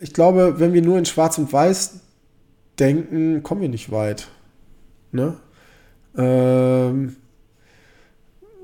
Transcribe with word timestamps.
ich 0.00 0.14
glaube, 0.14 0.58
wenn 0.58 0.72
wir 0.72 0.82
nur 0.82 0.98
in 0.98 1.04
Schwarz 1.04 1.38
und 1.38 1.52
Weiß 1.52 2.00
denken, 2.78 3.42
kommen 3.42 3.60
wir 3.60 3.68
nicht 3.68 3.92
weit. 3.92 4.28
Ne? 5.12 5.36
Ähm, 6.16 7.16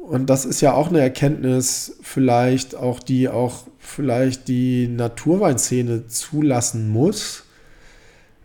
und 0.06 0.30
das 0.30 0.44
ist 0.44 0.60
ja 0.60 0.72
auch 0.72 0.88
eine 0.88 1.00
Erkenntnis, 1.00 1.98
vielleicht 2.00 2.74
auch 2.74 3.00
die 3.00 3.28
auch 3.28 3.66
vielleicht 3.78 4.48
die 4.48 4.88
Naturweinszene 4.88 6.06
zulassen 6.06 6.88
muss 6.88 7.44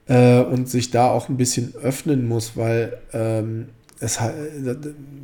äh, 0.07 0.41
und 0.41 0.69
sich 0.69 0.91
da 0.91 1.09
auch 1.09 1.29
ein 1.29 1.37
bisschen 1.37 1.73
öffnen 1.75 2.27
muss, 2.27 2.57
weil 2.57 2.97
ähm, 3.13 3.69
es 4.01 4.19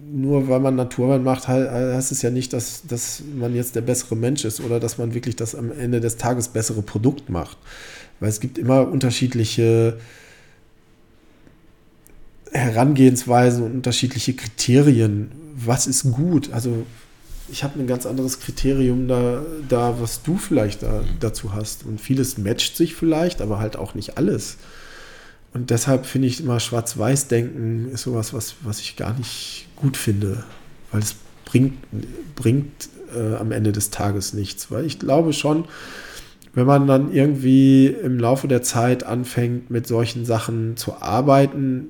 nur 0.09 0.47
weil 0.47 0.59
man 0.59 0.75
Naturwein 0.75 1.23
macht, 1.23 1.47
heißt 1.47 2.11
es 2.11 2.21
ja 2.21 2.29
nicht, 2.29 2.53
dass, 2.53 2.83
dass 2.87 3.21
man 3.35 3.55
jetzt 3.55 3.75
der 3.75 3.81
bessere 3.81 4.15
Mensch 4.15 4.45
ist 4.45 4.61
oder 4.61 4.79
dass 4.79 4.99
man 4.99 5.13
wirklich 5.13 5.35
das 5.35 5.55
am 5.55 5.71
Ende 5.71 5.99
des 5.99 6.17
Tages 6.17 6.49
bessere 6.49 6.83
Produkt 6.83 7.29
macht. 7.29 7.57
Weil 8.19 8.29
es 8.29 8.39
gibt 8.39 8.57
immer 8.57 8.87
unterschiedliche 8.87 9.97
Herangehensweisen 12.51 13.63
und 13.63 13.71
unterschiedliche 13.73 14.33
Kriterien. 14.33 15.31
Was 15.55 15.87
ist 15.87 16.11
gut? 16.11 16.53
Also 16.53 16.85
ich 17.49 17.63
habe 17.63 17.79
ein 17.79 17.87
ganz 17.87 18.05
anderes 18.05 18.39
Kriterium 18.39 19.07
da, 19.07 19.41
da 19.67 19.99
was 19.99 20.21
du 20.21 20.37
vielleicht 20.37 20.83
da, 20.83 21.03
dazu 21.19 21.53
hast. 21.53 21.83
Und 21.83 21.99
vieles 21.99 22.37
matcht 22.37 22.77
sich 22.77 22.93
vielleicht, 22.93 23.41
aber 23.41 23.59
halt 23.59 23.75
auch 23.75 23.95
nicht 23.95 24.17
alles. 24.17 24.57
Und 25.53 25.69
deshalb 25.69 26.05
finde 26.05 26.27
ich 26.27 26.41
immer 26.41 26.59
Schwarz-Weiß-Denken 26.59 27.89
ist 27.91 28.03
sowas, 28.03 28.33
was, 28.33 28.55
was 28.61 28.79
ich 28.79 28.95
gar 28.95 29.13
nicht 29.13 29.67
gut 29.75 29.97
finde, 29.97 30.43
weil 30.91 31.01
es 31.01 31.15
bringt, 31.45 31.75
bringt 32.35 32.89
äh, 33.15 33.35
am 33.35 33.51
Ende 33.51 33.71
des 33.71 33.89
Tages 33.89 34.33
nichts. 34.33 34.69
Weil 34.71 34.85
ich 34.85 34.99
glaube 34.99 35.33
schon, 35.33 35.65
wenn 36.53 36.65
man 36.65 36.87
dann 36.87 37.13
irgendwie 37.13 37.87
im 37.87 38.19
Laufe 38.19 38.47
der 38.47 38.61
Zeit 38.61 39.03
anfängt, 39.03 39.69
mit 39.69 39.87
solchen 39.87 40.25
Sachen 40.25 40.75
zu 40.75 41.01
arbeiten, 41.01 41.89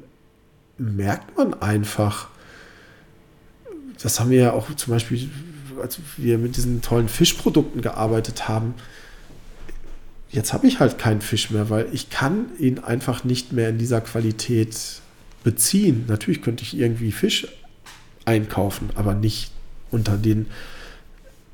merkt 0.77 1.37
man 1.37 1.53
einfach, 1.55 2.29
das 4.01 4.19
haben 4.19 4.29
wir 4.29 4.39
ja 4.39 4.53
auch 4.53 4.73
zum 4.75 4.93
Beispiel, 4.93 5.29
als 5.81 5.99
wir 6.17 6.37
mit 6.37 6.57
diesen 6.57 6.81
tollen 6.81 7.09
Fischprodukten 7.09 7.81
gearbeitet 7.81 8.47
haben, 8.47 8.75
jetzt 10.31 10.53
habe 10.53 10.67
ich 10.67 10.79
halt 10.79 10.97
keinen 10.97 11.21
Fisch 11.21 11.51
mehr, 11.51 11.69
weil 11.69 11.87
ich 11.93 12.09
kann 12.09 12.47
ihn 12.59 12.79
einfach 12.79 13.23
nicht 13.23 13.53
mehr 13.53 13.69
in 13.69 13.77
dieser 13.77 14.01
Qualität 14.01 15.01
beziehen. 15.43 16.05
Natürlich 16.07 16.41
könnte 16.41 16.63
ich 16.63 16.77
irgendwie 16.77 17.11
Fisch 17.11 17.47
einkaufen, 18.25 18.89
aber 18.95 19.13
nicht 19.13 19.51
unter 19.91 20.17
den 20.17 20.47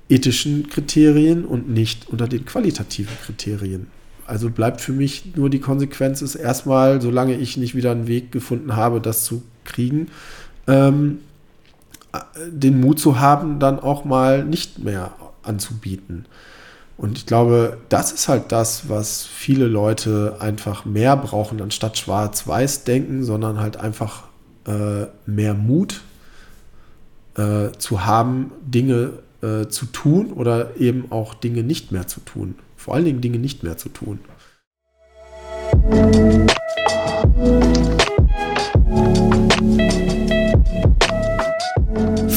ethischen 0.10 0.68
Kriterien 0.70 1.46
und 1.46 1.70
nicht 1.70 2.10
unter 2.10 2.28
den 2.28 2.46
qualitativen 2.46 3.16
Kriterien. 3.24 3.88
Also 4.26 4.50
bleibt 4.50 4.82
für 4.82 4.94
mich 4.94 5.36
nur 5.36 5.50
die 5.50 5.60
Konsequenz 5.60 6.22
ist 6.22 6.36
erstmal, 6.36 7.02
solange 7.02 7.36
ich 7.36 7.58
nicht 7.58 7.76
wieder 7.76 7.92
einen 7.92 8.08
Weg 8.08 8.32
gefunden 8.32 8.76
habe, 8.76 9.02
das 9.02 9.24
zu 9.26 9.44
kriegen, 9.66 10.08
ähm, 10.68 11.20
den 12.48 12.80
Mut 12.80 13.00
zu 13.00 13.20
haben, 13.20 13.60
dann 13.60 13.80
auch 13.80 14.06
mal 14.06 14.46
nicht 14.46 14.80
mehr 14.80 15.14
anzubieten. 15.42 16.26
Und 16.98 17.18
ich 17.18 17.26
glaube, 17.26 17.78
das 17.90 18.12
ist 18.12 18.28
halt 18.28 18.52
das, 18.52 18.88
was 18.90 19.24
viele 19.24 19.66
Leute 19.68 20.38
einfach 20.40 20.86
mehr 20.86 21.18
brauchen, 21.18 21.62
anstatt 21.62 21.98
schwarz-weiß 21.98 22.84
denken, 22.84 23.24
sondern 23.24 23.60
halt 23.60 23.78
einfach 23.78 24.24
äh, 24.68 25.08
mehr 25.26 25.54
Mut 25.54 26.02
äh, 27.36 27.72
zu 27.78 28.06
haben, 28.06 28.52
Dinge 28.62 29.14
äh, 29.42 29.68
zu 29.68 29.88
tun 29.88 30.32
oder 30.34 30.78
eben 30.78 31.12
auch 31.12 31.34
Dinge 31.34 31.64
nicht 31.64 31.92
mehr 31.92 32.08
zu 32.08 32.20
tun. 32.20 32.56
Vor 32.78 32.94
allen 32.94 33.06
Dingen 33.06 33.22
Dinge 33.22 33.40
nicht 33.40 33.64
mehr 33.64 33.78
zu 33.78 33.90
tun. 33.90 34.20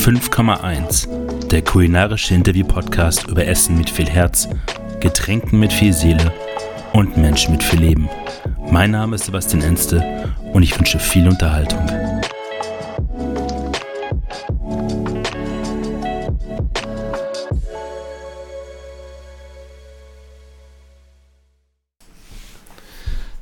5,1, 0.07 1.09
der 1.51 1.63
kulinarische 1.63 2.35
Interview-Podcast 2.35 3.29
über 3.29 3.47
Essen 3.47 3.79
mit 3.79 3.89
viel 3.89 4.09
Herz, 4.09 4.49
Getränken 5.01 5.61
mit 5.61 5.73
viel 5.73 5.93
Seele 5.93 6.33
und 6.93 7.17
Menschen 7.17 7.53
mit 7.53 7.63
viel 7.63 7.81
Leben. 7.81 8.09
Mein 8.71 8.91
Name 8.91 9.15
ist 9.15 9.27
Sebastian 9.27 9.63
Enste 9.63 10.35
und 10.53 10.63
ich 10.63 10.77
wünsche 10.77 10.99
viel 10.99 11.29
Unterhaltung. 11.29 11.87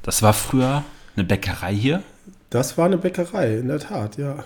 Das 0.02 0.22
war 0.22 0.34
früher 0.34 0.84
eine 1.16 1.24
Bäckerei 1.24 1.74
hier? 1.74 2.02
Das 2.50 2.76
war 2.76 2.86
eine 2.86 2.98
Bäckerei, 2.98 3.56
in 3.56 3.68
der 3.68 3.80
Tat, 3.80 4.18
ja. 4.18 4.44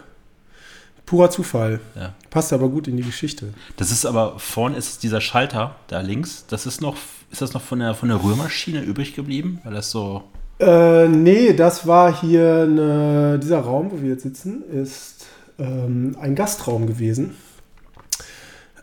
Purer 1.09 1.31
Zufall. 1.31 1.81
Ja. 1.97 2.13
Passt 2.29 2.53
aber 2.53 2.69
gut 2.69 2.87
in 2.87 2.99
die 2.99 3.03
Geschichte. 3.03 3.55
Das 3.79 3.91
ist 3.91 4.05
aber 4.05 4.39
vorne 4.39 4.77
ist 4.77 5.03
dieser 5.03 5.23
Schalter 5.23 5.77
da 5.87 6.03
links. 6.03 6.45
Das 6.49 6.67
ist 6.67 6.83
noch, 6.83 6.97
ist 7.31 7.41
das 7.41 7.55
noch 7.55 7.63
von 7.63 7.79
der, 7.79 7.95
von 7.95 8.11
der 8.11 8.23
Rührmaschine 8.23 8.83
übrig 8.83 9.15
geblieben? 9.15 9.59
Weil 9.65 9.73
das 9.73 9.91
so. 9.91 10.25
Äh, 10.61 11.09
nee, 11.09 11.55
das 11.55 11.87
war 11.87 12.21
hier 12.21 12.67
eine, 12.69 13.39
dieser 13.43 13.61
Raum, 13.61 13.91
wo 13.91 14.03
wir 14.03 14.11
jetzt 14.11 14.25
sitzen, 14.25 14.63
ist 14.71 15.25
ähm, 15.59 16.15
ein 16.21 16.35
Gastraum 16.35 16.87
gewesen. 16.87 17.35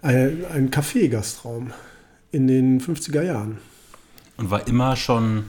Ein, 0.02 0.46
ein 0.52 0.72
Café-Gastraum 0.72 1.74
in 2.32 2.48
den 2.48 2.82
50er 2.82 3.22
Jahren. 3.22 3.60
Und 4.38 4.50
war 4.50 4.68
immer 4.68 4.96
schon 4.96 5.44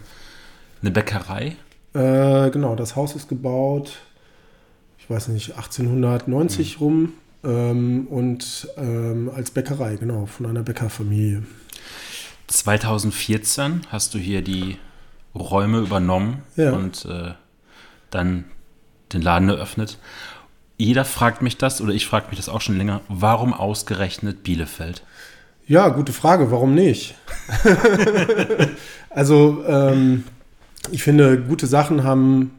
eine 0.82 0.90
Bäckerei? 0.90 1.56
Äh, 1.94 2.50
genau, 2.50 2.76
das 2.76 2.96
Haus 2.96 3.16
ist 3.16 3.30
gebaut 3.30 3.96
ich 5.06 5.10
weiß 5.10 5.28
nicht, 5.28 5.56
1890 5.56 6.80
mhm. 6.80 6.84
rum 6.84 7.12
ähm, 7.44 8.06
und 8.10 8.68
ähm, 8.76 9.30
als 9.32 9.52
Bäckerei, 9.52 9.94
genau, 9.94 10.26
von 10.26 10.46
einer 10.46 10.64
Bäckerfamilie. 10.64 11.44
2014 12.48 13.82
hast 13.88 14.14
du 14.14 14.18
hier 14.18 14.42
die 14.42 14.78
Räume 15.32 15.78
übernommen 15.78 16.42
ja. 16.56 16.72
und 16.72 17.04
äh, 17.04 17.34
dann 18.10 18.46
den 19.12 19.22
Laden 19.22 19.48
eröffnet. 19.48 19.98
Jeder 20.76 21.04
fragt 21.04 21.40
mich 21.40 21.56
das, 21.56 21.80
oder 21.80 21.92
ich 21.92 22.04
frage 22.06 22.26
mich 22.30 22.38
das 22.38 22.48
auch 22.48 22.60
schon 22.60 22.76
länger, 22.76 23.00
warum 23.08 23.54
ausgerechnet 23.54 24.42
Bielefeld? 24.42 25.04
Ja, 25.68 25.88
gute 25.88 26.12
Frage, 26.12 26.50
warum 26.50 26.74
nicht? 26.74 27.14
also, 29.10 29.64
ähm, 29.68 30.24
ich 30.90 31.04
finde, 31.04 31.40
gute 31.40 31.68
Sachen 31.68 32.02
haben 32.02 32.50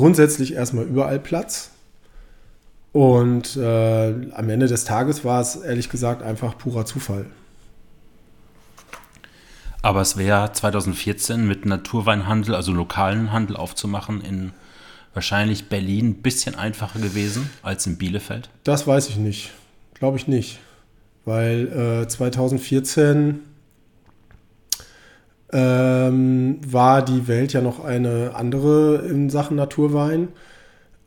grundsätzlich 0.00 0.54
erstmal 0.54 0.84
überall 0.84 1.20
Platz. 1.20 1.70
Und 2.92 3.56
äh, 3.56 4.30
am 4.32 4.48
Ende 4.48 4.66
des 4.66 4.84
Tages 4.84 5.24
war 5.24 5.40
es 5.40 5.56
ehrlich 5.56 5.90
gesagt 5.90 6.22
einfach 6.22 6.58
purer 6.58 6.84
Zufall. 6.84 7.26
Aber 9.82 10.00
es 10.00 10.16
wäre 10.16 10.52
2014 10.52 11.46
mit 11.46 11.64
Naturweinhandel, 11.64 12.54
also 12.54 12.72
lokalen 12.72 13.32
Handel 13.32 13.56
aufzumachen, 13.56 14.22
in 14.22 14.52
wahrscheinlich 15.14 15.68
Berlin 15.68 16.08
ein 16.10 16.22
bisschen 16.22 16.54
einfacher 16.54 16.98
gewesen 16.98 17.48
als 17.62 17.86
in 17.86 17.96
Bielefeld? 17.96 18.50
Das 18.64 18.86
weiß 18.86 19.08
ich 19.08 19.16
nicht. 19.16 19.52
Glaube 19.94 20.16
ich 20.16 20.26
nicht. 20.26 20.58
Weil 21.24 22.02
äh, 22.02 22.08
2014 22.08 23.40
ähm, 25.52 26.58
war 26.66 27.04
die 27.04 27.26
Welt 27.28 27.52
ja 27.52 27.60
noch 27.60 27.84
eine 27.84 28.32
andere 28.34 29.04
in 29.08 29.30
Sachen 29.30 29.56
Naturwein. 29.56 30.28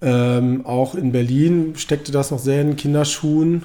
Ähm, 0.02 0.66
auch 0.66 0.96
in 0.96 1.12
Berlin 1.12 1.76
steckte 1.78 2.12
das 2.12 2.32
noch 2.32 2.40
sehr 2.40 2.62
in 2.62 2.76
Kinderschuhen. 2.76 3.64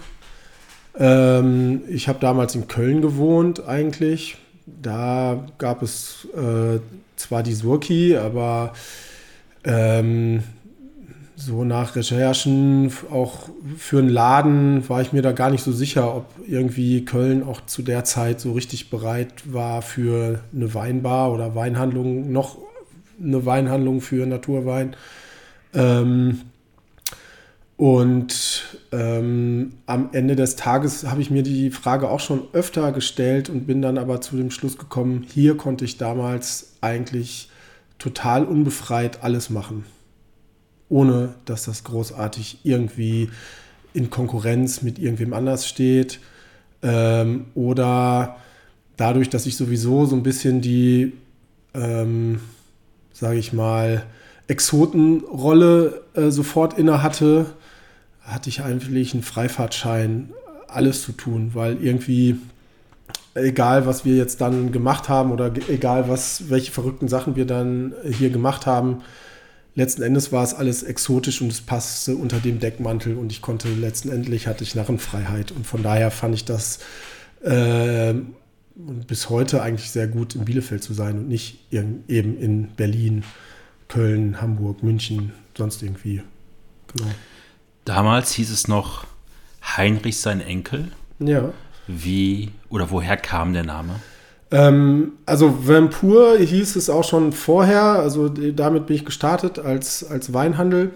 Ähm, 0.97 1.83
ich 1.89 2.09
habe 2.09 2.21
damals 2.21 2.55
in 2.55 2.69
Köln 2.69 3.03
gewohnt 3.03 3.67
eigentlich. 3.67 4.37
Da 4.67 5.47
gab 5.59 5.83
es 5.83 6.29
äh, 6.37 6.79
zwar 7.17 7.43
die 7.43 7.55
Surki, 7.55 8.17
aber 8.17 8.73
ähm, 9.65 10.43
so 11.41 11.63
nach 11.63 11.95
Recherchen, 11.95 12.93
auch 13.13 13.49
für 13.77 14.01
einen 14.01 14.09
Laden, 14.09 14.89
war 14.89 15.01
ich 15.01 15.13
mir 15.13 15.23
da 15.23 15.31
gar 15.31 15.51
nicht 15.51 15.63
so 15.63 15.71
sicher, 15.71 16.17
ob 16.17 16.27
irgendwie 16.49 17.05
Köln 17.05 17.45
auch 17.45 17.65
zu 17.65 17.83
der 17.83 18.03
Zeit 18.03 18.41
so 18.41 18.53
richtig 18.53 18.91
bereit 18.91 19.33
war 19.45 19.83
für 19.83 20.41
eine 20.53 20.75
Weinbar 20.75 21.33
oder 21.33 21.55
Weinhandlung, 21.55 22.33
noch 22.33 22.59
eine 23.23 23.47
Weinhandlung 23.47 24.01
für 24.01 24.27
Naturwein. 24.27 24.97
Ähm, 25.75 26.41
und 27.77 28.81
ähm, 28.91 29.75
am 29.87 30.09
Ende 30.11 30.35
des 30.35 30.57
Tages 30.57 31.07
habe 31.07 31.21
ich 31.21 31.31
mir 31.31 31.45
die 31.45 31.71
Frage 31.71 32.09
auch 32.11 32.19
schon 32.19 32.49
öfter 32.53 32.91
gestellt 32.91 33.49
und 33.49 33.69
bin 33.69 33.81
dann 33.81 33.97
aber 33.97 34.21
zu 34.21 34.37
dem 34.37 34.51
Schluss 34.51 34.77
gekommen, 34.77 35.25
hier 35.33 35.57
konnte 35.57 35.85
ich 35.85 35.99
damals 35.99 36.73
eigentlich 36.81 37.49
total 38.01 38.45
unbefreit 38.45 39.23
alles 39.23 39.51
machen 39.51 39.85
ohne 40.89 41.35
dass 41.45 41.65
das 41.65 41.85
großartig 41.85 42.59
irgendwie 42.65 43.31
in 43.95 44.11
Konkurrenz 44.11 44.83
mit 44.83 44.99
irgendwem 44.99 45.33
anders 45.33 45.67
steht. 45.67 46.21
Ähm, 46.83 47.47
oder 47.55 48.37
dadurch, 48.97 49.29
dass 49.29 49.47
ich 49.47 49.57
sowieso 49.57 50.07
so 50.07 50.17
ein 50.17 50.23
bisschen 50.23 50.61
die 50.61 51.13
ähm, 51.75 52.41
sage 53.19 53.39
ich 53.39 53.53
mal, 53.53 54.05
Exotenrolle 54.47 56.03
äh, 56.15 56.31
sofort 56.31 56.79
inne 56.79 57.03
hatte, 57.03 57.47
hatte 58.23 58.49
ich 58.49 58.63
eigentlich 58.63 59.13
einen 59.13 59.23
Freifahrtschein, 59.23 60.31
alles 60.69 61.03
zu 61.03 61.13
tun, 61.13 61.51
weil 61.55 61.83
irgendwie 61.83 62.39
egal 63.35 63.87
was 63.87 64.05
wir 64.05 64.17
jetzt 64.17 64.41
dann 64.41 64.71
gemacht 64.71 65.09
haben 65.09 65.33
oder 65.33 65.51
egal 65.69 66.09
was, 66.09 66.51
welche 66.51 66.73
verrückten 66.73 67.09
Sachen 67.09 67.37
wir 67.37 67.47
dann 67.47 67.95
hier 68.11 68.31
gemacht 68.31 68.67
haben, 68.67 69.03
letzten 69.79 70.03
Endes 70.03 70.33
war 70.33 70.43
es 70.43 70.55
alles 70.55 70.83
exotisch 70.83 71.41
und 71.41 71.53
es 71.53 71.61
passte 71.61 72.17
unter 72.17 72.41
dem 72.41 72.59
Deckmantel 72.59 73.17
und 73.17 73.31
ich 73.31 73.41
konnte 73.41 73.69
letztendlich 73.69 74.49
hatte 74.49 74.65
ich 74.65 74.75
Narrenfreiheit 74.75 75.53
und 75.53 75.67
von 75.67 75.85
daher 75.85 76.11
fand 76.11 76.35
ich 76.35 76.45
das 76.45 76.81
äh, 77.43 78.15
bis 78.75 79.31
heute 79.31 79.63
eigentlich 79.63 79.91
sehr 79.91 80.09
gut 80.09 80.35
in 80.35 80.45
Bielefeld 80.45 80.83
zu 80.83 80.95
sein 80.95 81.17
und 81.19 81.29
nicht 81.29 81.61
eben 81.73 82.03
in 82.09 82.69
Berlin, 82.77 83.23
Köln, 83.87 84.41
Hamburg, 84.41 84.83
München, 84.83 85.33
sonst 85.57 85.83
irgendwie. 85.83 86.23
Genau. 86.95 87.11
Damals 87.85 88.33
hieß 88.33 88.51
es 88.51 88.67
noch 88.67 89.07
Heinrich 89.77 90.19
sein 90.19 90.41
Enkel. 90.41 90.91
Ja. 91.21 91.53
Wie 91.87 92.51
oder 92.69 92.91
woher 92.91 93.17
kam 93.17 93.53
der 93.53 93.65
Name? 93.65 94.01
Ähm, 94.51 95.13
also 95.27 95.67
Vampur 95.67 96.39
hieß 96.39 96.77
es 96.77 96.89
auch 96.89 97.05
schon 97.05 97.33
vorher. 97.33 97.83
Also 97.83 98.29
damit 98.29 98.87
bin 98.87 98.97
ich 98.97 99.05
gestartet 99.05 99.59
als, 99.59 100.09
als 100.09 100.33
Weinhandel. 100.33 100.91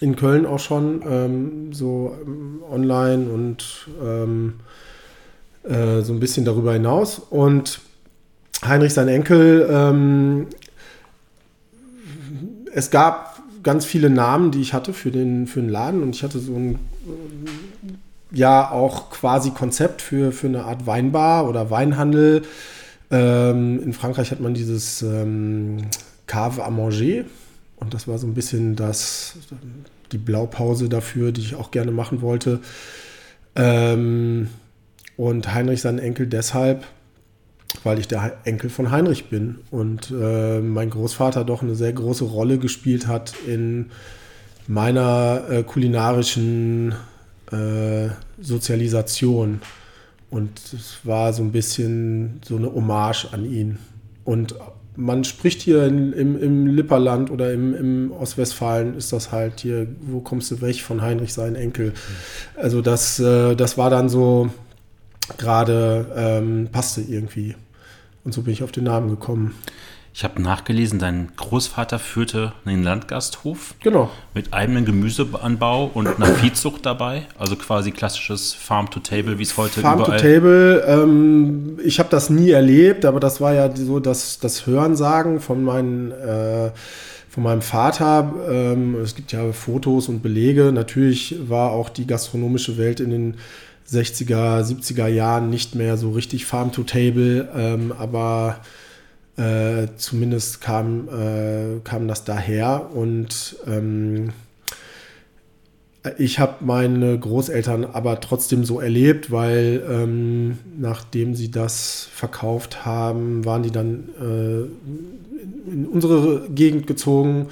In 0.00 0.16
Köln 0.16 0.46
auch 0.46 0.58
schon, 0.58 1.02
ähm, 1.08 1.72
so 1.72 2.16
ähm, 2.24 2.62
online 2.70 3.28
und 3.30 3.88
ähm, 4.02 4.54
äh, 5.64 6.02
so 6.02 6.12
ein 6.12 6.20
bisschen 6.20 6.44
darüber 6.44 6.72
hinaus. 6.72 7.20
Und 7.30 7.80
Heinrich, 8.64 8.94
sein 8.94 9.08
Enkel, 9.08 9.68
ähm, 9.70 10.46
es 12.72 12.90
gab 12.90 13.40
ganz 13.62 13.84
viele 13.84 14.10
Namen, 14.10 14.50
die 14.50 14.60
ich 14.60 14.72
hatte 14.72 14.92
für 14.92 15.10
den, 15.10 15.46
für 15.46 15.60
den 15.60 15.68
Laden 15.68 16.02
und 16.02 16.14
ich 16.14 16.22
hatte 16.22 16.38
so 16.38 16.54
ein 16.54 16.78
ja 18.30 18.70
auch 18.70 19.10
quasi 19.10 19.50
Konzept 19.50 20.02
für, 20.02 20.32
für 20.32 20.48
eine 20.48 20.64
Art 20.64 20.86
Weinbar 20.86 21.48
oder 21.48 21.70
Weinhandel. 21.70 22.42
Ähm, 23.10 23.82
in 23.82 23.92
Frankreich 23.92 24.30
hat 24.30 24.40
man 24.40 24.54
dieses 24.54 25.02
ähm, 25.02 25.78
Cave 26.26 26.64
à 26.64 26.70
Manger 26.70 27.24
und 27.76 27.94
das 27.94 28.06
war 28.08 28.18
so 28.18 28.26
ein 28.26 28.34
bisschen 28.34 28.76
das, 28.76 29.36
die 30.12 30.18
Blaupause 30.18 30.88
dafür, 30.88 31.32
die 31.32 31.40
ich 31.40 31.54
auch 31.54 31.70
gerne 31.70 31.90
machen 31.92 32.20
wollte. 32.22 32.60
Ähm, 33.54 34.48
und 35.16 35.52
Heinrich 35.52 35.80
sein 35.80 35.98
Enkel 35.98 36.26
deshalb, 36.26 36.84
weil 37.82 37.98
ich 37.98 38.08
der 38.08 38.38
Enkel 38.44 38.70
von 38.70 38.90
Heinrich 38.90 39.30
bin 39.30 39.58
und 39.70 40.10
äh, 40.10 40.60
mein 40.60 40.90
Großvater 40.90 41.44
doch 41.44 41.62
eine 41.62 41.74
sehr 41.74 41.92
große 41.92 42.24
Rolle 42.24 42.58
gespielt 42.58 43.06
hat 43.06 43.34
in 43.46 43.90
meiner 44.66 45.44
äh, 45.50 45.62
kulinarischen 45.62 46.94
äh, 47.52 48.08
Sozialisation. 48.40 49.60
Und 50.30 50.58
es 50.72 50.98
war 51.04 51.32
so 51.32 51.42
ein 51.42 51.52
bisschen 51.52 52.40
so 52.44 52.56
eine 52.56 52.72
Hommage 52.72 53.28
an 53.32 53.44
ihn. 53.44 53.78
Und 54.24 54.54
man 54.98 55.22
spricht 55.22 55.62
hier 55.62 55.84
in, 55.84 56.12
im, 56.12 56.42
im 56.42 56.66
Lipperland 56.66 57.30
oder 57.30 57.52
im, 57.52 57.74
im, 57.74 58.12
Ostwestfalen 58.12 58.96
ist 58.96 59.12
das 59.12 59.30
halt 59.30 59.60
hier, 59.60 59.86
wo 60.00 60.20
kommst 60.20 60.50
du 60.50 60.60
weg 60.60 60.82
von 60.82 61.00
Heinrich, 61.00 61.32
sein 61.32 61.54
Enkel. 61.54 61.94
Also 62.56 62.82
das, 62.82 63.20
äh, 63.20 63.54
das 63.54 63.78
war 63.78 63.90
dann 63.90 64.08
so 64.08 64.50
gerade, 65.36 66.06
ähm, 66.16 66.68
passte 66.72 67.00
irgendwie. 67.00 67.54
Und 68.24 68.34
so 68.34 68.42
bin 68.42 68.52
ich 68.52 68.62
auf 68.64 68.72
den 68.72 68.84
Namen 68.84 69.08
gekommen. 69.08 69.54
Ich 70.18 70.24
habe 70.24 70.42
nachgelesen, 70.42 70.98
dein 70.98 71.28
Großvater 71.36 72.00
führte 72.00 72.52
einen 72.64 72.82
Landgasthof. 72.82 73.76
Genau. 73.80 74.10
Mit 74.34 74.52
eigenem 74.52 74.84
Gemüseanbau 74.84 75.92
und 75.94 76.08
einer 76.08 76.26
Viehzucht 76.34 76.84
dabei. 76.84 77.26
Also 77.38 77.54
quasi 77.54 77.92
klassisches 77.92 78.52
Farm 78.52 78.90
to 78.90 78.98
Table, 78.98 79.38
wie 79.38 79.44
es 79.44 79.56
heute 79.56 79.80
Farm 79.80 80.00
überall... 80.00 80.18
Farm 80.18 80.28
to 80.28 80.40
Table, 80.40 80.84
ähm, 80.88 81.78
ich 81.84 82.00
habe 82.00 82.08
das 82.08 82.30
nie 82.30 82.50
erlebt, 82.50 83.04
aber 83.04 83.20
das 83.20 83.40
war 83.40 83.54
ja 83.54 83.72
so 83.76 84.00
das, 84.00 84.40
das 84.40 84.66
Hörensagen 84.66 85.38
von 85.38 85.62
meinen... 85.62 86.10
Äh, 86.10 86.72
von 87.28 87.44
meinem 87.44 87.62
Vater. 87.62 88.34
Ähm, 88.50 88.96
es 88.96 89.14
gibt 89.14 89.30
ja 89.30 89.52
Fotos 89.52 90.08
und 90.08 90.20
Belege. 90.20 90.72
Natürlich 90.72 91.36
war 91.48 91.70
auch 91.70 91.90
die 91.90 92.08
gastronomische 92.08 92.76
Welt 92.76 92.98
in 92.98 93.10
den 93.10 93.36
60er, 93.88 94.64
70er 94.64 95.06
Jahren 95.06 95.48
nicht 95.48 95.76
mehr 95.76 95.96
so 95.96 96.10
richtig 96.10 96.44
Farm 96.44 96.72
to 96.72 96.82
Table, 96.82 97.48
ähm, 97.54 97.92
aber 97.96 98.56
äh, 99.38 99.86
zumindest 99.96 100.60
kam, 100.60 101.08
äh, 101.08 101.80
kam 101.84 102.08
das 102.08 102.24
daher 102.24 102.90
und 102.92 103.56
ähm, 103.66 104.30
ich 106.16 106.38
habe 106.38 106.64
meine 106.64 107.18
Großeltern 107.18 107.84
aber 107.84 108.20
trotzdem 108.20 108.64
so 108.64 108.80
erlebt, 108.80 109.30
weil 109.30 109.82
ähm, 109.88 110.58
nachdem 110.78 111.34
sie 111.34 111.50
das 111.50 112.08
verkauft 112.12 112.84
haben, 112.84 113.44
waren 113.44 113.62
die 113.62 113.70
dann 113.70 114.08
äh, 114.18 115.70
in 115.70 115.86
unsere 115.86 116.48
Gegend 116.50 116.86
gezogen 116.86 117.48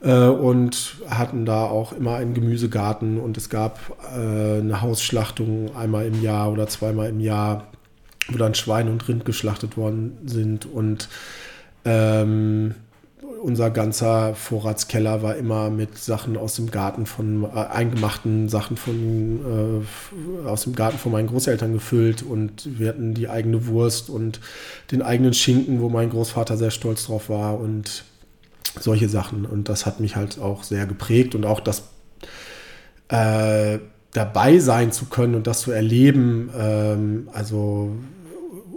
äh, 0.00 0.28
und 0.28 0.96
hatten 1.08 1.44
da 1.44 1.64
auch 1.64 1.92
immer 1.92 2.16
einen 2.16 2.34
Gemüsegarten 2.34 3.18
und 3.18 3.36
es 3.36 3.48
gab 3.48 3.78
äh, 4.16 4.60
eine 4.60 4.80
Hausschlachtung 4.80 5.74
einmal 5.76 6.06
im 6.06 6.22
Jahr 6.22 6.52
oder 6.52 6.68
zweimal 6.68 7.08
im 7.08 7.20
Jahr 7.20 7.66
wo 8.28 8.38
dann 8.38 8.54
Schwein 8.54 8.88
und 8.88 9.08
Rind 9.08 9.24
geschlachtet 9.24 9.76
worden 9.76 10.18
sind. 10.26 10.66
Und 10.66 11.08
ähm, 11.84 12.74
unser 13.42 13.70
ganzer 13.70 14.34
Vorratskeller 14.34 15.22
war 15.22 15.36
immer 15.36 15.70
mit 15.70 15.96
Sachen 15.98 16.36
aus 16.36 16.56
dem 16.56 16.70
Garten 16.70 17.06
von 17.06 17.44
äh, 17.44 17.58
eingemachten 17.58 18.48
Sachen 18.48 18.76
von 18.76 19.84
äh, 20.44 20.48
aus 20.48 20.64
dem 20.64 20.74
Garten 20.74 20.98
von 20.98 21.12
meinen 21.12 21.28
Großeltern 21.28 21.72
gefüllt. 21.72 22.22
Und 22.22 22.78
wir 22.78 22.88
hatten 22.88 23.14
die 23.14 23.28
eigene 23.28 23.66
Wurst 23.66 24.10
und 24.10 24.40
den 24.92 25.02
eigenen 25.02 25.34
Schinken, 25.34 25.80
wo 25.80 25.88
mein 25.88 26.10
Großvater 26.10 26.56
sehr 26.56 26.70
stolz 26.70 27.06
drauf 27.06 27.28
war 27.28 27.58
und 27.58 28.04
solche 28.78 29.08
Sachen. 29.08 29.46
Und 29.46 29.68
das 29.68 29.86
hat 29.86 30.00
mich 30.00 30.16
halt 30.16 30.38
auch 30.38 30.62
sehr 30.62 30.86
geprägt 30.86 31.34
und 31.34 31.46
auch 31.46 31.60
das 31.60 31.84
äh, 33.08 33.78
dabei 34.12 34.58
sein 34.58 34.92
zu 34.92 35.06
können 35.06 35.34
und 35.34 35.46
das 35.46 35.60
zu 35.60 35.70
erleben, 35.70 36.50
ähm, 36.56 37.28
also 37.32 37.92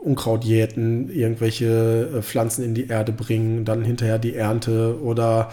Unkraut 0.01 0.43
jäten, 0.43 1.09
irgendwelche 1.09 2.09
äh, 2.17 2.21
Pflanzen 2.21 2.63
in 2.63 2.73
die 2.73 2.87
Erde 2.87 3.11
bringen, 3.11 3.65
dann 3.65 3.83
hinterher 3.83 4.19
die 4.19 4.35
Ernte 4.35 4.99
oder 5.01 5.51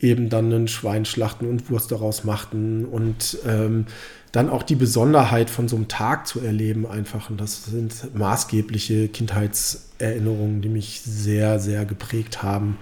eben 0.00 0.28
dann 0.28 0.52
ein 0.52 0.68
Schwein 0.68 1.04
schlachten 1.04 1.46
und 1.46 1.70
Wurst 1.70 1.92
daraus 1.92 2.24
machten 2.24 2.84
und 2.84 3.38
ähm, 3.46 3.86
dann 4.32 4.48
auch 4.48 4.62
die 4.62 4.74
Besonderheit 4.74 5.50
von 5.50 5.68
so 5.68 5.76
einem 5.76 5.88
Tag 5.88 6.26
zu 6.26 6.40
erleben 6.40 6.86
einfach. 6.86 7.30
Und 7.30 7.40
das 7.40 7.66
sind 7.66 8.14
maßgebliche 8.16 9.08
Kindheitserinnerungen, 9.08 10.62
die 10.62 10.70
mich 10.70 11.02
sehr, 11.02 11.60
sehr 11.60 11.84
geprägt 11.84 12.42
haben. 12.42 12.78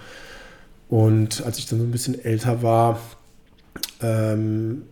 Und 0.88 1.42
als 1.44 1.58
ich 1.58 1.66
dann 1.66 1.80
so 1.80 1.84
ein 1.84 1.90
bisschen 1.90 2.24
älter 2.24 2.62
war, 2.62 3.00
ähm, 4.00 4.82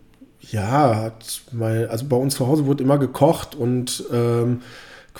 ja, 0.41 0.95
hat 0.95 1.41
mein, 1.51 1.89
also 1.89 2.05
bei 2.05 2.15
uns 2.15 2.35
zu 2.35 2.47
Hause 2.47 2.65
wurde 2.65 2.83
immer 2.83 2.97
gekocht 2.97 3.55
und 3.55 4.03
ähm, 4.11 4.61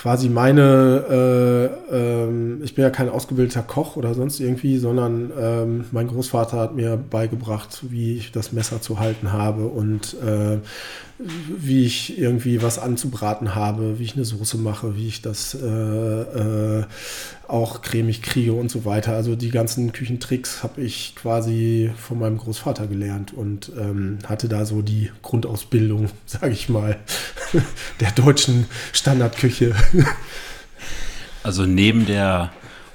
quasi 0.01 0.29
meine, 0.29 1.71
äh, 1.91 1.95
ähm, 1.95 2.61
ich 2.63 2.73
bin 2.73 2.83
ja 2.83 2.89
kein 2.89 3.09
ausgebildeter 3.09 3.63
Koch 3.63 3.97
oder 3.97 4.13
sonst 4.13 4.39
irgendwie, 4.39 4.77
sondern 4.77 5.31
ähm, 5.37 5.85
mein 5.91 6.07
Großvater 6.07 6.57
hat 6.57 6.73
mir 6.73 6.95
beigebracht, 6.95 7.79
wie 7.89 8.15
ich 8.15 8.31
das 8.31 8.53
Messer 8.53 8.81
zu 8.81 8.99
halten 8.99 9.33
habe 9.33 9.65
und 9.65 10.15
äh, 10.25 10.59
wie 11.19 11.85
ich 11.85 12.17
irgendwie 12.17 12.61
was 12.61 12.79
anzubraten 12.79 13.53
habe, 13.53 13.99
wie 13.99 14.03
ich 14.03 14.15
eine 14.15 14.23
Soße 14.23 14.57
mache, 14.57 14.95
wie 14.95 15.07
ich 15.07 15.21
das 15.21 15.53
äh, 15.53 15.65
äh, 15.67 16.85
auch 17.49 17.81
cremig 17.81 18.21
kriege 18.21 18.53
und 18.53 18.71
so 18.71 18.85
weiter. 18.85 19.13
Also 19.13 19.35
die 19.35 19.49
ganzen 19.49 19.91
Küchentricks 19.91 20.63
habe 20.63 20.81
ich 20.81 21.15
quasi 21.15 21.91
von 21.97 22.19
meinem 22.19 22.37
Großvater 22.37 22.87
gelernt 22.87 23.33
und 23.33 23.69
ähm, 23.77 24.19
hatte 24.27 24.47
da 24.47 24.65
so 24.65 24.81
die 24.81 25.11
Grundausbildung, 25.21 26.09
sage 26.25 26.53
ich 26.53 26.69
mal, 26.69 26.97
der 27.99 28.11
deutschen 28.11 28.65
Standardküche. 28.93 29.75
Also 31.41 31.65
neben 31.65 32.05
der 32.05 32.51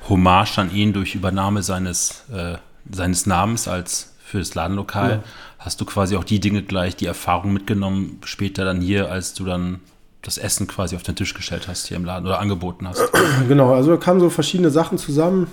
Hommage 0.06 0.58
an 0.58 0.70
ihn 0.70 0.92
durch 0.92 1.14
Übernahme 1.14 1.62
seines, 1.62 2.24
äh, 2.30 2.56
seines 2.92 3.24
Namens 3.24 3.68
als 3.68 4.12
für 4.22 4.38
das 4.38 4.54
Ladenlokal, 4.54 5.10
ja. 5.10 5.24
Hast 5.64 5.80
du 5.80 5.86
quasi 5.86 6.16
auch 6.16 6.24
die 6.24 6.40
Dinge 6.40 6.62
gleich, 6.62 6.94
die 6.94 7.06
Erfahrung 7.06 7.52
mitgenommen, 7.54 8.18
später 8.24 8.66
dann 8.66 8.82
hier, 8.82 9.10
als 9.10 9.32
du 9.32 9.44
dann 9.44 9.80
das 10.20 10.36
Essen 10.36 10.66
quasi 10.66 10.94
auf 10.94 11.02
den 11.02 11.16
Tisch 11.16 11.32
gestellt 11.32 11.68
hast 11.68 11.86
hier 11.88 11.96
im 11.96 12.04
Laden 12.04 12.26
oder 12.26 12.38
angeboten 12.38 12.86
hast. 12.86 13.02
Genau, 13.48 13.74
also 13.74 13.90
da 13.90 13.96
kamen 13.96 14.20
so 14.20 14.30
verschiedene 14.30 14.70
Sachen 14.70 14.98
zusammen. 14.98 15.48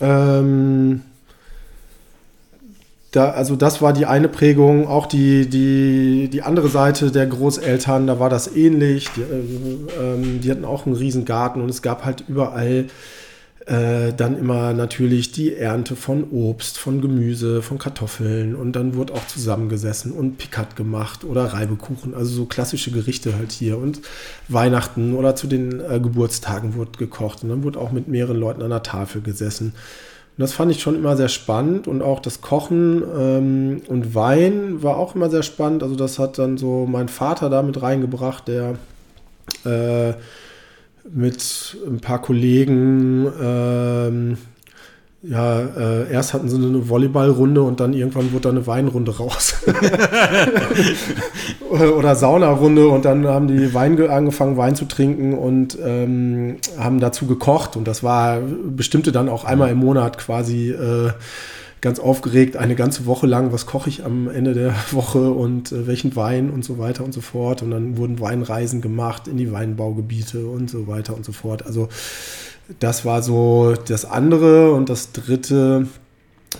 Ähm, 0.00 1.02
da, 3.10 3.30
also 3.30 3.56
das 3.56 3.82
war 3.82 3.92
die 3.92 4.06
eine 4.06 4.28
Prägung, 4.28 4.86
auch 4.86 5.06
die, 5.06 5.48
die, 5.48 6.28
die 6.28 6.42
andere 6.42 6.68
Seite 6.68 7.10
der 7.10 7.26
Großeltern, 7.26 8.06
da 8.06 8.20
war 8.20 8.30
das 8.30 8.54
ähnlich. 8.54 9.08
Die, 9.16 9.22
äh, 9.22 10.14
ähm, 10.14 10.40
die 10.40 10.50
hatten 10.50 10.64
auch 10.64 10.86
einen 10.86 10.94
riesen 10.94 11.24
Garten 11.24 11.60
und 11.60 11.68
es 11.68 11.82
gab 11.82 12.04
halt 12.04 12.24
überall 12.28 12.86
äh, 13.66 14.12
dann 14.12 14.38
immer 14.38 14.72
natürlich 14.72 15.32
die 15.32 15.54
Ernte 15.54 15.96
von 15.96 16.30
Obst, 16.30 16.78
von 16.78 17.00
Gemüse, 17.00 17.62
von 17.62 17.78
Kartoffeln 17.78 18.54
und 18.54 18.72
dann 18.72 18.94
wurde 18.94 19.12
auch 19.12 19.26
zusammengesessen 19.26 20.12
und 20.12 20.38
Pikat 20.38 20.76
gemacht 20.76 21.24
oder 21.24 21.46
Reibekuchen, 21.46 22.14
also 22.14 22.32
so 22.32 22.44
klassische 22.46 22.92
Gerichte 22.92 23.34
halt 23.36 23.50
hier 23.50 23.78
und 23.78 24.02
Weihnachten 24.46 25.14
oder 25.14 25.34
zu 25.34 25.48
den 25.48 25.80
äh, 25.80 25.98
Geburtstagen 25.98 26.76
wurde 26.76 26.92
gekocht 26.96 27.42
und 27.42 27.48
dann 27.48 27.64
wurde 27.64 27.80
auch 27.80 27.90
mit 27.90 28.06
mehreren 28.06 28.36
Leuten 28.36 28.62
an 28.62 28.70
der 28.70 28.84
Tafel 28.84 29.20
gesessen. 29.20 29.72
Und 30.38 30.42
das 30.42 30.52
fand 30.52 30.70
ich 30.70 30.80
schon 30.80 30.94
immer 30.94 31.16
sehr 31.16 31.28
spannend 31.28 31.88
und 31.88 32.02
auch 32.02 32.20
das 32.20 32.42
Kochen 32.42 33.02
ähm, 33.18 33.82
und 33.88 34.14
Wein 34.14 34.80
war 34.84 34.96
auch 34.96 35.16
immer 35.16 35.28
sehr 35.28 35.42
spannend. 35.42 35.82
Also 35.82 35.96
das 35.96 36.20
hat 36.20 36.38
dann 36.38 36.56
so 36.56 36.86
mein 36.86 37.08
Vater 37.08 37.50
da 37.50 37.62
mit 37.62 37.82
reingebracht, 37.82 38.46
der 38.46 38.76
äh, 39.64 40.14
mit 41.12 41.76
ein 41.86 42.00
paar 42.00 42.20
Kollegen. 42.20 43.26
Ähm, 43.40 44.38
ja, 45.22 45.60
äh, 45.60 46.12
erst 46.12 46.34
hatten 46.34 46.48
sie 46.48 46.56
eine 46.56 46.88
Volleyballrunde 46.88 47.62
und 47.62 47.80
dann 47.80 47.94
irgendwann 47.94 48.32
wurde 48.32 48.42
da 48.42 48.50
eine 48.50 48.66
Weinrunde 48.66 49.16
raus. 49.16 49.56
Oder 51.70 52.14
Saunarunde 52.14 52.88
und 52.88 53.04
dann 53.04 53.26
haben 53.26 53.48
die 53.48 53.74
Wein 53.74 54.00
angefangen, 54.08 54.56
Wein 54.56 54.76
zu 54.76 54.84
trinken 54.84 55.36
und 55.36 55.76
ähm, 55.84 56.58
haben 56.78 57.00
dazu 57.00 57.26
gekocht. 57.26 57.76
Und 57.76 57.88
das 57.88 58.04
war, 58.04 58.38
bestimmte 58.40 59.10
dann 59.10 59.28
auch 59.28 59.44
einmal 59.44 59.70
im 59.70 59.78
Monat 59.78 60.18
quasi 60.18 60.70
äh, 60.70 61.10
ganz 61.80 61.98
aufgeregt, 61.98 62.56
eine 62.56 62.74
ganze 62.74 63.06
Woche 63.06 63.26
lang, 63.26 63.52
was 63.52 63.66
koche 63.66 63.88
ich 63.88 64.04
am 64.04 64.28
Ende 64.28 64.54
der 64.54 64.74
Woche 64.90 65.30
und 65.30 65.72
äh, 65.72 65.86
welchen 65.86 66.16
Wein 66.16 66.50
und 66.50 66.64
so 66.64 66.78
weiter 66.78 67.04
und 67.04 67.12
so 67.12 67.20
fort. 67.20 67.62
Und 67.62 67.70
dann 67.70 67.96
wurden 67.96 68.20
Weinreisen 68.20 68.80
gemacht 68.80 69.28
in 69.28 69.36
die 69.36 69.52
Weinbaugebiete 69.52 70.46
und 70.46 70.70
so 70.70 70.86
weiter 70.86 71.14
und 71.14 71.24
so 71.24 71.32
fort. 71.32 71.66
Also 71.66 71.88
das 72.80 73.04
war 73.04 73.22
so 73.22 73.74
das 73.86 74.04
andere 74.04 74.72
und 74.72 74.88
das 74.88 75.12
dritte 75.12 75.86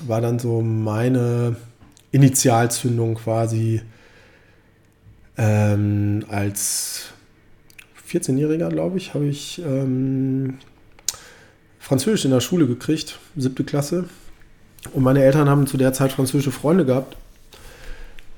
war 0.06 0.20
dann 0.20 0.38
so 0.38 0.60
meine 0.60 1.56
Initialzündung 2.12 3.14
quasi 3.16 3.80
ähm, 5.36 6.24
als 6.28 7.10
14-Jähriger, 8.10 8.68
glaube 8.68 8.98
ich, 8.98 9.14
habe 9.14 9.26
ich 9.26 9.60
ähm, 9.64 10.58
Französisch 11.78 12.24
in 12.24 12.30
der 12.30 12.40
Schule 12.40 12.66
gekriegt, 12.66 13.18
siebte 13.36 13.64
Klasse. 13.64 14.04
Und 14.92 15.02
meine 15.02 15.22
Eltern 15.22 15.48
haben 15.48 15.66
zu 15.66 15.76
der 15.76 15.92
Zeit 15.92 16.12
französische 16.12 16.52
Freunde 16.52 16.84
gehabt. 16.84 17.16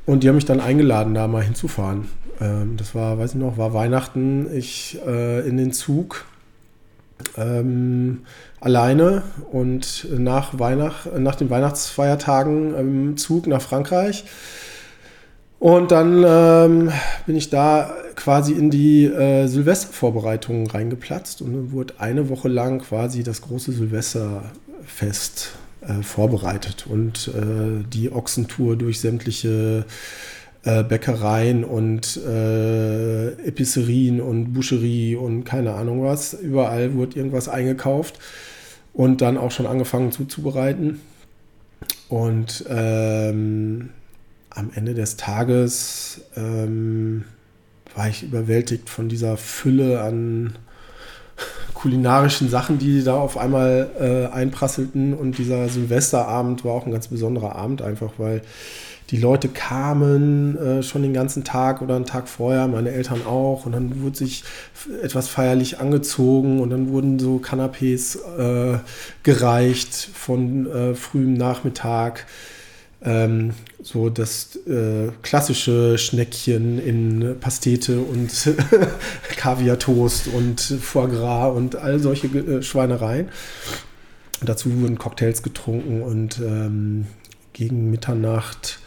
Und 0.06 0.22
die 0.22 0.28
haben 0.28 0.36
mich 0.36 0.46
dann 0.46 0.60
eingeladen, 0.60 1.14
da 1.14 1.28
mal 1.28 1.42
hinzufahren. 1.42 2.08
Ähm, 2.40 2.76
das 2.76 2.94
war, 2.94 3.18
weiß 3.18 3.32
ich 3.32 3.36
noch, 3.36 3.58
war 3.58 3.74
Weihnachten. 3.74 4.48
Ich 4.54 4.98
äh, 5.06 5.46
in 5.46 5.56
den 5.56 5.72
Zug 5.72 6.24
ähm, 7.36 8.22
alleine 8.60 9.22
und 9.50 10.06
nach, 10.16 10.58
Weihnacht, 10.58 11.18
nach 11.18 11.34
den 11.34 11.50
Weihnachtsfeiertagen 11.50 12.74
im 12.74 13.16
Zug 13.16 13.46
nach 13.46 13.60
Frankreich. 13.60 14.24
Und 15.58 15.90
dann 15.90 16.24
ähm, 16.24 16.92
bin 17.26 17.36
ich 17.36 17.50
da 17.50 17.92
quasi 18.14 18.52
in 18.52 18.70
die 18.70 19.06
äh, 19.06 19.48
Silvestervorbereitungen 19.48 20.68
reingeplatzt 20.68 21.42
und 21.42 21.52
dann 21.52 21.72
wurde 21.72 21.94
eine 21.98 22.28
Woche 22.28 22.48
lang 22.48 22.80
quasi 22.80 23.24
das 23.24 23.42
große 23.42 23.72
Silvesterfest 23.72 25.50
äh, 25.80 26.02
vorbereitet 26.02 26.86
und 26.88 27.28
äh, 27.28 27.84
die 27.92 28.12
Ochsentour 28.12 28.76
durch 28.76 29.00
sämtliche 29.00 29.84
äh, 30.64 30.82
Bäckereien 30.82 31.64
und 31.64 32.16
äh, 32.16 33.28
Epicerien 33.46 34.20
und 34.20 34.52
Boucherie 34.52 35.16
und 35.16 35.44
keine 35.44 35.74
Ahnung 35.74 36.02
was. 36.02 36.34
Überall 36.34 36.94
wurde 36.94 37.16
irgendwas 37.16 37.48
eingekauft 37.48 38.18
und 38.92 39.20
dann 39.20 39.38
auch 39.38 39.50
schon 39.50 39.66
angefangen 39.66 40.12
zuzubereiten. 40.12 41.00
Und 42.08 42.64
ähm, 42.68 43.90
am 44.50 44.70
Ende 44.74 44.94
des 44.94 45.16
Tages 45.16 46.22
ähm, 46.36 47.24
war 47.94 48.08
ich 48.08 48.22
überwältigt 48.22 48.90
von 48.90 49.08
dieser 49.08 49.36
Fülle 49.36 50.00
an 50.00 50.54
kulinarischen 51.78 52.48
Sachen, 52.48 52.78
die 52.78 53.04
da 53.04 53.14
auf 53.14 53.38
einmal 53.38 53.90
äh, 54.00 54.34
einprasselten. 54.34 55.14
Und 55.14 55.38
dieser 55.38 55.68
Silvesterabend 55.68 56.64
war 56.64 56.72
auch 56.72 56.86
ein 56.86 56.92
ganz 56.92 57.06
besonderer 57.06 57.54
Abend, 57.54 57.82
einfach 57.82 58.14
weil 58.18 58.42
die 59.10 59.16
Leute 59.16 59.48
kamen 59.48 60.58
äh, 60.58 60.82
schon 60.82 61.02
den 61.02 61.14
ganzen 61.14 61.44
Tag 61.44 61.80
oder 61.80 61.94
einen 61.94 62.04
Tag 62.04 62.28
vorher, 62.28 62.66
meine 62.66 62.90
Eltern 62.90 63.24
auch. 63.24 63.64
Und 63.64 63.72
dann 63.72 64.02
wurde 64.02 64.18
sich 64.18 64.42
etwas 65.04 65.28
feierlich 65.28 65.78
angezogen 65.78 66.60
und 66.60 66.70
dann 66.70 66.88
wurden 66.88 67.20
so 67.20 67.36
Canapés 67.36 68.18
äh, 68.38 68.80
gereicht 69.22 69.94
von 69.94 70.66
äh, 70.66 70.94
frühem 70.94 71.34
Nachmittag. 71.34 72.26
Ähm, 73.04 73.52
so 73.80 74.10
das 74.10 74.56
äh, 74.66 75.10
klassische 75.22 75.98
Schneckchen 75.98 76.78
in 76.84 77.36
Pastete 77.40 78.00
und 78.00 78.30
Kaviar-Toast 79.36 80.28
und 80.28 80.60
Foie 80.60 81.08
Gras 81.08 81.56
und 81.56 81.76
all 81.76 81.98
solche 82.00 82.26
äh, 82.26 82.62
Schweinereien. 82.62 83.28
Dazu 84.40 84.70
wurden 84.80 84.98
Cocktails 84.98 85.42
getrunken 85.42 86.02
und 86.02 86.40
ähm, 86.40 87.06
gegen 87.52 87.90
Mitternacht 87.90 88.80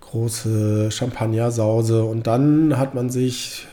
große 0.00 0.90
Champagnersause 0.90 2.04
und 2.04 2.26
dann 2.26 2.78
hat 2.78 2.94
man 2.94 3.08
sich 3.10 3.66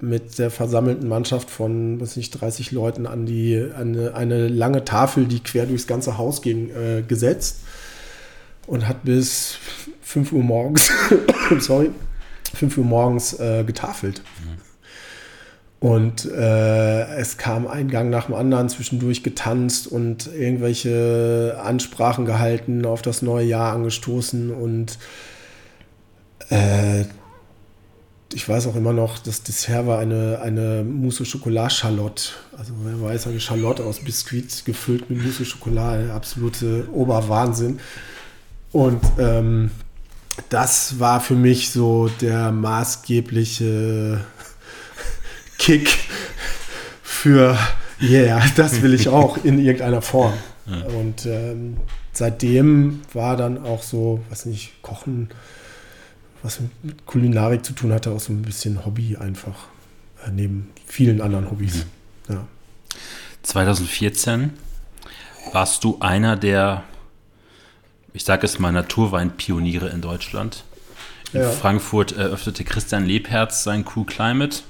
mit 0.00 0.38
der 0.38 0.50
versammelten 0.50 1.08
Mannschaft 1.08 1.48
von, 1.48 2.00
was 2.00 2.16
nicht, 2.16 2.30
30 2.32 2.70
Leuten 2.70 3.06
an 3.06 3.24
die 3.24 3.70
an 3.76 3.96
eine, 4.10 4.48
lange 4.48 4.84
Tafel, 4.84 5.26
die 5.26 5.40
quer 5.40 5.66
durchs 5.66 5.86
ganze 5.86 6.18
Haus 6.18 6.42
ging, 6.42 6.70
äh, 6.70 7.02
gesetzt 7.02 7.60
und 8.66 8.88
hat 8.88 9.04
bis 9.04 9.58
5 10.02 10.32
Uhr 10.32 10.42
morgens, 10.42 10.90
sorry, 11.58 11.90
5 12.54 12.78
Uhr 12.78 12.84
morgens 12.84 13.38
äh, 13.38 13.64
getafelt. 13.64 14.22
Mhm. 14.44 14.66
Und 15.78 16.24
äh, 16.24 17.16
es 17.16 17.36
kam 17.36 17.66
ein 17.66 17.88
Gang 17.88 18.10
nach 18.10 18.26
dem 18.26 18.34
anderen, 18.34 18.68
zwischendurch 18.68 19.22
getanzt 19.22 19.86
und 19.86 20.26
irgendwelche 20.26 21.60
Ansprachen 21.62 22.24
gehalten, 22.24 22.86
auf 22.86 23.02
das 23.02 23.20
neue 23.20 23.46
Jahr 23.46 23.74
angestoßen. 23.74 24.50
Und 24.50 24.98
äh, 26.50 27.04
ich 28.32 28.48
weiß 28.48 28.66
auch 28.68 28.76
immer 28.76 28.94
noch, 28.94 29.18
das 29.18 29.42
Dessert 29.42 29.86
war 29.86 29.98
eine, 29.98 30.40
eine 30.42 30.82
Mousse 30.82 31.24
Chocolat 31.24 31.72
Charlotte. 31.72 32.30
Also 32.56 32.72
wer 32.82 33.00
weiß, 33.00 33.26
eine 33.26 33.38
Charlotte 33.38 33.84
aus 33.84 34.00
Biskuit 34.00 34.64
gefüllt 34.64 35.10
mit 35.10 35.22
Mousse 35.22 35.44
Chocolat, 35.44 36.10
absolute 36.10 36.88
Oberwahnsinn. 36.90 37.80
Und 38.76 39.00
ähm, 39.18 39.70
das 40.50 41.00
war 41.00 41.22
für 41.22 41.34
mich 41.34 41.70
so 41.70 42.10
der 42.20 42.52
maßgebliche 42.52 44.20
Kick 45.58 45.88
für, 47.02 47.56
yeah, 48.02 48.44
das 48.54 48.82
will 48.82 48.92
ich 48.92 49.08
auch 49.08 49.38
in 49.44 49.58
irgendeiner 49.58 50.02
Form. 50.02 50.34
Und 50.94 51.24
ähm, 51.24 51.78
seitdem 52.12 53.00
war 53.14 53.38
dann 53.38 53.64
auch 53.64 53.82
so, 53.82 54.20
was 54.28 54.44
nicht, 54.44 54.82
Kochen, 54.82 55.30
was 56.42 56.60
mit 56.82 57.06
Kulinarik 57.06 57.64
zu 57.64 57.72
tun 57.72 57.94
hatte, 57.94 58.10
auch 58.10 58.20
so 58.20 58.30
ein 58.30 58.42
bisschen 58.42 58.84
Hobby 58.84 59.16
einfach, 59.16 59.68
äh, 60.26 60.30
neben 60.30 60.68
vielen 60.84 61.22
anderen 61.22 61.50
Hobbys. 61.50 61.86
Mhm. 62.28 62.34
Ja. 62.34 62.46
2014 63.42 64.50
warst 65.50 65.82
du 65.82 65.96
einer 66.00 66.36
der 66.36 66.84
ich 68.16 68.24
sage 68.24 68.46
es 68.46 68.58
mal, 68.58 68.72
Naturweinpioniere 68.72 69.90
in 69.90 70.00
Deutschland. 70.00 70.64
In 71.34 71.42
ja. 71.42 71.50
Frankfurt 71.50 72.12
eröffnete 72.12 72.64
Christian 72.64 73.04
Lebherz 73.04 73.62
sein 73.62 73.84
Cool 73.94 74.06
Climate. 74.06 74.60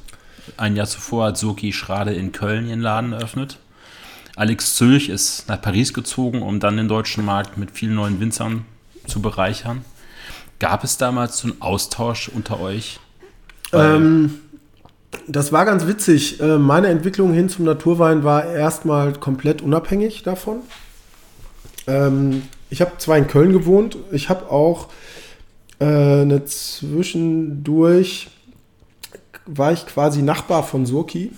Ein 0.56 0.74
Jahr 0.74 0.88
zuvor 0.88 1.26
hat 1.26 1.38
Soki 1.38 1.72
Schrade 1.72 2.12
in 2.12 2.32
Köln 2.32 2.66
ihren 2.66 2.80
Laden 2.80 3.12
eröffnet. 3.12 3.58
Alex 4.34 4.74
Zülch 4.74 5.08
ist 5.08 5.48
nach 5.48 5.62
Paris 5.62 5.94
gezogen, 5.94 6.42
um 6.42 6.58
dann 6.58 6.76
den 6.76 6.88
deutschen 6.88 7.24
Markt 7.24 7.56
mit 7.56 7.70
vielen 7.70 7.94
neuen 7.94 8.18
Winzern 8.18 8.64
zu 9.06 9.22
bereichern. 9.22 9.84
Gab 10.58 10.82
es 10.82 10.98
damals 10.98 11.38
so 11.38 11.48
einen 11.48 11.62
Austausch 11.62 12.28
unter 12.28 12.58
euch? 12.58 12.98
Ähm, 13.72 14.40
das 15.28 15.52
war 15.52 15.64
ganz 15.64 15.86
witzig. 15.86 16.40
Äh, 16.40 16.58
meine 16.58 16.88
Entwicklung 16.88 17.32
hin 17.32 17.48
zum 17.48 17.64
Naturwein 17.64 18.24
war 18.24 18.44
erstmal 18.44 19.12
komplett 19.12 19.62
unabhängig 19.62 20.24
davon. 20.24 20.62
Ähm, 21.86 22.42
ich 22.70 22.80
habe 22.80 22.92
zwar 22.99 23.18
in 23.18 23.26
Köln 23.26 23.52
gewohnt, 23.52 23.96
ich 24.12 24.28
habe 24.28 24.50
auch 24.50 24.88
äh, 25.78 25.85
eine 25.85 26.44
zwischendurch 26.44 28.28
war 29.46 29.73
ich 29.73 29.87
quasi 29.87 30.23
Nachbar 30.23 30.62
von 30.62 30.87
Surki. 30.87 31.30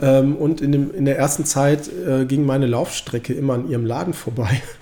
Ähm, 0.00 0.36
und 0.36 0.60
in, 0.60 0.72
dem, 0.72 0.92
in 0.92 1.04
der 1.04 1.16
ersten 1.16 1.44
Zeit 1.44 1.88
äh, 1.88 2.24
ging 2.24 2.44
meine 2.44 2.66
Laufstrecke 2.66 3.32
immer 3.32 3.54
an 3.54 3.68
ihrem 3.68 3.86
Laden 3.86 4.12
vorbei. 4.12 4.62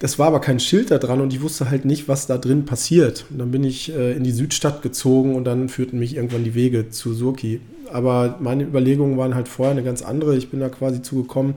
Das 0.00 0.18
war 0.18 0.26
aber 0.26 0.40
kein 0.40 0.60
Schild 0.60 0.90
da 0.90 0.98
dran 0.98 1.20
und 1.20 1.32
ich 1.32 1.40
wusste 1.40 1.70
halt 1.70 1.84
nicht, 1.84 2.08
was 2.08 2.26
da 2.26 2.36
drin 2.36 2.66
passiert. 2.66 3.24
Und 3.30 3.38
dann 3.38 3.52
bin 3.52 3.64
ich 3.64 3.94
äh, 3.94 4.12
in 4.12 4.24
die 4.24 4.32
Südstadt 4.32 4.82
gezogen 4.82 5.34
und 5.34 5.44
dann 5.44 5.68
führten 5.70 5.98
mich 5.98 6.16
irgendwann 6.16 6.44
die 6.44 6.54
Wege 6.54 6.90
zu 6.90 7.14
Surki. 7.14 7.60
Aber 7.90 8.36
meine 8.40 8.64
Überlegungen 8.64 9.16
waren 9.16 9.34
halt 9.34 9.48
vorher 9.48 9.70
eine 9.70 9.84
ganz 9.84 10.02
andere. 10.02 10.36
Ich 10.36 10.50
bin 10.50 10.60
da 10.60 10.68
quasi 10.68 11.00
zugekommen, 11.00 11.54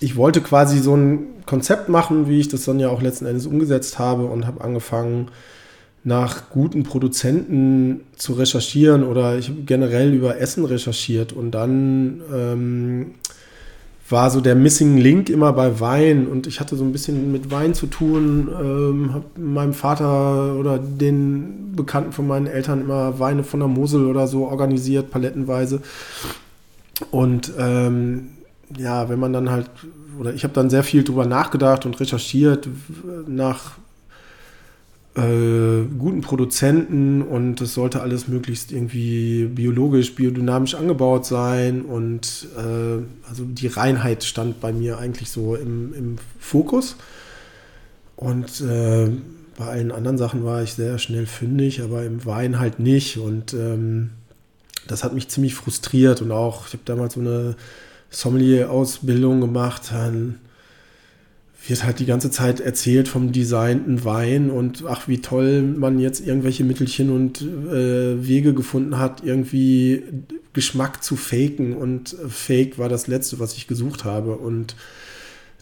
ich 0.00 0.16
wollte 0.16 0.40
quasi 0.40 0.78
so 0.78 0.96
ein 0.96 1.26
Konzept 1.46 1.88
machen, 1.88 2.28
wie 2.28 2.40
ich 2.40 2.48
das 2.48 2.64
dann 2.64 2.80
ja 2.80 2.88
auch 2.88 3.02
letzten 3.02 3.26
Endes 3.26 3.46
umgesetzt 3.46 3.98
habe 3.98 4.24
und 4.24 4.46
habe 4.46 4.62
angefangen, 4.62 5.28
nach 6.02 6.48
guten 6.50 6.82
Produzenten 6.82 8.00
zu 8.16 8.32
recherchieren 8.32 9.04
oder 9.04 9.36
ich 9.36 9.52
generell 9.66 10.14
über 10.14 10.38
Essen 10.38 10.64
recherchiert 10.64 11.32
und 11.34 11.50
dann 11.50 12.22
ähm, 12.34 13.14
war 14.08 14.30
so 14.30 14.40
der 14.40 14.54
Missing 14.54 14.96
Link 14.96 15.28
immer 15.28 15.52
bei 15.52 15.78
Wein 15.78 16.26
und 16.26 16.46
ich 16.46 16.58
hatte 16.58 16.74
so 16.76 16.84
ein 16.84 16.92
bisschen 16.92 17.30
mit 17.30 17.50
Wein 17.50 17.74
zu 17.74 17.86
tun, 17.86 18.48
ähm, 18.48 19.14
habe 19.14 19.24
meinem 19.38 19.74
Vater 19.74 20.56
oder 20.56 20.78
den 20.78 21.72
Bekannten 21.76 22.12
von 22.12 22.26
meinen 22.26 22.46
Eltern 22.46 22.80
immer 22.80 23.18
Weine 23.18 23.44
von 23.44 23.60
der 23.60 23.68
Mosel 23.68 24.06
oder 24.06 24.26
so 24.26 24.46
organisiert, 24.46 25.10
palettenweise. 25.10 25.80
Und 27.10 27.52
ähm, 27.58 28.28
ja, 28.76 29.08
wenn 29.08 29.18
man 29.18 29.32
dann 29.32 29.50
halt, 29.50 29.70
oder 30.18 30.34
ich 30.34 30.44
habe 30.44 30.54
dann 30.54 30.70
sehr 30.70 30.84
viel 30.84 31.04
drüber 31.04 31.26
nachgedacht 31.26 31.86
und 31.86 31.98
recherchiert 31.98 32.68
nach 33.26 33.72
äh, 35.16 35.82
guten 35.98 36.20
Produzenten 36.20 37.22
und 37.22 37.60
es 37.60 37.74
sollte 37.74 38.00
alles 38.00 38.28
möglichst 38.28 38.70
irgendwie 38.70 39.46
biologisch, 39.46 40.14
biodynamisch 40.14 40.74
angebaut 40.74 41.26
sein 41.26 41.82
und 41.82 42.48
äh, 42.56 43.02
also 43.28 43.44
die 43.44 43.66
Reinheit 43.66 44.22
stand 44.22 44.60
bei 44.60 44.72
mir 44.72 44.98
eigentlich 44.98 45.30
so 45.30 45.56
im, 45.56 45.92
im 45.94 46.16
Fokus. 46.38 46.96
Und 48.14 48.60
äh, 48.60 49.10
bei 49.58 49.66
allen 49.66 49.92
anderen 49.92 50.18
Sachen 50.18 50.44
war 50.44 50.62
ich 50.62 50.74
sehr 50.74 50.98
schnell 50.98 51.26
fündig, 51.26 51.82
aber 51.82 52.04
im 52.04 52.24
Wein 52.24 52.60
halt 52.60 52.78
nicht. 52.78 53.16
Und 53.16 53.52
ähm, 53.54 54.10
das 54.86 55.02
hat 55.02 55.14
mich 55.14 55.28
ziemlich 55.28 55.54
frustriert 55.54 56.22
und 56.22 56.30
auch, 56.30 56.66
ich 56.66 56.74
habe 56.74 56.82
damals 56.84 57.14
so 57.14 57.20
eine 57.20 57.56
Sommelier-Ausbildung 58.10 59.40
gemacht, 59.40 59.90
dann 59.92 60.36
wird 61.66 61.84
halt 61.84 61.98
die 61.98 62.06
ganze 62.06 62.30
Zeit 62.30 62.60
erzählt 62.60 63.08
vom 63.08 63.32
designten 63.32 64.04
Wein 64.04 64.50
und 64.50 64.84
ach, 64.88 65.08
wie 65.08 65.20
toll 65.20 65.62
man 65.62 65.98
jetzt 65.98 66.26
irgendwelche 66.26 66.64
Mittelchen 66.64 67.10
und 67.10 67.42
äh, 67.42 68.26
Wege 68.26 68.54
gefunden 68.54 68.98
hat, 68.98 69.22
irgendwie 69.22 70.02
Geschmack 70.52 71.04
zu 71.04 71.16
faken. 71.16 71.74
Und 71.76 72.16
Fake 72.28 72.78
war 72.78 72.88
das 72.88 73.06
Letzte, 73.06 73.38
was 73.38 73.54
ich 73.56 73.66
gesucht 73.66 74.04
habe. 74.04 74.36
Und 74.36 74.74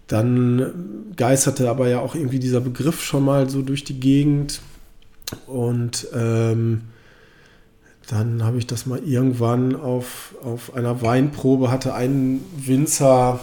dann 0.06 1.12
geisterte 1.16 1.68
aber 1.68 1.88
ja 1.88 2.00
auch 2.00 2.14
irgendwie 2.14 2.38
dieser 2.38 2.60
Begriff 2.60 3.02
schon 3.02 3.24
mal 3.24 3.50
so 3.50 3.62
durch 3.62 3.84
die 3.84 3.98
Gegend. 3.98 4.60
Und 5.46 6.06
ähm, 6.14 6.82
dann 8.08 8.42
habe 8.42 8.58
ich 8.58 8.66
das 8.66 8.86
mal 8.86 8.98
irgendwann 9.04 9.76
auf, 9.76 10.34
auf 10.42 10.74
einer 10.74 11.02
Weinprobe, 11.02 11.70
hatte 11.70 11.94
ein 11.94 12.40
Winzer 12.56 13.40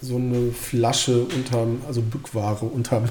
so 0.00 0.16
eine 0.16 0.52
Flasche 0.52 1.24
unterm, 1.24 1.80
also 1.86 2.02
Bückware 2.02 2.64
unterm 2.64 3.04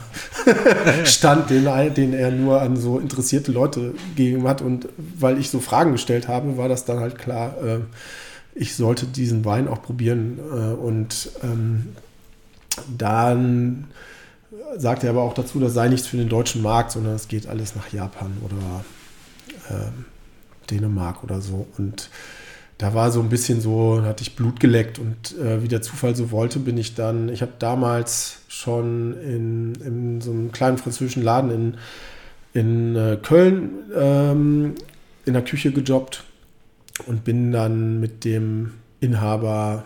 Stand, 1.04 1.50
den, 1.50 1.66
den 1.94 2.14
er 2.14 2.32
nur 2.32 2.62
an 2.62 2.78
so 2.78 3.00
interessierte 3.00 3.52
Leute 3.52 3.94
gegeben 4.16 4.48
hat. 4.48 4.62
Und 4.62 4.88
weil 4.98 5.40
ich 5.40 5.50
so 5.50 5.60
Fragen 5.60 5.92
gestellt 5.94 6.28
habe, 6.28 6.58
war 6.58 6.70
das 6.70 6.86
dann 6.86 7.00
halt 7.00 7.18
klar, 7.18 7.56
äh, 7.64 7.80
ich 8.54 8.76
sollte 8.76 9.06
diesen 9.06 9.46
Wein 9.46 9.68
auch 9.68 9.82
probieren. 9.82 10.40
Äh, 10.52 10.74
und 10.74 11.30
ähm, 11.44 11.96
dann 12.98 13.86
sagte 14.78 15.08
er 15.08 15.12
aber 15.12 15.24
auch 15.24 15.34
dazu, 15.34 15.60
das 15.60 15.74
sei 15.74 15.88
nichts 15.88 16.08
für 16.08 16.18
den 16.18 16.30
deutschen 16.30 16.62
Markt, 16.62 16.92
sondern 16.92 17.16
es 17.16 17.28
geht 17.28 17.48
alles 17.48 17.76
nach 17.76 17.92
Japan 17.92 18.32
oder 18.44 18.86
äh, 19.70 19.90
Dänemark 20.66 21.24
oder 21.24 21.42
so. 21.42 21.68
Und 21.78 22.10
da 22.78 22.94
war 22.94 23.12
so 23.12 23.22
ein 23.22 23.30
bisschen 23.30 23.62
so, 23.62 24.02
hatte 24.04 24.24
ich 24.24 24.36
Blut 24.36 24.60
geleckt 24.60 25.00
und 25.00 25.38
äh, 25.40 25.64
wie 25.64 25.68
der 25.68 25.82
Zufall 25.82 26.16
so 26.16 26.32
wollte, 26.32 26.60
bin 26.60 26.78
ich 26.78 26.94
dann, 26.94 27.30
ich 27.30 27.42
habe 27.42 27.54
damals 27.58 28.40
schon 28.50 29.14
in, 29.22 29.76
in 29.76 30.22
so 30.22 30.32
einem 30.32 30.52
kleinen 30.52 30.78
französischen 30.78 31.24
Laden 31.24 31.52
in, 31.52 31.78
in 32.54 32.96
äh, 32.96 33.18
Köln 33.22 33.70
ähm, 33.96 34.76
in 35.26 35.34
der 35.34 35.44
Küche 35.44 35.72
gejobbt 35.72 36.24
und 37.08 37.24
bin 37.24 37.52
dann 37.52 38.00
mit 38.00 38.26
dem 38.26 38.74
Inhaber 39.00 39.86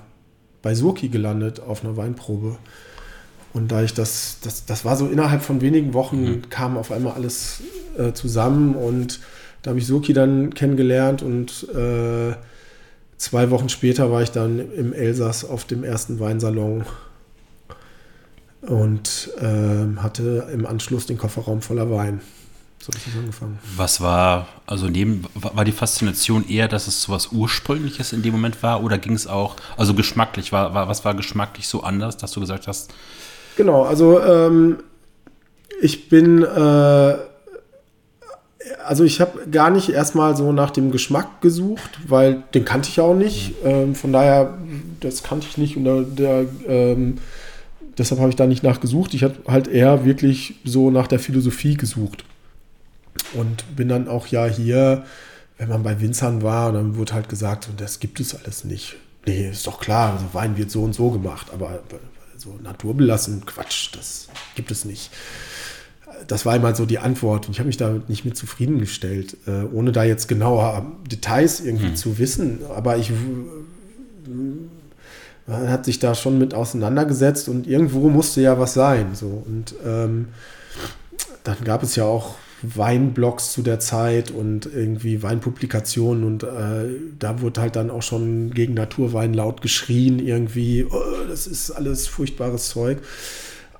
bei 0.62 0.76
Surki 0.76 1.10
gelandet 1.10 1.60
auf 1.60 1.84
einer 1.84 1.96
Weinprobe. 1.96 2.58
Und 3.54 3.72
da 3.72 3.84
ich 3.84 3.94
das, 3.94 4.38
das, 4.44 4.65
das 4.65 4.86
war 4.86 4.96
so 4.96 5.08
innerhalb 5.08 5.42
von 5.42 5.62
wenigen 5.62 5.94
Wochen, 5.94 6.22
mhm. 6.22 6.50
kam 6.50 6.78
auf 6.78 6.92
einmal 6.92 7.13
alles 7.13 7.62
äh, 7.98 8.13
zusammen 8.13 8.76
und 8.76 9.20
da 9.62 9.69
habe 9.69 9.80
ich 9.80 9.88
Surki 9.88 10.13
dann 10.13 10.54
kennengelernt 10.54 11.22
und 11.22 11.67
äh, 11.69 12.34
zwei 13.17 13.50
Wochen 13.52 13.69
später 13.69 14.12
war 14.12 14.22
ich 14.22 14.32
dann 14.32 14.60
im 14.74 14.93
Elsass 14.93 15.43
auf 15.43 15.65
dem 15.65 15.84
ersten 15.84 16.19
Weinsalon 16.19 16.86
und 18.62 19.32
äh, 19.39 19.98
hatte 20.02 20.48
im 20.54 20.65
Anschluss 20.65 21.06
den 21.06 21.17
Kofferraum 21.17 21.62
voller 21.62 21.91
Wein. 21.91 22.22
So 22.82 22.93
habe 22.93 22.98
ich 23.06 23.17
angefangen. 23.17 23.60
Was 23.76 24.00
war, 24.00 24.48
also 24.65 24.88
neben, 24.88 25.26
war 25.34 25.65
die 25.65 25.74
Faszination 25.74 26.48
eher, 26.48 26.69
dass 26.69 26.88
es 26.88 27.04
so 27.04 27.12
was 27.12 27.28
Ursprüngliches 27.34 28.13
in 28.13 28.22
dem 28.22 28.32
Moment 28.32 28.63
war 28.63 28.84
oder 28.84 28.98
ging 28.98 29.13
es 29.13 29.28
auch, 29.28 29.58
also 29.76 29.93
geschmacklich, 29.93 30.54
war, 30.54 30.74
war, 30.74 30.88
was 30.88 31.04
war 31.04 31.13
geschmacklich 31.13 31.67
so 31.67 31.84
anders, 31.84 32.15
dass 32.15 32.32
du 32.32 32.39
gesagt 32.39 32.67
hast? 32.67 32.93
Genau, 33.58 33.84
also 33.84 34.22
ähm, 34.22 34.78
ich 35.82 36.08
bin 36.08 36.43
äh, 36.43 37.17
also 38.86 39.04
ich 39.04 39.22
habe 39.22 39.48
gar 39.50 39.69
nicht 39.69 39.89
erstmal 39.89 40.36
so 40.36 40.52
nach 40.52 40.72
dem 40.72 40.91
Geschmack 40.91 41.41
gesucht, 41.41 42.00
weil 42.08 42.43
den 42.54 42.65
kannte 42.65 42.89
ich 42.89 43.00
auch 43.00 43.15
nicht. 43.15 43.56
Ähm, 43.63 43.95
von 43.95 44.12
daher, 44.12 44.58
das 45.00 45.24
kannte 45.24 45.48
ich 45.50 45.58
nicht 45.58 45.78
und 45.78 45.86
da, 45.86 46.02
der, 46.02 46.45
ähm, 46.67 47.19
deshalb 47.98 48.19
habe 48.19 48.30
ich 48.30 48.36
da 48.36 48.48
nicht 48.48 48.63
nachgesucht. 48.63 49.13
Ich 49.13 49.24
habe 49.24 49.36
halt 49.48 49.67
eher 49.67 50.06
wirklich 50.06 50.56
so 50.65 50.91
nach 50.91 51.08
der 51.08 51.19
Philosophie 51.19 51.76
gesucht. 51.76 52.26
Und 53.34 53.76
bin 53.76 53.89
dann 53.89 54.08
auch 54.08 54.28
ja 54.28 54.45
hier, 54.45 55.04
wenn 55.58 55.69
man 55.69 55.84
bei 55.84 56.00
Winzern 56.02 56.41
war, 56.41 56.72
dann 56.72 56.95
wurde 56.95 57.13
halt 57.13 57.30
gesagt, 57.30 57.65
so, 57.65 57.72
das 57.76 58.00
gibt 58.00 58.19
es 58.19 58.36
alles 58.36 58.63
nicht. 58.63 58.95
Nee, 59.26 59.50
ist 59.50 59.67
doch 59.67 59.80
klar, 59.80 60.13
also 60.13 60.26
Wein 60.34 60.58
wird 60.58 60.72
so 60.72 60.84
und 60.84 60.93
so 60.93 61.12
gemacht, 61.12 61.48
aber 61.54 61.82
so 62.38 62.58
naturbelassen, 62.63 63.45
Quatsch, 63.45 63.89
das 63.93 64.30
gibt 64.56 64.72
es 64.72 64.86
nicht 64.86 65.12
das 66.28 66.45
war 66.45 66.54
einmal 66.54 66.76
so 66.76 66.86
die 66.86 67.00
Antwort 67.00 67.48
und 67.48 67.54
ich 67.54 67.60
habe 67.60 67.67
mich 67.67 67.78
da 67.78 67.95
nicht 68.08 68.26
mit 68.26 68.38
zufriedengestellt, 68.38 69.38
äh, 69.48 69.63
ohne 69.72 69.91
da 69.91 70.04
jetzt 70.04 70.28
genauer 70.28 70.86
Details 71.10 71.60
irgendwie 71.60 71.88
hm. 71.88 71.95
zu 71.95 72.17
wissen. 72.17 72.60
Aber 72.76 72.98
ich 72.98 73.12
man 75.50 75.69
hat 75.69 75.86
sich 75.86 76.00
da 76.00 76.13
schon 76.13 76.38
mit 76.38 76.54
auseinandergesetzt 76.54 77.50
und 77.50 77.65
irgendwo 77.65 78.10
musste 78.10 78.41
ja 78.41 78.60
was 78.60 78.76
sein. 78.76 79.15
So. 79.15 79.43
Und 79.45 79.74
ähm, 79.86 80.28
dann 81.43 81.58
gab 81.63 81.82
es 81.82 81.95
ja 81.95 82.04
auch 82.04 82.36
Weinblogs 82.62 83.52
zu 83.54 83.62
der 83.62 83.80
Zeit 83.80 84.32
und 84.32 84.69
irgendwie 84.72 85.24
Weinpublikationen 85.24 86.24
und 86.24 86.43
äh, 86.43 86.89
da 87.17 87.41
wurde 87.41 87.62
halt 87.62 87.76
dann 87.76 87.89
auch 87.89 88.04
schon 88.04 88.52
gegen 88.52 88.74
Naturwein 88.74 89.34
laut 89.34 89.62
geschrien, 89.62 90.19
irgendwie, 90.19 90.86
oh, 90.89 91.00
das 91.28 91.48
ist 91.48 91.72
alles 91.72 92.08
furchtbares 92.08 92.69
Zeug. 92.69 93.00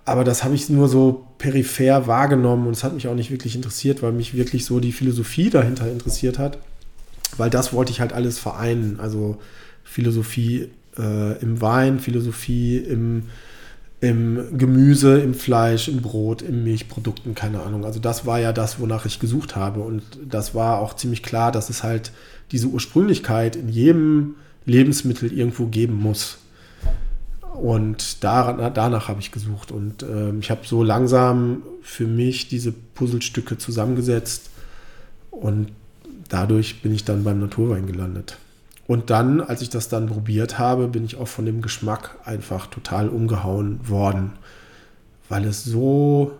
Aber 0.10 0.24
das 0.24 0.44
habe 0.44 0.56
ich 0.56 0.70
nur 0.70 0.88
so 0.88 1.28
peripher 1.38 2.08
wahrgenommen 2.08 2.66
und 2.66 2.74
es 2.74 2.84
hat 2.84 2.94
mich 2.94 3.08
auch 3.08 3.14
nicht 3.14 3.30
wirklich 3.30 3.56
interessiert, 3.56 4.02
weil 4.02 4.12
mich 4.12 4.34
wirklich 4.34 4.66
so 4.66 4.80
die 4.80 4.92
Philosophie 4.92 5.52
dahinter 5.52 5.90
interessiert 5.90 6.40
hat. 6.40 6.58
Weil 7.38 7.52
das 7.52 7.74
wollte 7.74 7.92
ich 7.92 8.02
halt 8.02 8.12
alles 8.12 8.40
vereinen. 8.40 9.00
Also 9.00 9.38
Philosophie 9.84 10.70
äh, 10.98 11.40
im 11.42 11.62
Wein, 11.62 12.00
Philosophie 12.00 12.78
im, 12.78 13.26
im 14.02 14.58
Gemüse, 14.58 15.20
im 15.20 15.36
Fleisch, 15.36 15.88
im 15.88 16.02
Brot, 16.02 16.42
im 16.42 16.64
Milchprodukten, 16.64 17.36
keine 17.36 17.62
Ahnung. 17.62 17.86
Also 17.86 18.00
das 18.00 18.26
war 18.26 18.40
ja 18.40 18.52
das, 18.52 18.80
wonach 18.80 19.06
ich 19.06 19.20
gesucht 19.20 19.56
habe. 19.56 19.82
Und 19.82 20.02
das 20.28 20.56
war 20.56 20.80
auch 20.80 20.96
ziemlich 20.96 21.22
klar, 21.22 21.52
dass 21.52 21.70
es 21.70 21.84
halt 21.84 22.12
diese 22.52 22.68
Ursprünglichkeit 22.68 23.56
in 23.56 23.70
jedem 23.70 24.36
Lebensmittel 24.66 25.32
irgendwo 25.32 25.68
geben 25.68 25.96
muss. 25.96 26.39
Und 27.60 28.24
da, 28.24 28.70
danach 28.70 29.10
habe 29.10 29.20
ich 29.20 29.32
gesucht. 29.32 29.72
Und 29.72 30.04
äh, 30.04 30.32
ich 30.40 30.50
habe 30.50 30.62
so 30.66 30.82
langsam 30.82 31.64
für 31.82 32.08
mich 32.08 32.48
diese 32.48 32.72
Puzzlestücke 32.72 33.58
zusammengesetzt. 33.58 34.50
Und 35.30 35.72
dadurch 36.30 36.82
bin 36.82 36.94
ich 36.94 37.04
dann 37.04 37.26
beim 37.26 37.40
Naturwein 37.40 37.86
gelandet. 37.86 38.38
Und 38.88 39.10
dann, 39.10 39.42
als 39.42 39.62
ich 39.62 39.70
das 39.70 39.90
dann 39.90 40.08
probiert 40.08 40.58
habe, 40.58 40.88
bin 40.88 41.04
ich 41.04 41.18
auch 41.18 41.28
von 41.28 41.46
dem 41.46 41.62
Geschmack 41.62 42.18
einfach 42.24 42.68
total 42.68 43.10
umgehauen 43.10 43.88
worden. 43.90 44.32
Weil 45.28 45.44
es 45.44 45.66
so 45.66 46.32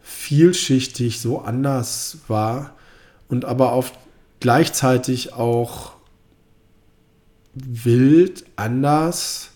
vielschichtig, 0.00 1.20
so 1.20 1.40
anders 1.40 2.18
war. 2.26 2.72
Und 3.28 3.44
aber 3.44 3.72
auch 3.72 3.86
gleichzeitig 4.40 5.34
auch 5.34 5.92
wild, 7.54 8.44
anders 8.56 9.52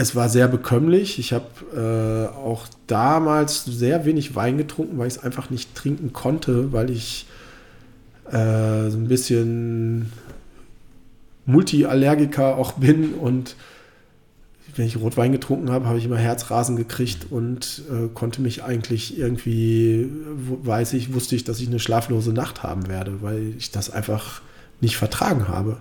es 0.00 0.16
war 0.16 0.30
sehr 0.30 0.48
bekömmlich. 0.48 1.18
Ich 1.18 1.34
habe 1.34 2.30
äh, 2.32 2.34
auch 2.34 2.66
damals 2.86 3.66
sehr 3.66 4.06
wenig 4.06 4.34
Wein 4.34 4.56
getrunken, 4.56 4.96
weil 4.96 5.08
ich 5.08 5.16
es 5.16 5.22
einfach 5.22 5.50
nicht 5.50 5.74
trinken 5.74 6.14
konnte, 6.14 6.72
weil 6.72 6.88
ich 6.88 7.26
äh, 8.28 8.88
so 8.88 8.96
ein 8.96 9.08
bisschen 9.08 10.10
Multiallergiker 11.44 12.56
auch 12.56 12.72
bin 12.72 13.12
und 13.12 13.56
wenn 14.74 14.86
ich 14.86 14.96
Rotwein 14.96 15.32
getrunken 15.32 15.70
habe, 15.70 15.86
habe 15.86 15.98
ich 15.98 16.04
immer 16.06 16.16
Herzrasen 16.16 16.76
gekriegt 16.76 17.26
und 17.28 17.82
äh, 17.90 18.08
konnte 18.14 18.40
mich 18.40 18.62
eigentlich 18.62 19.18
irgendwie, 19.18 20.08
weiß 20.62 20.94
ich, 20.94 21.12
wusste 21.12 21.36
ich, 21.36 21.44
dass 21.44 21.60
ich 21.60 21.68
eine 21.68 21.80
schlaflose 21.80 22.32
Nacht 22.32 22.62
haben 22.62 22.88
werde, 22.88 23.20
weil 23.20 23.52
ich 23.58 23.70
das 23.70 23.90
einfach 23.90 24.40
nicht 24.80 24.96
vertragen 24.96 25.48
habe. 25.48 25.76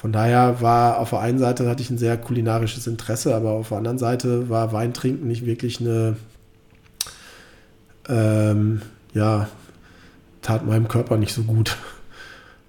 Von 0.00 0.12
daher 0.12 0.60
war 0.60 1.00
auf 1.00 1.10
der 1.10 1.18
einen 1.18 1.40
Seite 1.40 1.68
hatte 1.68 1.82
ich 1.82 1.90
ein 1.90 1.98
sehr 1.98 2.16
kulinarisches 2.16 2.86
Interesse, 2.86 3.34
aber 3.34 3.50
auf 3.50 3.70
der 3.70 3.78
anderen 3.78 3.98
Seite 3.98 4.48
war 4.48 4.72
Weintrinken 4.72 5.26
nicht 5.26 5.44
wirklich 5.44 5.80
eine, 5.80 6.16
ähm, 8.08 8.82
ja, 9.12 9.48
tat 10.40 10.64
meinem 10.64 10.86
Körper 10.86 11.16
nicht 11.16 11.34
so 11.34 11.42
gut. 11.42 11.76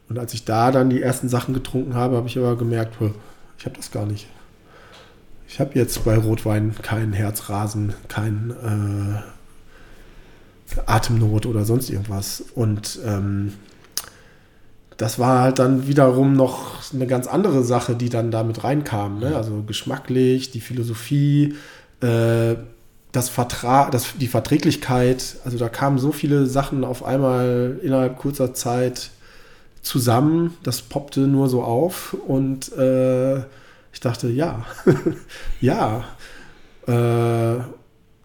Und 0.10 0.18
als 0.18 0.34
ich 0.34 0.44
da 0.44 0.72
dann 0.72 0.90
die 0.90 1.04
ersten 1.04 1.30
Sachen 1.30 1.54
getrunken 1.54 1.94
habe, 1.94 2.18
habe 2.18 2.28
ich 2.28 2.36
aber 2.36 2.58
gemerkt, 2.58 2.96
ich 3.60 3.66
habe 3.68 3.76
das 3.76 3.92
gar 3.92 4.08
nicht. 4.08 4.28
Ich 5.48 5.60
habe 5.60 5.78
jetzt 5.78 6.04
bei 6.04 6.18
Rotwein 6.18 6.74
keinen 6.82 7.14
Herzrasen, 7.14 7.94
kein 8.08 9.22
äh, 10.80 10.82
Atemnot 10.88 11.46
oder 11.46 11.64
sonst 11.64 11.92
irgendwas. 11.92 12.44
Und 12.56 12.98
ähm, 13.06 13.54
das 15.00 15.18
war 15.18 15.42
halt 15.42 15.60
dann 15.60 15.88
wiederum 15.88 16.34
noch 16.34 16.74
eine 16.94 17.08
ganz 17.08 17.26
andere 17.26 17.64
Sache, 17.64 17.96
die 17.96 18.10
dann 18.10 18.32
damit 18.32 18.66
reinkam. 18.66 19.20
Ne? 19.20 19.34
Also 19.34 19.64
geschmacklich, 19.66 20.52
die 20.52 20.60
Philosophie, 20.60 21.56
äh, 22.02 22.56
das 23.14 23.30
Vertra 23.30 23.90
das, 23.92 24.18
die 24.20 24.28
Verträglichkeit. 24.28 25.38
Also 25.46 25.58
da 25.58 25.70
kamen 25.70 26.00
so 26.00 26.12
viele 26.12 26.48
Sachen 26.48 26.84
auf 26.84 27.06
einmal 27.06 27.80
innerhalb 27.82 28.18
kurzer 28.18 28.54
Zeit 28.54 29.12
zusammen. 29.82 30.58
Das 30.64 30.82
poppte 30.82 31.22
nur 31.22 31.48
so 31.48 31.64
auf 31.64 32.14
und 32.28 32.70
äh, 32.78 33.38
ich 33.94 34.02
dachte, 34.02 34.28
ja, 34.28 34.66
ja. 35.62 36.04
Äh, 36.88 37.62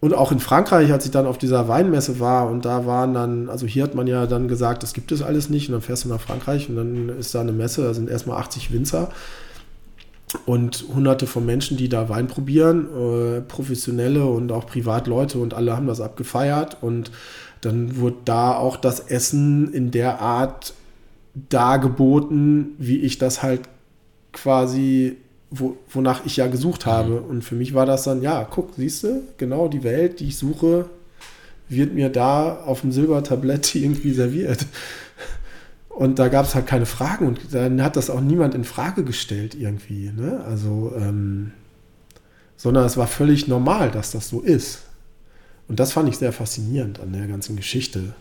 und 0.05 0.13
auch 0.13 0.33
in 0.33 0.39
Frankreich, 0.39 0.93
als 0.93 1.07
ich 1.07 1.13
dann 1.13 1.25
auf 1.25 1.39
dieser 1.39 1.67
Weinmesse 1.67 2.21
war 2.21 2.51
und 2.51 2.67
da 2.67 2.85
waren 2.85 3.15
dann, 3.15 3.49
also 3.49 3.65
hier 3.65 3.85
hat 3.85 3.95
man 3.95 4.07
ja 4.07 4.27
dann 4.27 4.49
gesagt, 4.49 4.83
das 4.83 4.93
gibt 4.93 5.11
es 5.13 5.23
alles 5.23 5.49
nicht. 5.49 5.71
Und 5.71 5.73
dann 5.73 5.81
fährst 5.81 6.05
du 6.05 6.11
nach 6.11 6.21
Frankreich 6.21 6.69
und 6.69 6.77
dann 6.77 7.09
ist 7.09 7.35
da 7.35 7.41
eine 7.41 7.53
Messe, 7.53 7.85
da 7.85 7.95
sind 7.95 8.11
erstmal 8.11 8.37
80 8.37 8.71
Winzer 8.71 9.09
und 10.45 10.85
hunderte 10.95 11.27
von 11.27 11.47
Menschen, 11.47 11.79
die 11.79 11.89
da 11.89 12.11
Wein 12.11 12.27
probieren, 12.27 12.87
äh, 12.95 13.41
professionelle 13.41 14.27
und 14.27 14.53
auch 14.53 14.67
Privatleute 14.67 15.39
und 15.39 15.55
alle 15.55 15.75
haben 15.75 15.87
das 15.87 16.03
abgefeiert. 16.03 16.77
Und 16.83 17.11
dann 17.63 17.97
wurde 17.97 18.17
da 18.27 18.57
auch 18.57 18.77
das 18.77 19.01
Essen 19.01 19.73
in 19.73 19.91
der 19.91 20.21
Art 20.21 20.75
dargeboten, 21.49 22.75
wie 22.77 22.99
ich 22.99 23.17
das 23.17 23.43
halt 23.43 23.63
quasi 24.35 25.17
wo, 25.59 25.77
wonach 25.91 26.25
ich 26.25 26.37
ja 26.37 26.47
gesucht 26.47 26.87
habe. 26.87 27.21
Mhm. 27.21 27.25
Und 27.27 27.45
für 27.45 27.55
mich 27.55 27.75
war 27.75 27.87
das 27.87 28.05
dann, 28.05 28.23
ja, 28.23 28.45
guck, 28.45 28.75
siehst 28.77 29.05
du, 29.05 29.23
genau 29.39 29.69
die 29.69 29.85
Welt, 29.85 30.21
die 30.21 30.29
ich 30.29 30.39
suche, 30.39 30.87
wird 31.69 31.95
mir 31.95 32.11
da 32.11 32.57
auf 32.65 32.83
dem 32.83 32.93
Silbertablett 32.93 33.75
irgendwie 33.75 34.13
serviert. 34.13 34.67
Und 35.89 36.19
da 36.19 36.29
gab 36.29 36.45
es 36.45 36.55
halt 36.57 36.67
keine 36.67 36.87
Fragen 36.87 37.29
und 37.29 37.55
dann 37.55 37.81
hat 37.81 37.95
das 37.97 38.11
auch 38.11 38.21
niemand 38.21 38.55
in 38.57 38.65
Frage 38.65 39.05
gestellt 39.05 39.55
irgendwie. 39.55 40.11
Ne? 40.11 40.43
Also, 40.45 40.93
ähm, 40.97 41.53
sondern 42.57 42.85
es 42.85 42.97
war 42.97 43.07
völlig 43.07 43.47
normal, 43.47 43.93
dass 43.93 44.11
das 44.11 44.29
so 44.29 44.41
ist. 44.41 44.81
Und 45.69 45.79
das 45.79 45.93
fand 45.93 46.09
ich 46.09 46.19
sehr 46.19 46.33
faszinierend 46.33 46.99
an 46.99 47.13
der 47.13 47.27
ganzen 47.27 47.55
Geschichte. 47.55 48.15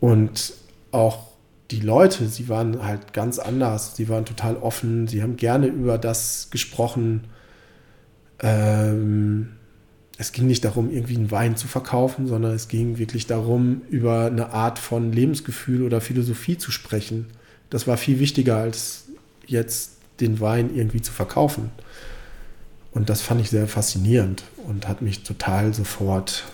Und 0.00 0.54
auch 0.90 1.31
die 1.72 1.80
Leute, 1.80 2.28
sie 2.28 2.48
waren 2.48 2.84
halt 2.84 3.12
ganz 3.12 3.38
anders. 3.38 3.96
Sie 3.96 4.08
waren 4.08 4.24
total 4.24 4.56
offen. 4.56 5.08
Sie 5.08 5.22
haben 5.22 5.36
gerne 5.36 5.66
über 5.66 5.98
das 5.98 6.48
gesprochen. 6.50 7.24
Ähm, 8.40 9.48
es 10.18 10.32
ging 10.32 10.46
nicht 10.46 10.64
darum, 10.64 10.90
irgendwie 10.90 11.16
einen 11.16 11.30
Wein 11.30 11.56
zu 11.56 11.66
verkaufen, 11.66 12.26
sondern 12.26 12.52
es 12.52 12.68
ging 12.68 12.98
wirklich 12.98 13.26
darum, 13.26 13.82
über 13.88 14.26
eine 14.26 14.52
Art 14.52 14.78
von 14.78 15.12
Lebensgefühl 15.12 15.82
oder 15.82 16.00
Philosophie 16.00 16.58
zu 16.58 16.70
sprechen. 16.70 17.26
Das 17.70 17.86
war 17.86 17.96
viel 17.96 18.20
wichtiger, 18.20 18.58
als 18.58 19.06
jetzt 19.46 19.92
den 20.20 20.38
Wein 20.40 20.74
irgendwie 20.74 21.00
zu 21.00 21.12
verkaufen. 21.12 21.70
Und 22.92 23.08
das 23.08 23.22
fand 23.22 23.40
ich 23.40 23.48
sehr 23.48 23.66
faszinierend 23.66 24.44
und 24.68 24.86
hat 24.86 25.00
mich 25.00 25.22
total 25.22 25.72
sofort 25.72 26.44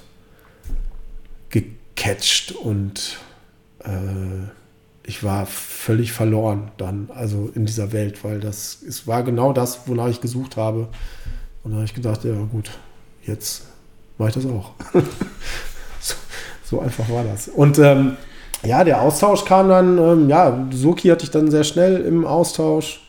gecatcht 1.50 2.52
und 2.52 3.18
äh, 3.80 4.48
ich 5.08 5.24
war 5.24 5.46
völlig 5.46 6.12
verloren 6.12 6.70
dann, 6.76 7.08
also 7.14 7.50
in 7.54 7.64
dieser 7.64 7.92
Welt, 7.92 8.22
weil 8.24 8.40
das 8.40 8.82
es 8.86 9.06
war 9.06 9.22
genau 9.22 9.54
das, 9.54 9.88
wonach 9.88 10.08
ich 10.08 10.20
gesucht 10.20 10.58
habe. 10.58 10.88
Und 11.64 11.70
da 11.70 11.76
habe 11.76 11.86
ich 11.86 11.94
gedacht, 11.94 12.24
ja 12.24 12.34
gut, 12.52 12.70
jetzt 13.22 13.64
mache 14.18 14.28
ich 14.28 14.34
das 14.34 14.44
auch. 14.44 14.72
so, 16.00 16.14
so, 16.62 16.80
einfach 16.80 17.08
war 17.08 17.24
das. 17.24 17.48
Und 17.48 17.78
ähm, 17.78 18.18
ja, 18.62 18.84
der 18.84 19.00
Austausch 19.00 19.46
kam 19.46 19.70
dann, 19.70 19.96
ähm, 19.96 20.28
ja, 20.28 20.68
Soki 20.72 21.08
hatte 21.08 21.24
ich 21.24 21.30
dann 21.30 21.50
sehr 21.50 21.64
schnell 21.64 22.02
im 22.02 22.26
Austausch, 22.26 23.00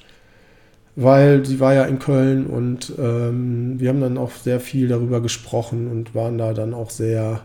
weil 0.96 1.46
sie 1.46 1.60
war 1.60 1.74
ja 1.74 1.84
in 1.84 2.00
Köln 2.00 2.48
und 2.48 2.94
ähm, 2.98 3.78
wir 3.78 3.90
haben 3.90 4.00
dann 4.00 4.18
auch 4.18 4.32
sehr 4.32 4.62
viel 4.62 4.88
darüber 4.88 5.20
gesprochen 5.20 5.92
und 5.92 6.16
waren 6.16 6.38
da 6.38 6.54
dann 6.54 6.74
auch 6.74 6.92
sehr 6.92 7.42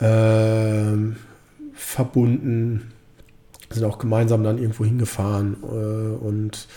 ähm, 0.00 1.16
verbunden 1.72 2.91
sind 3.74 3.84
auch 3.84 3.98
gemeinsam 3.98 4.44
dann 4.44 4.58
irgendwo 4.58 4.84
hingefahren 4.84 5.56
äh, 5.62 6.24
und 6.24 6.68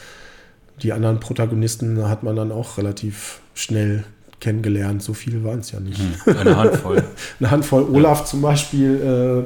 die 0.81 0.93
anderen 0.93 1.19
Protagonisten 1.19 2.07
hat 2.07 2.23
man 2.23 2.35
dann 2.35 2.51
auch 2.51 2.77
relativ 2.77 3.39
schnell 3.53 4.03
kennengelernt. 4.39 5.01
So 5.01 5.13
viele 5.13 5.43
waren 5.43 5.59
es 5.59 5.71
ja 5.71 5.79
nicht. 5.79 5.99
Hm, 5.99 6.37
eine 6.37 6.57
Handvoll. 6.57 7.03
Eine 7.39 7.51
Handvoll. 7.51 7.83
Olaf 7.83 8.19
ja. 8.19 8.25
zum 8.25 8.41
Beispiel, 8.41 8.99
äh, 9.01 9.39
äh, 9.39 9.43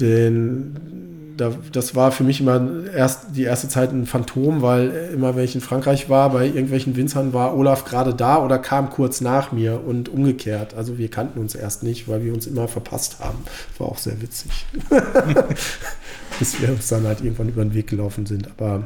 den 0.00 1.11
da, 1.36 1.52
das 1.72 1.94
war 1.94 2.12
für 2.12 2.24
mich 2.24 2.40
immer 2.40 2.86
erst 2.94 3.36
die 3.36 3.44
erste 3.44 3.68
Zeit 3.68 3.92
ein 3.92 4.06
Phantom, 4.06 4.62
weil 4.62 5.10
immer, 5.14 5.36
wenn 5.36 5.44
ich 5.44 5.54
in 5.54 5.60
Frankreich 5.60 6.08
war, 6.08 6.30
bei 6.30 6.46
irgendwelchen 6.46 6.96
Winzern 6.96 7.32
war 7.32 7.56
Olaf 7.56 7.84
gerade 7.84 8.14
da 8.14 8.42
oder 8.42 8.58
kam 8.58 8.90
kurz 8.90 9.20
nach 9.20 9.52
mir 9.52 9.80
und 9.84 10.08
umgekehrt. 10.08 10.74
Also 10.74 10.98
wir 10.98 11.08
kannten 11.08 11.38
uns 11.38 11.54
erst 11.54 11.82
nicht, 11.82 12.08
weil 12.08 12.24
wir 12.24 12.32
uns 12.32 12.46
immer 12.46 12.68
verpasst 12.68 13.20
haben. 13.20 13.38
War 13.78 13.88
auch 13.88 13.98
sehr 13.98 14.20
witzig. 14.20 14.50
Bis 16.38 16.60
wir 16.60 16.70
uns 16.70 16.88
dann 16.88 17.06
halt 17.06 17.20
irgendwann 17.20 17.48
über 17.48 17.64
den 17.64 17.74
Weg 17.74 17.88
gelaufen 17.88 18.26
sind. 18.26 18.48
Aber 18.56 18.84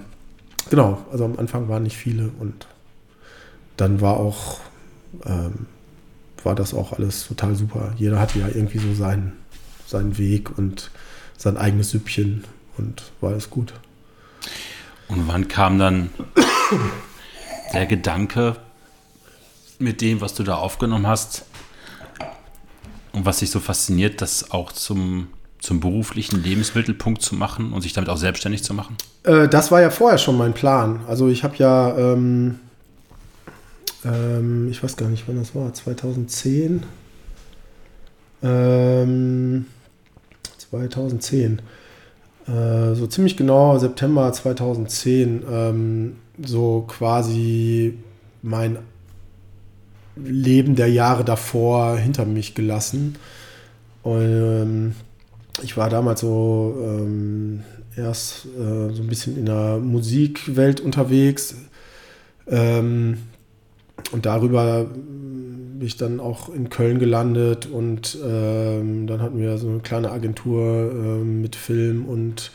genau, 0.70 0.98
also 1.12 1.24
am 1.24 1.38
Anfang 1.38 1.68
waren 1.68 1.82
nicht 1.82 1.96
viele 1.96 2.30
und 2.38 2.66
dann 3.76 4.00
war 4.00 4.18
auch, 4.18 4.60
ähm, 5.24 5.66
war 6.42 6.54
das 6.54 6.74
auch 6.74 6.92
alles 6.92 7.26
total 7.26 7.54
super. 7.54 7.92
Jeder 7.96 8.18
hatte 8.18 8.38
ja 8.38 8.48
irgendwie 8.48 8.78
so 8.78 8.94
seinen, 8.94 9.32
seinen 9.86 10.18
Weg 10.18 10.56
und 10.56 10.90
sein 11.36 11.56
eigenes 11.56 11.90
Süppchen 11.90 12.44
und 12.78 13.04
war 13.20 13.30
alles 13.30 13.50
gut. 13.50 13.72
Und 15.08 15.28
wann 15.28 15.48
kam 15.48 15.78
dann 15.78 16.10
der 17.72 17.86
Gedanke 17.86 18.56
mit 19.78 20.00
dem, 20.00 20.20
was 20.20 20.34
du 20.34 20.42
da 20.42 20.56
aufgenommen 20.56 21.06
hast 21.06 21.44
und 23.12 23.24
was 23.24 23.38
dich 23.38 23.50
so 23.50 23.60
fasziniert, 23.60 24.20
das 24.20 24.50
auch 24.50 24.72
zum, 24.72 25.28
zum 25.60 25.80
beruflichen 25.80 26.42
Lebensmittelpunkt 26.42 27.22
zu 27.22 27.34
machen 27.34 27.72
und 27.72 27.82
sich 27.82 27.92
damit 27.92 28.10
auch 28.10 28.16
selbstständig 28.16 28.64
zu 28.64 28.74
machen? 28.74 28.96
Äh, 29.24 29.48
das 29.48 29.70
war 29.70 29.80
ja 29.80 29.90
vorher 29.90 30.18
schon 30.18 30.36
mein 30.36 30.54
Plan. 30.54 31.00
Also 31.06 31.28
ich 31.28 31.44
habe 31.44 31.56
ja, 31.56 31.96
ähm, 31.96 32.58
ähm, 34.04 34.68
ich 34.70 34.82
weiß 34.82 34.96
gar 34.96 35.08
nicht, 35.08 35.24
wann 35.26 35.36
das 35.36 35.54
war, 35.54 35.72
2010. 35.72 36.82
Ähm, 38.42 39.66
2010. 40.70 41.60
Äh, 42.46 42.94
so 42.94 43.06
ziemlich 43.06 43.36
genau 43.36 43.78
September 43.78 44.32
2010, 44.32 45.42
ähm, 45.50 46.16
so 46.42 46.84
quasi 46.86 47.98
mein 48.42 48.78
Leben 50.16 50.76
der 50.76 50.88
Jahre 50.88 51.24
davor 51.24 51.96
hinter 51.96 52.24
mich 52.24 52.54
gelassen. 52.54 53.16
Und 54.02 54.22
ähm, 54.22 54.94
ich 55.62 55.76
war 55.76 55.90
damals 55.90 56.20
so 56.20 56.76
ähm, 56.80 57.62
erst 57.96 58.46
äh, 58.46 58.92
so 58.92 59.02
ein 59.02 59.08
bisschen 59.08 59.36
in 59.36 59.46
der 59.46 59.78
Musikwelt 59.78 60.80
unterwegs. 60.80 61.56
Und 62.48 63.16
darüber 64.24 64.86
bin 65.78 65.86
ich 65.86 65.96
dann 65.96 66.20
auch 66.20 66.48
in 66.48 66.68
Köln 66.70 66.98
gelandet 66.98 67.66
und 67.66 68.16
ähm, 68.24 69.06
dann 69.06 69.20
hatten 69.20 69.38
wir 69.38 69.58
so 69.58 69.68
eine 69.68 69.80
kleine 69.80 70.10
Agentur 70.10 70.90
äh, 70.92 71.24
mit 71.24 71.56
Film 71.56 72.06
und 72.06 72.50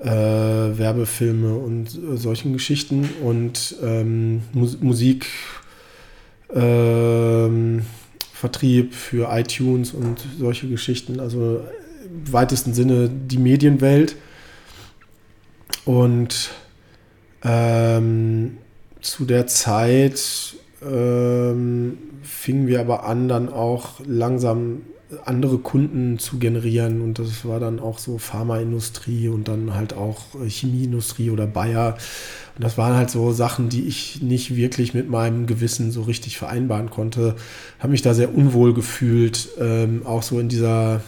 äh, 0.00 0.06
Werbefilme 0.06 1.54
und 1.56 1.88
äh, 1.88 2.16
solchen 2.16 2.52
Geschichten 2.52 3.08
und 3.22 3.76
ähm, 3.82 4.42
Mus 4.52 4.80
Musik. 4.80 5.26
Ähm, 6.54 7.82
Vertrieb 8.32 8.94
für 8.94 9.30
iTunes 9.32 9.92
und 9.92 10.24
solche 10.38 10.68
Geschichten, 10.68 11.18
also 11.18 11.60
im 12.04 12.32
weitesten 12.32 12.72
Sinne 12.72 13.10
die 13.10 13.38
Medienwelt. 13.38 14.16
Und 15.84 16.50
Ähm, 17.44 18.58
zu 19.00 19.24
der 19.24 19.46
Zeit 19.46 20.54
ähm, 20.82 21.98
fingen 22.22 22.66
wir 22.66 22.80
aber 22.80 23.04
an, 23.04 23.28
dann 23.28 23.48
auch 23.48 24.00
langsam 24.06 24.82
andere 25.24 25.58
Kunden 25.58 26.18
zu 26.18 26.38
generieren 26.38 27.00
und 27.00 27.18
das 27.18 27.44
war 27.46 27.60
dann 27.60 27.80
auch 27.80 27.98
so 27.98 28.18
Pharmaindustrie 28.18 29.28
und 29.28 29.48
dann 29.48 29.74
halt 29.74 29.94
auch 29.94 30.18
Chemieindustrie 30.46 31.30
oder 31.30 31.46
Bayer. 31.46 31.96
Und 32.56 32.64
das 32.64 32.76
waren 32.76 32.94
halt 32.94 33.08
so 33.08 33.32
Sachen, 33.32 33.70
die 33.70 33.86
ich 33.86 34.20
nicht 34.20 34.54
wirklich 34.54 34.92
mit 34.92 35.08
meinem 35.08 35.46
Gewissen 35.46 35.92
so 35.92 36.02
richtig 36.02 36.36
vereinbaren 36.36 36.90
konnte. 36.90 37.36
Habe 37.78 37.92
mich 37.92 38.02
da 38.02 38.12
sehr 38.12 38.34
unwohl 38.34 38.74
gefühlt, 38.74 39.48
ähm, 39.58 40.02
auch 40.04 40.22
so 40.22 40.40
in 40.40 40.48
dieser, 40.48 41.00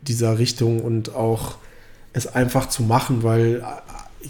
dieser 0.00 0.38
Richtung 0.38 0.80
und 0.80 1.14
auch 1.14 1.56
es 2.14 2.26
einfach 2.26 2.68
zu 2.68 2.82
machen, 2.82 3.22
weil 3.22 3.62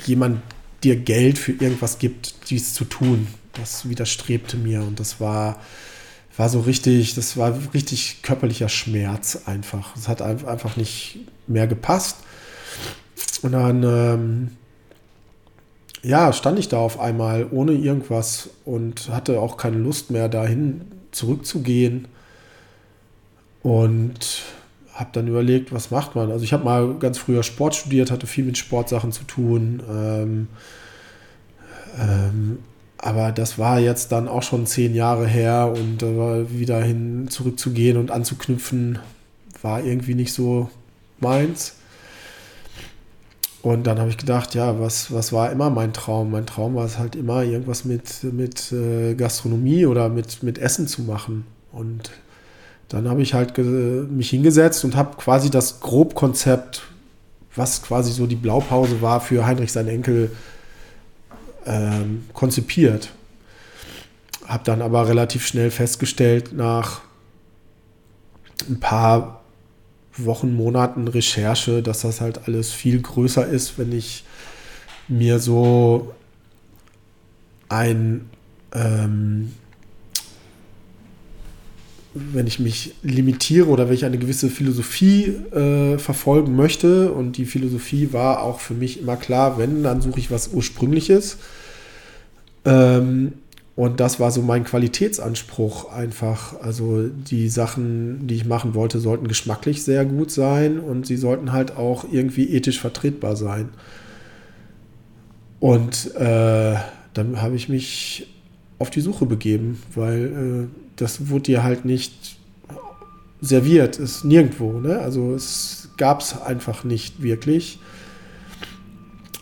jemand 0.06 0.42
dir 0.82 0.96
Geld 0.96 1.38
für 1.38 1.52
irgendwas 1.52 1.98
gibt, 1.98 2.50
dies 2.50 2.74
zu 2.74 2.84
tun. 2.84 3.28
Das 3.58 3.88
widerstrebte 3.88 4.56
mir 4.56 4.82
und 4.82 5.00
das 5.00 5.20
war 5.20 5.58
war 6.36 6.48
so 6.48 6.60
richtig, 6.60 7.14
das 7.14 7.36
war 7.36 7.58
richtig 7.72 8.22
körperlicher 8.22 8.68
Schmerz 8.68 9.42
einfach. 9.46 9.96
Es 9.96 10.06
hat 10.08 10.20
einfach 10.22 10.76
nicht 10.76 11.20
mehr 11.46 11.66
gepasst. 11.66 12.18
Und 13.42 13.52
dann, 13.52 13.82
ähm, 13.82 14.50
ja, 16.02 16.32
stand 16.32 16.58
ich 16.58 16.68
da 16.68 16.78
auf 16.78 17.00
einmal 17.00 17.46
ohne 17.50 17.72
irgendwas 17.72 18.50
und 18.64 19.08
hatte 19.08 19.40
auch 19.40 19.56
keine 19.56 19.78
Lust 19.78 20.10
mehr 20.10 20.28
dahin 20.28 20.82
zurückzugehen. 21.10 22.06
Und 23.62 24.42
habe 24.92 25.10
dann 25.12 25.26
überlegt, 25.26 25.72
was 25.72 25.90
macht 25.90 26.14
man. 26.14 26.30
Also 26.30 26.44
ich 26.44 26.52
habe 26.52 26.64
mal 26.64 26.94
ganz 26.98 27.18
früher 27.18 27.42
Sport 27.42 27.74
studiert, 27.74 28.10
hatte 28.10 28.26
viel 28.26 28.44
mit 28.44 28.56
Sportsachen 28.56 29.12
zu 29.12 29.24
tun. 29.24 29.82
Ähm, 29.90 30.48
ähm, 31.98 32.58
aber 32.98 33.32
das 33.32 33.58
war 33.58 33.78
jetzt 33.78 34.12
dann 34.12 34.28
auch 34.28 34.42
schon 34.42 34.66
zehn 34.66 34.94
Jahre 34.94 35.26
her 35.26 35.72
und 35.74 36.02
äh, 36.02 36.50
wieder 36.50 36.82
hin 36.82 37.28
zurückzugehen 37.28 37.96
und 37.96 38.10
anzuknüpfen, 38.10 38.98
war 39.62 39.82
irgendwie 39.82 40.14
nicht 40.14 40.32
so 40.32 40.70
meins. 41.20 41.74
Und 43.62 43.84
dann 43.86 43.98
habe 43.98 44.10
ich 44.10 44.16
gedacht, 44.16 44.54
ja, 44.54 44.78
was, 44.78 45.12
was 45.12 45.32
war 45.32 45.50
immer 45.50 45.70
mein 45.70 45.92
Traum? 45.92 46.30
Mein 46.30 46.46
Traum 46.46 46.76
war 46.76 46.84
es 46.84 46.98
halt 46.98 47.16
immer, 47.16 47.42
irgendwas 47.42 47.84
mit, 47.84 48.22
mit 48.22 48.70
äh, 48.70 49.14
Gastronomie 49.14 49.86
oder 49.86 50.08
mit, 50.08 50.42
mit 50.44 50.58
Essen 50.58 50.86
zu 50.86 51.02
machen. 51.02 51.46
Und 51.72 52.12
dann 52.88 53.08
habe 53.08 53.22
ich 53.22 53.34
halt 53.34 53.58
mich 53.58 54.30
hingesetzt 54.30 54.84
und 54.84 54.94
habe 54.94 55.16
quasi 55.16 55.50
das 55.50 55.80
Grobkonzept, 55.80 56.82
was 57.56 57.82
quasi 57.82 58.12
so 58.12 58.26
die 58.26 58.36
Blaupause 58.36 59.02
war 59.02 59.20
für 59.20 59.44
Heinrich 59.44 59.72
sein 59.72 59.88
Enkel, 59.88 60.30
ähm, 61.66 62.24
konzipiert. 62.32 63.10
Habe 64.46 64.64
dann 64.64 64.82
aber 64.82 65.08
relativ 65.08 65.46
schnell 65.46 65.70
festgestellt, 65.70 66.52
nach 66.52 67.00
ein 68.68 68.80
paar 68.80 69.42
Wochen, 70.16 70.54
Monaten 70.54 71.08
Recherche, 71.08 71.82
dass 71.82 72.02
das 72.02 72.20
halt 72.20 72.46
alles 72.46 72.72
viel 72.72 73.00
größer 73.00 73.46
ist, 73.46 73.78
wenn 73.78 73.92
ich 73.92 74.24
mir 75.08 75.38
so 75.38 76.14
ein 77.68 78.30
ähm, 78.72 79.52
wenn 82.16 82.46
ich 82.46 82.58
mich 82.58 82.94
limitiere 83.02 83.68
oder 83.68 83.88
wenn 83.88 83.94
ich 83.94 84.04
eine 84.04 84.18
gewisse 84.18 84.48
Philosophie 84.48 85.34
äh, 85.54 85.98
verfolgen 85.98 86.56
möchte, 86.56 87.12
und 87.12 87.36
die 87.36 87.44
Philosophie 87.44 88.12
war 88.12 88.42
auch 88.42 88.60
für 88.60 88.74
mich 88.74 89.00
immer 89.00 89.16
klar, 89.16 89.58
wenn, 89.58 89.82
dann 89.82 90.00
suche 90.00 90.18
ich 90.18 90.30
was 90.30 90.48
Ursprüngliches. 90.48 91.36
Ähm, 92.66 93.32
und 93.76 94.00
das 94.00 94.18
war 94.18 94.30
so 94.30 94.40
mein 94.40 94.64
Qualitätsanspruch 94.64 95.92
einfach. 95.92 96.60
Also 96.60 97.08
die 97.08 97.48
Sachen, 97.48 98.26
die 98.26 98.34
ich 98.34 98.46
machen 98.46 98.74
wollte, 98.74 98.98
sollten 99.00 99.28
geschmacklich 99.28 99.82
sehr 99.82 100.04
gut 100.04 100.30
sein 100.30 100.80
und 100.80 101.06
sie 101.06 101.16
sollten 101.16 101.52
halt 101.52 101.76
auch 101.76 102.06
irgendwie 102.10 102.54
ethisch 102.54 102.80
vertretbar 102.80 103.36
sein. 103.36 103.68
Und 105.60 106.14
äh, 106.16 106.74
dann 107.14 107.42
habe 107.42 107.56
ich 107.56 107.68
mich 107.68 108.26
auf 108.78 108.90
die 108.90 109.00
Suche 109.00 109.26
begeben, 109.26 109.82
weil 109.94 110.24
äh, 110.24 110.76
das 110.96 111.28
wurde 111.28 111.44
dir 111.44 111.62
halt 111.62 111.84
nicht 111.84 112.36
serviert, 113.42 113.98
ist 113.98 114.24
nirgendwo. 114.24 114.80
Ne? 114.80 114.98
Also 114.98 115.34
es 115.34 115.90
gab 115.98 116.20
es 116.20 116.40
einfach 116.40 116.84
nicht 116.84 117.22
wirklich. 117.22 117.78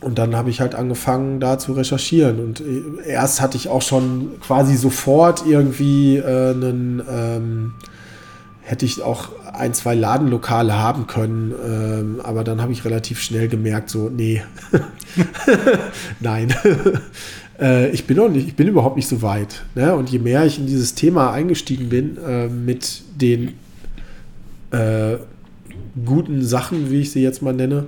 Und 0.01 0.19
dann 0.19 0.37
habe 0.37 0.51
ich 0.51 0.61
halt 0.61 0.75
angefangen, 0.75 1.41
da 1.41 1.59
zu 1.59 1.73
recherchieren. 1.73 2.41
Und 2.41 2.61
äh, 2.61 3.09
erst 3.09 3.41
hatte 3.41 3.57
ich 3.57 3.69
auch 3.69 3.83
schon 3.83 4.33
quasi 4.41 4.77
sofort 4.77 5.45
irgendwie 5.47 6.17
äh, 6.19 6.51
einen, 6.51 7.03
ähm, 7.09 7.73
hätte 8.63 8.85
ich 8.85 9.03
auch 9.03 9.31
ein, 9.53 9.73
zwei 9.73 9.95
Ladenlokale 9.95 10.77
haben 10.77 11.07
können. 11.07 11.55
Ähm, 11.65 12.21
aber 12.23 12.45
dann 12.45 12.61
habe 12.61 12.73
ich 12.73 12.85
relativ 12.85 13.21
schnell 13.21 13.49
gemerkt, 13.49 13.89
so, 13.89 14.11
nee, 14.11 14.43
nein. 16.21 16.55
äh, 17.61 17.91
ich 17.91 18.07
bin 18.07 18.17
noch 18.17 18.29
nicht, 18.29 18.49
ich 18.49 18.57
bin 18.57 18.69
überhaupt 18.69 18.97
nicht 18.97 19.09
so 19.09 19.23
weit. 19.23 19.63
Ne? 19.75 19.95
Und 19.95 20.11
je 20.11 20.19
mehr 20.19 20.45
ich 20.45 20.59
in 20.59 20.67
dieses 20.67 20.95
Thema 20.95 21.33
eingestiegen 21.33 21.89
bin, 21.89 22.19
äh, 22.19 22.49
mit 22.49 23.03
den 23.17 23.55
äh, 24.71 25.17
guten 26.05 26.45
Sachen, 26.45 26.91
wie 26.91 27.01
ich 27.01 27.13
sie 27.13 27.23
jetzt 27.23 27.43
mal 27.43 27.55
nenne, 27.55 27.87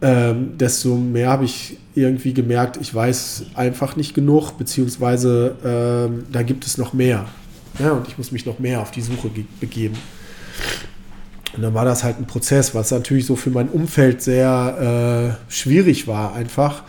ähm, 0.00 0.56
desto 0.58 0.94
mehr 0.94 1.28
habe 1.28 1.44
ich 1.44 1.76
irgendwie 1.94 2.32
gemerkt, 2.32 2.78
ich 2.80 2.94
weiß 2.94 3.46
einfach 3.54 3.96
nicht 3.96 4.14
genug, 4.14 4.52
beziehungsweise 4.52 5.56
ähm, 5.64 6.24
da 6.30 6.42
gibt 6.42 6.66
es 6.66 6.78
noch 6.78 6.92
mehr. 6.92 7.26
Ja, 7.78 7.92
und 7.92 8.06
ich 8.08 8.16
muss 8.18 8.32
mich 8.32 8.46
noch 8.46 8.58
mehr 8.58 8.80
auf 8.80 8.90
die 8.90 9.02
Suche 9.02 9.30
begeben. 9.60 9.96
Und 11.56 11.62
dann 11.62 11.74
war 11.74 11.84
das 11.84 12.04
halt 12.04 12.18
ein 12.18 12.26
Prozess, 12.26 12.74
was 12.74 12.90
natürlich 12.90 13.26
so 13.26 13.34
für 13.34 13.50
mein 13.50 13.68
Umfeld 13.68 14.22
sehr 14.22 15.36
äh, 15.48 15.52
schwierig 15.52 16.06
war, 16.06 16.34
einfach. 16.34 16.82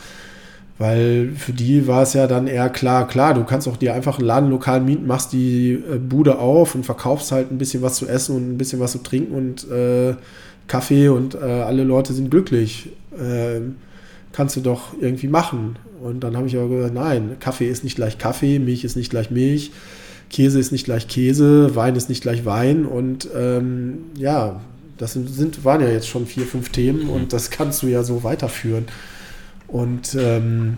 Weil 0.77 1.33
für 1.35 1.51
die 1.51 1.87
war 1.87 2.03
es 2.03 2.13
ja 2.13 2.25
dann 2.25 2.47
eher 2.47 2.69
klar, 2.69 3.07
klar, 3.07 3.33
du 3.33 3.43
kannst 3.43 3.67
auch 3.67 3.75
dir 3.77 3.93
einfach 3.93 4.17
ein 4.19 4.25
Ladenlokal 4.25 4.79
mieten, 4.79 5.07
machst 5.07 5.33
die 5.33 5.73
äh, 5.73 5.97
Bude 5.97 6.39
auf 6.39 6.75
und 6.75 6.85
verkaufst 6.85 7.31
halt 7.31 7.51
ein 7.51 7.57
bisschen 7.57 7.81
was 7.81 7.95
zu 7.95 8.07
essen 8.07 8.35
und 8.35 8.53
ein 8.53 8.57
bisschen 8.57 8.79
was 8.79 8.93
zu 8.93 8.99
trinken 8.99 9.33
und 9.33 9.69
äh, 9.69 10.15
Kaffee 10.69 11.09
und 11.09 11.35
äh, 11.35 11.39
alle 11.39 11.83
Leute 11.83 12.13
sind 12.13 12.31
glücklich. 12.31 12.89
Ähm, 13.19 13.75
kannst 14.31 14.55
du 14.55 14.61
doch 14.61 14.93
irgendwie 15.01 15.27
machen. 15.27 15.77
Und 16.01 16.21
dann 16.21 16.37
habe 16.37 16.47
ich 16.47 16.55
aber 16.55 16.69
gesagt, 16.69 16.93
nein, 16.93 17.35
Kaffee 17.41 17.69
ist 17.69 17.83
nicht 17.83 17.95
gleich 17.95 18.17
Kaffee, 18.17 18.59
Milch 18.59 18.85
ist 18.85 18.95
nicht 18.95 19.09
gleich 19.09 19.31
Milch, 19.31 19.71
Käse 20.29 20.59
ist 20.59 20.71
nicht 20.71 20.85
gleich 20.85 21.09
Käse, 21.09 21.75
Wein 21.75 21.95
ist 21.97 22.07
nicht 22.07 22.21
gleich 22.21 22.45
Wein. 22.45 22.85
Und 22.85 23.27
ähm, 23.35 24.05
ja, 24.15 24.61
das 24.97 25.13
sind, 25.13 25.65
waren 25.65 25.81
ja 25.81 25.89
jetzt 25.89 26.07
schon 26.07 26.25
vier, 26.25 26.45
fünf 26.45 26.69
Themen 26.69 27.09
und 27.09 27.33
das 27.33 27.49
kannst 27.49 27.83
du 27.83 27.87
ja 27.87 28.03
so 28.03 28.23
weiterführen. 28.23 28.85
Und 29.67 30.15
ähm, 30.17 30.77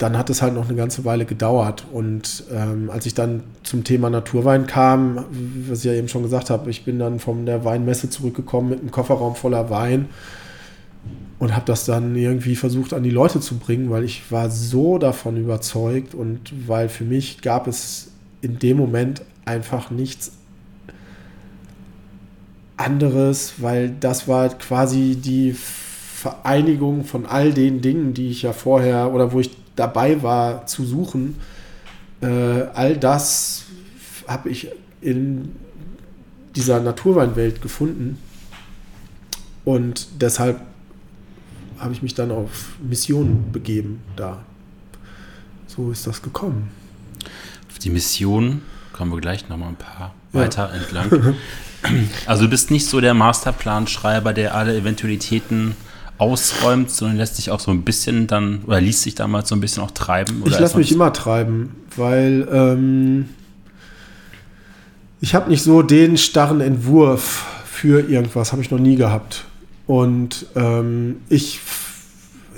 dann 0.00 0.16
hat 0.16 0.30
es 0.30 0.40
halt 0.40 0.54
noch 0.54 0.66
eine 0.66 0.76
ganze 0.76 1.04
Weile 1.04 1.26
gedauert. 1.26 1.84
Und 1.92 2.44
ähm, 2.50 2.88
als 2.90 3.04
ich 3.04 3.12
dann 3.12 3.42
zum 3.62 3.84
Thema 3.84 4.08
Naturwein 4.08 4.66
kam, 4.66 5.26
was 5.68 5.80
ich 5.80 5.84
ja 5.84 5.92
eben 5.92 6.08
schon 6.08 6.22
gesagt 6.22 6.48
habe, 6.48 6.70
ich 6.70 6.86
bin 6.86 6.98
dann 6.98 7.18
von 7.18 7.44
der 7.44 7.66
Weinmesse 7.66 8.08
zurückgekommen 8.08 8.70
mit 8.70 8.80
einem 8.80 8.90
Kofferraum 8.90 9.34
voller 9.34 9.68
Wein 9.68 10.08
und 11.38 11.54
habe 11.54 11.66
das 11.66 11.84
dann 11.84 12.16
irgendwie 12.16 12.56
versucht 12.56 12.94
an 12.94 13.02
die 13.02 13.10
Leute 13.10 13.40
zu 13.40 13.58
bringen, 13.58 13.90
weil 13.90 14.04
ich 14.04 14.32
war 14.32 14.48
so 14.48 14.96
davon 14.96 15.36
überzeugt 15.36 16.14
und 16.14 16.50
weil 16.66 16.88
für 16.88 17.04
mich 17.04 17.42
gab 17.42 17.66
es 17.66 18.10
in 18.40 18.58
dem 18.58 18.78
Moment 18.78 19.20
einfach 19.44 19.90
nichts 19.90 20.32
anderes, 22.78 23.54
weil 23.58 23.90
das 24.00 24.28
war 24.28 24.48
quasi 24.48 25.16
die 25.22 25.52
Vereinigung 25.52 27.04
von 27.04 27.26
all 27.26 27.52
den 27.52 27.82
Dingen, 27.82 28.14
die 28.14 28.30
ich 28.30 28.42
ja 28.42 28.54
vorher 28.54 29.12
oder 29.12 29.32
wo 29.32 29.40
ich 29.40 29.50
dabei 29.80 30.22
war 30.22 30.66
zu 30.66 30.84
suchen, 30.84 31.36
äh, 32.20 32.26
all 32.74 32.96
das 32.96 33.64
habe 34.28 34.50
ich 34.50 34.68
in 35.00 35.56
dieser 36.54 36.80
Naturweinwelt 36.80 37.62
gefunden. 37.62 38.18
Und 39.64 40.08
deshalb 40.20 40.60
habe 41.78 41.94
ich 41.94 42.02
mich 42.02 42.14
dann 42.14 42.30
auf 42.30 42.72
Mission 42.80 43.50
begeben 43.52 44.00
da. 44.16 44.42
So 45.66 45.90
ist 45.90 46.06
das 46.06 46.20
gekommen. 46.20 46.70
Auf 47.70 47.78
die 47.78 47.90
Mission 47.90 48.60
kommen 48.92 49.12
wir 49.12 49.20
gleich 49.20 49.48
nochmal 49.48 49.70
ein 49.70 49.76
paar 49.76 50.14
ja. 50.32 50.40
weiter 50.40 50.72
entlang. 50.72 51.34
Also 52.26 52.42
du 52.44 52.50
bist 52.50 52.70
nicht 52.70 52.86
so 52.86 53.00
der 53.00 53.14
Masterplanschreiber, 53.14 54.34
der 54.34 54.54
alle 54.54 54.76
Eventualitäten 54.76 55.74
ausräumt, 56.20 56.90
sondern 56.90 57.16
lässt 57.16 57.36
sich 57.36 57.50
auch 57.50 57.60
so 57.60 57.70
ein 57.70 57.82
bisschen 57.82 58.26
dann, 58.26 58.62
oder 58.66 58.80
ließ 58.80 59.02
sich 59.02 59.14
damals 59.14 59.48
so 59.48 59.54
ein 59.54 59.60
bisschen 59.60 59.82
auch 59.82 59.90
treiben? 59.90 60.42
ich 60.46 60.58
lasse 60.58 60.76
mich 60.76 60.92
immer 60.92 61.12
treiben, 61.12 61.76
weil 61.96 62.46
ähm, 62.52 63.28
ich 65.20 65.34
habe 65.34 65.50
nicht 65.50 65.62
so 65.62 65.82
den 65.82 66.16
starren 66.16 66.60
Entwurf 66.60 67.46
für 67.64 68.08
irgendwas, 68.08 68.52
habe 68.52 68.62
ich 68.62 68.70
noch 68.70 68.78
nie 68.78 68.96
gehabt. 68.96 69.44
Und 69.86 70.46
ähm, 70.54 71.16
ich 71.28 71.60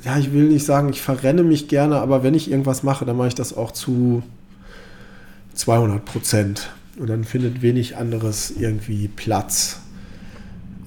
ja, 0.05 0.19
ich 0.19 0.33
will 0.33 0.49
nicht 0.49 0.65
sagen, 0.65 0.89
ich 0.89 1.01
verrenne 1.01 1.43
mich 1.43 1.69
gerne, 1.69 2.01
aber 2.01 2.23
wenn 2.23 2.35
ich 2.35 2.51
irgendwas 2.51 2.83
mache, 2.83 3.05
dann 3.05 3.17
mache 3.17 3.29
ich 3.29 3.35
das 3.35 3.57
auch 3.57 3.71
zu 3.71 4.23
200 5.55 6.05
Prozent. 6.05 6.71
Und 6.99 7.09
dann 7.09 7.25
findet 7.25 7.63
wenig 7.63 7.97
anderes 7.97 8.51
irgendwie 8.51 9.09
Platz. 9.09 9.81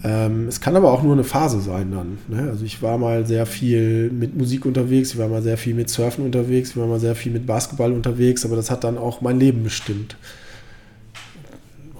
Ähm, 0.05 0.47
es 0.47 0.61
kann 0.61 0.75
aber 0.75 0.91
auch 0.91 1.01
nur 1.01 1.13
eine 1.13 1.23
Phase 1.23 1.59
sein 1.61 1.91
dann. 1.91 2.19
Ne? 2.27 2.47
Also 2.51 2.63
ich 2.63 2.83
war 2.83 2.99
mal 2.99 3.25
sehr 3.25 3.47
viel 3.47 4.11
mit 4.11 4.37
Musik 4.37 4.67
unterwegs, 4.67 5.13
ich 5.13 5.17
war 5.17 5.27
mal 5.27 5.41
sehr 5.41 5.57
viel 5.57 5.73
mit 5.73 5.89
Surfen 5.89 6.23
unterwegs, 6.23 6.69
ich 6.69 6.77
war 6.77 6.85
mal 6.85 6.99
sehr 6.99 7.15
viel 7.15 7.31
mit 7.31 7.47
Basketball 7.47 7.91
unterwegs, 7.91 8.45
aber 8.45 8.55
das 8.55 8.69
hat 8.69 8.83
dann 8.83 8.99
auch 8.99 9.21
mein 9.21 9.39
Leben 9.39 9.63
bestimmt. 9.63 10.15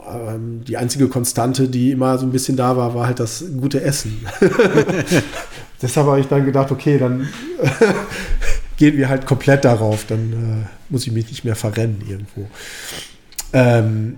Ähm, 0.07 0.61
die 0.67 0.77
einzige 0.77 1.07
Konstante, 1.07 1.67
die 1.67 1.89
immer 1.89 2.19
so 2.19 2.27
ein 2.27 2.31
bisschen 2.31 2.55
da 2.55 2.77
war, 2.77 2.93
war 2.93 3.07
halt 3.07 3.19
das 3.19 3.43
gute 3.59 3.81
Essen. 3.81 4.23
Deshalb 5.81 6.05
habe 6.05 6.19
ich 6.19 6.27
dann 6.27 6.45
gedacht, 6.45 6.71
okay, 6.71 6.99
dann 6.99 7.27
gehen 8.77 8.97
wir 8.97 9.09
halt 9.09 9.25
komplett 9.25 9.65
darauf, 9.65 10.05
dann 10.05 10.31
äh, 10.31 10.67
muss 10.89 11.07
ich 11.07 11.11
mich 11.11 11.27
nicht 11.29 11.43
mehr 11.43 11.55
verrennen 11.55 12.03
irgendwo. 12.07 12.47
Ähm, 13.51 14.17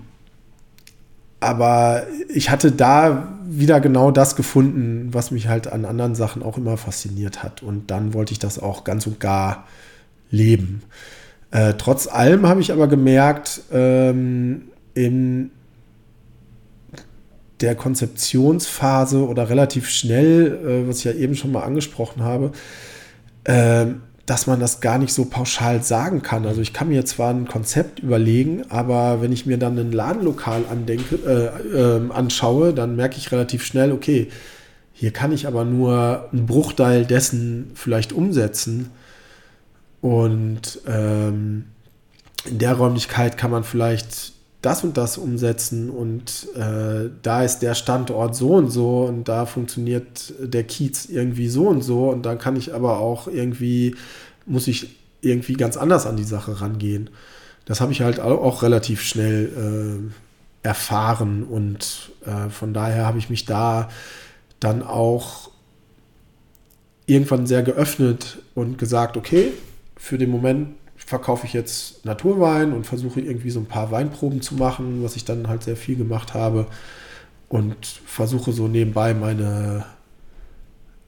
aber 1.40 2.06
ich 2.28 2.50
hatte 2.50 2.72
da 2.72 3.28
wieder 3.46 3.80
genau 3.80 4.10
das 4.10 4.36
gefunden, 4.36 5.08
was 5.12 5.30
mich 5.30 5.48
halt 5.48 5.72
an 5.72 5.84
anderen 5.84 6.14
Sachen 6.14 6.42
auch 6.42 6.58
immer 6.58 6.76
fasziniert 6.76 7.42
hat. 7.42 7.62
Und 7.62 7.90
dann 7.90 8.12
wollte 8.12 8.32
ich 8.32 8.38
das 8.38 8.58
auch 8.58 8.84
ganz 8.84 9.06
und 9.06 9.20
gar 9.20 9.66
leben. 10.30 10.82
Äh, 11.50 11.74
trotz 11.78 12.06
allem 12.06 12.46
habe 12.46 12.60
ich 12.60 12.72
aber 12.72 12.88
gemerkt, 12.88 13.62
ähm, 13.72 14.68
in 14.94 15.50
der 17.60 17.74
Konzeptionsphase 17.74 19.26
oder 19.26 19.48
relativ 19.48 19.88
schnell, 19.88 20.84
äh, 20.84 20.88
was 20.88 20.98
ich 20.98 21.04
ja 21.04 21.12
eben 21.12 21.34
schon 21.34 21.52
mal 21.52 21.62
angesprochen 21.62 22.22
habe, 22.22 22.52
äh, 23.44 23.86
dass 24.28 24.46
man 24.46 24.60
das 24.60 24.82
gar 24.82 24.98
nicht 24.98 25.14
so 25.14 25.24
pauschal 25.24 25.82
sagen 25.82 26.20
kann. 26.20 26.44
Also 26.44 26.60
ich 26.60 26.74
kann 26.74 26.90
mir 26.90 27.06
zwar 27.06 27.32
ein 27.32 27.48
Konzept 27.48 28.00
überlegen, 28.00 28.62
aber 28.68 29.22
wenn 29.22 29.32
ich 29.32 29.46
mir 29.46 29.56
dann 29.56 29.78
ein 29.78 29.90
Ladenlokal 29.90 30.64
andenke, 30.70 31.14
äh, 31.16 31.96
äh, 31.96 32.12
anschaue, 32.12 32.74
dann 32.74 32.94
merke 32.94 33.16
ich 33.16 33.32
relativ 33.32 33.64
schnell, 33.64 33.90
okay, 33.90 34.28
hier 34.92 35.12
kann 35.12 35.32
ich 35.32 35.46
aber 35.46 35.64
nur 35.64 36.28
einen 36.30 36.44
Bruchteil 36.44 37.06
dessen 37.06 37.70
vielleicht 37.74 38.12
umsetzen. 38.12 38.90
Und 40.02 40.78
ähm, 40.86 41.64
in 42.44 42.58
der 42.58 42.74
Räumlichkeit 42.74 43.38
kann 43.38 43.50
man 43.50 43.64
vielleicht 43.64 44.34
das 44.62 44.82
und 44.82 44.96
das 44.96 45.18
umsetzen 45.18 45.88
und 45.88 46.48
äh, 46.56 47.10
da 47.22 47.44
ist 47.44 47.60
der 47.60 47.74
Standort 47.74 48.34
so 48.34 48.54
und 48.54 48.70
so 48.70 49.04
und 49.04 49.28
da 49.28 49.46
funktioniert 49.46 50.34
der 50.40 50.64
Kiez 50.64 51.06
irgendwie 51.06 51.48
so 51.48 51.68
und 51.68 51.82
so 51.82 52.10
und 52.10 52.26
dann 52.26 52.38
kann 52.38 52.56
ich 52.56 52.74
aber 52.74 52.98
auch 52.98 53.28
irgendwie, 53.28 53.94
muss 54.46 54.66
ich 54.66 54.96
irgendwie 55.20 55.54
ganz 55.54 55.76
anders 55.76 56.06
an 56.06 56.16
die 56.16 56.24
Sache 56.24 56.60
rangehen. 56.60 57.10
Das 57.66 57.80
habe 57.80 57.92
ich 57.92 58.00
halt 58.00 58.18
auch 58.18 58.62
relativ 58.62 59.02
schnell 59.02 60.10
äh, 60.64 60.66
erfahren 60.66 61.44
und 61.44 62.10
äh, 62.24 62.50
von 62.50 62.74
daher 62.74 63.06
habe 63.06 63.18
ich 63.18 63.30
mich 63.30 63.44
da 63.44 63.88
dann 64.58 64.82
auch 64.82 65.50
irgendwann 67.06 67.46
sehr 67.46 67.62
geöffnet 67.62 68.38
und 68.54 68.76
gesagt, 68.76 69.16
okay, 69.16 69.52
für 69.96 70.18
den 70.18 70.30
Moment 70.30 70.70
verkaufe 71.08 71.46
ich 71.46 71.54
jetzt 71.54 72.04
Naturwein 72.04 72.74
und 72.74 72.86
versuche 72.86 73.22
irgendwie 73.22 73.48
so 73.48 73.60
ein 73.60 73.66
paar 73.66 73.90
Weinproben 73.90 74.42
zu 74.42 74.56
machen, 74.56 75.02
was 75.02 75.16
ich 75.16 75.24
dann 75.24 75.48
halt 75.48 75.62
sehr 75.62 75.76
viel 75.76 75.96
gemacht 75.96 76.34
habe. 76.34 76.66
Und 77.48 77.76
versuche 78.04 78.52
so 78.52 78.68
nebenbei 78.68 79.14
meine 79.14 79.86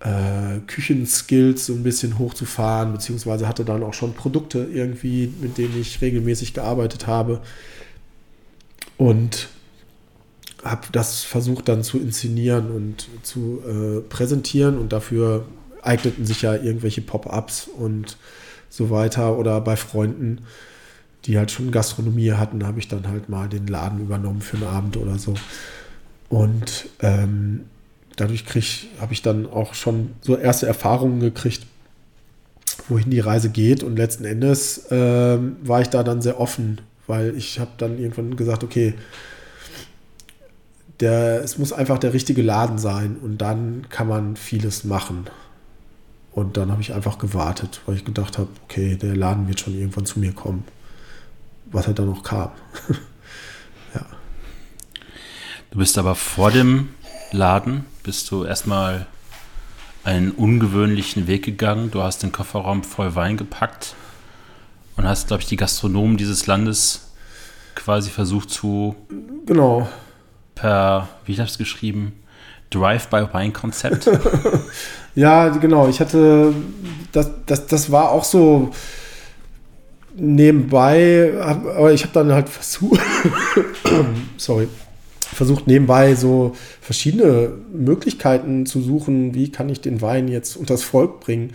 äh, 0.00 0.60
Küchenskills 0.66 1.66
so 1.66 1.74
ein 1.74 1.82
bisschen 1.82 2.18
hochzufahren, 2.18 2.94
beziehungsweise 2.94 3.46
hatte 3.46 3.66
dann 3.66 3.82
auch 3.82 3.92
schon 3.92 4.14
Produkte 4.14 4.66
irgendwie, 4.72 5.34
mit 5.38 5.58
denen 5.58 5.78
ich 5.78 6.00
regelmäßig 6.00 6.54
gearbeitet 6.54 7.06
habe. 7.06 7.42
Und 8.96 9.50
habe 10.64 10.86
das 10.92 11.24
versucht 11.24 11.68
dann 11.68 11.82
zu 11.82 11.98
inszenieren 11.98 12.70
und 12.70 13.06
zu 13.22 13.62
äh, 13.68 14.00
präsentieren 14.00 14.78
und 14.78 14.94
dafür 14.94 15.44
eigneten 15.82 16.24
sich 16.24 16.40
ja 16.40 16.54
irgendwelche 16.54 17.02
Pop-ups 17.02 17.68
und 17.68 18.16
so 18.70 18.88
weiter 18.88 19.36
oder 19.36 19.60
bei 19.60 19.76
Freunden, 19.76 20.38
die 21.26 21.36
halt 21.36 21.50
schon 21.50 21.70
Gastronomie 21.70 22.32
hatten, 22.32 22.66
habe 22.66 22.78
ich 22.78 22.88
dann 22.88 23.06
halt 23.08 23.28
mal 23.28 23.48
den 23.48 23.66
Laden 23.66 24.00
übernommen 24.00 24.40
für 24.40 24.56
einen 24.56 24.66
Abend 24.66 24.96
oder 24.96 25.18
so. 25.18 25.34
Und 26.30 26.88
ähm, 27.00 27.66
dadurch 28.16 28.44
habe 29.00 29.12
ich 29.12 29.20
dann 29.20 29.46
auch 29.46 29.74
schon 29.74 30.10
so 30.22 30.36
erste 30.36 30.66
Erfahrungen 30.66 31.20
gekriegt, 31.20 31.66
wohin 32.88 33.10
die 33.10 33.20
Reise 33.20 33.50
geht. 33.50 33.82
Und 33.82 33.96
letzten 33.96 34.24
Endes 34.24 34.86
ähm, 34.90 35.56
war 35.62 35.82
ich 35.82 35.88
da 35.88 36.02
dann 36.02 36.22
sehr 36.22 36.40
offen, 36.40 36.80
weil 37.06 37.36
ich 37.36 37.58
habe 37.58 37.72
dann 37.76 37.98
irgendwann 37.98 38.36
gesagt, 38.36 38.64
okay, 38.64 38.94
der, 41.00 41.42
es 41.42 41.58
muss 41.58 41.72
einfach 41.72 41.98
der 41.98 42.12
richtige 42.12 42.42
Laden 42.42 42.78
sein 42.78 43.16
und 43.16 43.38
dann 43.38 43.86
kann 43.88 44.06
man 44.06 44.36
vieles 44.36 44.84
machen. 44.84 45.26
Und 46.32 46.56
dann 46.56 46.70
habe 46.70 46.80
ich 46.80 46.94
einfach 46.94 47.18
gewartet, 47.18 47.80
weil 47.86 47.96
ich 47.96 48.04
gedacht 48.04 48.38
habe, 48.38 48.48
okay, 48.64 48.96
der 48.96 49.16
Laden 49.16 49.48
wird 49.48 49.60
schon 49.60 49.74
irgendwann 49.74 50.06
zu 50.06 50.20
mir 50.20 50.32
kommen. 50.32 50.64
Was 51.66 51.86
halt 51.86 51.98
dann 51.98 52.06
noch 52.06 52.22
kam. 52.22 52.50
ja. 53.94 54.06
Du 55.70 55.78
bist 55.78 55.98
aber 55.98 56.14
vor 56.14 56.50
dem 56.50 56.90
Laden, 57.32 57.84
bist 58.02 58.30
du 58.30 58.44
erstmal 58.44 59.06
einen 60.04 60.30
ungewöhnlichen 60.32 61.26
Weg 61.26 61.44
gegangen. 61.44 61.90
Du 61.90 62.02
hast 62.02 62.22
den 62.22 62.32
Kofferraum 62.32 62.84
voll 62.84 63.14
Wein 63.14 63.36
gepackt 63.36 63.94
und 64.96 65.06
hast, 65.06 65.28
glaube 65.28 65.42
ich, 65.42 65.48
die 65.48 65.56
Gastronomen 65.56 66.16
dieses 66.16 66.46
Landes 66.46 67.12
quasi 67.74 68.10
versucht 68.10 68.50
zu. 68.50 68.96
Genau. 69.46 69.88
Per, 70.54 71.08
wie 71.24 71.34
habe 71.34 71.44
ich 71.44 71.52
es 71.52 71.58
geschrieben? 71.58 72.19
Drive-by-Wine-Konzept. 72.70 74.10
ja, 75.14 75.48
genau. 75.48 75.88
Ich 75.88 76.00
hatte, 76.00 76.54
das, 77.12 77.30
das, 77.46 77.66
das 77.66 77.92
war 77.92 78.10
auch 78.10 78.24
so 78.24 78.70
nebenbei, 80.14 81.32
aber 81.40 81.92
ich 81.92 82.02
habe 82.02 82.12
dann 82.12 82.32
halt 82.32 82.48
versucht, 82.48 83.00
sorry, 84.36 84.68
versucht 85.20 85.66
nebenbei 85.66 86.14
so 86.14 86.54
verschiedene 86.80 87.52
Möglichkeiten 87.72 88.66
zu 88.66 88.80
suchen, 88.80 89.34
wie 89.34 89.50
kann 89.50 89.68
ich 89.68 89.80
den 89.80 90.02
Wein 90.02 90.28
jetzt 90.28 90.56
unters 90.56 90.82
Volk 90.82 91.20
bringen. 91.20 91.52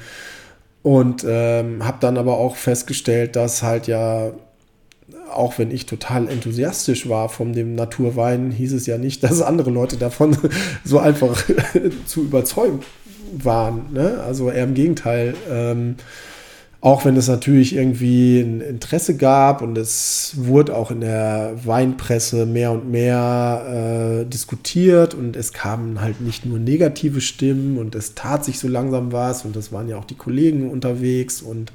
Und 0.81 1.25
ähm, 1.27 1.83
habe 1.83 1.97
dann 1.99 2.17
aber 2.17 2.37
auch 2.37 2.55
festgestellt, 2.55 3.35
dass 3.35 3.63
halt 3.63 3.87
ja 3.87 4.31
auch 5.35 5.57
wenn 5.57 5.71
ich 5.71 5.85
total 5.85 6.27
enthusiastisch 6.29 7.07
war 7.09 7.29
von 7.29 7.53
dem 7.53 7.75
Naturwein, 7.75 8.51
hieß 8.51 8.73
es 8.73 8.85
ja 8.85 8.97
nicht, 8.97 9.23
dass 9.23 9.41
andere 9.41 9.69
Leute 9.69 9.97
davon 9.97 10.37
so 10.83 10.99
einfach 10.99 11.43
zu 12.05 12.23
überzeugen 12.23 12.79
waren. 13.31 13.93
Ne? 13.93 14.21
Also 14.25 14.49
eher 14.49 14.63
im 14.63 14.73
Gegenteil. 14.73 15.35
Ähm, 15.49 15.95
auch 16.85 17.03
wenn 17.03 17.17
es 17.17 17.27
natürlich 17.27 17.75
irgendwie 17.75 18.41
ein 18.41 18.61
Interesse 18.61 19.17
gab 19.17 19.63
und 19.63 19.75
es 19.75 20.33
wurde 20.37 20.75
auch 20.75 20.91
in 20.91 21.01
der 21.01 21.53
Weinpresse 21.63 22.45
mehr 22.45 22.71
und 22.71 22.91
mehr 22.91 24.21
äh, 24.21 24.25
diskutiert 24.29 25.15
und 25.15 25.35
es 25.35 25.51
kamen 25.51 25.99
halt 25.99 26.21
nicht 26.21 26.45
nur 26.45 26.59
negative 26.59 27.21
Stimmen 27.21 27.79
und 27.79 27.95
es 27.95 28.13
tat 28.13 28.45
sich 28.45 28.59
so 28.59 28.67
langsam 28.67 29.11
was 29.11 29.45
und 29.45 29.55
das 29.55 29.71
waren 29.71 29.89
ja 29.89 29.97
auch 29.97 30.05
die 30.05 30.13
Kollegen 30.13 30.69
unterwegs 30.69 31.41
und 31.41 31.71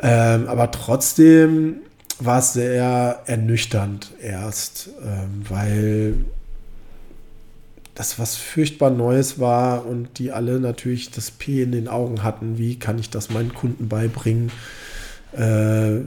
ähm, 0.00 0.48
aber 0.48 0.72
trotzdem 0.72 1.76
war 2.24 2.38
es 2.38 2.52
sehr 2.52 3.22
ernüchternd 3.26 4.12
erst, 4.20 4.90
ähm, 5.02 5.42
weil 5.48 6.14
das 7.94 8.18
was 8.18 8.36
furchtbar 8.36 8.90
Neues 8.90 9.38
war 9.38 9.84
und 9.84 10.18
die 10.18 10.32
alle 10.32 10.60
natürlich 10.60 11.10
das 11.10 11.30
P 11.30 11.62
in 11.62 11.72
den 11.72 11.88
Augen 11.88 12.22
hatten. 12.22 12.56
Wie 12.56 12.78
kann 12.78 12.98
ich 12.98 13.10
das 13.10 13.30
meinen 13.30 13.52
Kunden 13.52 13.88
beibringen? 13.88 14.50
Äh, 15.32 16.00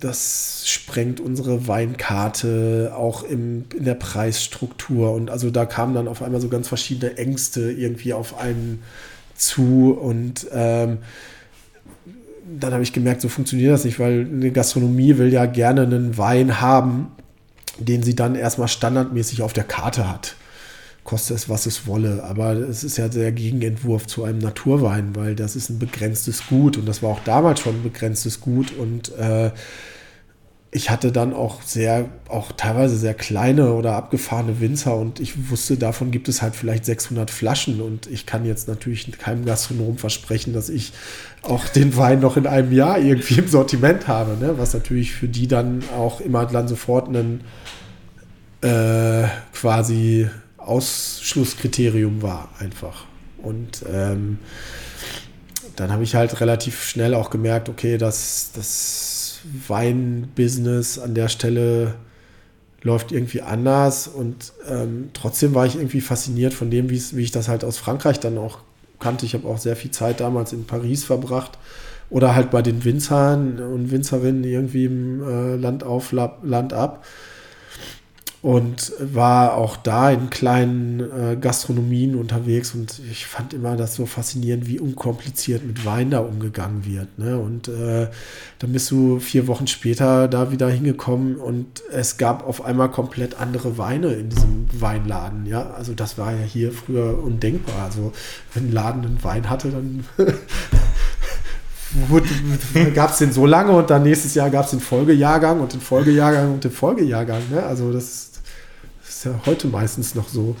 das 0.00 0.64
sprengt 0.66 1.20
unsere 1.20 1.66
Weinkarte 1.68 2.92
auch 2.96 3.22
im, 3.22 3.64
in 3.76 3.84
der 3.84 3.94
Preisstruktur. 3.94 5.12
Und 5.12 5.30
also 5.30 5.50
da 5.50 5.64
kamen 5.64 5.94
dann 5.94 6.08
auf 6.08 6.22
einmal 6.22 6.40
so 6.40 6.48
ganz 6.48 6.68
verschiedene 6.68 7.16
Ängste 7.16 7.70
irgendwie 7.70 8.12
auf 8.12 8.36
einen 8.36 8.82
zu. 9.36 9.96
Und 9.98 10.46
ähm, 10.52 10.98
dann 12.46 12.72
habe 12.72 12.82
ich 12.82 12.92
gemerkt, 12.92 13.20
so 13.20 13.28
funktioniert 13.28 13.72
das 13.72 13.84
nicht, 13.84 13.98
weil 13.98 14.26
eine 14.30 14.50
Gastronomie 14.50 15.18
will 15.18 15.32
ja 15.32 15.46
gerne 15.46 15.82
einen 15.82 16.18
Wein 16.18 16.60
haben, 16.60 17.08
den 17.78 18.02
sie 18.02 18.14
dann 18.14 18.34
erstmal 18.34 18.68
standardmäßig 18.68 19.42
auf 19.42 19.52
der 19.52 19.64
Karte 19.64 20.08
hat. 20.08 20.36
Koste 21.02 21.34
es, 21.34 21.48
was 21.48 21.66
es 21.66 21.86
wolle. 21.86 22.24
Aber 22.24 22.52
es 22.52 22.84
ist 22.84 22.96
ja 22.96 23.08
der 23.08 23.32
Gegenentwurf 23.32 24.06
zu 24.06 24.24
einem 24.24 24.38
Naturwein, 24.38 25.14
weil 25.14 25.34
das 25.34 25.56
ist 25.56 25.70
ein 25.70 25.78
begrenztes 25.78 26.46
Gut 26.46 26.76
und 26.76 26.86
das 26.86 27.02
war 27.02 27.10
auch 27.10 27.20
damals 27.24 27.60
schon 27.60 27.76
ein 27.76 27.82
begrenztes 27.82 28.40
Gut 28.40 28.72
und 28.76 29.14
äh, 29.18 29.50
ich 30.76 30.90
hatte 30.90 31.12
dann 31.12 31.32
auch 31.32 31.62
sehr, 31.62 32.06
auch 32.28 32.50
teilweise 32.50 32.96
sehr 32.96 33.14
kleine 33.14 33.74
oder 33.74 33.94
abgefahrene 33.94 34.58
Winzer 34.58 34.96
und 34.96 35.20
ich 35.20 35.48
wusste, 35.48 35.76
davon 35.76 36.10
gibt 36.10 36.28
es 36.28 36.42
halt 36.42 36.56
vielleicht 36.56 36.84
600 36.84 37.30
Flaschen 37.30 37.80
und 37.80 38.08
ich 38.08 38.26
kann 38.26 38.44
jetzt 38.44 38.66
natürlich 38.66 39.16
keinem 39.16 39.44
Gastronom 39.44 39.98
versprechen, 39.98 40.52
dass 40.52 40.70
ich 40.70 40.92
auch 41.42 41.68
den 41.68 41.96
Wein 41.96 42.18
noch 42.18 42.36
in 42.36 42.48
einem 42.48 42.72
Jahr 42.72 42.98
irgendwie 42.98 43.38
im 43.38 43.46
Sortiment 43.46 44.08
habe, 44.08 44.36
ne? 44.36 44.58
was 44.58 44.74
natürlich 44.74 45.12
für 45.12 45.28
die 45.28 45.46
dann 45.46 45.84
auch 45.96 46.20
immer 46.20 46.44
dann 46.44 46.66
sofort 46.66 47.08
ein 47.08 47.42
äh, 48.62 49.28
quasi 49.52 50.28
Ausschlusskriterium 50.56 52.20
war 52.20 52.48
einfach. 52.58 53.04
Und 53.38 53.84
ähm, 53.88 54.38
dann 55.76 55.92
habe 55.92 56.02
ich 56.02 56.16
halt 56.16 56.40
relativ 56.40 56.82
schnell 56.82 57.14
auch 57.14 57.30
gemerkt, 57.30 57.68
okay, 57.68 57.96
dass 57.96 58.50
das 58.56 59.13
Weinbusiness 59.68 60.98
an 60.98 61.14
der 61.14 61.28
Stelle 61.28 61.94
läuft 62.82 63.12
irgendwie 63.12 63.40
anders 63.40 64.08
und 64.08 64.52
ähm, 64.68 65.10
trotzdem 65.14 65.54
war 65.54 65.64
ich 65.64 65.76
irgendwie 65.76 66.02
fasziniert 66.02 66.52
von 66.52 66.70
dem, 66.70 66.90
wie 66.90 67.22
ich 67.22 67.30
das 67.30 67.48
halt 67.48 67.64
aus 67.64 67.78
Frankreich 67.78 68.20
dann 68.20 68.36
auch 68.36 68.58
kannte. 69.00 69.24
Ich 69.24 69.34
habe 69.34 69.48
auch 69.48 69.58
sehr 69.58 69.76
viel 69.76 69.90
Zeit 69.90 70.20
damals 70.20 70.52
in 70.52 70.66
Paris 70.66 71.04
verbracht 71.04 71.58
oder 72.10 72.34
halt 72.34 72.50
bei 72.50 72.60
den 72.60 72.84
Winzern 72.84 73.58
und 73.58 73.90
Winzerinnen 73.90 74.44
irgendwie 74.44 74.84
im 74.84 75.22
äh, 75.22 75.56
Land 75.56 75.82
auf, 75.82 76.12
Land 76.12 76.72
ab 76.72 77.04
und 78.44 78.92
war 78.98 79.54
auch 79.54 79.74
da 79.74 80.10
in 80.10 80.28
kleinen 80.28 81.00
äh, 81.00 81.36
Gastronomien 81.40 82.14
unterwegs 82.14 82.74
und 82.74 83.00
ich 83.10 83.24
fand 83.24 83.54
immer 83.54 83.74
das 83.74 83.94
so 83.94 84.04
faszinierend, 84.04 84.66
wie 84.66 84.78
unkompliziert 84.78 85.64
mit 85.64 85.86
Wein 85.86 86.10
da 86.10 86.18
umgegangen 86.18 86.84
wird. 86.84 87.18
Ne? 87.18 87.38
Und 87.38 87.68
äh, 87.68 88.08
dann 88.58 88.72
bist 88.72 88.90
du 88.90 89.18
vier 89.18 89.46
Wochen 89.46 89.66
später 89.66 90.28
da 90.28 90.52
wieder 90.52 90.68
hingekommen 90.68 91.36
und 91.36 91.84
es 91.90 92.18
gab 92.18 92.46
auf 92.46 92.62
einmal 92.62 92.90
komplett 92.90 93.40
andere 93.40 93.78
Weine 93.78 94.08
in 94.08 94.28
diesem 94.28 94.66
Weinladen. 94.78 95.46
Ja, 95.46 95.70
also 95.70 95.94
das 95.94 96.18
war 96.18 96.32
ja 96.32 96.44
hier 96.44 96.70
früher 96.70 97.24
undenkbar. 97.24 97.86
Also 97.86 98.12
wenn 98.52 98.68
ein 98.68 98.72
Laden 98.72 99.06
einen 99.06 99.24
Wein 99.24 99.48
hatte, 99.48 99.70
dann 99.70 100.04
gab 102.94 103.10
es 103.10 103.16
den 103.16 103.32
so 103.32 103.46
lange 103.46 103.72
und 103.72 103.88
dann 103.88 104.02
nächstes 104.02 104.34
Jahr 104.34 104.50
gab 104.50 104.66
es 104.66 104.72
den 104.72 104.80
Folgejahrgang 104.80 105.60
und 105.60 105.72
den 105.72 105.80
Folgejahrgang 105.80 106.52
und 106.52 106.62
den 106.62 106.72
Folgejahrgang. 106.72 107.40
Ne? 107.50 107.62
Also 107.62 107.90
das 107.90 108.33
ja 109.22 109.40
heute 109.46 109.68
meistens 109.68 110.16
noch 110.16 110.28
so. 110.28 110.56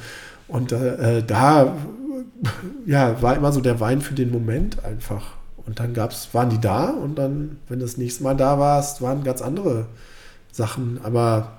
Und 0.46 0.70
äh, 0.70 1.24
da 1.24 1.76
ja, 2.86 3.20
war 3.22 3.36
immer 3.36 3.52
so 3.52 3.60
der 3.60 3.80
Wein 3.80 4.00
für 4.00 4.14
den 4.14 4.30
Moment 4.30 4.84
einfach. 4.84 5.32
Und 5.66 5.80
dann 5.80 5.94
gab's, 5.94 6.28
waren 6.32 6.50
die 6.50 6.60
da 6.60 6.90
und 6.90 7.16
dann, 7.16 7.58
wenn 7.68 7.78
du 7.78 7.84
das 7.84 7.96
nächste 7.96 8.22
Mal 8.22 8.36
da 8.36 8.58
warst, 8.58 9.00
waren 9.00 9.24
ganz 9.24 9.40
andere 9.40 9.86
Sachen. 10.52 11.00
Aber 11.02 11.58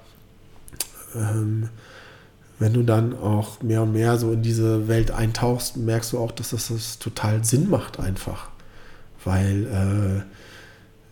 ähm, 1.16 1.70
wenn 2.60 2.74
du 2.74 2.84
dann 2.84 3.18
auch 3.18 3.62
mehr 3.62 3.82
und 3.82 3.94
mehr 3.94 4.18
so 4.18 4.32
in 4.32 4.42
diese 4.42 4.88
Welt 4.88 5.12
eintauchst, 5.12 5.78
merkst 5.78 6.14
du 6.14 6.20
auch, 6.20 6.32
dass 6.32 6.52
das, 6.52 6.68
das 6.68 7.00
total 7.00 7.44
Sinn 7.44 7.70
macht 7.70 8.00
einfach. 8.00 8.50
Weil 9.24 10.24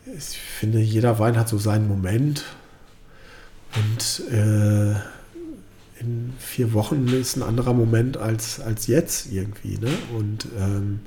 äh, 0.07 0.11
ich 0.15 0.37
finde, 0.37 0.79
jeder 0.79 1.17
Wein 1.19 1.37
hat 1.37 1.49
so 1.49 1.57
seinen 1.57 1.87
Moment. 1.87 2.45
Und 3.75 4.31
äh, 4.31 4.93
in 6.03 6.33
vier 6.37 6.73
Wochen 6.73 7.07
ist 7.07 7.35
ein 7.35 7.43
anderer 7.43 7.73
Moment 7.73 8.17
als, 8.17 8.59
als 8.59 8.87
jetzt 8.87 9.31
irgendwie. 9.31 9.77
Ne? 9.77 9.91
Und 10.17 10.47
ähm, 10.57 10.99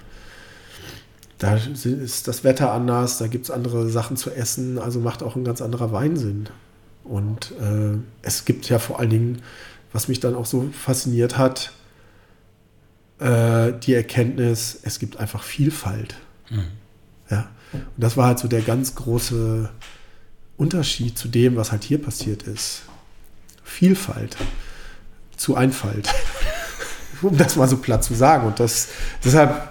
da 1.38 1.56
ist 1.56 2.28
das 2.28 2.44
Wetter 2.44 2.72
anders, 2.72 3.18
da 3.18 3.26
gibt 3.26 3.44
es 3.44 3.50
andere 3.50 3.88
Sachen 3.90 4.16
zu 4.16 4.30
essen, 4.30 4.78
also 4.78 5.00
macht 5.00 5.22
auch 5.22 5.36
ein 5.36 5.44
ganz 5.44 5.60
anderer 5.60 5.92
Wein 5.92 6.16
Sinn. 6.16 6.48
Und 7.04 7.52
äh, 7.60 7.98
es 8.22 8.44
gibt 8.44 8.68
ja 8.68 8.78
vor 8.78 8.98
allen 8.98 9.10
Dingen, 9.10 9.42
was 9.92 10.08
mich 10.08 10.20
dann 10.20 10.34
auch 10.34 10.46
so 10.46 10.70
fasziniert 10.72 11.36
hat, 11.36 11.72
äh, 13.18 13.72
die 13.72 13.94
Erkenntnis, 13.94 14.78
es 14.82 14.98
gibt 14.98 15.18
einfach 15.18 15.42
Vielfalt. 15.42 16.16
Mhm. 16.50 16.64
Ja. 17.30 17.48
Und 17.72 17.82
das 17.96 18.16
war 18.16 18.26
halt 18.28 18.38
so 18.38 18.48
der 18.48 18.62
ganz 18.62 18.94
große 18.94 19.68
Unterschied 20.56 21.18
zu 21.18 21.28
dem, 21.28 21.56
was 21.56 21.70
halt 21.70 21.84
hier 21.84 22.00
passiert 22.00 22.44
ist. 22.44 22.82
Vielfalt 23.62 24.36
zu 25.36 25.56
Einfalt. 25.56 26.12
um 27.22 27.36
das 27.36 27.56
mal 27.56 27.68
so 27.68 27.78
platt 27.78 28.04
zu 28.04 28.14
sagen. 28.14 28.46
Und 28.46 28.60
das, 28.60 28.88
deshalb 29.24 29.68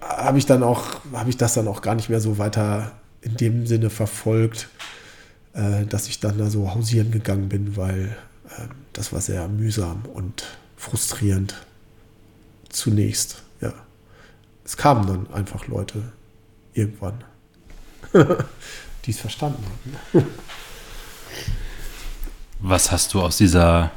habe 0.00 0.38
ich 0.38 0.46
dann 0.46 0.62
auch, 0.62 1.00
habe 1.12 1.30
ich 1.30 1.36
das 1.36 1.54
dann 1.54 1.68
auch 1.68 1.82
gar 1.82 1.94
nicht 1.94 2.08
mehr 2.08 2.20
so 2.20 2.38
weiter 2.38 2.92
in 3.20 3.36
dem 3.36 3.66
Sinne 3.66 3.90
verfolgt, 3.90 4.68
äh, 5.52 5.84
dass 5.86 6.08
ich 6.08 6.20
dann 6.20 6.38
da 6.38 6.48
so 6.48 6.74
hausieren 6.74 7.10
gegangen 7.10 7.48
bin, 7.48 7.76
weil 7.76 8.16
äh, 8.48 8.62
das 8.92 9.12
war 9.12 9.20
sehr 9.20 9.46
mühsam 9.48 10.04
und 10.14 10.44
frustrierend 10.76 11.54
zunächst. 12.68 13.42
Ja. 13.60 13.72
Es 14.64 14.76
kamen 14.76 15.06
dann 15.06 15.32
einfach 15.32 15.66
Leute 15.66 16.12
irgendwann, 16.72 17.24
die 19.04 19.10
es 19.10 19.18
verstanden 19.18 19.64
haben. 20.12 20.26
Was 22.60 22.90
hast 22.90 23.12
du 23.14 23.20
aus 23.20 23.36
dieser 23.36 23.92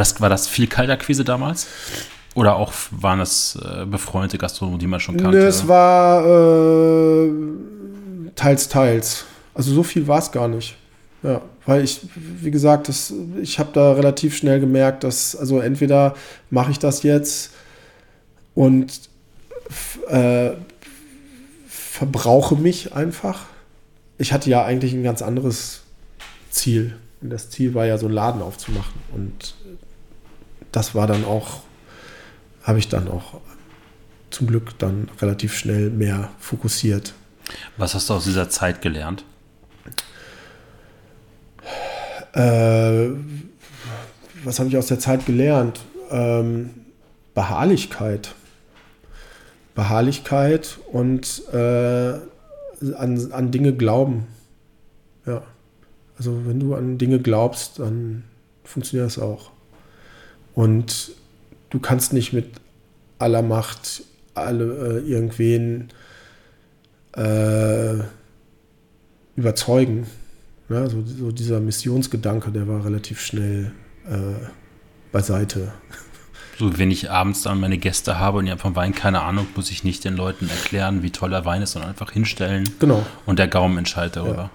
das, 0.00 0.20
war 0.20 0.28
das 0.28 0.48
viel 0.48 0.66
Kaltakquise 0.66 1.24
damals? 1.24 1.66
Oder 2.34 2.56
auch 2.56 2.72
waren 2.90 3.20
es 3.20 3.56
äh, 3.56 3.84
befreundete 3.84 4.38
Gastronomen, 4.38 4.78
die 4.78 4.86
man 4.86 5.00
schon 5.00 5.16
kannte? 5.16 5.36
Nee, 5.36 5.44
es 5.44 5.68
war 5.68 6.24
äh, 6.24 7.30
teils, 8.34 8.68
teils. 8.68 9.26
Also 9.54 9.74
so 9.74 9.82
viel 9.82 10.06
war 10.06 10.18
es 10.18 10.32
gar 10.32 10.48
nicht. 10.48 10.76
Ja, 11.22 11.42
weil 11.66 11.84
ich, 11.84 12.00
wie 12.14 12.50
gesagt, 12.50 12.88
das, 12.88 13.12
ich 13.40 13.58
habe 13.58 13.70
da 13.72 13.92
relativ 13.92 14.36
schnell 14.36 14.60
gemerkt, 14.60 15.04
dass, 15.04 15.36
also 15.36 15.60
entweder 15.60 16.14
mache 16.50 16.72
ich 16.72 16.78
das 16.78 17.02
jetzt 17.02 17.52
und 18.54 19.08
äh, 20.08 20.50
verbrauche 21.68 22.56
mich 22.56 22.94
einfach. 22.94 23.46
Ich 24.18 24.32
hatte 24.32 24.50
ja 24.50 24.64
eigentlich 24.64 24.92
ein 24.94 25.02
ganz 25.02 25.22
anderes 25.22 25.82
Ziel. 26.50 26.96
Und 27.20 27.30
das 27.30 27.50
Ziel 27.50 27.74
war 27.74 27.86
ja, 27.86 27.98
so 27.98 28.06
einen 28.06 28.14
Laden 28.14 28.42
aufzumachen. 28.42 29.00
Und 29.14 29.54
das 30.72 30.94
war 30.94 31.06
dann 31.06 31.24
auch, 31.24 31.60
habe 32.62 32.78
ich 32.78 32.88
dann 32.88 33.08
auch 33.08 33.40
zum 34.30 34.46
Glück 34.46 34.78
dann 34.78 35.10
relativ 35.20 35.54
schnell 35.54 35.90
mehr 35.90 36.30
fokussiert. 36.38 37.12
Was 37.76 37.94
hast 37.94 38.08
du 38.08 38.14
aus 38.14 38.24
dieser 38.24 38.48
Zeit 38.48 38.82
gelernt? 38.82 39.24
Äh, 42.32 43.10
was 44.44 44.58
habe 44.58 44.68
ich 44.68 44.76
aus 44.76 44.86
der 44.86 44.98
Zeit 44.98 45.26
gelernt? 45.26 45.80
Ähm, 46.10 46.70
Beharrlichkeit. 47.34 48.34
Beharrlichkeit 49.74 50.78
und 50.90 51.42
äh, 51.52 52.14
an, 52.96 53.32
an 53.32 53.50
Dinge 53.50 53.74
glauben. 53.74 54.26
Ja. 55.26 55.42
Also 56.18 56.46
wenn 56.46 56.60
du 56.60 56.74
an 56.74 56.98
Dinge 56.98 57.20
glaubst, 57.20 57.78
dann 57.78 58.24
funktioniert 58.64 59.06
das 59.06 59.18
auch. 59.18 59.51
Und 60.54 61.12
du 61.70 61.78
kannst 61.78 62.12
nicht 62.12 62.32
mit 62.32 62.46
aller 63.18 63.42
Macht 63.42 64.04
alle 64.34 65.00
äh, 65.04 65.10
irgendwen 65.10 65.88
äh, 67.16 67.94
überzeugen. 69.36 70.06
Ja, 70.68 70.88
so, 70.88 71.04
so, 71.04 71.32
dieser 71.32 71.60
Missionsgedanke, 71.60 72.50
der 72.50 72.66
war 72.66 72.84
relativ 72.84 73.20
schnell 73.20 73.72
äh, 74.08 74.46
beiseite. 75.10 75.72
So, 76.58 76.78
wenn 76.78 76.90
ich 76.90 77.10
abends 77.10 77.42
dann 77.42 77.58
meine 77.60 77.78
Gäste 77.78 78.18
habe 78.18 78.38
und 78.38 78.44
die 78.44 78.50
haben 78.50 78.58
vom 78.58 78.76
Wein 78.76 78.94
keine 78.94 79.22
Ahnung, 79.22 79.46
muss 79.56 79.70
ich 79.70 79.84
nicht 79.84 80.04
den 80.04 80.14
Leuten 80.14 80.50
erklären, 80.50 81.02
wie 81.02 81.10
toll 81.10 81.30
der 81.30 81.46
Wein 81.46 81.62
ist, 81.62 81.72
sondern 81.72 81.90
einfach 81.90 82.12
hinstellen. 82.12 82.68
Genau. 82.78 83.04
Und 83.24 83.38
der 83.38 83.48
Gaumen 83.48 83.78
entscheidet 83.78 84.16
darüber. 84.16 84.34
Ja 84.34 84.50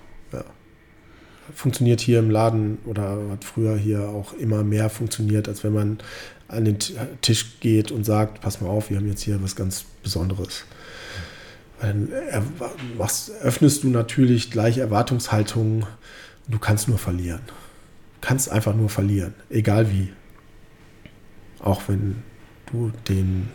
funktioniert 1.54 2.02
hier 2.02 2.20
im 2.20 2.30
Laden 2.30 2.78
oder 2.86 3.18
hat 3.32 3.44
früher 3.44 3.78
hier 3.78 4.08
auch 4.10 4.34
immer 4.34 4.64
mehr 4.64 4.90
funktioniert, 4.90 5.48
als 5.48 5.64
wenn 5.64 5.74
man 5.74 6.00
an 6.48 6.66
den 6.66 6.78
Tisch 7.22 7.60
geht 7.60 7.92
und 7.92 8.06
sagt, 8.06 8.42
pass 8.42 8.62
mal 8.62 8.70
auf, 8.70 8.90
wir 8.90 8.98
haben 8.98 9.08
jetzt 9.08 9.22
hier 9.22 9.42
was 9.42 9.56
ganz 9.56 9.86
Besonderes. 10.04 10.66
Dann 11.82 12.10
öffnest 13.44 13.84
du 13.84 13.90
natürlich 13.90 14.50
gleich 14.50 14.78
Erwartungshaltungen. 14.78 15.86
Du 16.48 16.58
kannst 16.60 16.88
nur 16.88 16.98
verlieren. 16.98 17.42
Du 17.46 18.28
kannst 18.28 18.50
einfach 18.50 18.74
nur 18.74 18.90
verlieren, 18.90 19.36
egal 19.50 19.92
wie. 19.92 20.10
Auch 21.60 21.82
wenn 21.88 22.24
du 22.72 22.92
den 23.08 23.50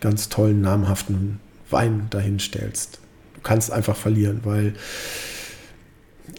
ganz 0.00 0.28
tollen, 0.28 0.60
namhaften 0.60 1.40
Wein 1.70 2.06
dahin 2.10 2.38
stellst. 2.38 3.00
Du 3.34 3.40
kannst 3.42 3.70
einfach 3.72 3.96
verlieren, 3.96 4.40
weil 4.44 4.74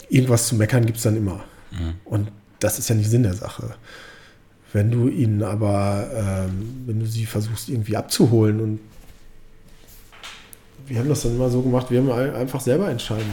irgendwas 0.08 0.48
zu 0.48 0.54
meckern 0.56 0.86
gibt 0.86 0.98
es 0.98 1.04
dann 1.04 1.16
immer. 1.16 1.44
Mhm. 1.70 1.94
Und 2.04 2.32
das 2.60 2.78
ist 2.78 2.88
ja 2.88 2.94
nicht 2.94 3.10
Sinn 3.10 3.22
der 3.22 3.34
Sache. 3.34 3.74
Wenn 4.72 4.90
du 4.90 5.08
ihnen 5.08 5.42
aber, 5.42 6.08
ähm, 6.14 6.84
wenn 6.86 7.00
du 7.00 7.06
sie 7.06 7.26
versuchst 7.26 7.68
irgendwie 7.68 7.96
abzuholen 7.96 8.60
und 8.60 8.80
wir 10.86 10.98
haben 10.98 11.08
das 11.08 11.22
dann 11.22 11.34
immer 11.34 11.50
so 11.50 11.62
gemacht, 11.62 11.90
wir 11.90 12.00
haben 12.00 12.34
einfach 12.34 12.60
selber 12.60 12.88
entscheiden 12.88 13.24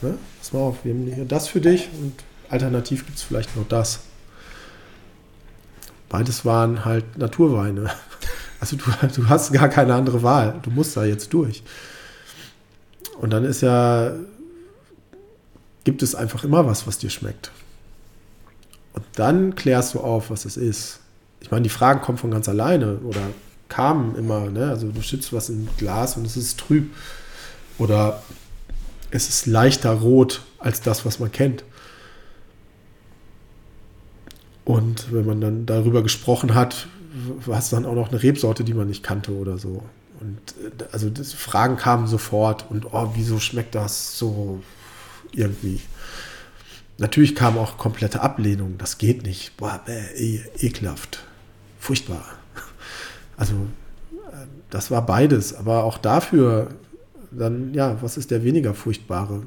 Ne? 0.00 0.16
Pass 0.38 0.52
mal 0.52 0.60
auf, 0.60 0.84
wir 0.84 0.92
haben 0.92 1.12
hier 1.12 1.24
das 1.24 1.48
für 1.48 1.60
dich 1.60 1.88
und 2.00 2.12
alternativ 2.48 3.04
gibt 3.04 3.18
es 3.18 3.24
vielleicht 3.24 3.56
noch 3.56 3.66
das. 3.68 4.00
Beides 6.08 6.44
waren 6.44 6.84
halt 6.84 7.18
Naturweine. 7.18 7.90
Also 8.60 8.74
du, 8.74 8.86
du 9.14 9.28
hast 9.28 9.52
gar 9.52 9.68
keine 9.68 9.94
andere 9.94 10.24
Wahl. 10.24 10.58
Du 10.62 10.70
musst 10.72 10.96
da 10.96 11.04
jetzt 11.04 11.32
durch. 11.32 11.62
Und 13.20 13.30
dann 13.30 13.44
ist 13.44 13.60
ja, 13.60 14.10
gibt 15.88 16.02
es 16.02 16.14
einfach 16.14 16.44
immer 16.44 16.66
was, 16.66 16.86
was 16.86 16.98
dir 16.98 17.08
schmeckt. 17.08 17.50
Und 18.92 19.06
dann 19.14 19.54
klärst 19.54 19.94
du 19.94 20.00
auf, 20.00 20.28
was 20.28 20.44
es 20.44 20.58
ist. 20.58 21.00
Ich 21.40 21.50
meine, 21.50 21.62
die 21.62 21.70
Fragen 21.70 22.02
kommen 22.02 22.18
von 22.18 22.30
ganz 22.30 22.46
alleine 22.46 22.98
oder 22.98 23.22
kamen 23.70 24.14
immer. 24.14 24.50
Ne? 24.50 24.68
Also 24.68 24.92
du 24.92 25.00
schützt 25.00 25.32
was 25.32 25.48
in 25.48 25.66
Glas 25.78 26.18
und 26.18 26.26
es 26.26 26.36
ist 26.36 26.60
trüb. 26.60 26.94
Oder 27.78 28.22
es 29.10 29.30
ist 29.30 29.46
leichter 29.46 29.92
rot 29.92 30.42
als 30.58 30.82
das, 30.82 31.06
was 31.06 31.20
man 31.20 31.32
kennt. 31.32 31.64
Und 34.66 35.10
wenn 35.10 35.24
man 35.24 35.40
dann 35.40 35.64
darüber 35.64 36.02
gesprochen 36.02 36.54
hat, 36.54 36.86
war 37.46 37.60
es 37.60 37.70
dann 37.70 37.86
auch 37.86 37.94
noch 37.94 38.10
eine 38.10 38.22
Rebsorte, 38.22 38.62
die 38.62 38.74
man 38.74 38.88
nicht 38.88 39.02
kannte 39.02 39.32
oder 39.32 39.56
so. 39.56 39.82
Und 40.20 40.38
äh, 40.62 40.84
also 40.92 41.08
das, 41.08 41.32
Fragen 41.32 41.78
kamen 41.78 42.08
sofort 42.08 42.66
und 42.68 42.92
oh, 42.92 43.12
wieso 43.14 43.40
schmeckt 43.40 43.74
das 43.74 44.18
so 44.18 44.60
irgendwie? 45.32 45.80
Natürlich 46.98 47.34
kam 47.34 47.56
auch 47.58 47.78
komplette 47.78 48.20
Ablehnung. 48.20 48.76
Das 48.78 48.98
geht 48.98 49.22
nicht. 49.22 49.56
Boah, 49.56 49.80
bäh, 49.84 50.40
ekelhaft. 50.58 51.24
Furchtbar. 51.78 52.24
Also, 53.36 53.54
äh, 53.54 54.46
das 54.70 54.90
war 54.90 55.06
beides. 55.06 55.54
Aber 55.54 55.84
auch 55.84 55.98
dafür, 55.98 56.70
dann, 57.30 57.72
ja, 57.72 57.96
was 58.02 58.16
ist 58.16 58.32
der 58.32 58.42
weniger 58.42 58.74
furchtbare? 58.74 59.42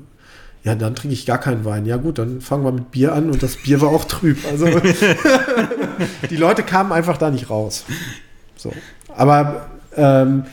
Ja, 0.63 0.75
dann 0.75 0.95
trinke 0.95 1.13
ich 1.13 1.25
gar 1.25 1.39
keinen 1.39 1.65
Wein. 1.65 1.85
Ja, 1.85 1.97
gut, 1.97 2.19
dann 2.19 2.39
fangen 2.39 2.63
wir 2.63 2.71
mit 2.71 2.91
Bier 2.91 3.13
an 3.13 3.31
und 3.31 3.41
das 3.41 3.57
Bier 3.57 3.81
war 3.81 3.89
auch 3.89 4.05
trüb. 4.05 4.37
Also 4.49 4.67
die 6.29 6.37
Leute 6.37 6.63
kamen 6.63 6.91
einfach 6.91 7.17
da 7.17 7.31
nicht 7.31 7.49
raus. 7.49 7.83
So. 8.55 8.71
Aber 9.09 9.71
ähm, 9.97 10.43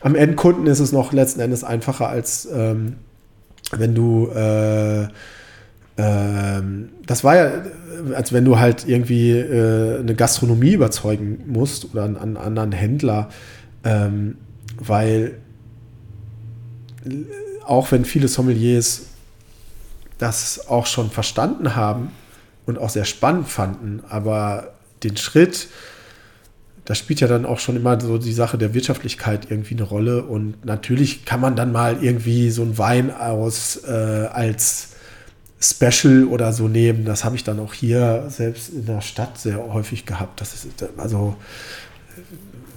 am 0.00 0.14
Endkunden 0.14 0.66
ist 0.66 0.80
es 0.80 0.92
noch 0.92 1.12
letzten 1.12 1.40
Endes 1.40 1.64
einfacher, 1.64 2.08
als 2.08 2.46
ähm, 2.52 2.96
wenn 3.78 3.94
du 3.94 4.28
äh, 4.28 5.08
ähm, 5.96 6.90
das 7.06 7.22
war 7.22 7.36
ja, 7.36 7.50
als 8.14 8.32
wenn 8.32 8.44
du 8.44 8.58
halt 8.58 8.86
irgendwie 8.88 9.30
äh, 9.30 10.00
eine 10.00 10.14
Gastronomie 10.14 10.72
überzeugen 10.72 11.44
musst 11.46 11.92
oder 11.92 12.04
einen, 12.04 12.36
anderen 12.36 12.72
Händler, 12.72 13.28
ähm, 13.84 14.36
weil 14.78 15.38
auch 17.64 17.92
wenn 17.92 18.04
viele 18.04 18.28
Sommeliers 18.28 19.06
das 20.18 20.68
auch 20.68 20.86
schon 20.86 21.10
verstanden 21.10 21.76
haben 21.76 22.10
und 22.66 22.78
auch 22.78 22.88
sehr 22.88 23.04
spannend 23.04 23.48
fanden, 23.48 24.02
aber 24.08 24.74
den 25.02 25.16
Schritt, 25.16 25.68
da 26.84 26.94
spielt 26.94 27.20
ja 27.20 27.28
dann 27.28 27.46
auch 27.46 27.58
schon 27.58 27.76
immer 27.76 27.98
so 28.00 28.18
die 28.18 28.32
Sache 28.32 28.58
der 28.58 28.74
Wirtschaftlichkeit 28.74 29.50
irgendwie 29.50 29.74
eine 29.74 29.84
Rolle. 29.84 30.24
Und 30.24 30.64
natürlich 30.64 31.24
kann 31.24 31.40
man 31.40 31.56
dann 31.56 31.72
mal 31.72 32.02
irgendwie 32.02 32.50
so 32.50 32.62
einen 32.62 32.76
Wein 32.76 33.10
aus 33.10 33.82
äh, 33.84 33.90
als 33.90 34.90
Special 35.60 36.24
oder 36.24 36.52
so 36.52 36.68
nehmen. 36.68 37.04
Das 37.04 37.24
habe 37.24 37.36
ich 37.36 37.44
dann 37.44 37.58
auch 37.58 37.72
hier 37.72 38.24
selbst 38.28 38.70
in 38.70 38.84
der 38.84 39.00
Stadt 39.00 39.38
sehr 39.38 39.58
häufig 39.72 40.04
gehabt. 40.04 40.40
Das 40.40 40.52
ist 40.52 40.66
also 40.98 41.36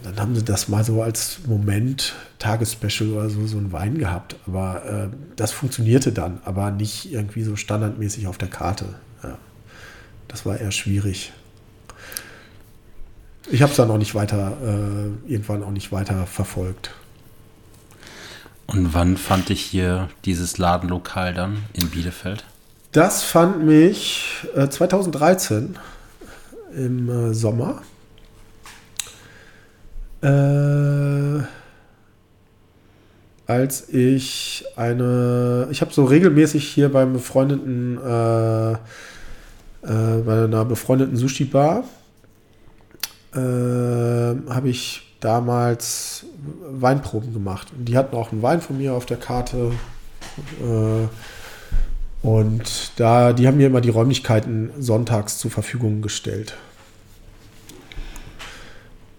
dann 0.03 0.19
haben 0.19 0.35
sie 0.35 0.43
das 0.43 0.69
mal 0.69 0.83
so 0.85 1.01
als 1.01 1.39
Moment, 1.47 2.15
Tagesspecial 2.39 3.11
oder 3.11 3.29
so, 3.29 3.45
so 3.45 3.57
einen 3.57 3.73
Wein 3.73 3.97
gehabt. 3.97 4.37
Aber 4.47 4.85
äh, 4.85 5.15
das 5.35 5.51
funktionierte 5.51 6.13
dann, 6.13 6.39
aber 6.45 6.71
nicht 6.71 7.11
irgendwie 7.11 7.43
so 7.43 7.57
standardmäßig 7.57 8.27
auf 8.27 8.37
der 8.37 8.47
Karte. 8.47 8.85
Ja. 9.21 9.37
Das 10.29 10.45
war 10.45 10.59
eher 10.59 10.71
schwierig. 10.71 11.33
Ich 13.49 13.61
habe 13.61 13.71
es 13.71 13.77
dann 13.77 13.89
auch 13.89 13.97
nicht 13.97 14.13
weiter, 14.13 14.57
äh, 14.61 15.31
irgendwann 15.31 15.63
auch 15.63 15.71
nicht 15.71 15.91
weiter 15.91 16.25
verfolgt. 16.25 16.91
Und 18.65 18.93
wann 18.93 19.15
fand 19.15 19.49
ich 19.49 19.61
hier 19.61 20.09
dieses 20.25 20.57
Ladenlokal 20.57 21.33
dann 21.33 21.63
in 21.73 21.89
Bielefeld? 21.89 22.43
Das 22.91 23.23
fand 23.23 23.65
mich 23.65 24.45
äh, 24.55 24.67
2013 24.67 25.77
im 26.75 27.09
äh, 27.09 27.33
Sommer. 27.33 27.81
Äh, 30.21 31.43
als 33.45 33.87
ich 33.87 34.65
eine, 34.75 35.69
ich 35.71 35.79
habe 35.79 35.93
so 35.93 36.03
regelmäßig 36.03 36.67
hier 36.67 36.91
beim 36.91 37.13
befreundeten, 37.13 37.97
äh, 37.97 38.71
äh, 38.73 38.77
bei 39.83 40.43
einer 40.43 40.65
befreundeten 40.65 41.15
Sushi-Bar, 41.15 41.85
äh, 43.37 44.49
habe 44.49 44.69
ich 44.69 45.03
damals 45.19 46.25
Weinproben 46.69 47.33
gemacht. 47.33 47.67
Und 47.77 47.85
die 47.85 47.97
hatten 47.97 48.15
auch 48.15 48.31
einen 48.31 48.41
Wein 48.41 48.61
von 48.61 48.77
mir 48.77 48.93
auf 48.93 49.05
der 49.05 49.17
Karte. 49.17 49.71
Äh, 50.61 51.07
und 52.25 52.91
da, 52.97 53.33
die 53.33 53.47
haben 53.47 53.57
mir 53.57 53.67
immer 53.67 53.81
die 53.81 53.89
Räumlichkeiten 53.89 54.71
sonntags 54.79 55.37
zur 55.37 55.51
Verfügung 55.51 56.01
gestellt. 56.01 56.55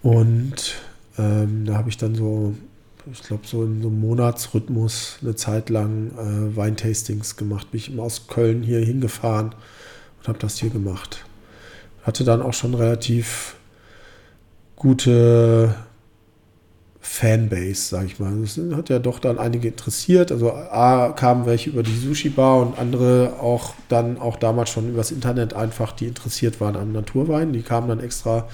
Und 0.01 0.75
ähm, 1.17 1.65
da 1.65 1.75
habe 1.75 1.89
ich 1.89 1.97
dann 1.97 2.15
so, 2.15 2.55
ich 3.11 3.21
glaube, 3.23 3.45
so 3.45 3.63
in 3.63 3.81
so 3.81 3.89
einem 3.89 3.99
Monatsrhythmus 3.99 5.17
eine 5.21 5.35
Zeit 5.35 5.69
lang 5.69 6.11
äh, 6.17 6.55
Weintastings 6.55 7.35
gemacht. 7.35 7.71
Bin 7.71 7.79
ich 7.79 7.91
immer 7.91 8.03
aus 8.03 8.27
Köln 8.27 8.63
hier 8.63 8.79
hingefahren 8.79 9.55
und 10.19 10.27
habe 10.27 10.39
das 10.39 10.57
hier 10.57 10.69
gemacht. 10.69 11.25
Hatte 12.03 12.23
dann 12.23 12.41
auch 12.41 12.53
schon 12.53 12.73
relativ 12.73 13.55
gute 14.79 15.75
Fanbase, 17.01 17.89
sage 17.89 18.07
ich 18.07 18.19
mal. 18.19 18.33
Das 18.41 18.59
hat 18.75 18.89
ja 18.89 18.97
doch 18.97 19.19
dann 19.19 19.37
einige 19.37 19.67
interessiert. 19.67 20.31
Also 20.31 20.51
A 20.53 21.09
kamen 21.09 21.45
welche 21.45 21.69
über 21.69 21.83
die 21.83 21.95
Sushi-Bar 21.95 22.61
und 22.61 22.79
andere 22.79 23.35
auch 23.39 23.73
dann 23.89 24.17
auch 24.17 24.37
damals 24.37 24.69
schon 24.69 24.89
übers 24.89 25.11
Internet 25.11 25.53
einfach, 25.53 25.91
die 25.91 26.07
interessiert 26.07 26.59
waren 26.59 26.75
am 26.75 26.91
Naturwein. 26.91 27.53
Die 27.53 27.61
kamen 27.61 27.89
dann 27.89 27.99
extra 27.99 28.47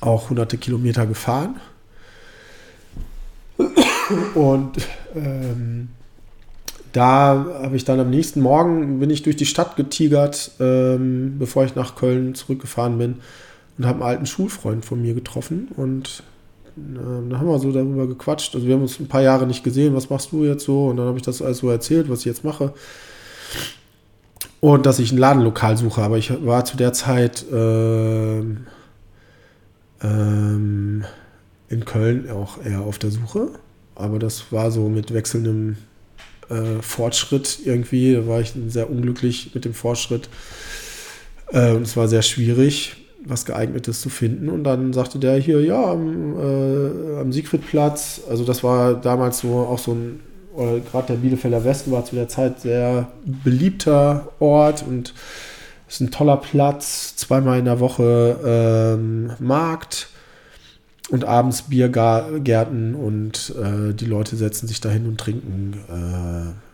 auch 0.00 0.30
hunderte 0.30 0.56
Kilometer 0.56 1.06
gefahren. 1.06 1.56
Und 4.34 4.72
ähm, 5.14 5.88
da 6.92 7.46
habe 7.62 7.76
ich 7.76 7.84
dann 7.84 8.00
am 8.00 8.10
nächsten 8.10 8.40
Morgen, 8.40 8.98
bin 8.98 9.10
ich 9.10 9.22
durch 9.22 9.36
die 9.36 9.46
Stadt 9.46 9.76
getigert, 9.76 10.52
ähm, 10.60 11.36
bevor 11.38 11.64
ich 11.64 11.74
nach 11.74 11.96
Köln 11.96 12.34
zurückgefahren 12.34 12.98
bin 12.98 13.20
und 13.78 13.86
habe 13.86 14.00
einen 14.00 14.10
alten 14.10 14.26
Schulfreund 14.26 14.84
von 14.84 15.00
mir 15.02 15.14
getroffen 15.14 15.68
und 15.76 16.22
äh, 16.76 16.80
dann 17.28 17.38
haben 17.38 17.48
wir 17.48 17.58
so 17.58 17.72
darüber 17.72 18.06
gequatscht. 18.06 18.54
Also 18.54 18.66
wir 18.66 18.74
haben 18.74 18.82
uns 18.82 18.98
ein 19.00 19.08
paar 19.08 19.22
Jahre 19.22 19.46
nicht 19.46 19.64
gesehen, 19.64 19.94
was 19.94 20.10
machst 20.10 20.32
du 20.32 20.44
jetzt 20.44 20.64
so? 20.64 20.86
Und 20.86 20.96
dann 20.96 21.06
habe 21.06 21.18
ich 21.18 21.24
das 21.24 21.42
alles 21.42 21.58
so 21.58 21.70
erzählt, 21.70 22.08
was 22.08 22.20
ich 22.20 22.26
jetzt 22.26 22.44
mache. 22.44 22.72
Und 24.60 24.86
dass 24.86 24.98
ich 24.98 25.12
ein 25.12 25.18
Ladenlokal 25.18 25.76
suche, 25.76 26.00
aber 26.02 26.16
ich 26.16 26.32
war 26.44 26.64
zu 26.64 26.76
der 26.76 26.92
Zeit 26.94 27.44
äh, 27.52 28.38
ähm, 30.02 31.04
in 31.68 31.84
Köln 31.84 32.30
auch 32.30 32.64
eher 32.64 32.80
auf 32.80 32.98
der 32.98 33.10
Suche. 33.10 33.48
Aber 33.94 34.18
das 34.18 34.50
war 34.50 34.70
so 34.70 34.88
mit 34.88 35.12
wechselndem 35.12 35.76
äh, 36.48 36.80
Fortschritt 36.80 37.60
irgendwie. 37.64 38.14
Da 38.14 38.26
war 38.26 38.40
ich 38.40 38.54
sehr 38.68 38.90
unglücklich 38.90 39.50
mit 39.54 39.64
dem 39.64 39.74
Fortschritt. 39.74 40.28
Äh, 41.52 41.76
es 41.76 41.96
war 41.96 42.08
sehr 42.08 42.22
schwierig, 42.22 42.96
was 43.26 43.44
geeignetes 43.44 44.00
zu 44.00 44.08
finden. 44.08 44.48
Und 44.48 44.64
dann 44.64 44.92
sagte 44.92 45.18
der 45.18 45.36
hier, 45.38 45.60
ja, 45.62 45.92
am, 45.92 46.36
äh, 46.38 47.20
am 47.20 47.32
Siegfriedplatz. 47.32 48.22
Also 48.28 48.44
das 48.44 48.62
war 48.62 48.94
damals 48.94 49.40
so 49.40 49.58
auch 49.58 49.78
so 49.78 49.92
ein, 49.92 50.20
oder 50.54 50.80
gerade 50.80 51.08
der 51.08 51.14
Bielefelder 51.14 51.64
Westen 51.64 51.90
war 51.90 52.04
zu 52.04 52.14
der 52.14 52.28
Zeit 52.28 52.60
sehr 52.60 53.08
beliebter 53.24 54.28
Ort 54.38 54.84
und 54.86 55.14
ist 55.88 56.00
ein 56.00 56.10
toller 56.10 56.36
Platz, 56.36 57.16
zweimal 57.16 57.58
in 57.58 57.64
der 57.64 57.80
Woche 57.80 58.38
ähm, 58.44 59.32
Markt 59.38 60.08
und 61.10 61.24
abends 61.24 61.62
Biergärten 61.62 62.94
und 62.94 63.54
äh, 63.60 63.92
die 63.94 64.06
Leute 64.06 64.36
setzen 64.36 64.66
sich 64.66 64.80
dahin 64.80 65.06
und 65.06 65.18
trinken 65.18 65.74
äh, 65.88 66.73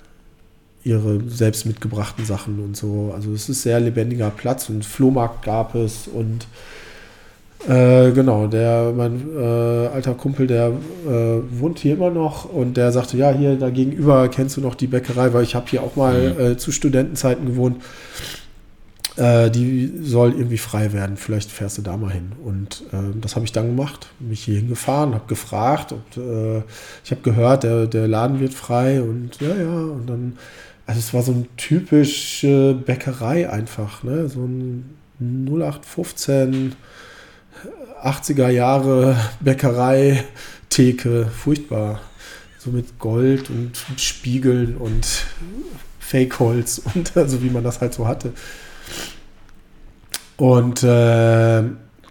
ihre 0.83 1.21
selbst 1.29 1.67
mitgebrachten 1.67 2.25
Sachen 2.25 2.59
und 2.61 2.77
so. 2.77 3.13
Also 3.15 3.33
es 3.33 3.49
ist 3.49 3.63
sehr 3.63 3.81
lebendiger 3.81 4.31
Platz 4.31 4.69
und 4.69 4.85
Flohmarkt 4.85 5.45
gab 5.45 5.75
es 5.75 6.09
und 6.09 6.47
äh, 7.69 8.13
genau, 8.13 8.47
der, 8.47 8.93
mein 8.97 9.37
äh, 9.37 9.89
alter 9.89 10.15
Kumpel, 10.15 10.47
der 10.47 10.69
äh, 10.69 11.41
wohnt 11.51 11.79
hier 11.79 11.95
immer 11.95 12.11
noch 12.11 12.47
und 12.47 12.79
der 12.79 12.91
sagte, 12.91 13.19
ja, 13.19 13.33
hier 13.33 13.57
da 13.57 13.69
gegenüber 13.69 14.29
kennst 14.29 14.57
du 14.57 14.63
noch 14.63 14.75
die 14.75 14.87
Bäckerei, 14.87 15.35
weil 15.35 15.43
ich 15.43 15.55
habe 15.55 15.67
hier 15.69 15.83
auch 15.83 15.95
mal 15.95 16.33
mhm. 16.33 16.41
äh, 16.41 16.57
zu 16.57 16.73
Studentenzeiten 16.73 17.45
gewohnt. 17.45 17.83
Äh, 19.17 19.51
die 19.51 19.93
soll 20.01 20.33
irgendwie 20.33 20.57
frei 20.57 20.95
werden. 20.95 21.19
Vielleicht 21.19 21.51
fährst 21.51 21.77
du 21.77 21.83
da 21.83 21.99
mal 21.99 22.13
hin. 22.13 22.33
Und 22.43 22.85
äh, 22.93 23.19
das 23.21 23.37
habe 23.37 23.45
ich 23.45 23.53
dann 23.53 23.67
gemacht. 23.67 24.09
Mich 24.21 24.45
hier 24.45 24.57
hingefahren, 24.57 25.13
habe 25.13 25.27
gefragt. 25.27 25.93
Und, 25.93 26.17
äh, 26.17 26.63
ich 27.05 27.11
habe 27.11 27.21
gehört, 27.23 27.65
der, 27.65 27.87
der 27.87 28.09
Laden 28.09 28.41
wird 28.41 28.55
frei. 28.55 29.03
Und 29.03 29.39
ja, 29.41 29.55
ja. 29.55 29.75
Und 29.75 30.07
dann, 30.07 30.39
also 30.91 30.99
es 30.99 31.15
war 31.15 31.23
so 31.23 31.31
eine 31.31 31.47
typische 31.57 32.75
Bäckerei 32.75 33.49
einfach. 33.49 34.03
Ne? 34.03 34.29
So 34.29 34.41
ein 34.41 34.97
0815 35.21 36.75
80er 38.03 38.49
Jahre 38.49 39.15
Bäckerei, 39.39 40.25
Theke, 40.69 41.27
furchtbar. 41.27 42.01
So 42.59 42.73
mit 42.73 42.99
Gold 42.99 43.51
und 43.51 43.71
Spiegeln 43.99 44.77
und 44.79 45.07
Fake-Holz 46.01 46.83
und 46.95 47.17
also 47.17 47.41
wie 47.41 47.51
man 47.51 47.63
das 47.63 47.81
halt 47.81 47.95
so 47.95 48.09
hatte. 48.09 48.33
Und 50.39 50.83
äh, 50.83 51.63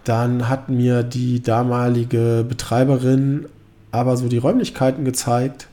dann 0.06 0.48
hat 0.48 0.70
mir 0.70 1.04
die 1.04 1.44
damalige 1.44 2.46
Betreiberin 2.48 3.50
aber 3.92 4.16
so 4.16 4.30
die 4.30 4.38
Räumlichkeiten 4.38 5.04
gezeigt. 5.04 5.68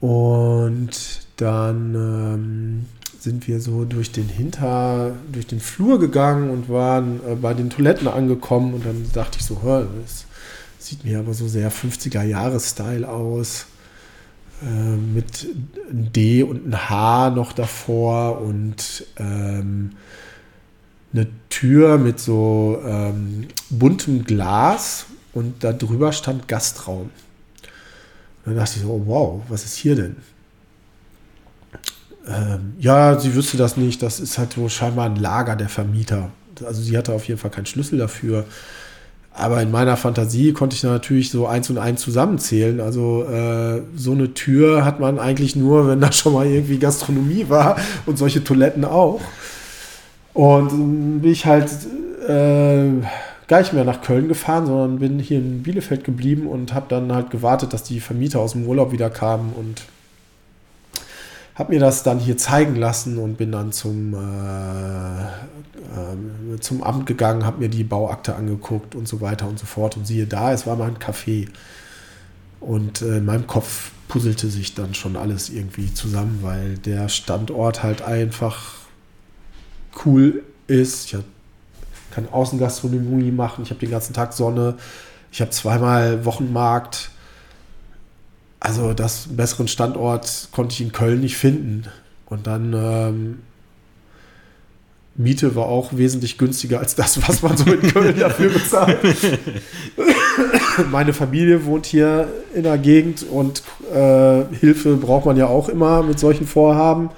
Und 0.00 1.22
dann 1.42 1.94
ähm, 1.94 2.86
sind 3.18 3.48
wir 3.48 3.60
so 3.60 3.84
durch 3.84 4.12
den 4.12 4.28
Hinter, 4.28 5.16
durch 5.30 5.46
den 5.46 5.60
Flur 5.60 5.98
gegangen 5.98 6.50
und 6.50 6.68
waren 6.68 7.20
äh, 7.26 7.34
bei 7.34 7.52
den 7.52 7.68
Toiletten 7.68 8.08
angekommen. 8.08 8.74
Und 8.74 8.86
dann 8.86 9.10
dachte 9.12 9.38
ich 9.40 9.44
so, 9.44 9.62
hör, 9.62 9.86
das 10.02 10.26
sieht 10.78 11.04
mir 11.04 11.18
aber 11.18 11.34
so 11.34 11.48
sehr 11.48 11.70
50er-Jahre-Style 11.70 13.08
aus. 13.08 13.66
Äh, 14.62 14.96
mit 14.96 15.48
D 15.90 16.44
und 16.44 16.68
ein 16.68 16.88
H 16.88 17.30
noch 17.30 17.52
davor 17.52 18.40
und 18.40 19.04
ähm, 19.18 19.90
eine 21.12 21.26
Tür 21.50 21.98
mit 21.98 22.20
so 22.20 22.80
ähm, 22.86 23.48
buntem 23.70 24.24
Glas 24.24 25.06
und 25.32 25.64
da 25.64 25.72
drüber 25.72 26.12
stand 26.12 26.46
Gastraum. 26.46 27.10
Und 28.44 28.46
dann 28.46 28.56
dachte 28.56 28.76
ich 28.76 28.82
so, 28.82 28.88
oh, 28.88 29.02
wow, 29.06 29.42
was 29.48 29.64
ist 29.64 29.74
hier 29.74 29.96
denn? 29.96 30.16
Ähm, 32.28 32.74
ja, 32.78 33.18
sie 33.18 33.34
wüsste 33.34 33.56
das 33.56 33.76
nicht. 33.76 34.02
Das 34.02 34.20
ist 34.20 34.38
halt 34.38 34.56
wohl 34.56 34.70
scheinbar 34.70 35.06
ein 35.06 35.16
Lager 35.16 35.56
der 35.56 35.68
Vermieter. 35.68 36.30
Also 36.64 36.82
sie 36.82 36.96
hatte 36.96 37.12
auf 37.12 37.26
jeden 37.26 37.40
Fall 37.40 37.50
keinen 37.50 37.66
Schlüssel 37.66 37.98
dafür. 37.98 38.44
Aber 39.34 39.62
in 39.62 39.70
meiner 39.70 39.96
Fantasie 39.96 40.52
konnte 40.52 40.76
ich 40.76 40.82
natürlich 40.82 41.30
so 41.30 41.46
eins 41.46 41.70
und 41.70 41.78
eins 41.78 42.02
zusammenzählen. 42.02 42.80
Also 42.80 43.24
äh, 43.24 43.82
so 43.96 44.12
eine 44.12 44.34
Tür 44.34 44.84
hat 44.84 45.00
man 45.00 45.18
eigentlich 45.18 45.56
nur, 45.56 45.88
wenn 45.88 46.00
da 46.00 46.12
schon 46.12 46.34
mal 46.34 46.46
irgendwie 46.46 46.78
Gastronomie 46.78 47.46
war 47.48 47.76
und 48.04 48.18
solche 48.18 48.44
Toiletten 48.44 48.84
auch. 48.84 49.20
Und 50.34 51.20
bin 51.22 51.30
ich 51.30 51.46
halt 51.46 51.70
äh, 52.28 52.88
gar 53.48 53.58
nicht 53.60 53.72
mehr 53.72 53.84
nach 53.84 54.02
Köln 54.02 54.28
gefahren, 54.28 54.66
sondern 54.66 54.98
bin 54.98 55.18
hier 55.18 55.38
in 55.38 55.62
Bielefeld 55.62 56.04
geblieben 56.04 56.46
und 56.46 56.74
habe 56.74 56.86
dann 56.88 57.12
halt 57.12 57.30
gewartet, 57.30 57.72
dass 57.72 57.82
die 57.82 58.00
Vermieter 58.00 58.40
aus 58.40 58.52
dem 58.52 58.66
Urlaub 58.66 58.92
wieder 58.92 59.10
kamen 59.10 59.52
und 59.56 59.82
habe 61.62 61.74
mir 61.74 61.80
das 61.80 62.02
dann 62.02 62.18
hier 62.18 62.36
zeigen 62.36 62.74
lassen 62.74 63.18
und 63.18 63.38
bin 63.38 63.52
dann 63.52 63.70
zum, 63.70 64.14
äh, 64.14 65.22
äh, 65.22 66.58
zum 66.58 66.82
Amt 66.82 67.06
gegangen, 67.06 67.46
habe 67.46 67.60
mir 67.60 67.68
die 67.68 67.84
Bauakte 67.84 68.34
angeguckt 68.34 68.96
und 68.96 69.06
so 69.06 69.20
weiter 69.20 69.46
und 69.46 69.60
so 69.60 69.66
fort. 69.66 69.96
Und 69.96 70.04
siehe 70.04 70.26
da, 70.26 70.52
es 70.52 70.66
war 70.66 70.74
mal 70.74 70.88
ein 70.88 70.98
Café. 70.98 71.48
Und 72.58 73.02
äh, 73.02 73.18
in 73.18 73.26
meinem 73.26 73.46
Kopf 73.46 73.92
puzzelte 74.08 74.48
sich 74.48 74.74
dann 74.74 74.94
schon 74.94 75.14
alles 75.14 75.50
irgendwie 75.50 75.94
zusammen, 75.94 76.40
weil 76.42 76.78
der 76.78 77.08
Standort 77.08 77.84
halt 77.84 78.02
einfach 78.02 78.74
cool 80.04 80.42
ist. 80.66 81.14
Ich 81.14 81.16
kann 82.10 82.28
Außengastronomie 82.28 83.30
machen, 83.30 83.62
ich 83.62 83.70
habe 83.70 83.78
den 83.78 83.92
ganzen 83.92 84.14
Tag 84.14 84.32
Sonne, 84.32 84.74
ich 85.30 85.40
habe 85.40 85.52
zweimal 85.52 86.24
Wochenmarkt. 86.24 87.11
Also 88.64 88.92
das 88.92 89.26
besseren 89.28 89.66
Standort 89.66 90.48
konnte 90.52 90.74
ich 90.74 90.80
in 90.82 90.92
Köln 90.92 91.20
nicht 91.20 91.36
finden. 91.36 91.82
Und 92.26 92.46
dann 92.46 92.72
ähm, 92.72 93.38
Miete 95.16 95.56
war 95.56 95.66
auch 95.66 95.96
wesentlich 95.96 96.38
günstiger 96.38 96.78
als 96.78 96.94
das, 96.94 97.20
was 97.26 97.42
man 97.42 97.56
so 97.56 97.72
in 97.72 97.82
Köln 97.92 98.16
dafür 98.16 98.50
bezahlt. 98.50 99.00
Meine 100.92 101.12
Familie 101.12 101.64
wohnt 101.64 101.86
hier 101.86 102.28
in 102.54 102.62
der 102.62 102.78
Gegend 102.78 103.24
und 103.24 103.64
äh, 103.92 104.44
Hilfe 104.54 104.94
braucht 104.94 105.26
man 105.26 105.36
ja 105.36 105.48
auch 105.48 105.68
immer 105.68 106.04
mit 106.04 106.20
solchen 106.20 106.46
Vorhaben. 106.46 107.10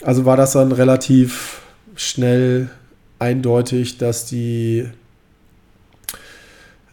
Also 0.00 0.26
war 0.26 0.36
das 0.36 0.52
dann 0.52 0.70
relativ 0.70 1.60
schnell 1.96 2.70
eindeutig, 3.18 3.98
dass 3.98 4.26
die 4.26 4.88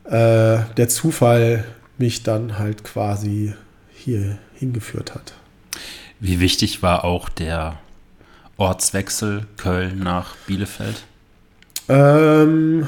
äh, 0.06 0.58
der 0.76 0.90
Zufall 0.90 1.66
mich 2.00 2.24
dann 2.24 2.58
halt 2.58 2.84
quasi 2.84 3.54
hier 3.94 4.38
hingeführt 4.56 5.16
hat. 5.16 5.34
Wie 6.20 6.40
wichtig 6.40 6.82
war 6.82 7.04
auch 7.06 7.30
der 7.30 7.78
Ortswechsel 8.58 9.48
Köln 9.58 10.00
nach 10.00 10.36
Bielefeld? 10.48 11.04
Ähm, 11.88 12.88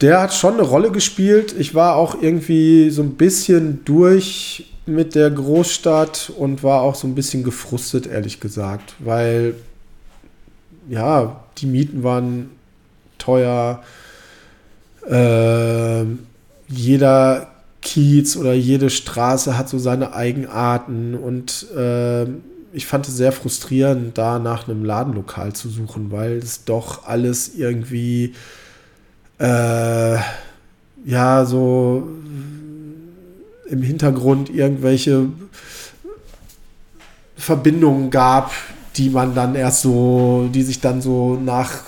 der 0.00 0.20
hat 0.20 0.34
schon 0.34 0.54
eine 0.54 0.62
Rolle 0.62 0.90
gespielt. 0.90 1.54
Ich 1.58 1.74
war 1.74 1.96
auch 1.96 2.20
irgendwie 2.20 2.90
so 2.90 3.02
ein 3.02 3.14
bisschen 3.14 3.84
durch 3.84 4.72
mit 4.86 5.14
der 5.14 5.30
Großstadt 5.30 6.32
und 6.36 6.62
war 6.62 6.82
auch 6.82 6.94
so 6.94 7.06
ein 7.06 7.14
bisschen 7.14 7.44
gefrustet, 7.44 8.06
ehrlich 8.06 8.40
gesagt, 8.40 8.94
weil 8.98 9.54
ja, 10.88 11.44
die 11.58 11.66
Mieten 11.66 12.02
waren 12.02 12.50
teuer. 13.18 13.82
Äh, 15.08 16.04
jeder 16.68 17.48
Kiez 17.80 18.36
oder 18.36 18.52
jede 18.52 18.90
Straße 18.90 19.56
hat 19.56 19.68
so 19.68 19.78
seine 19.78 20.12
Eigenarten 20.12 21.14
und 21.14 21.66
äh, 21.74 22.24
ich 22.72 22.86
fand 22.86 23.08
es 23.08 23.16
sehr 23.16 23.32
frustrierend, 23.32 24.18
da 24.18 24.38
nach 24.38 24.68
einem 24.68 24.84
Ladenlokal 24.84 25.52
zu 25.54 25.68
suchen, 25.68 26.10
weil 26.10 26.32
es 26.36 26.64
doch 26.64 27.06
alles 27.06 27.54
irgendwie 27.54 28.34
äh, 29.38 30.16
ja 31.04 31.44
so 31.46 32.08
im 33.70 33.82
Hintergrund 33.82 34.50
irgendwelche 34.50 35.28
Verbindungen 37.36 38.10
gab, 38.10 38.52
die 38.96 39.10
man 39.10 39.34
dann 39.34 39.54
erst 39.54 39.82
so, 39.82 40.50
die 40.52 40.62
sich 40.62 40.80
dann 40.80 41.00
so 41.00 41.36
nach 41.36 41.82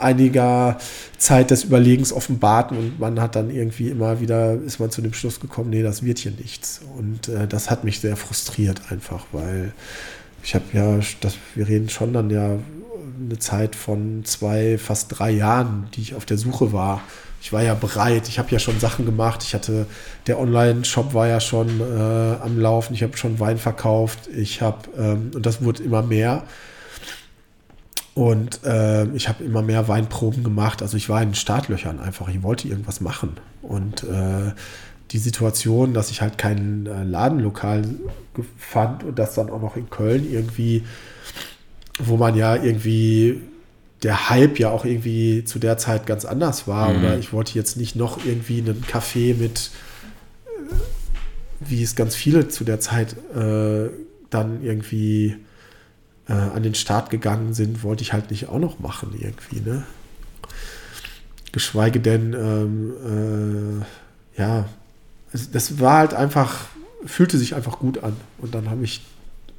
einiger 0.00 0.78
Zeit 1.18 1.50
des 1.50 1.64
Überlegens 1.64 2.12
offenbarten 2.12 2.76
und 2.76 3.00
man 3.00 3.20
hat 3.20 3.36
dann 3.36 3.50
irgendwie 3.50 3.88
immer 3.88 4.20
wieder, 4.20 4.54
ist 4.54 4.80
man 4.80 4.90
zu 4.90 5.02
dem 5.02 5.12
Schluss 5.12 5.40
gekommen, 5.40 5.70
nee, 5.70 5.82
das 5.82 6.02
wird 6.02 6.18
hier 6.18 6.32
nichts. 6.32 6.80
Und 6.96 7.28
äh, 7.28 7.46
das 7.46 7.70
hat 7.70 7.84
mich 7.84 8.00
sehr 8.00 8.16
frustriert 8.16 8.82
einfach, 8.90 9.26
weil 9.32 9.72
ich 10.42 10.54
habe 10.54 10.64
ja, 10.72 10.98
das, 11.20 11.36
wir 11.54 11.68
reden 11.68 11.88
schon 11.88 12.12
dann 12.12 12.30
ja 12.30 12.58
eine 13.20 13.38
Zeit 13.38 13.76
von 13.76 14.24
zwei, 14.24 14.78
fast 14.78 15.18
drei 15.18 15.30
Jahren, 15.30 15.88
die 15.94 16.00
ich 16.00 16.14
auf 16.14 16.24
der 16.24 16.38
Suche 16.38 16.72
war. 16.72 17.02
Ich 17.42 17.52
war 17.52 17.62
ja 17.62 17.74
bereit, 17.74 18.28
ich 18.28 18.38
habe 18.38 18.50
ja 18.50 18.58
schon 18.58 18.78
Sachen 18.80 19.06
gemacht. 19.06 19.42
Ich 19.42 19.54
hatte, 19.54 19.86
der 20.26 20.38
Online-Shop 20.38 21.14
war 21.14 21.26
ja 21.26 21.40
schon 21.40 21.80
äh, 21.80 22.36
am 22.42 22.58
Laufen, 22.58 22.94
ich 22.94 23.02
habe 23.02 23.16
schon 23.16 23.40
Wein 23.40 23.58
verkauft, 23.58 24.28
ich 24.34 24.60
habe, 24.60 24.88
ähm, 24.98 25.30
und 25.34 25.46
das 25.46 25.62
wurde 25.62 25.82
immer 25.82 26.02
mehr. 26.02 26.44
Und 28.20 28.64
äh, 28.64 29.06
ich 29.14 29.30
habe 29.30 29.42
immer 29.42 29.62
mehr 29.62 29.88
Weinproben 29.88 30.44
gemacht. 30.44 30.82
Also 30.82 30.98
ich 30.98 31.08
war 31.08 31.22
in 31.22 31.30
den 31.30 31.34
Startlöchern 31.34 31.98
einfach. 31.98 32.28
Ich 32.28 32.42
wollte 32.42 32.68
irgendwas 32.68 33.00
machen. 33.00 33.38
Und 33.62 34.02
äh, 34.02 34.52
die 35.10 35.16
Situation, 35.16 35.94
dass 35.94 36.10
ich 36.10 36.20
halt 36.20 36.36
kein 36.36 36.84
äh, 36.84 37.02
Ladenlokal 37.02 37.82
fand 38.58 39.04
und 39.04 39.18
das 39.18 39.36
dann 39.36 39.48
auch 39.48 39.62
noch 39.62 39.74
in 39.74 39.88
Köln 39.88 40.30
irgendwie, 40.30 40.84
wo 41.98 42.18
man 42.18 42.36
ja 42.36 42.56
irgendwie 42.56 43.40
der 44.02 44.28
Hype 44.28 44.58
ja 44.58 44.68
auch 44.68 44.84
irgendwie 44.84 45.44
zu 45.44 45.58
der 45.58 45.78
Zeit 45.78 46.04
ganz 46.04 46.26
anders 46.26 46.68
war. 46.68 46.90
Mhm. 46.90 46.98
Oder 46.98 47.18
ich 47.18 47.32
wollte 47.32 47.54
jetzt 47.54 47.78
nicht 47.78 47.96
noch 47.96 48.22
irgendwie 48.22 48.58
einen 48.58 48.84
Café 48.84 49.34
mit, 49.34 49.70
äh, 50.44 50.74
wie 51.60 51.82
es 51.82 51.96
ganz 51.96 52.14
viele 52.14 52.48
zu 52.48 52.64
der 52.64 52.80
Zeit 52.80 53.16
äh, 53.34 53.88
dann 54.28 54.62
irgendwie 54.62 55.38
äh, 56.30 56.32
an 56.32 56.62
den 56.62 56.74
Start 56.74 57.10
gegangen 57.10 57.54
sind, 57.54 57.82
wollte 57.82 58.02
ich 58.02 58.12
halt 58.12 58.30
nicht 58.30 58.48
auch 58.48 58.60
noch 58.60 58.78
machen 58.78 59.14
irgendwie, 59.18 59.60
ne? 59.60 59.84
Geschweige 61.52 61.98
denn, 61.98 62.32
ähm, 62.32 63.82
äh, 64.36 64.40
ja, 64.40 64.68
es, 65.32 65.50
das 65.50 65.80
war 65.80 65.98
halt 65.98 66.14
einfach, 66.14 66.66
fühlte 67.04 67.36
sich 67.36 67.56
einfach 67.56 67.80
gut 67.80 68.04
an. 68.04 68.16
Und 68.38 68.54
dann 68.54 68.70
habe 68.70 68.84
ich, 68.84 69.02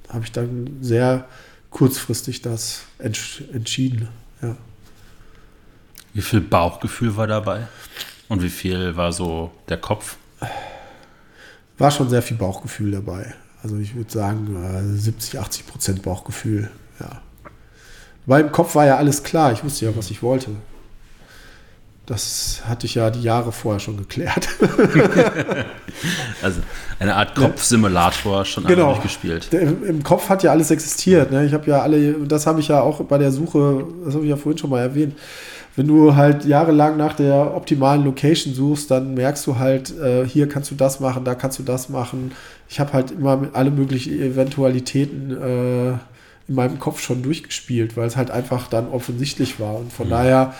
habe 0.08 0.24
ich 0.24 0.32
dann 0.32 0.78
sehr 0.80 1.26
kurzfristig 1.70 2.42
das 2.42 2.84
entsch 2.98 3.44
entschieden, 3.52 4.08
ja. 4.42 4.56
Wie 6.14 6.22
viel 6.22 6.42
Bauchgefühl 6.42 7.16
war 7.16 7.28
dabei? 7.28 7.68
Und 8.28 8.42
wie 8.42 8.50
viel 8.50 8.96
war 8.98 9.14
so 9.14 9.52
der 9.70 9.78
Kopf? 9.78 10.18
War 11.78 11.92
schon 11.92 12.10
sehr 12.10 12.22
viel 12.22 12.38
Bauchgefühl 12.38 12.92
dabei. 12.92 13.34
Also 13.64 13.78
ich 13.78 13.96
würde 13.96 14.12
sagen 14.12 14.96
70, 14.96 15.36
äh, 15.36 15.38
80 15.38 15.68
Prozent 15.68 16.02
Bauchgefühl. 16.02 16.70
Ja. 17.00 17.22
Weil 18.26 18.42
im 18.42 18.52
Kopf 18.52 18.76
war 18.76 18.86
ja 18.86 18.98
alles 18.98 19.24
klar. 19.24 19.52
Ich 19.52 19.64
wusste 19.64 19.86
ja, 19.86 19.96
was 19.96 20.12
ich 20.12 20.24
wollte. 20.24 20.52
Das 22.08 22.64
hatte 22.66 22.88
ich 22.88 22.96
ja 22.96 23.10
die 23.10 23.22
Jahre 23.22 23.52
vorher 23.52 23.80
schon 23.80 23.96
geklärt. 23.96 24.50
also 26.42 26.60
eine 27.00 27.16
Art 27.16 27.36
Kopfsimulator 27.36 28.44
schon 28.44 28.66
genau. 28.66 28.88
durchgespielt. 28.88 29.54
Im 29.54 30.04
Kopf 30.04 30.28
hat 30.28 30.44
ja 30.44 30.52
alles 30.52 30.72
existiert. 30.72 31.32
Ne? 31.32 31.46
Ich 31.46 31.54
habe 31.54 31.70
ja 31.70 31.82
alle, 31.82 32.14
das 32.28 32.48
habe 32.48 32.60
ich 32.60 32.68
ja 32.68 32.82
auch 32.82 33.02
bei 33.06 33.18
der 33.18 33.32
Suche, 33.32 33.86
das 34.04 34.16
habe 34.16 34.26
ich 34.26 34.30
ja 34.30 34.36
vorhin 34.36 34.58
schon 34.58 34.72
mal 34.72 34.82
erwähnt. 34.82 35.18
Wenn 35.76 35.88
du 35.88 36.16
halt 36.16 36.44
jahrelang 36.44 36.98
nach 36.98 37.14
der 37.14 37.56
optimalen 37.56 38.04
Location 38.04 38.54
suchst, 38.54 38.92
dann 38.92 39.14
merkst 39.14 39.48
du 39.48 39.58
halt, 39.58 39.98
äh, 39.98 40.28
hier 40.28 40.50
kannst 40.50 40.70
du 40.72 40.76
das 40.76 41.00
machen, 41.00 41.24
da 41.24 41.34
kannst 41.34 41.60
du 41.60 41.64
das 41.64 41.88
machen. 41.88 42.34
Ich 42.72 42.80
habe 42.80 42.94
halt 42.94 43.12
immer 43.12 43.50
alle 43.52 43.70
möglichen 43.70 44.18
Eventualitäten 44.18 45.32
äh, 45.32 45.90
in 46.48 46.56
meinem 46.56 46.80
Kopf 46.80 47.02
schon 47.02 47.22
durchgespielt, 47.22 47.98
weil 47.98 48.08
es 48.08 48.16
halt 48.16 48.32
einfach 48.32 48.70
dann 48.70 48.88
offensichtlich 48.88 49.60
war. 49.60 49.76
Und 49.76 49.92
von 49.92 50.08
mhm. 50.08 50.12
daher 50.12 50.54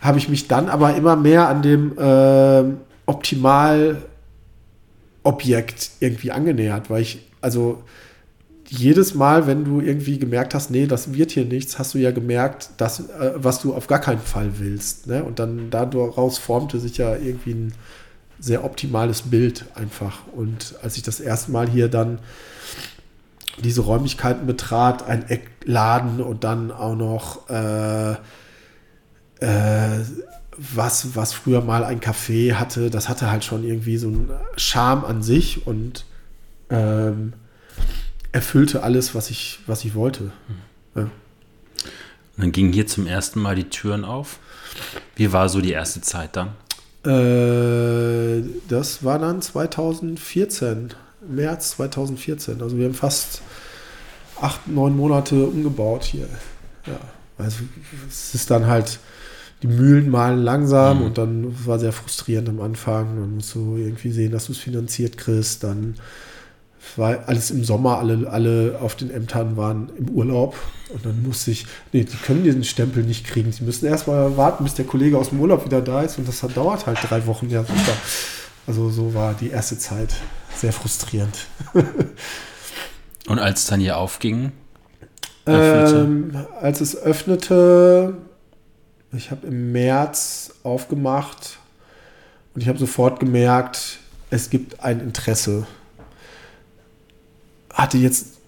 habe 0.00 0.18
ich 0.18 0.28
mich 0.28 0.48
dann 0.48 0.68
aber 0.68 0.96
immer 0.96 1.14
mehr 1.14 1.48
an 1.48 1.62
dem 1.62 1.96
äh, 1.96 2.64
Optimalobjekt 3.06 5.90
irgendwie 6.00 6.32
angenähert, 6.32 6.90
weil 6.90 7.02
ich, 7.02 7.20
also 7.40 7.84
jedes 8.68 9.14
Mal, 9.14 9.46
wenn 9.46 9.64
du 9.64 9.80
irgendwie 9.80 10.18
gemerkt 10.18 10.54
hast, 10.54 10.72
nee, 10.72 10.86
das 10.86 11.14
wird 11.14 11.30
hier 11.30 11.44
nichts, 11.44 11.78
hast 11.78 11.94
du 11.94 11.98
ja 11.98 12.10
gemerkt, 12.10 12.70
dass, 12.78 12.98
äh, 12.98 13.34
was 13.36 13.60
du 13.60 13.74
auf 13.74 13.86
gar 13.86 14.00
keinen 14.00 14.18
Fall 14.18 14.58
willst. 14.58 15.06
Ne? 15.06 15.22
Und 15.22 15.38
dann 15.38 15.70
daraus 15.70 16.38
formte 16.38 16.80
sich 16.80 16.96
ja 16.96 17.14
irgendwie 17.14 17.52
ein 17.52 17.74
sehr 18.44 18.64
optimales 18.64 19.22
Bild 19.22 19.64
einfach. 19.74 20.26
Und 20.34 20.74
als 20.82 20.98
ich 20.98 21.02
das 21.02 21.18
erste 21.18 21.50
Mal 21.50 21.68
hier 21.68 21.88
dann 21.88 22.18
diese 23.62 23.80
Räumlichkeiten 23.80 24.46
betrat, 24.46 25.06
ein 25.06 25.28
Eckladen 25.28 26.20
und 26.20 26.44
dann 26.44 26.70
auch 26.70 26.94
noch 26.94 27.48
äh, 27.48 28.12
äh, 29.40 30.04
was, 30.56 31.16
was 31.16 31.32
früher 31.32 31.62
mal 31.62 31.84
ein 31.84 32.00
Café 32.00 32.54
hatte, 32.54 32.90
das 32.90 33.08
hatte 33.08 33.30
halt 33.30 33.44
schon 33.44 33.64
irgendwie 33.64 33.96
so 33.96 34.08
einen 34.08 34.30
Charme 34.56 35.04
an 35.04 35.22
sich 35.22 35.66
und 35.66 36.04
ähm, 36.68 37.32
erfüllte 38.32 38.82
alles, 38.82 39.14
was 39.14 39.30
ich, 39.30 39.60
was 39.66 39.84
ich 39.86 39.94
wollte. 39.94 40.32
Ja. 40.94 41.08
Dann 42.36 42.52
gingen 42.52 42.72
hier 42.72 42.86
zum 42.86 43.06
ersten 43.06 43.40
Mal 43.40 43.54
die 43.56 43.70
Türen 43.70 44.04
auf. 44.04 44.38
Wie 45.16 45.32
war 45.32 45.48
so 45.48 45.60
die 45.60 45.72
erste 45.72 46.02
Zeit 46.02 46.36
dann? 46.36 46.50
Äh, 47.06 48.42
das 48.68 49.04
war 49.04 49.18
dann 49.18 49.42
2014, 49.42 50.94
März 51.28 51.70
2014. 51.70 52.62
Also 52.62 52.78
wir 52.78 52.86
haben 52.86 52.94
fast 52.94 53.42
acht, 54.40 54.66
neun 54.68 54.96
Monate 54.96 55.44
umgebaut 55.46 56.04
hier. 56.04 56.28
Ja, 56.86 56.98
also 57.38 57.58
es 58.08 58.34
ist 58.34 58.50
dann 58.50 58.66
halt 58.66 58.98
die 59.62 59.68
Mühlen 59.68 60.10
malen 60.10 60.42
langsam 60.42 60.98
mhm. 60.98 61.04
und 61.04 61.18
dann 61.18 61.66
war 61.66 61.78
sehr 61.78 61.92
frustrierend 61.92 62.48
am 62.48 62.60
Anfang. 62.60 63.18
Man 63.18 63.34
muss 63.36 63.50
so 63.50 63.76
irgendwie 63.76 64.12
sehen, 64.12 64.32
dass 64.32 64.46
du 64.46 64.52
es 64.52 64.58
finanziert 64.58 65.16
kriegst. 65.16 65.64
Dann 65.64 65.94
war 66.96 67.24
alles 67.26 67.50
im 67.50 67.64
Sommer, 67.64 67.98
alle, 67.98 68.28
alle 68.30 68.78
auf 68.80 68.94
den 68.94 69.10
Ämtern 69.10 69.56
waren 69.56 69.90
im 69.96 70.10
Urlaub 70.10 70.56
und 70.90 71.04
dann 71.04 71.22
musste 71.22 71.50
ich, 71.50 71.66
nee, 71.92 72.04
die 72.04 72.16
können 72.16 72.44
diesen 72.44 72.64
Stempel 72.64 73.02
nicht 73.02 73.26
kriegen. 73.26 73.52
Sie 73.52 73.64
müssen 73.64 73.86
erst 73.86 74.06
mal 74.06 74.36
warten, 74.36 74.64
bis 74.64 74.74
der 74.74 74.84
Kollege 74.84 75.18
aus 75.18 75.30
dem 75.30 75.40
Urlaub 75.40 75.64
wieder 75.64 75.80
da 75.80 76.02
ist 76.02 76.18
und 76.18 76.28
das 76.28 76.40
dauert 76.54 76.86
halt 76.86 76.98
drei 77.02 77.26
Wochen. 77.26 77.50
Ja, 77.50 77.62
super. 77.62 77.96
Also 78.66 78.90
so 78.90 79.14
war 79.14 79.34
die 79.34 79.50
erste 79.50 79.78
Zeit 79.78 80.14
sehr 80.56 80.72
frustrierend. 80.72 81.46
und 83.26 83.38
als 83.38 83.60
es 83.60 83.66
dann 83.66 83.80
hier 83.80 83.98
aufging? 83.98 84.52
Ähm, 85.46 86.46
als 86.60 86.80
es 86.80 86.96
öffnete, 86.96 88.14
ich 89.12 89.30
habe 89.30 89.46
im 89.46 89.72
März 89.72 90.54
aufgemacht 90.62 91.58
und 92.54 92.62
ich 92.62 92.68
habe 92.68 92.78
sofort 92.78 93.20
gemerkt, 93.20 93.98
es 94.30 94.48
gibt 94.48 94.80
ein 94.80 95.00
Interesse. 95.00 95.66
Hatte 97.74 97.98
jetzt 97.98 98.38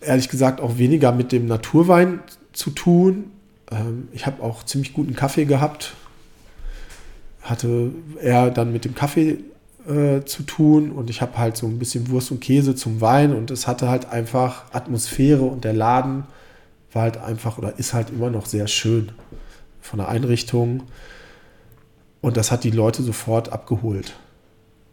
ehrlich 0.00 0.28
gesagt 0.28 0.60
auch 0.60 0.78
weniger 0.78 1.12
mit 1.12 1.32
dem 1.32 1.46
Naturwein 1.46 2.20
zu 2.52 2.70
tun. 2.70 3.32
Ähm, 3.70 4.08
ich 4.12 4.26
habe 4.26 4.42
auch 4.42 4.62
ziemlich 4.62 4.92
guten 4.92 5.16
Kaffee 5.16 5.44
gehabt. 5.44 5.94
Hatte 7.42 7.90
eher 8.22 8.50
dann 8.50 8.72
mit 8.72 8.84
dem 8.84 8.94
Kaffee 8.94 9.38
äh, 9.88 10.24
zu 10.24 10.42
tun 10.42 10.92
und 10.92 11.08
ich 11.08 11.22
habe 11.22 11.38
halt 11.38 11.56
so 11.56 11.66
ein 11.66 11.78
bisschen 11.78 12.10
Wurst 12.10 12.30
und 12.30 12.40
Käse 12.40 12.74
zum 12.74 13.00
Wein 13.00 13.34
und 13.34 13.50
es 13.50 13.66
hatte 13.66 13.88
halt 13.88 14.10
einfach 14.10 14.64
Atmosphäre 14.72 15.42
und 15.42 15.64
der 15.64 15.72
Laden 15.72 16.24
war 16.92 17.02
halt 17.02 17.16
einfach 17.16 17.58
oder 17.58 17.78
ist 17.78 17.94
halt 17.94 18.10
immer 18.10 18.30
noch 18.30 18.46
sehr 18.46 18.66
schön 18.66 19.12
von 19.80 19.98
der 19.98 20.08
Einrichtung. 20.08 20.82
Und 22.20 22.36
das 22.36 22.50
hat 22.50 22.64
die 22.64 22.70
Leute 22.70 23.02
sofort 23.02 23.52
abgeholt. 23.52 24.14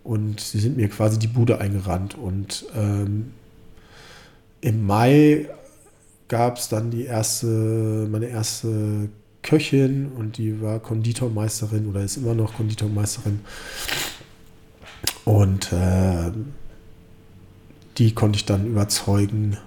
Und 0.05 0.39
sie 0.39 0.59
sind 0.59 0.77
mir 0.77 0.87
quasi 0.87 1.19
die 1.19 1.27
Bude 1.27 1.59
eingerannt. 1.59 2.15
Und 2.15 2.65
ähm, 2.75 3.33
im 4.61 4.85
Mai 4.85 5.49
gab 6.27 6.57
es 6.57 6.69
dann 6.69 6.91
die 6.91 7.05
erste, 7.05 8.07
meine 8.09 8.27
erste 8.27 9.09
Köchin 9.41 10.11
und 10.17 10.37
die 10.37 10.61
war 10.61 10.79
Konditormeisterin 10.79 11.87
oder 11.87 12.03
ist 12.03 12.17
immer 12.17 12.35
noch 12.35 12.53
Konditormeisterin. 12.55 13.41
Und 15.23 15.73
äh, 15.73 16.31
die 17.97 18.13
konnte 18.13 18.37
ich 18.37 18.45
dann 18.45 18.67
überzeugen, 18.67 19.57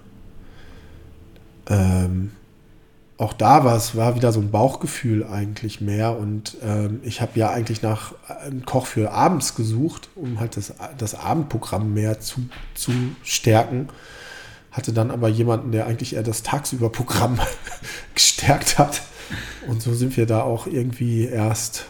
ähm, 1.69 2.31
auch 3.19 3.33
da 3.33 3.65
war 3.65 3.77
es 3.77 3.97
war 3.97 4.15
wieder 4.15 4.33
so 4.33 4.41
ein 4.41 4.53
Bauchgefühl 4.53 5.27
eigentlich 5.27 5.81
mehr 5.81 6.17
und 6.17 6.57
ähm, 6.63 7.01
ich 7.03 7.21
habe 7.21 7.33
ja 7.35 7.51
eigentlich 7.51 7.83
nach 7.83 8.15
einem 8.29 8.65
Koch 8.65 8.87
für 8.87 9.11
abends 9.11 9.57
gesucht, 9.57 10.09
um 10.15 10.39
halt 10.39 10.57
das, 10.57 10.73
das 10.97 11.17
Abendprogramm 11.17 11.93
mehr 11.93 12.21
zu, 12.21 12.49
zu 12.75 12.93
stärken. 13.25 13.89
Hatte 14.71 14.93
dann 14.93 15.11
aber 15.11 15.29
jemanden, 15.29 15.73
der 15.73 15.87
eigentlich 15.87 16.15
eher 16.15 16.23
das 16.23 16.45
Tagsüberprogramm 16.45 17.41
gestärkt 18.15 18.79
hat. 18.79 19.03
Und 19.67 19.83
so 19.83 19.95
sind 19.95 20.17
wir 20.17 20.27
da 20.27 20.43
auch 20.43 20.69
irgendwie 20.69 21.25
erst 21.25 21.87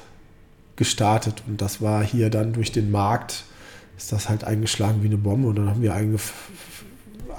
gestartet. 0.76 1.42
Und 1.46 1.60
das 1.60 1.82
war 1.82 2.02
hier 2.02 2.30
dann 2.30 2.54
durch 2.54 2.72
den 2.72 2.90
Markt, 2.90 3.44
ist 3.98 4.12
das 4.12 4.30
halt 4.30 4.44
eingeschlagen 4.44 5.02
wie 5.02 5.08
eine 5.08 5.18
Bombe. 5.18 5.48
Und 5.48 5.56
dann 5.56 5.68
haben 5.68 5.82
wir 5.82 5.92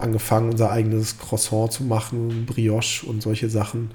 angefangen, 0.01 0.51
unser 0.51 0.71
eigenes 0.71 1.17
Croissant 1.17 1.71
zu 1.71 1.83
machen, 1.83 2.45
Brioche 2.45 3.05
und 3.05 3.21
solche 3.21 3.49
Sachen. 3.49 3.91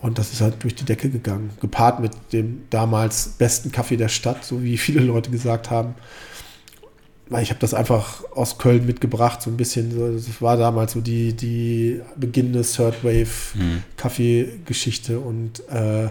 Und 0.00 0.18
das 0.18 0.32
ist 0.32 0.40
halt 0.40 0.62
durch 0.64 0.74
die 0.74 0.84
Decke 0.84 1.08
gegangen. 1.10 1.50
Gepaart 1.60 2.00
mit 2.00 2.12
dem 2.32 2.64
damals 2.70 3.28
besten 3.38 3.70
Kaffee 3.70 3.96
der 3.96 4.08
Stadt, 4.08 4.44
so 4.44 4.62
wie 4.62 4.76
viele 4.76 5.00
Leute 5.00 5.30
gesagt 5.30 5.70
haben. 5.70 5.94
Weil 7.28 7.44
ich 7.44 7.50
habe 7.50 7.60
das 7.60 7.72
einfach 7.72 8.24
aus 8.34 8.58
Köln 8.58 8.84
mitgebracht, 8.84 9.40
so 9.40 9.48
ein 9.48 9.56
bisschen. 9.56 10.16
Das 10.16 10.42
war 10.42 10.56
damals 10.56 10.92
so 10.92 11.00
die, 11.00 11.34
die 11.34 12.00
beginnende 12.16 12.62
Third 12.62 13.04
Wave 13.04 13.54
mhm. 13.54 13.84
Kaffeegeschichte 13.96 15.20
und 15.20 15.66
äh, 15.70 16.10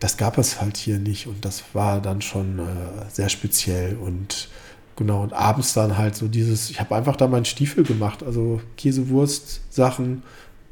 das 0.00 0.16
gab 0.16 0.38
es 0.38 0.60
halt 0.60 0.76
hier 0.78 0.98
nicht. 0.98 1.26
Und 1.26 1.44
das 1.44 1.62
war 1.74 2.00
dann 2.00 2.22
schon 2.22 2.58
äh, 2.58 2.62
sehr 3.12 3.28
speziell 3.28 3.96
und 3.96 4.48
Genau, 4.96 5.22
und 5.22 5.34
abends 5.34 5.74
dann 5.74 5.98
halt 5.98 6.16
so 6.16 6.26
dieses, 6.26 6.70
ich 6.70 6.80
habe 6.80 6.96
einfach 6.96 7.16
da 7.16 7.26
meinen 7.26 7.44
Stiefel 7.44 7.84
gemacht, 7.84 8.22
also 8.22 8.62
Käsewurst, 8.78 9.60
Sachen, 9.70 10.22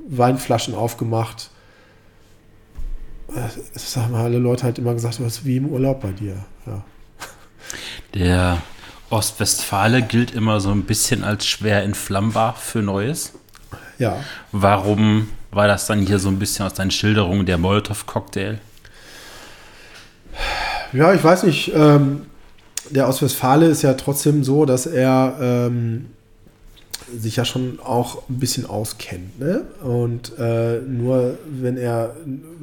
Weinflaschen 0.08 0.74
aufgemacht. 0.74 1.50
Das 3.74 3.96
haben 3.96 4.14
alle 4.14 4.38
Leute 4.38 4.64
halt 4.64 4.78
immer 4.78 4.94
gesagt, 4.94 5.18
du 5.18 5.24
hast 5.24 5.44
wie 5.44 5.58
im 5.58 5.68
Urlaub 5.68 6.00
bei 6.00 6.12
dir. 6.12 6.44
Ja. 6.66 6.84
Der 8.14 8.62
Ostwestfale 9.10 10.02
gilt 10.02 10.32
immer 10.32 10.60
so 10.60 10.70
ein 10.70 10.84
bisschen 10.84 11.22
als 11.22 11.46
schwer 11.46 11.82
entflammbar 11.82 12.54
für 12.54 12.80
Neues. 12.80 13.32
Ja. 13.98 14.16
Warum 14.52 15.28
war 15.50 15.68
das 15.68 15.86
dann 15.86 16.00
hier 16.00 16.18
so 16.18 16.28
ein 16.28 16.38
bisschen 16.38 16.66
aus 16.66 16.74
deinen 16.74 16.90
Schilderungen 16.90 17.44
der 17.44 17.58
Molotow-Cocktail? 17.58 18.58
Ja, 20.92 21.12
ich 21.12 21.22
weiß 21.22 21.42
nicht. 21.44 21.72
Ähm, 21.74 22.26
der 22.90 23.08
Ostwestfale 23.08 23.66
ist 23.66 23.82
ja 23.82 23.94
trotzdem 23.94 24.44
so, 24.44 24.64
dass 24.64 24.86
er 24.86 25.36
ähm, 25.40 26.06
sich 27.16 27.36
ja 27.36 27.44
schon 27.44 27.78
auch 27.80 28.28
ein 28.28 28.38
bisschen 28.38 28.66
auskennt. 28.66 29.38
Ne? 29.38 29.62
Und 29.82 30.32
äh, 30.38 30.80
nur 30.80 31.38
wenn 31.46 31.76
er 31.76 32.16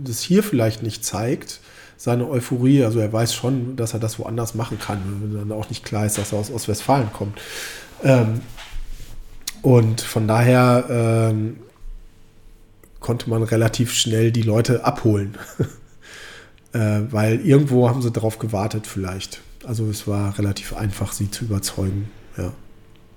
das 0.03 0.21
hier 0.21 0.43
vielleicht 0.43 0.83
nicht 0.83 1.05
zeigt, 1.05 1.59
seine 1.97 2.27
Euphorie, 2.27 2.83
also 2.83 2.99
er 2.99 3.13
weiß 3.13 3.33
schon, 3.33 3.75
dass 3.75 3.93
er 3.93 3.99
das 3.99 4.17
woanders 4.17 4.55
machen 4.55 4.79
kann, 4.79 4.99
wenn 5.21 5.49
dann 5.49 5.51
auch 5.51 5.69
nicht 5.69 5.85
klar 5.85 6.05
ist, 6.05 6.17
dass 6.17 6.31
er 6.31 6.39
aus 6.39 6.51
Ostwestfalen 6.51 7.13
kommt. 7.13 7.39
Ähm, 8.03 8.41
und 9.61 10.01
von 10.01 10.27
daher 10.27 10.85
ähm, 10.89 11.57
konnte 12.99 13.29
man 13.29 13.43
relativ 13.43 13.93
schnell 13.93 14.31
die 14.31 14.41
Leute 14.41 14.83
abholen. 14.83 15.37
äh, 16.73 17.01
weil 17.11 17.39
irgendwo 17.41 17.87
haben 17.87 18.01
sie 18.01 18.11
darauf 18.11 18.39
gewartet 18.39 18.87
vielleicht. 18.87 19.41
Also 19.65 19.85
es 19.87 20.07
war 20.07 20.37
relativ 20.37 20.73
einfach, 20.73 21.11
sie 21.13 21.29
zu 21.31 21.45
überzeugen. 21.45 22.09
Ja, 22.37 22.51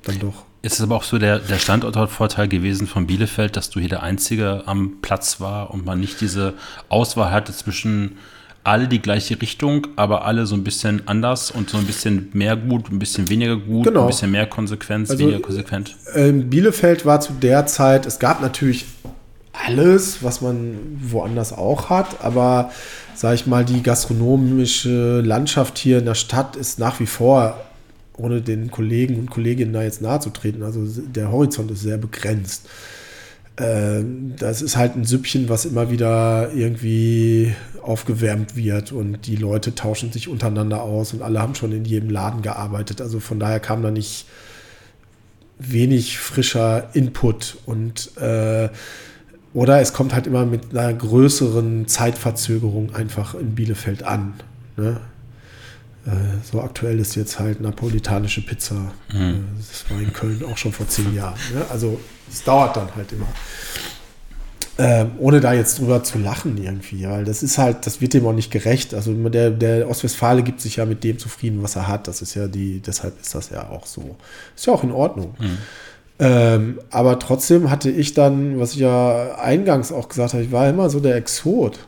dann 0.05 0.19
doch. 0.19 0.45
Ist 0.63 0.75
es 0.75 0.81
aber 0.81 0.97
auch 0.97 1.03
so 1.03 1.19
der, 1.19 1.41
der 1.41 1.59
Standortvorteil 1.59 2.49
gewesen 2.49 2.87
von 2.87 3.07
Bielefeld, 3.07 3.57
dass 3.57 3.69
du 3.71 3.81
hier 3.81 3.89
der 3.91 4.03
Einzige 4.03 4.63
am 4.67 4.99
Platz 5.03 5.41
war 5.41 5.71
und 5.73 5.85
man 5.85 6.01
nicht 6.01 6.21
diese 6.21 6.55
Auswahl 6.89 7.31
hatte 7.31 7.53
zwischen 7.53 8.17
alle 8.63 8.89
die 8.89 9.01
gleiche 9.03 9.41
Richtung, 9.43 9.87
aber 9.97 10.25
alle 10.25 10.47
so 10.47 10.55
ein 10.55 10.65
bisschen 10.65 11.07
anders 11.07 11.51
und 11.51 11.69
so 11.69 11.77
ein 11.77 11.85
bisschen 11.85 12.31
mehr 12.33 12.57
gut, 12.57 12.91
ein 12.91 12.99
bisschen 12.99 13.29
weniger 13.29 13.57
gut, 13.57 13.85
Genau. 13.85 14.03
ein 14.03 14.07
bisschen 14.07 14.31
mehr 14.31 14.47
Konsequenz, 14.47 15.11
Also, 15.11 15.23
weniger 15.23 15.41
konsequent. 15.41 15.95
Ähm, 16.15 16.49
Bielefeld 16.49 17.05
war 17.05 17.21
zu 17.21 17.35
der 17.35 17.67
Zeit, 17.67 18.07
es 18.07 18.19
gab 18.19 18.41
natürlich 18.41 18.87
alles, 19.55 20.23
was 20.23 20.41
man 20.41 20.99
woanders 21.01 21.53
auch 21.53 21.89
hat, 21.89 22.23
aber 22.23 22.71
sag 23.15 23.35
ich 23.35 23.47
mal, 23.47 23.65
die 23.65 23.83
gastronomische 23.83 25.21
Landschaft 25.21 25.79
hier 25.79 25.99
in 25.99 26.05
der 26.05 26.15
Stadt 26.15 26.57
ist 26.57 26.79
nach 26.79 27.01
wie 27.01 27.07
vor, 27.07 27.61
ohne 28.17 28.43
den 28.43 28.71
Kollegen 28.71 29.19
und 29.19 29.31
Kolleginnen 29.31 29.73
da 29.73 29.83
jetzt 29.83 30.03
nahe 30.03 30.21
zu 30.21 30.31
treten, 30.31 30.63
also 30.63 30.85
der 30.85 31.31
Horizont 31.31 31.71
ist 31.71 31.83
sehr 31.83 31.99
begrenzt. 31.99 32.69
Ähm, 33.57 34.35
das 34.37 34.63
ist 34.63 34.77
halt 34.77 34.97
ein 34.97 35.05
Süppchen, 35.05 35.49
was 35.49 35.65
immer 35.65 35.91
wieder 35.91 36.51
irgendwie 36.53 37.55
aufgewärmt 37.83 38.57
wird 38.57 38.91
und 38.91 39.27
die 39.27 39.37
Leute 39.37 39.75
tauschen 39.75 40.11
sich 40.11 40.29
untereinander 40.29 40.83
aus 40.83 41.13
und 41.13 41.23
alle 41.23 41.41
haben 41.41 41.55
schon 41.55 41.73
in 41.73 41.85
jedem 41.85 42.11
Laden 42.11 42.43
gearbeitet. 42.43 43.01
Also 43.01 43.21
von 43.21 43.39
daher 43.39 43.61
kam 43.61 43.83
da 43.83 43.91
nicht 43.91 44.27
wenig 45.59 46.19
frischer 46.19 46.91
Input 46.95 47.59
und 47.65 48.17
äh, 48.17 48.71
oder 49.55 49.81
es 49.81 49.93
kommt 49.93 50.13
halt 50.13 50.27
immer 50.27 50.45
mit 50.45 50.77
einer 50.77 50.93
größeren 50.93 51.87
Zeitverzögerung 51.89 52.95
einfach 52.95 53.35
in 53.35 53.55
Bielefeld 53.55 54.03
an. 54.03 54.35
Ne? 54.77 55.01
Äh, 56.07 56.11
so 56.51 56.61
aktuell 56.61 56.99
ist 56.99 57.15
jetzt 57.15 57.39
halt 57.39 57.61
napolitanische 57.61 58.43
Pizza. 58.43 58.75
Äh, 59.11 59.35
Das 59.57 59.89
war 59.91 60.01
in 60.01 60.13
Köln 60.13 60.45
auch 60.45 60.59
schon 60.59 60.73
vor 60.73 60.89
zehn 60.89 61.15
Jahren. 61.15 61.39
Ne? 61.55 61.65
Also 61.71 61.99
es 62.31 62.43
dauert 62.43 62.77
dann 62.77 62.89
halt 62.95 63.13
immer. 63.13 63.29
Ähm, 64.77 65.13
ohne 65.19 65.39
da 65.41 65.53
jetzt 65.53 65.79
drüber 65.79 66.03
zu 66.03 66.19
lachen 66.19 66.61
irgendwie, 66.61 67.09
weil 67.09 67.25
das 67.25 67.45
ist 67.45 67.59
halt, 67.59 67.87
das 67.87 68.01
wird 68.01 68.13
dem 68.13 68.27
auch 68.27 68.33
nicht 68.33 68.51
gerecht. 68.51 68.93
Also 68.93 69.15
der, 69.29 69.51
der 69.51 69.89
Ostwestfale 69.89 70.43
gibt 70.43 70.61
sich 70.61 70.77
ja 70.77 70.85
mit 70.85 71.05
dem 71.05 71.17
zufrieden, 71.21 71.63
was 71.63 71.77
er 71.77 71.87
hat. 71.87 72.09
Das 72.09 72.23
ist 72.23 72.35
ja 72.35 72.49
die, 72.49 72.81
deshalb 72.81 73.21
ist 73.21 73.37
das 73.37 73.51
ja 73.51 73.69
auch 73.69 73.87
so. 73.87 74.17
Ist 74.57 74.67
ja 74.67 74.73
auch 74.73 74.83
in 74.83 74.91
Ordnung. 74.91 75.37
Ähm, 76.19 76.79
aber 76.91 77.19
trotzdem 77.19 77.71
hatte 77.71 77.91
ich 77.91 78.15
dann, 78.15 78.61
was 78.61 78.73
ich 78.73 78.79
ja 78.79 79.37
eingangs 79.37 79.93
auch 79.93 80.09
gesagt 80.09 80.35
habe, 80.35 80.45
ich 80.45 80.53
war 80.53 80.69
immer 80.69 80.89
so 80.91 81.01
der 81.01 81.17
Exot. 81.17 81.81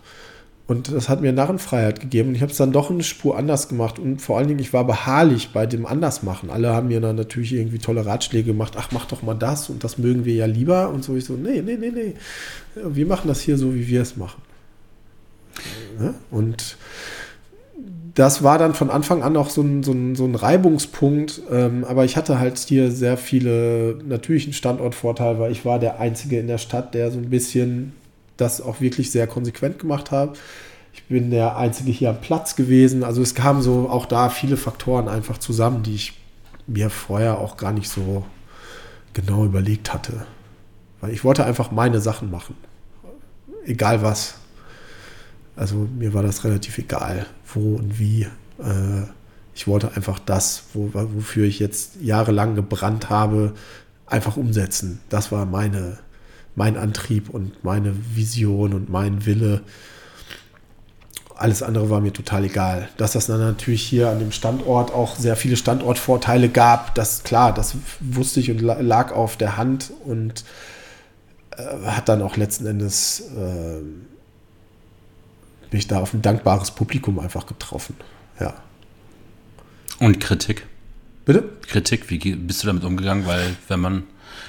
Und 0.69 0.93
das 0.93 1.09
hat 1.09 1.21
mir 1.21 1.33
Narrenfreiheit 1.33 2.01
gegeben. 2.01 2.31
Und 2.31 2.35
ich 2.35 2.43
habe 2.43 2.51
es 2.51 2.59
dann 2.59 2.73
doch 2.73 2.91
eine 2.91 3.05
Spur 3.05 3.39
anders 3.39 3.69
gemacht. 3.69 4.01
Und 4.01 4.21
vor 4.21 4.37
allen 4.37 4.49
Dingen, 4.49 4.59
ich 4.59 4.73
war 4.73 4.85
beharrlich 4.85 5.51
bei 5.53 5.65
dem 5.65 5.87
Andersmachen. 5.87 6.51
Alle 6.51 6.75
haben 6.75 6.89
mir 6.89 7.01
dann 7.01 7.15
natürlich 7.15 7.53
irgendwie 7.53 7.79
tolle 7.79 8.05
Ratschläge 8.05 8.49
gemacht. 8.49 8.75
Ach, 8.77 8.89
mach 8.91 9.07
doch 9.07 9.23
mal 9.23 9.35
das 9.35 9.71
und 9.71 9.85
das 9.85 9.97
mögen 9.97 10.25
wir 10.25 10.35
ja 10.35 10.47
lieber. 10.47 10.91
Und 10.91 11.05
so 11.05 11.15
ich 11.15 11.25
so, 11.25 11.35
nee, 11.35 11.63
nee, 11.63 11.77
nee, 11.77 11.93
nee. 11.95 12.15
Wir 12.75 13.07
machen 13.07 13.29
das 13.29 13.41
hier 13.41 13.57
so, 13.59 13.75
wie 13.75 13.87
wir 13.87 14.03
es 14.03 14.17
machen. 14.17 14.43
Und 16.33 16.77
das 18.17 18.43
war 18.43 18.57
dann 18.57 18.73
von 18.73 18.89
Anfang 18.89 19.23
an 19.23 19.37
auch 19.37 19.51
so 19.51 19.61
ein, 19.61 19.83
so 19.83 19.93
ein, 19.93 20.17
so 20.17 20.25
ein 20.25 20.35
Reibungspunkt. 20.35 21.43
Ähm, 21.53 21.85
aber 21.85 22.07
ich 22.07 22.17
hatte 22.17 22.39
halt 22.39 22.59
hier 22.59 22.91
sehr 22.91 23.19
viele, 23.19 23.99
natürlich 24.09 24.45
einen 24.45 24.55
Standortvorteil, 24.55 25.39
weil 25.39 25.53
ich 25.53 25.67
war 25.67 25.79
der 25.79 26.01
Einzige 26.01 26.41
in 26.41 26.47
der 26.47 26.57
Stadt, 26.57 26.95
der 26.95 27.11
so 27.11 27.19
ein 27.19 27.29
bisschen 27.29 27.93
das 28.39 28.63
auch 28.63 28.81
wirklich 28.81 29.11
sehr 29.11 29.27
konsequent 29.27 29.79
gemacht 29.79 30.11
hat. 30.11 30.39
Ich 30.95 31.05
bin 31.05 31.31
der 31.31 31.59
Einzige 31.59 31.93
hier 31.93 32.09
am 32.09 32.23
Platz 32.23 32.57
gewesen. 32.57 33.05
Also 33.05 33.21
es 33.21 33.35
kamen 33.35 33.61
so 33.61 33.91
auch 33.91 34.07
da 34.07 34.31
viele 34.31 34.57
Faktoren 34.57 35.09
einfach 35.09 35.37
zusammen, 35.37 35.83
die 35.83 35.95
ich 35.95 36.19
mir 36.67 36.89
vorher 36.89 37.39
auch 37.39 37.59
gar 37.59 37.73
nicht 37.73 37.91
so 37.91 38.25
genau 39.13 39.45
überlegt 39.45 39.93
hatte. 39.93 40.25
Weil 41.03 41.13
ich 41.13 41.23
wollte 41.23 41.45
einfach 41.45 41.71
meine 41.71 42.01
Sachen 42.01 42.31
machen. 42.31 42.57
Egal 43.67 44.01
was. 44.01 44.39
Also 45.57 45.89
mir 45.99 46.13
war 46.15 46.23
das 46.23 46.45
relativ 46.45 46.79
egal, 46.79 47.27
wo 47.53 47.77
und 47.77 47.99
wie. 47.99 48.23
Äh, 48.59 49.03
ich 49.55 49.67
wollte 49.67 49.97
einfach 49.97 50.19
das, 50.19 50.65
wo, 50.75 50.91
wofür 50.93 51.47
ich 51.47 51.59
jetzt 51.59 51.97
jahrelang 52.03 52.55
gebrannt 52.55 53.09
habe, 53.09 53.55
einfach 54.05 54.37
umsetzen. 54.37 55.01
Das 55.09 55.33
war 55.33 55.47
meine, 55.47 55.99
mein 56.55 56.77
Antrieb 56.77 57.31
und 57.31 57.65
meine 57.65 57.95
Vision 58.15 58.75
und 58.75 58.91
mein 58.91 59.25
Wille. 59.25 59.63
Alles 61.35 61.63
andere 61.63 61.89
war 61.89 62.01
mir 62.03 62.13
total 62.13 62.45
egal. 62.45 62.89
Dass 62.99 63.13
das 63.13 63.27
dann 63.27 63.41
natürlich 63.41 63.83
hier 63.83 64.11
an 64.11 64.19
dem 64.19 64.31
Standort 64.33 64.93
auch 64.93 65.17
sehr 65.17 65.37
viele 65.37 65.57
Standortvorteile 65.57 66.51
gab, 66.51 66.95
das 66.95 67.25
klar, 67.25 67.55
das 67.55 67.77
wusste 68.01 68.41
ich 68.41 68.51
und 68.51 68.61
la- 68.61 68.81
lag 68.81 69.13
auf 69.13 69.39
der 69.39 69.57
Hand 69.57 69.91
und 70.05 70.45
äh, 71.57 71.63
hat 71.87 72.11
dann 72.11 72.21
auch 72.21 72.37
letzten 72.37 72.67
Endes 72.67 73.21
äh, 73.37 73.81
bin 75.71 75.79
ich 75.79 75.87
da 75.87 76.01
auf 76.01 76.15
ein 76.15 76.23
dankbares 76.23 76.71
Publikum 76.71 77.19
einfach 77.19 77.47
getroffen. 77.47 77.97
Ja. 78.41 78.55
Und 79.99 80.21
Kritik. 80.21 80.67
Bitte? 81.25 81.45
Kritik, 81.67 82.09
wie 82.11 82.19
bist 82.37 82.63
du 82.63 82.69
damit 82.69 82.85
umgegangen? 82.85 83.27
Weil 83.27 83.57
wenn 83.69 83.81
man, 83.81 84.05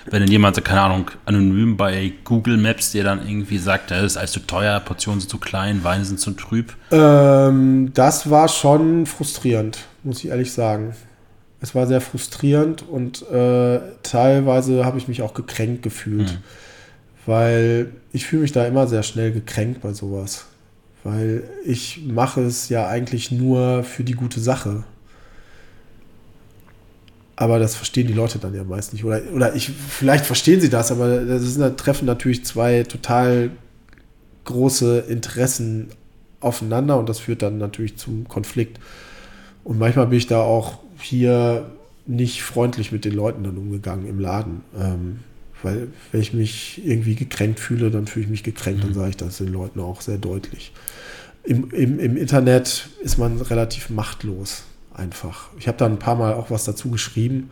wenn 0.05 0.22
dann 0.22 0.30
jemand, 0.30 0.63
keine 0.63 0.82
Ahnung, 0.82 1.09
anonym 1.26 1.76
bei 1.76 2.13
Google 2.24 2.57
Maps 2.57 2.91
dir 2.91 3.03
dann 3.03 3.28
irgendwie 3.28 3.57
sagt, 3.57 3.89
das 3.89 4.03
ist 4.03 4.18
alles 4.18 4.32
zu 4.32 4.41
teuer, 4.41 4.80
Portionen 4.80 5.20
sind 5.20 5.30
zu 5.30 5.39
klein, 5.39 5.84
Weine 5.84 6.05
sind 6.05 6.20
zu 6.20 6.32
trüb. 6.32 6.76
Ähm, 6.91 7.91
das 7.93 8.30
war 8.30 8.47
schon 8.47 9.05
frustrierend, 9.05 9.80
muss 10.03 10.24
ich 10.24 10.30
ehrlich 10.30 10.53
sagen. 10.53 10.95
Es 11.59 11.74
war 11.74 11.88
sehr 11.88 12.01
frustrierend 12.01 12.88
und 12.88 13.28
äh, 13.32 13.80
teilweise 14.03 14.86
habe 14.86 14.99
ich 14.99 15.07
mich 15.07 15.24
auch 15.24 15.34
gekränkt 15.34 15.82
gefühlt, 15.82 16.38
weil 17.26 17.91
ich 18.13 18.28
fühle 18.28 18.43
mich 18.43 18.51
da 18.51 18.68
immer 18.68 18.86
sehr 18.86 19.01
schnell 19.01 19.32
gekränkt 19.32 19.82
bei 19.82 19.91
sowas, 19.93 20.45
weil 21.08 21.43
ich 21.64 22.01
mache 22.05 22.41
es 22.41 22.68
ja 22.68 22.86
eigentlich 22.86 23.32
nur 23.32 23.84
für 23.84 24.03
die 24.03 24.12
gute 24.12 24.41
Sache. 24.41 24.84
Aber 27.38 27.60
das 27.60 27.76
verstehen 27.76 28.08
die 28.08 28.14
Leute 28.14 28.39
dann 28.39 28.53
ja 28.53 28.66
meist 28.66 28.91
nicht. 28.91 29.05
Oder, 29.05 29.22
oder 29.34 29.55
ich, 29.55 29.70
vielleicht 29.70 30.26
verstehen 30.26 30.60
sie 30.60 30.70
das, 30.70 30.91
aber 30.91 31.22
das 31.22 31.43
ist, 31.43 31.62
da 31.62 31.70
treffen 31.70 32.05
natürlich 32.05 32.43
zwei 32.43 32.84
total 32.84 33.51
große 34.43 35.05
Interessen 35.08 35.88
aufeinander 36.41 36.97
und 36.97 37.08
das 37.08 37.20
führt 37.20 37.41
dann 37.41 37.58
natürlich 37.58 37.95
zum 37.95 38.28
Konflikt. 38.28 38.78
Und 39.64 39.80
manchmal 39.80 40.08
bin 40.08 40.18
ich 40.18 40.28
da 40.28 40.41
auch 40.41 40.80
hier 40.99 41.72
nicht 42.05 42.43
freundlich 42.43 42.91
mit 42.91 43.05
den 43.05 43.14
Leuten 43.14 43.45
dann 43.45 43.58
umgegangen 43.58 44.08
im 44.08 44.20
Laden. 44.20 44.62
Ähm, 44.78 45.20
weil 45.64 45.88
wenn 46.12 46.22
ich 46.22 46.34
mich 46.34 46.82
irgendwie 46.86 47.16
gekränkt 47.16 47.62
fühle, 47.62 47.91
dann 47.91 48.08
fühle 48.08 48.26
ich 48.26 48.30
mich 48.30 48.43
gekränkt, 48.43 48.84
dann 48.84 48.93
sage 48.93 49.12
ich 49.12 49.18
das 49.18 49.38
den 49.38 49.53
Leuten 49.53 49.80
auch 49.80 50.01
sehr 50.01 50.18
deutlich. 50.18 50.74
Im, 51.48 51.72
im, 51.72 52.00
im 52.00 52.18
Internet 52.18 52.89
ist 53.02 53.18
man 53.18 53.39
relativ 53.39 53.89
machtlos 53.89 54.64
einfach. 54.93 55.48
Ich 55.58 55.68
habe 55.68 55.78
da 55.78 55.86
ein 55.86 55.98
paar 55.98 56.16
Mal 56.16 56.34
auch 56.34 56.52
was 56.52 56.66
dazu 56.66 56.91
geschrieben, 56.91 57.52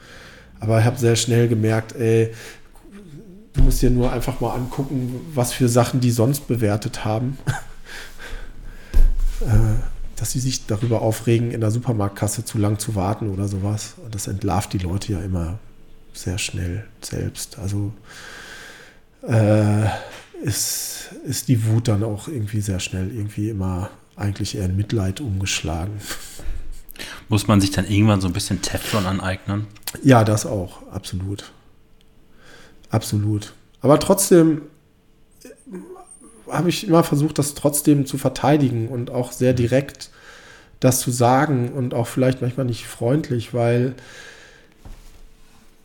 aber 0.59 0.79
ich 0.79 0.85
habe 0.85 0.97
sehr 0.97 1.15
schnell 1.15 1.47
gemerkt, 1.47 1.95
ey, 1.95 2.33
du 3.53 3.63
musst 3.63 3.81
dir 3.81 3.89
nur 3.89 4.11
einfach 4.11 4.41
mal 4.41 4.53
angucken, 4.53 5.21
was 5.33 5.53
für 5.53 5.69
Sachen 5.69 6.01
die 6.01 6.11
sonst 6.11 6.47
bewertet 6.47 7.05
haben. 7.05 7.37
Äh, 9.41 9.75
dass 10.15 10.31
sie 10.31 10.39
sich 10.39 10.65
darüber 10.65 11.01
aufregen, 11.01 11.51
in 11.51 11.59
der 11.59 11.69
Supermarktkasse 11.69 12.45
zu 12.45 12.57
lang 12.57 12.79
zu 12.79 12.95
warten 12.95 13.29
oder 13.29 13.49
sowas. 13.49 13.95
Das 14.09 14.27
entlarvt 14.27 14.71
die 14.71 14.77
Leute 14.77 15.11
ja 15.11 15.19
immer 15.19 15.59
sehr 16.13 16.37
schnell 16.37 16.85
selbst. 17.01 17.59
Also 17.59 17.91
äh, 19.27 19.87
ist, 20.43 21.09
ist 21.25 21.47
die 21.47 21.65
Wut 21.65 21.87
dann 21.87 22.03
auch 22.03 22.27
irgendwie 22.27 22.61
sehr 22.61 22.79
schnell 22.79 23.11
irgendwie 23.11 23.49
immer 23.49 23.89
eigentlich 24.15 24.55
eher 24.55 24.65
in 24.65 24.75
Mitleid 24.75 25.21
umgeschlagen. 25.21 25.99
Muss 27.29 27.47
man 27.47 27.59
sich 27.59 27.71
dann 27.71 27.87
irgendwann 27.87 28.21
so 28.21 28.27
ein 28.27 28.33
bisschen 28.33 28.61
Teflon 28.61 29.05
aneignen? 29.05 29.67
Ja, 30.03 30.23
das 30.23 30.45
auch, 30.45 30.87
absolut. 30.91 31.51
Absolut. 32.89 33.53
Aber 33.81 33.99
trotzdem 33.99 34.61
äh, 35.43 35.49
habe 36.51 36.69
ich 36.69 36.87
immer 36.87 37.03
versucht, 37.03 37.39
das 37.39 37.55
trotzdem 37.55 38.05
zu 38.05 38.17
verteidigen 38.17 38.87
und 38.87 39.09
auch 39.09 39.31
sehr 39.31 39.53
direkt 39.53 40.09
das 40.79 40.99
zu 40.99 41.11
sagen 41.11 41.69
und 41.73 41.93
auch 41.93 42.07
vielleicht 42.07 42.41
manchmal 42.41 42.65
nicht 42.65 42.85
freundlich, 42.85 43.53
weil 43.53 43.95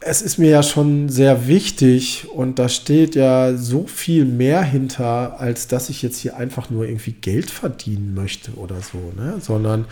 es 0.00 0.22
ist 0.22 0.38
mir 0.38 0.50
ja 0.50 0.62
schon 0.62 1.08
sehr 1.10 1.46
wichtig 1.46 2.26
und 2.32 2.58
da 2.58 2.68
steht 2.68 3.14
ja 3.14 3.54
so 3.56 3.86
viel 3.86 4.24
mehr 4.24 4.62
hinter, 4.62 5.38
als 5.38 5.68
dass 5.68 5.90
ich 5.90 6.02
jetzt 6.02 6.18
hier 6.18 6.36
einfach 6.36 6.70
nur 6.70 6.86
irgendwie 6.86 7.12
Geld 7.12 7.50
verdienen 7.50 8.14
möchte 8.14 8.52
oder 8.52 8.80
so, 8.80 9.12
ne? 9.16 9.36
sondern 9.40 9.84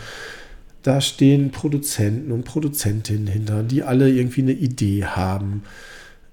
da 0.81 0.99
stehen 1.01 1.51
Produzenten 1.51 2.31
und 2.31 2.43
Produzentinnen 2.43 3.27
hinter, 3.27 3.61
die 3.63 3.83
alle 3.83 4.09
irgendwie 4.09 4.41
eine 4.41 4.53
Idee 4.53 5.05
haben. 5.05 5.63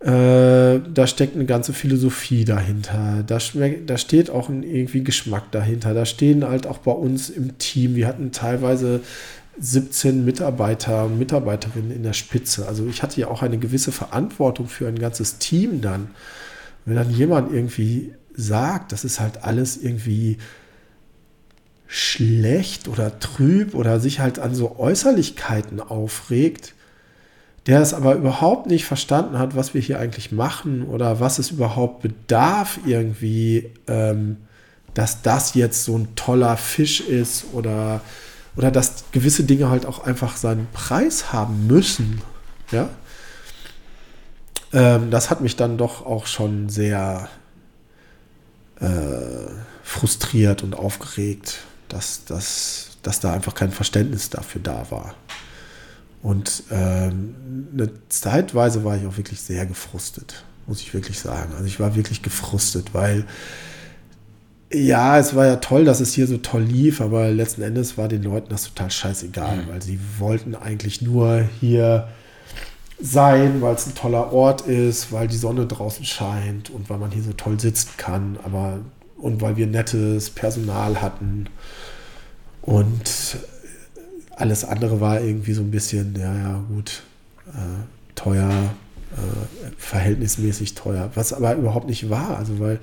Äh, 0.01 0.81
da 0.95 1.07
steckt 1.07 1.35
eine 1.35 1.47
ganze 1.47 1.73
Philosophie 1.73 2.45
dahinter. 2.45 3.25
Da, 3.27 3.39
da 3.87 3.99
steht 3.99 4.31
auch 4.31 4.49
ein 4.49 4.63
irgendwie 4.63 5.03
Geschmack 5.03 5.51
dahinter. 5.51 5.95
Da 5.95 6.07
stehen 6.07 6.47
halt 6.47 6.67
auch 6.67 6.79
bei 6.79 6.93
uns 6.93 7.29
im 7.29 7.59
Team, 7.59 7.97
wir 7.97 8.07
hatten 8.07 8.31
teilweise 8.31 9.01
17 9.59 10.25
Mitarbeiter 10.25 11.07
und 11.07 11.19
Mitarbeiterinnen 11.19 11.91
in 11.91 12.03
der 12.03 12.13
Spitze. 12.13 12.67
Also 12.67 12.87
ich 12.87 13.03
hatte 13.03 13.21
ja 13.21 13.29
auch 13.29 13.43
eine 13.43 13.59
gewisse 13.59 13.93
Verantwortung 13.93 14.69
für 14.69 14.87
ein 14.87 14.99
ganzes 14.99 15.39
Team 15.39 15.81
dann. 15.81 16.11
Wenn 16.85 16.97
dann 16.97 17.11
jemand 17.11 17.53
irgendwie 17.53 18.13
sagt, 18.35 18.93
das 18.93 19.05
ist 19.05 19.19
halt 19.19 19.45
alles 19.45 19.77
irgendwie 19.77 20.39
schlecht 21.87 22.89
oder 22.89 23.19
trüb 23.19 23.75
oder 23.75 24.01
sich 24.01 24.21
halt 24.21 24.39
an 24.39 24.55
so 24.55 24.79
Äußerlichkeiten 24.79 25.81
aufregt, 25.81 26.75
der 27.67 27.81
es 27.81 27.95
aber 27.95 28.15
überhaupt 28.15 28.67
nicht 28.67 28.85
verstanden 28.85 29.39
hat, 29.39 29.57
was 29.57 29.75
wir 29.75 29.81
hier 29.81 29.99
eigentlich 29.99 30.33
machen 30.33 30.83
oder 30.85 31.21
was 31.21 31.39
es 31.39 31.51
überhaupt 31.51 32.03
bedarf 32.03 32.79
irgendwie, 32.87 33.71
ähm, 33.89 34.37
dass 34.95 35.23
das 35.23 35.55
jetzt 35.55 35.85
so 35.85 35.97
ein 35.97 36.15
toller 36.15 36.57
Fisch 36.57 37.01
ist 37.01 37.47
oder, 37.53 38.01
oder 38.57 38.71
dass 38.71 39.05
gewisse 39.13 39.45
Dinge 39.45 39.69
halt 39.69 39.87
auch 39.87 40.05
einfach 40.05 40.37
seinen 40.37 40.67
Preis 40.73 41.33
haben 41.33 41.67
müssen. 41.67 42.23
Ja, 42.71 42.89
ähm, 44.73 45.11
das 45.11 45.31
hat 45.31 45.41
mich 45.41 45.57
dann 45.57 45.79
doch 45.79 46.05
auch 46.05 46.27
schon 46.27 46.69
sehr 46.69 47.29
äh, 48.81 48.89
frustriert 49.83 50.63
und 50.63 50.75
aufgeregt, 50.75 51.59
dass, 51.89 52.25
dass, 52.25 52.99
dass 53.03 53.21
da 53.21 53.33
einfach 53.33 53.55
kein 53.55 53.71
Verständnis 53.71 54.31
dafür 54.31 54.61
da 54.63 54.87
war. 54.91 55.15
Und 56.23 56.65
ähm, 56.71 57.69
eine 57.73 57.91
Zeitweise 58.09 58.85
war 58.85 58.97
ich 58.97 59.07
auch 59.07 59.17
wirklich 59.17 59.41
sehr 59.41 59.65
gefrustet, 59.65 60.45
muss 60.67 60.81
ich 60.81 60.93
wirklich 60.93 61.21
sagen. 61.21 61.53
Also 61.53 61.67
ich 61.67 61.79
war 61.79 61.95
wirklich 61.95 62.23
gefrustet, 62.23 62.95
weil 62.95 63.25
ja, 64.73 65.19
es 65.19 65.35
war 65.35 65.47
ja 65.47 65.57
toll, 65.57 65.85
dass 65.85 66.01
es 66.01 66.13
hier 66.13 66.27
so 66.27 66.39
toll 66.39 66.63
lief, 66.63 67.01
aber 67.01 67.31
letzten 67.31 67.63
Endes 67.63 67.97
war 67.97 68.09
den 68.09 68.23
Leuten 68.23 68.49
das 68.51 68.65
total 68.65 68.91
scheißegal, 68.91 69.59
mhm. 69.59 69.69
weil 69.69 69.83
sie 69.83 69.99
wollten 70.19 70.55
eigentlich 70.55 71.03
nur 71.03 71.45
hier 71.61 72.09
sein, 73.01 73.61
weil 73.61 73.75
es 73.75 73.87
ein 73.87 73.95
toller 73.95 74.33
Ort 74.33 74.63
ist, 74.63 75.13
weil 75.13 75.29
die 75.29 75.37
Sonne 75.37 75.67
draußen 75.67 76.05
scheint 76.05 76.71
und 76.71 76.89
weil 76.91 76.99
man 76.99 77.11
hier 77.11 77.23
so 77.23 77.33
toll 77.33 77.61
sitzen 77.61 77.91
kann, 77.97 78.39
aber 78.43 78.79
und 79.19 79.41
weil 79.41 79.57
wir 79.57 79.67
nettes 79.67 80.31
Personal 80.31 81.01
hatten 81.01 81.49
und 82.63 83.39
alles 84.37 84.65
andere 84.65 85.01
war 85.01 85.21
irgendwie 85.21 85.53
so 85.53 85.63
ein 85.63 85.71
bisschen, 85.71 86.15
ja, 86.19 86.35
ja, 86.35 86.65
gut, 86.69 87.03
äh, 87.49 88.15
teuer, 88.15 88.51
äh, 89.13 89.71
verhältnismäßig 89.79 90.75
teuer, 90.75 91.11
was 91.15 91.33
aber 91.33 91.55
überhaupt 91.55 91.89
nicht 91.89 92.11
war, 92.11 92.37
also 92.37 92.59
weil 92.59 92.79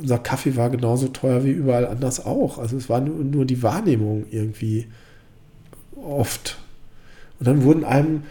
unser 0.00 0.18
Kaffee 0.18 0.56
war 0.56 0.70
genauso 0.70 1.08
teuer 1.08 1.44
wie 1.44 1.50
überall 1.50 1.86
anders 1.86 2.24
auch, 2.24 2.58
also 2.58 2.76
es 2.76 2.88
war 2.88 3.00
nur, 3.00 3.24
nur 3.24 3.44
die 3.44 3.62
Wahrnehmung 3.62 4.26
irgendwie 4.30 4.86
oft. 5.96 6.58
Und 7.38 7.46
dann 7.46 7.62
wurden 7.62 7.84
einem 7.84 8.22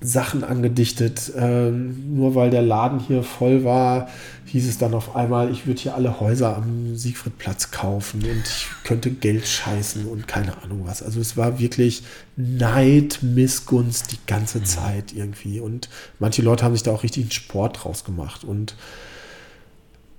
Sachen 0.00 0.44
angedichtet. 0.44 1.32
Ähm, 1.36 2.14
nur 2.16 2.34
weil 2.34 2.50
der 2.50 2.62
Laden 2.62 3.00
hier 3.00 3.22
voll 3.22 3.64
war, 3.64 4.08
hieß 4.46 4.68
es 4.68 4.78
dann 4.78 4.94
auf 4.94 5.14
einmal, 5.14 5.50
ich 5.50 5.66
würde 5.66 5.80
hier 5.80 5.94
alle 5.94 6.20
Häuser 6.20 6.56
am 6.56 6.96
Siegfriedplatz 6.96 7.70
kaufen 7.70 8.22
und 8.22 8.42
ich 8.44 8.66
könnte 8.84 9.10
Geld 9.10 9.46
scheißen 9.46 10.06
und 10.06 10.26
keine 10.26 10.62
Ahnung 10.62 10.82
was. 10.84 11.02
Also 11.02 11.20
es 11.20 11.36
war 11.36 11.58
wirklich 11.58 12.02
Neid, 12.36 13.18
Missgunst 13.22 14.12
die 14.12 14.18
ganze 14.26 14.60
mhm. 14.60 14.64
Zeit 14.64 15.12
irgendwie. 15.12 15.60
Und 15.60 15.88
manche 16.18 16.42
Leute 16.42 16.64
haben 16.64 16.74
sich 16.74 16.82
da 16.82 16.92
auch 16.92 17.02
richtig 17.02 17.24
einen 17.24 17.32
Sport 17.32 17.84
draus 17.84 18.04
gemacht. 18.04 18.44
Und 18.44 18.74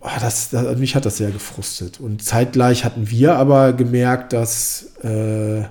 oh, 0.01 0.09
das, 0.19 0.49
das, 0.49 0.77
mich 0.77 0.95
hat 0.95 1.05
das 1.05 1.17
sehr 1.17 1.31
gefrustet. 1.31 1.99
Und 1.99 2.23
zeitgleich 2.23 2.83
hatten 2.83 3.09
wir 3.09 3.35
aber 3.35 3.73
gemerkt, 3.73 4.33
dass 4.33 4.95
äh, 5.03 5.63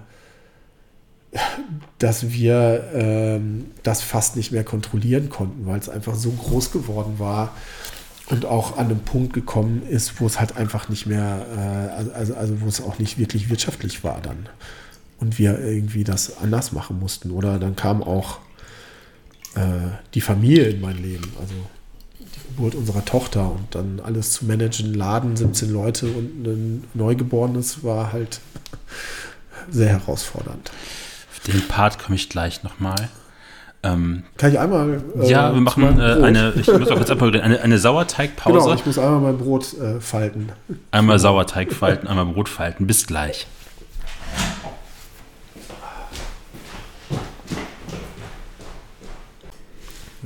dass 1.98 2.30
wir 2.30 2.90
ähm, 2.94 3.66
das 3.82 4.02
fast 4.02 4.36
nicht 4.36 4.52
mehr 4.52 4.64
kontrollieren 4.64 5.28
konnten, 5.28 5.66
weil 5.66 5.78
es 5.78 5.88
einfach 5.88 6.14
so 6.14 6.30
groß 6.30 6.72
geworden 6.72 7.18
war 7.18 7.54
und 8.30 8.46
auch 8.46 8.78
an 8.78 8.86
einem 8.86 9.00
Punkt 9.00 9.32
gekommen 9.32 9.82
ist, 9.88 10.20
wo 10.20 10.26
es 10.26 10.40
halt 10.40 10.56
einfach 10.56 10.88
nicht 10.88 11.06
mehr, 11.06 11.46
äh, 11.56 12.14
also, 12.14 12.34
also 12.34 12.60
wo 12.60 12.66
es 12.66 12.80
auch 12.80 12.98
nicht 12.98 13.18
wirklich 13.18 13.50
wirtschaftlich 13.50 14.02
war 14.02 14.20
dann. 14.22 14.48
Und 15.18 15.38
wir 15.38 15.58
irgendwie 15.60 16.02
das 16.02 16.38
anders 16.38 16.72
machen 16.72 16.98
mussten. 16.98 17.30
Oder 17.30 17.58
dann 17.58 17.76
kam 17.76 18.02
auch 18.02 18.38
äh, 19.54 19.90
die 20.14 20.22
Familie 20.22 20.68
in 20.68 20.80
mein 20.80 20.96
Leben, 20.96 21.30
also 21.38 21.54
Geburt 22.60 22.74
unserer 22.74 23.04
Tochter 23.04 23.50
und 23.50 23.74
dann 23.74 24.00
alles 24.04 24.32
zu 24.32 24.44
managen, 24.44 24.94
Laden, 24.94 25.36
17 25.36 25.72
Leute 25.72 26.06
und 26.06 26.46
ein 26.46 26.84
Neugeborenes 26.94 27.82
war 27.82 28.12
halt 28.12 28.40
sehr 29.70 29.88
herausfordernd 29.88 30.70
den 31.46 31.66
Part 31.68 31.98
komme 31.98 32.16
ich 32.16 32.28
gleich 32.28 32.62
nochmal. 32.62 33.08
Ähm, 33.82 34.24
Kann 34.36 34.52
ich 34.52 34.58
einmal. 34.58 35.02
Äh, 35.18 35.30
ja, 35.30 35.54
wir 35.54 35.60
machen 35.60 35.98
äh, 35.98 36.02
eine, 36.02 36.52
ich 36.54 36.66
muss 36.66 36.90
auch 36.90 36.96
kurz 36.96 37.10
abholen, 37.10 37.40
eine, 37.40 37.62
eine 37.62 37.78
Sauerteigpause. 37.78 38.58
Genau, 38.58 38.74
ich 38.74 38.84
muss 38.84 38.98
einmal 38.98 39.20
mein 39.20 39.38
Brot 39.38 39.74
äh, 39.78 40.00
falten. 40.00 40.52
Einmal 40.90 41.18
Sauerteig 41.18 41.72
falten, 41.72 42.06
einmal 42.06 42.26
Brot 42.26 42.48
falten. 42.48 42.86
Bis 42.86 43.06
gleich. 43.06 43.46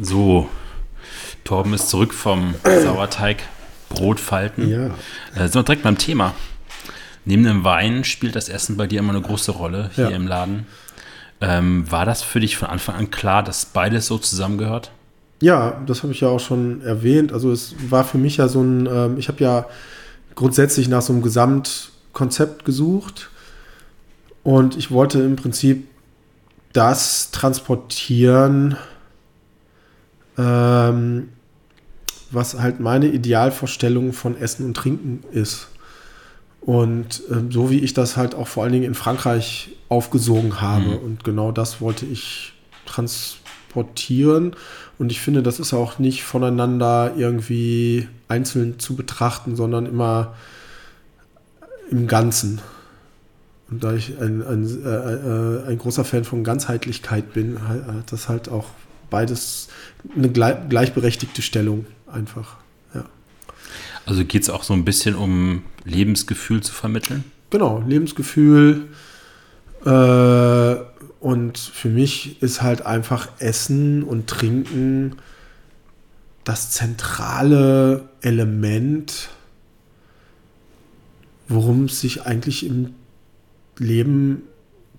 So, 0.00 0.48
Torben 1.44 1.74
ist 1.74 1.88
zurück 1.88 2.14
vom 2.14 2.54
Sauerteig 2.64 3.42
Brotfalten. 3.90 4.68
Ja. 4.68 4.86
Äh, 5.34 5.44
sind 5.44 5.54
wir 5.54 5.62
direkt 5.62 5.82
beim 5.82 5.98
Thema. 5.98 6.34
Neben 7.24 7.44
dem 7.44 7.64
Wein 7.64 8.04
spielt 8.04 8.36
das 8.36 8.48
Essen 8.48 8.76
bei 8.76 8.86
dir 8.86 8.98
immer 8.98 9.12
eine 9.12 9.22
große 9.22 9.52
Rolle 9.52 9.90
hier 9.94 10.10
ja. 10.10 10.16
im 10.16 10.26
Laden. 10.26 10.66
Ähm, 11.40 11.90
war 11.90 12.04
das 12.04 12.22
für 12.22 12.40
dich 12.40 12.56
von 12.56 12.68
Anfang 12.68 12.96
an 12.96 13.10
klar, 13.10 13.42
dass 13.42 13.66
beides 13.66 14.06
so 14.06 14.18
zusammengehört? 14.18 14.90
Ja, 15.40 15.82
das 15.86 16.02
habe 16.02 16.12
ich 16.12 16.20
ja 16.20 16.28
auch 16.28 16.40
schon 16.40 16.82
erwähnt. 16.82 17.32
Also 17.32 17.50
es 17.52 17.74
war 17.88 18.04
für 18.04 18.18
mich 18.18 18.38
ja 18.38 18.48
so 18.48 18.62
ein, 18.62 18.86
ähm, 18.86 19.18
ich 19.18 19.28
habe 19.28 19.42
ja 19.42 19.66
grundsätzlich 20.34 20.88
nach 20.88 21.02
so 21.02 21.12
einem 21.12 21.22
Gesamtkonzept 21.22 22.64
gesucht 22.64 23.30
und 24.42 24.76
ich 24.76 24.90
wollte 24.90 25.20
im 25.20 25.36
Prinzip 25.36 25.86
das 26.72 27.30
transportieren, 27.30 28.76
ähm, 30.38 31.28
was 32.30 32.58
halt 32.58 32.80
meine 32.80 33.06
Idealvorstellung 33.06 34.12
von 34.12 34.36
Essen 34.36 34.66
und 34.66 34.74
Trinken 34.74 35.22
ist. 35.32 35.68
Und 36.60 37.22
ähm, 37.30 37.52
so 37.52 37.70
wie 37.70 37.80
ich 37.80 37.92
das 37.92 38.16
halt 38.16 38.34
auch 38.34 38.48
vor 38.48 38.64
allen 38.64 38.72
Dingen 38.72 38.86
in 38.86 38.94
Frankreich 38.94 39.76
aufgesogen 39.88 40.60
habe. 40.60 40.84
Mhm. 40.84 40.98
Und 40.98 41.24
genau 41.24 41.52
das 41.52 41.80
wollte 41.80 42.06
ich 42.06 42.54
transportieren. 42.86 44.56
Und 44.98 45.12
ich 45.12 45.20
finde, 45.20 45.42
das 45.42 45.60
ist 45.60 45.74
auch 45.74 45.98
nicht 45.98 46.24
voneinander 46.24 47.12
irgendwie 47.16 48.08
einzeln 48.28 48.78
zu 48.78 48.96
betrachten, 48.96 49.56
sondern 49.56 49.86
immer 49.86 50.34
im 51.90 52.06
Ganzen. 52.06 52.60
Und 53.70 53.84
da 53.84 53.92
ich 53.94 54.18
ein, 54.18 54.42
ein, 54.42 54.84
äh, 54.84 54.88
äh 54.88 55.66
ein 55.68 55.78
großer 55.78 56.04
Fan 56.04 56.24
von 56.24 56.44
Ganzheitlichkeit 56.44 57.32
bin, 57.34 57.58
hat 57.66 58.10
das 58.10 58.28
halt 58.28 58.48
auch 58.48 58.66
beides 59.14 59.68
eine 60.16 60.28
gleichberechtigte 60.28 61.40
Stellung 61.40 61.86
einfach. 62.10 62.56
Also 64.06 64.24
geht 64.24 64.42
es 64.42 64.50
auch 64.50 64.64
so 64.64 64.74
ein 64.74 64.84
bisschen 64.84 65.14
um 65.14 65.62
Lebensgefühl 65.84 66.62
zu 66.62 66.72
vermitteln? 66.72 67.24
Genau, 67.50 67.82
Lebensgefühl. 67.86 68.88
Äh, 69.84 70.74
und 71.20 71.58
für 71.58 71.88
mich 71.88 72.42
ist 72.42 72.60
halt 72.60 72.84
einfach 72.84 73.28
Essen 73.38 74.02
und 74.02 74.26
Trinken 74.26 75.16
das 76.44 76.70
zentrale 76.70 78.08
Element, 78.20 79.30
worum 81.48 81.84
es 81.84 82.00
sich 82.00 82.22
eigentlich 82.26 82.66
im 82.66 82.94
Leben 83.78 84.42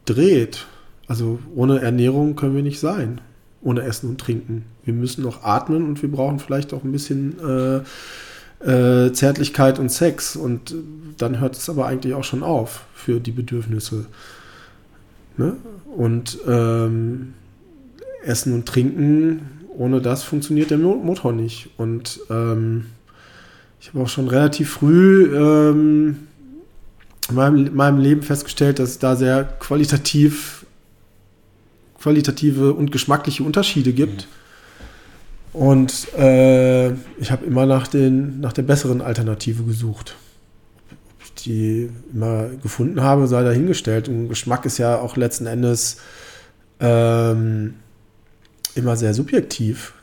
dreht. 0.05 0.65
Also 1.07 1.39
ohne 1.53 1.81
Ernährung 1.81 2.35
können 2.35 2.55
wir 2.55 2.63
nicht 2.63 2.79
sein, 2.79 3.21
ohne 3.65 3.81
Essen 3.81 4.09
und 4.09 4.21
Trinken. 4.21 4.63
Wir 4.85 4.93
müssen 4.93 5.23
noch 5.23 5.43
atmen 5.43 5.83
und 5.83 6.01
wir 6.01 6.09
brauchen 6.09 6.39
vielleicht 6.39 6.71
auch 6.73 6.83
ein 6.83 6.91
bisschen 6.91 7.35
äh, 7.39 7.81
äh, 8.63 9.11
Zärtlichkeit 9.11 9.79
und 9.79 9.89
Sex. 9.89 10.35
Und 10.35 10.75
dann 11.17 11.39
hört 11.39 11.57
es 11.57 11.67
aber 11.67 11.87
eigentlich 11.87 12.13
auch 12.13 12.23
schon 12.23 12.43
auf 12.43 12.85
für 12.93 13.19
die 13.19 13.31
Bedürfnisse. 13.31 14.05
Ne? 15.37 15.57
Und 15.97 16.37
ähm, 16.47 17.33
Essen 18.23 18.53
und 18.53 18.67
Trinken, 18.67 19.41
ohne 19.75 19.99
das 19.99 20.23
funktioniert 20.23 20.69
der 20.69 20.77
Motor 20.77 21.33
nicht. 21.33 21.69
Und 21.77 22.19
ähm, 22.29 22.85
ich 23.81 23.89
habe 23.89 24.01
auch 24.01 24.09
schon 24.09 24.27
relativ 24.27 24.69
früh 24.69 25.35
ähm, 25.35 26.27
in 27.29 27.35
meinem, 27.35 27.75
meinem 27.75 27.97
Leben 27.99 28.21
festgestellt, 28.21 28.77
dass 28.77 28.89
es 28.89 28.99
da 28.99 29.15
sehr 29.15 29.43
qualitativ, 29.43 30.64
qualitative 32.05 32.73
und 32.73 32.91
geschmackliche 32.91 33.43
Unterschiede 33.43 33.91
gibt. 33.91 34.27
Mhm 34.27 34.45
und 35.55 36.13
äh, 36.15 36.91
ich 37.17 37.31
habe 37.31 37.45
immer 37.45 37.65
nach, 37.65 37.87
den, 37.87 38.41
nach 38.41 38.51
der 38.51 38.63
besseren 38.63 39.01
Alternative 39.01 39.63
gesucht. 39.63 40.17
Ob 40.91 41.23
ich 41.23 41.33
die 41.35 41.89
immer 42.13 42.49
gefunden 42.61 43.01
habe, 43.01 43.25
sei 43.27 43.41
dahingestellt. 43.41 44.09
Und 44.09 44.27
Geschmack 44.27 44.65
ist 44.65 44.79
ja 44.79 44.99
auch 44.99 45.15
letzten 45.15 45.45
Endes 45.45 46.01
ähm, 46.81 47.75
immer 48.75 48.97
sehr 48.97 49.13
subjektiv. 49.13 49.93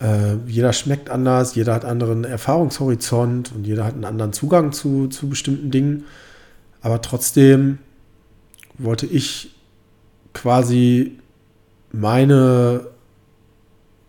Äh, 0.00 0.36
jeder 0.46 0.72
schmeckt 0.72 1.10
anders, 1.10 1.56
jeder 1.56 1.74
hat 1.74 1.84
anderen 1.84 2.22
Erfahrungshorizont 2.22 3.50
und 3.52 3.66
jeder 3.66 3.84
hat 3.84 3.94
einen 3.94 4.04
anderen 4.04 4.32
Zugang 4.32 4.70
zu, 4.70 5.08
zu 5.08 5.28
bestimmten 5.28 5.72
Dingen. 5.72 6.04
Aber 6.82 7.02
trotzdem 7.02 7.78
wollte 8.78 9.06
ich 9.06 9.55
quasi 10.36 11.18
meine 11.92 12.88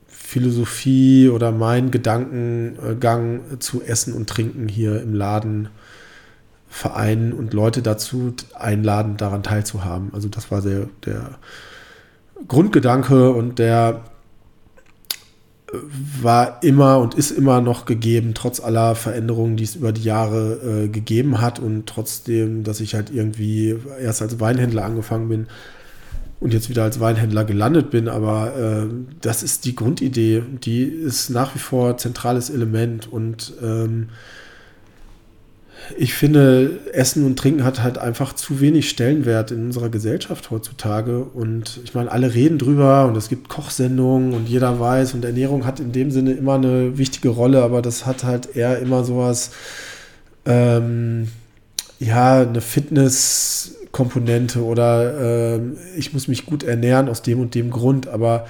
Philosophie 0.08 1.30
oder 1.30 1.54
meinen 1.54 1.90
Gedankengang 1.90 3.60
zu 3.60 3.82
Essen 3.82 4.14
und 4.14 4.28
Trinken 4.30 4.68
hier 4.68 5.02
im 5.02 5.14
Laden 5.14 5.70
vereinen 6.68 7.32
und 7.32 7.54
Leute 7.54 7.82
dazu 7.82 8.34
einladen, 8.54 9.16
daran 9.16 9.42
teilzuhaben. 9.42 10.14
Also 10.14 10.28
das 10.28 10.52
war 10.52 10.62
der, 10.62 10.90
der 11.06 11.40
Grundgedanke 12.46 13.32
und 13.32 13.58
der 13.58 14.02
war 16.22 16.62
immer 16.62 17.00
und 17.00 17.16
ist 17.16 17.32
immer 17.32 17.62
noch 17.62 17.86
gegeben, 17.86 18.34
trotz 18.34 18.60
aller 18.60 18.96
Veränderungen, 18.96 19.56
die 19.56 19.64
es 19.64 19.76
über 19.76 19.94
die 19.94 20.04
Jahre 20.04 20.84
äh, 20.84 20.88
gegeben 20.90 21.40
hat 21.40 21.60
und 21.60 21.86
trotzdem, 21.88 22.66
dass 22.66 22.82
ich 22.82 22.96
halt 22.96 23.12
irgendwie 23.12 23.78
erst 24.02 24.22
als 24.22 24.42
Weinhändler 24.42 24.84
angefangen 24.84 25.30
bin 25.30 25.48
und 26.40 26.54
jetzt 26.54 26.70
wieder 26.70 26.84
als 26.84 27.00
Weinhändler 27.00 27.46
gelandet 27.46 27.90
bin. 27.90 28.08
Aber 28.08 28.56
äh, 28.56 28.94
das 29.22 29.44
ist 29.44 29.66
die 29.66 29.76
Grundidee, 29.76 30.44
die 30.64 30.84
ist 30.84 31.30
nach 31.30 31.56
wie 31.56 31.60
vor 31.60 31.98
zentrales 31.98 32.50
Element 32.50 33.12
und 33.12 33.54
ähm, 33.62 34.10
ich 35.96 36.14
finde, 36.14 36.80
Essen 36.92 37.26
und 37.26 37.40
Trinken 37.40 37.64
hat 37.64 37.82
halt 37.82 37.98
einfach 37.98 38.34
zu 38.34 38.60
wenig 38.60 38.90
Stellenwert 38.90 39.52
in 39.52 39.68
unserer 39.68 39.90
Gesellschaft 39.90 40.52
heutzutage. 40.52 41.24
Und 41.24 41.80
ich 41.84 41.94
meine, 41.94 42.12
alle 42.12 42.34
reden 42.34 42.58
drüber 42.58 43.06
und 43.06 43.16
es 43.16 43.30
gibt 43.30 43.48
Kochsendungen 43.48 44.34
und 44.34 44.50
jeder 44.50 44.80
weiß 44.80 45.14
und 45.14 45.24
Ernährung 45.24 45.66
hat 45.66 45.80
in 45.80 45.92
dem 45.92 46.12
Sinne 46.12 46.34
immer 46.34 46.56
eine 46.56 46.98
wichtige 46.98 47.30
Rolle, 47.30 47.64
aber 47.64 47.82
das 47.82 48.06
hat 48.06 48.24
halt 48.24 48.56
eher 48.56 48.80
immer 48.80 49.04
sowas, 49.04 49.52
ähm, 50.46 51.30
ja, 52.00 52.42
eine 52.42 52.62
Fitnesskomponente 53.98 54.64
oder 54.64 55.56
äh, 55.56 55.60
ich 55.98 56.14
muss 56.14 56.28
mich 56.28 56.46
gut 56.46 56.64
ernähren 56.64 57.10
aus 57.10 57.22
dem 57.22 57.40
und 57.40 57.56
dem 57.56 57.72
Grund, 57.72 58.08
aber 58.08 58.48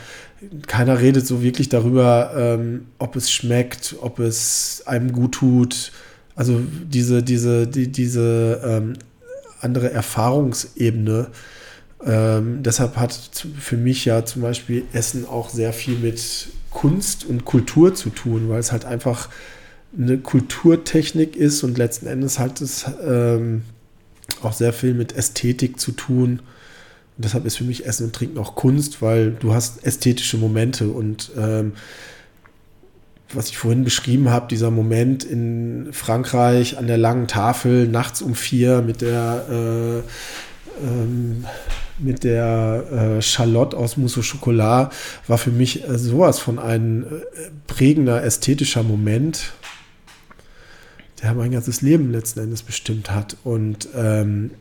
keiner 0.68 1.00
redet 1.00 1.26
so 1.26 1.42
wirklich 1.42 1.70
darüber, 1.70 2.32
ähm, 2.36 2.88
ob 3.00 3.16
es 3.16 3.32
schmeckt, 3.32 3.96
ob 4.02 4.20
es 4.20 4.84
einem 4.86 5.12
gut 5.12 5.34
tut 5.34 5.92
also 6.38 6.62
diese, 6.62 7.24
diese, 7.24 7.66
die, 7.66 7.92
diese 7.92 8.62
ähm, 8.64 8.94
andere 9.60 9.92
Erfahrungsebene. 9.92 11.30
Ähm, 12.06 12.62
deshalb 12.62 12.96
hat 12.98 13.12
für 13.60 13.76
mich 13.76 14.06
ja 14.06 14.24
zum 14.24 14.44
Beispiel 14.44 14.84
Essen 14.94 15.26
auch 15.26 15.50
sehr 15.50 15.74
viel 15.74 15.98
mit 15.98 16.50
Kunst 16.70 17.26
und 17.26 17.44
Kultur 17.44 17.96
zu 17.96 18.12
tun, 18.12 18.50
weil 18.50 18.60
es 18.60 18.72
halt 18.72 18.86
einfach 18.86 19.30
eine 19.98 20.20
Kulturtechnik 20.20 21.36
ist 21.36 21.64
und 21.64 21.80
letzten 21.80 22.06
Endes 22.06 22.38
hat 22.38 22.62
es 22.62 22.86
ähm, 23.04 23.64
auch 24.42 24.54
sehr 24.54 24.74
viel 24.74 24.94
mit 24.94 25.16
Ästhetik 25.16 25.80
zu 25.80 25.92
tun. 25.92 26.40
Und 27.18 27.26
deshalb 27.26 27.46
ist 27.46 27.58
für 27.58 27.64
mich 27.64 27.86
Essen 27.86 28.08
und 28.08 28.14
Trinken 28.14 28.38
auch 28.38 28.56
Kunst, 28.56 29.02
weil 29.02 29.32
du 29.32 29.54
hast 29.54 29.84
ästhetische 29.84 30.38
Momente 30.38 30.90
und 30.90 31.32
ähm, 31.38 31.74
was 33.34 33.50
ich 33.50 33.58
vorhin 33.58 33.84
beschrieben 33.84 34.30
habe, 34.30 34.48
dieser 34.48 34.72
Moment 34.72 35.26
in 35.26 35.90
Frankreich 35.92 36.78
an 36.78 36.88
der 36.88 36.98
langen 36.98 37.28
Tafel 37.28 37.88
nachts 37.88 38.22
um 38.22 38.36
vier 38.36 38.82
mit 38.82 39.02
der 39.02 39.46
äh, 39.50 40.86
ähm, 40.86 41.46
mit 42.00 42.24
der 42.24 43.18
äh, 43.18 43.22
Charlotte 43.22 43.76
aus 43.76 43.98
Mousse 43.98 44.20
au 44.20 44.24
Chocolat 44.24 44.94
war 45.28 45.38
für 45.38 45.50
mich 45.50 45.88
äh, 45.88 45.98
sowas 45.98 46.40
von 46.40 46.60
ein 46.60 47.04
äh, 47.04 47.08
prägender 47.66 48.24
ästhetischer 48.24 48.84
Moment, 48.84 49.54
der 51.22 51.34
mein 51.34 51.52
ganzes 51.52 51.82
Leben 51.82 52.12
letzten 52.12 52.42
Endes 52.42 52.64
bestimmt 52.64 53.12
hat. 53.12 53.38
Und 53.44 53.88
ähm, 53.96 54.52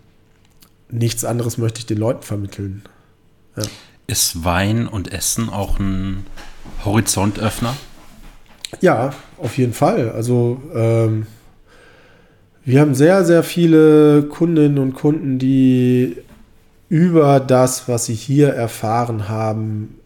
nichts 0.90 1.24
anderes 1.24 1.58
möchte 1.58 1.80
ich 1.80 1.86
den 1.86 1.98
Leuten 1.98 2.22
vermitteln. 2.22 2.82
Ja. 3.56 3.64
Ist 4.06 4.44
Wein 4.44 4.86
und 4.86 5.12
Essen 5.12 5.48
auch 5.48 5.78
ein 5.78 6.24
Horizontöffner? 6.84 7.76
Ja, 8.80 9.12
auf 9.38 9.58
jeden 9.58 9.72
Fall. 9.72 10.10
Also 10.10 10.62
ähm, 10.74 11.26
wir 12.64 12.80
haben 12.80 12.94
sehr, 12.94 13.24
sehr 13.24 13.42
viele 13.42 14.24
Kundinnen 14.24 14.78
und 14.78 14.94
Kunden, 14.94 15.38
die 15.38 16.16
über 16.88 17.40
das, 17.40 17.88
was 17.88 18.06
sie 18.06 18.14
hier 18.14 18.48
erfahren 18.48 19.28
haben, 19.28 19.98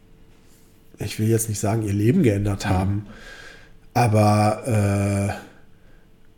ich 0.98 1.18
will 1.18 1.28
jetzt 1.28 1.48
nicht 1.48 1.60
sagen, 1.60 1.82
ihr 1.82 1.92
Leben 1.92 2.22
geändert 2.22 2.66
haben, 2.66 3.06
aber 3.94 5.38
äh, 5.38 5.49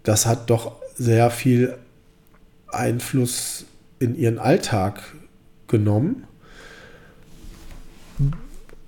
das 0.02 0.26
hat 0.26 0.50
doch 0.50 0.72
sehr 0.96 1.30
viel 1.30 1.76
Einfluss 2.68 3.66
in 3.98 4.16
ihren 4.16 4.38
Alltag 4.38 5.02
genommen. 5.68 6.24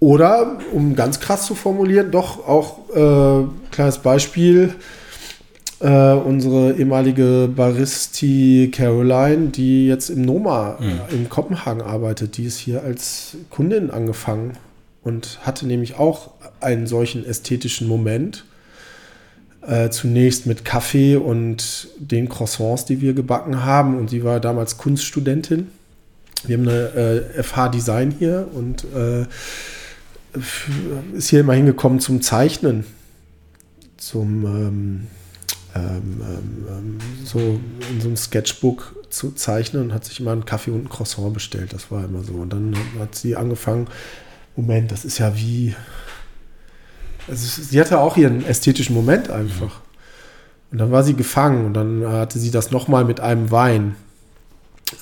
Oder, 0.00 0.58
um 0.72 0.96
ganz 0.96 1.20
krass 1.20 1.46
zu 1.46 1.54
formulieren, 1.54 2.10
doch 2.10 2.46
auch 2.46 2.90
äh, 2.90 3.46
kleines 3.70 3.98
Beispiel, 3.98 4.74
äh, 5.80 6.12
unsere 6.12 6.72
ehemalige 6.72 7.48
Baristi 7.54 8.70
Caroline, 8.72 9.48
die 9.48 9.86
jetzt 9.86 10.10
im 10.10 10.22
Noma 10.22 10.78
mhm. 10.80 11.00
in 11.10 11.28
Kopenhagen 11.28 11.82
arbeitet, 11.82 12.36
die 12.36 12.44
ist 12.44 12.58
hier 12.58 12.82
als 12.82 13.36
Kundin 13.50 13.90
angefangen 13.90 14.52
und 15.02 15.40
hatte 15.42 15.66
nämlich 15.66 15.98
auch 15.98 16.30
einen 16.60 16.86
solchen 16.86 17.24
ästhetischen 17.24 17.88
Moment. 17.88 18.44
Äh, 19.66 19.88
zunächst 19.88 20.44
mit 20.44 20.64
Kaffee 20.66 21.16
und 21.16 21.88
den 21.96 22.28
Croissants, 22.28 22.84
die 22.84 23.00
wir 23.00 23.14
gebacken 23.14 23.64
haben. 23.64 23.96
Und 23.96 24.10
sie 24.10 24.22
war 24.22 24.38
damals 24.38 24.76
Kunststudentin. 24.76 25.68
Wir 26.46 26.58
haben 26.58 26.68
eine 26.68 27.24
äh, 27.36 27.42
FH 27.42 27.70
Design 27.70 28.10
hier 28.10 28.46
und 28.52 28.84
äh, 28.94 29.24
ist 31.16 31.30
hier 31.30 31.40
immer 31.40 31.54
hingekommen 31.54 32.00
zum 32.00 32.20
Zeichnen, 32.20 32.84
zum 33.96 34.44
ähm, 34.44 35.06
ähm, 35.74 36.20
ähm, 36.68 36.98
so 37.24 37.38
in 37.90 38.00
so 38.00 38.08
einem 38.08 38.16
Sketchbook 38.16 38.94
zu 39.08 39.32
zeichnen 39.32 39.84
und 39.84 39.94
hat 39.94 40.04
sich 40.04 40.20
immer 40.20 40.32
einen 40.32 40.44
Kaffee 40.44 40.72
und 40.72 40.84
ein 40.84 40.88
Croissant 40.90 41.32
bestellt. 41.32 41.72
Das 41.72 41.90
war 41.90 42.04
immer 42.04 42.22
so. 42.22 42.34
Und 42.34 42.52
dann 42.52 42.76
hat 42.98 43.14
sie 43.14 43.34
angefangen, 43.34 43.86
Moment, 44.56 44.92
das 44.92 45.06
ist 45.06 45.18
ja 45.18 45.34
wie. 45.36 45.74
Also 47.28 47.62
sie 47.62 47.80
hatte 47.80 47.98
auch 47.98 48.16
ihren 48.16 48.44
ästhetischen 48.44 48.94
Moment 48.94 49.30
einfach. 49.30 49.80
Und 50.70 50.78
dann 50.78 50.90
war 50.90 51.04
sie 51.04 51.14
gefangen 51.14 51.66
und 51.66 51.74
dann 51.74 52.06
hatte 52.06 52.38
sie 52.38 52.50
das 52.50 52.70
nochmal 52.70 53.04
mit 53.04 53.20
einem 53.20 53.50
Wein. 53.50 53.96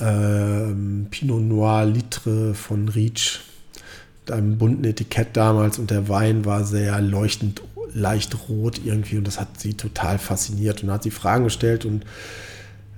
Ähm, 0.01 1.07
Pinot 1.11 1.43
Noir 1.43 1.85
Litre 1.87 2.55
von 2.55 2.89
Reach 2.89 3.41
einem 4.31 4.57
bunten 4.57 4.85
Etikett 4.85 5.37
damals 5.37 5.79
und 5.79 5.91
der 5.91 6.09
Wein 6.09 6.45
war 6.45 6.65
sehr 6.65 7.01
leuchtend 7.01 7.63
leicht 7.95 8.49
rot 8.49 8.81
irgendwie 8.85 9.19
und 9.19 9.27
das 9.27 9.39
hat 9.39 9.61
sie 9.61 9.75
total 9.75 10.19
fasziniert 10.19 10.83
und 10.83 10.91
hat 10.91 11.03
sie 11.03 11.11
Fragen 11.11 11.45
gestellt 11.45 11.85
und 11.85 12.05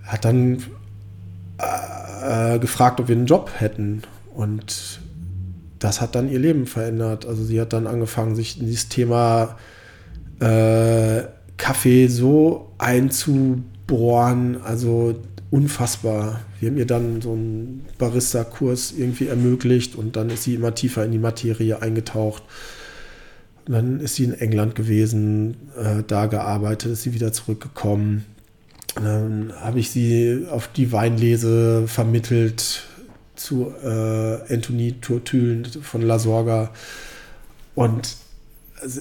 hat 0.05 0.25
dann 0.25 0.63
äh, 1.59 2.59
gefragt, 2.59 3.01
ob 3.01 3.09
wir 3.09 3.17
einen 3.17 3.27
Job 3.27 3.51
hätten 3.57 4.03
und 4.35 5.01
das 5.79 6.01
hat 6.01 6.15
dann 6.15 6.31
ihr 6.31 6.39
Leben 6.39 6.67
verändert. 6.67 7.27
Also 7.27 7.45
sie 7.45 7.61
hat 7.61 7.73
dann 7.73 7.87
angefangen, 7.87 8.37
sich 8.37 8.59
in 8.59 8.67
dieses 8.67 8.89
Thema 8.89 9.57
äh, 10.41 11.23
Kaffee 11.57 12.09
so 12.09 12.73
einzubohren, 12.79 14.61
also 14.63 15.15
unfassbar. 15.51 16.41
Wir 16.59 16.71
haben 16.71 16.79
ihr 16.79 16.87
dann 16.87 17.21
so 17.21 17.33
einen 17.33 17.85
Barista-Kurs 17.99 18.95
irgendwie 18.97 19.29
ermöglicht 19.29 19.95
und 19.95 20.17
dann 20.17 20.31
ist 20.31 20.45
sie 20.45 20.55
immer 20.55 20.75
tiefer 20.75 21.05
in 21.05 21.13
die 21.13 21.19
Materie 21.19 21.81
eingetaucht. 21.81 22.43
Und 23.67 23.73
dann 23.73 24.01
ist 24.01 24.17
sie 24.17 24.25
in 24.25 24.35
England 24.35 24.75
gewesen, 24.75 25.57
äh, 25.77 26.03
da 26.07 26.27
gearbeitet, 26.27 26.93
ist 26.93 27.03
sie 27.03 27.15
wieder 27.15 27.33
zurückgekommen. 27.33 28.25
Dann 28.97 29.53
habe 29.61 29.79
ich 29.79 29.91
sie 29.91 30.47
auf 30.51 30.69
die 30.69 30.93
Weinlese 30.93 31.85
vermittelt 31.87 32.85
zu 33.37 33.73
äh, 33.83 34.53
Anthony 34.53 34.95
Turtülen 35.01 35.65
von 35.65 36.03
La 36.03 36.19
Sorga. 36.19 36.71
Und 37.75 38.17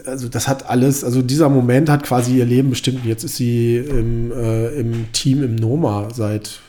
also 0.05 0.29
das 0.29 0.47
hat 0.47 0.69
alles, 0.69 1.03
also 1.03 1.21
dieser 1.21 1.49
Moment 1.49 1.89
hat 1.89 2.03
quasi 2.03 2.37
ihr 2.37 2.45
Leben 2.45 2.69
bestimmt. 2.69 3.05
Jetzt 3.05 3.23
ist 3.23 3.35
sie 3.35 3.77
im, 3.77 4.31
äh, 4.31 4.69
im 4.79 5.11
Team 5.11 5.43
im 5.43 5.55
Noma 5.55 6.09
seit, 6.13 6.61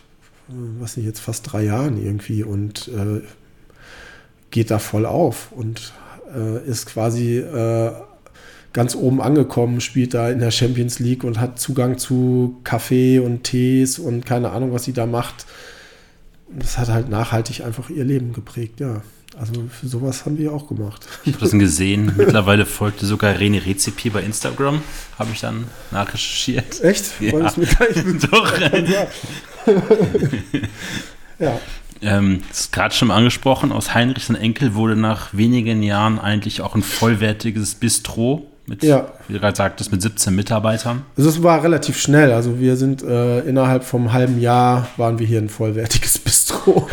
was 0.79 0.97
nicht, 0.97 1.07
jetzt 1.07 1.21
fast 1.21 1.53
drei 1.53 1.65
Jahren 1.65 2.03
irgendwie 2.03 2.43
und 2.43 2.89
äh, 2.89 3.21
geht 4.51 4.71
da 4.71 4.79
voll 4.79 5.07
auf 5.07 5.53
und 5.53 5.93
äh, 6.35 6.65
ist 6.69 6.87
quasi 6.87 7.39
äh, 7.39 7.93
ganz 8.73 8.95
oben 8.97 9.21
angekommen, 9.21 9.81
spielt 9.81 10.15
da 10.15 10.31
in 10.31 10.41
der 10.41 10.51
Champions 10.51 10.99
League 10.99 11.25
und 11.25 11.41
hat 11.41 11.59
Zugang 11.59 11.97
zu 11.97 12.57
Kaffee 12.65 13.21
und 13.21 13.45
Tees 13.45 13.99
und 13.99 14.27
keine 14.27 14.51
Ahnung, 14.51 14.73
was 14.73 14.85
sie 14.85 14.93
da 14.93 15.07
macht. 15.07 15.47
Das 16.57 16.79
hat 16.79 16.89
halt 16.89 17.09
nachhaltig 17.09 17.65
einfach 17.65 17.91
ihr 17.91 18.05
Leben 18.05 18.33
geprägt, 18.33 18.81
ja. 18.81 19.03
Also 19.39 19.65
für 19.69 19.89
sowas 19.89 20.25
haben 20.25 20.39
wir 20.39 20.53
auch 20.53 20.69
gemacht. 20.69 21.07
Ich 21.25 21.33
habe 21.35 21.45
das 21.45 21.51
gesehen. 21.53 22.13
Mittlerweile 22.17 22.67
folgte 22.67 23.05
sogar 23.07 23.35
René 23.35 23.67
Rezipi 23.67 24.11
bei 24.11 24.23
Instagram. 24.23 24.81
Habe 25.19 25.31
ich 25.33 25.41
dann 25.41 25.67
nachrecherchiert. 25.91 26.81
Echt? 26.83 27.21
Ja. 27.21 27.33
Mir 27.33 27.51
Doch. 28.31 28.59
ja. 31.39 31.61
Ähm, 32.01 32.43
das 32.49 32.61
ist 32.61 32.73
gerade 32.73 32.95
schon 32.95 33.09
mal 33.09 33.17
angesprochen. 33.17 33.73
Aus 33.73 33.93
Heinrichs 33.93 34.29
und 34.29 34.37
Enkel 34.37 34.75
wurde 34.75 34.95
nach 34.95 35.35
wenigen 35.35 35.83
Jahren 35.83 36.21
eigentlich 36.21 36.61
auch 36.61 36.77
ein 36.77 36.83
vollwertiges 36.83 37.75
Bistro 37.75 38.47
mit, 38.67 38.83
ja. 38.83 39.09
wie 39.29 39.35
du 39.35 39.41
gerade 39.41 39.57
sagtest, 39.57 39.93
mit 39.93 40.01
17 40.01 40.35
Mitarbeitern. 40.35 41.03
Also 41.17 41.29
es 41.29 41.43
war 41.43 41.63
relativ 41.63 41.99
schnell. 41.99 42.33
Also 42.33 42.59
wir 42.59 42.77
sind 42.77 43.03
äh, 43.03 43.41
innerhalb 43.41 43.85
vom 43.85 44.13
halben 44.13 44.41
Jahr 44.41 44.89
waren 44.97 45.19
wir 45.19 45.27
hier 45.27 45.41
ein 45.41 45.49
vollwertiges 45.51 46.19
Bistro. 46.19 46.89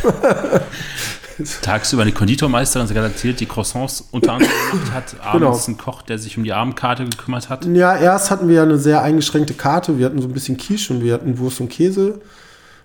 Tagsüber 1.61 2.03
eine 2.03 2.11
Konditormeisterin, 2.11 2.93
erzählt, 2.95 3.39
die 3.39 3.45
Croissants 3.45 4.07
unter 4.11 4.33
anderem 4.33 4.51
gemacht 4.71 4.93
hat. 4.93 5.15
Abends 5.21 5.65
genau. 5.65 5.75
ein 5.75 5.77
Koch, 5.77 6.01
der 6.01 6.19
sich 6.19 6.37
um 6.37 6.43
die 6.43 6.53
Abendkarte 6.53 7.05
gekümmert 7.05 7.49
hat. 7.49 7.65
Ja, 7.65 7.95
erst 7.95 8.31
hatten 8.31 8.47
wir 8.47 8.61
eine 8.61 8.77
sehr 8.77 9.01
eingeschränkte 9.01 9.53
Karte. 9.53 9.97
Wir 9.97 10.05
hatten 10.05 10.21
so 10.21 10.27
ein 10.27 10.33
bisschen 10.33 10.57
Quiche 10.57 10.93
und 10.93 11.03
wir 11.03 11.13
hatten 11.13 11.37
Wurst 11.39 11.61
und 11.61 11.69
Käse. 11.69 12.19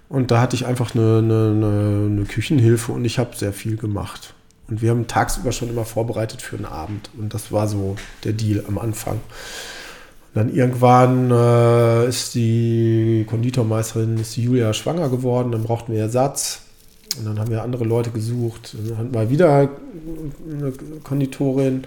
Und 0.08 0.30
da 0.30 0.40
hatte 0.40 0.54
ich 0.54 0.66
einfach 0.66 0.94
eine, 0.94 1.18
eine, 1.18 2.06
eine 2.06 2.24
Küchenhilfe 2.24 2.92
und 2.92 3.04
ich 3.04 3.18
habe 3.18 3.36
sehr 3.36 3.52
viel 3.52 3.76
gemacht. 3.76 4.34
Und 4.68 4.82
wir 4.82 4.90
haben 4.90 5.06
tagsüber 5.06 5.52
schon 5.52 5.68
immer 5.68 5.84
vorbereitet 5.84 6.42
für 6.42 6.56
einen 6.56 6.64
Abend. 6.64 7.10
Und 7.18 7.34
das 7.34 7.52
war 7.52 7.68
so 7.68 7.96
der 8.24 8.32
Deal 8.32 8.64
am 8.66 8.78
Anfang. 8.78 9.14
Und 9.14 10.34
dann 10.34 10.54
irgendwann 10.54 11.30
äh, 11.30 12.08
ist 12.08 12.34
die 12.34 13.24
Konditormeisterin, 13.28 14.18
ist 14.18 14.36
die 14.36 14.42
Julia 14.42 14.72
schwanger 14.74 15.08
geworden, 15.08 15.52
dann 15.52 15.62
brauchten 15.62 15.92
wir 15.92 16.00
Ersatz. 16.00 16.62
Und 17.18 17.26
dann 17.26 17.38
haben 17.38 17.50
wir 17.50 17.62
andere 17.62 17.84
Leute 17.84 18.10
gesucht. 18.10 18.76
Dann 18.88 18.98
hatten 18.98 19.14
wir 19.14 19.30
wieder 19.30 19.68
eine 20.50 20.72
Konditorin. 21.02 21.84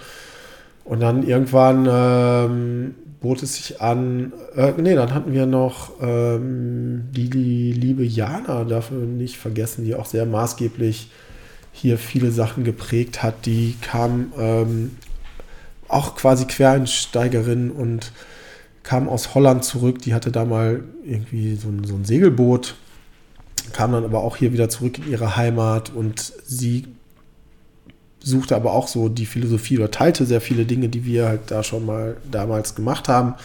Und 0.86 1.02
dann 1.02 1.28
irgendwann 1.28 1.88
ähm, 1.92 2.96
bot 3.22 3.44
es 3.44 3.56
sich 3.56 3.82
an, 3.82 4.34
äh, 4.56 4.74
nee, 4.78 4.96
dann 4.96 5.14
hatten 5.14 5.34
wir 5.34 5.46
noch 5.46 5.92
ähm, 6.02 7.10
die, 7.12 7.30
die 7.30 7.74
liebe 7.74 8.04
Jana, 8.04 8.64
darf 8.64 8.92
man 8.92 9.18
nicht 9.18 9.38
vergessen, 9.38 9.86
die 9.86 9.94
auch 9.94 10.06
sehr 10.06 10.26
maßgeblich 10.26 11.12
hier 11.80 11.98
viele 11.98 12.32
Sachen 12.32 12.64
geprägt 12.64 13.24
hat. 13.24 13.46
Die 13.46 13.76
kam 13.82 14.34
ähm, 14.38 14.98
auch 15.88 16.16
quasi 16.16 16.46
Quereinsteigerin 16.46 17.72
und 17.72 18.12
kam 18.84 19.08
aus 19.10 19.34
Holland 19.36 19.64
zurück. 19.64 20.02
Die 20.02 20.14
hatte 20.14 20.32
da 20.32 20.46
mal 20.46 20.84
irgendwie 21.04 21.56
so 21.56 21.70
ein, 21.70 21.84
so 21.84 21.96
ein 21.96 22.06
Segelboot, 22.06 22.76
kam 23.74 23.92
dann 23.92 24.04
aber 24.04 24.24
auch 24.24 24.38
hier 24.38 24.54
wieder 24.54 24.70
zurück 24.70 24.98
in 25.00 25.10
ihre 25.12 25.36
Heimat 25.36 25.92
und 25.94 26.34
sie 26.46 26.88
suchte 28.22 28.56
aber 28.56 28.74
auch 28.74 28.88
so 28.88 29.10
die 29.10 29.26
Philosophie 29.26 29.78
oder 29.78 29.92
teilte 29.92 30.26
sehr 30.26 30.42
viele 30.42 30.66
Dinge, 30.66 30.90
die 30.90 31.06
wir 31.06 31.28
halt 31.28 31.42
da 31.48 31.64
schon 31.64 31.86
mal 31.86 32.18
damals 32.30 32.76
gemacht 32.76 33.08
haben. 33.08 33.36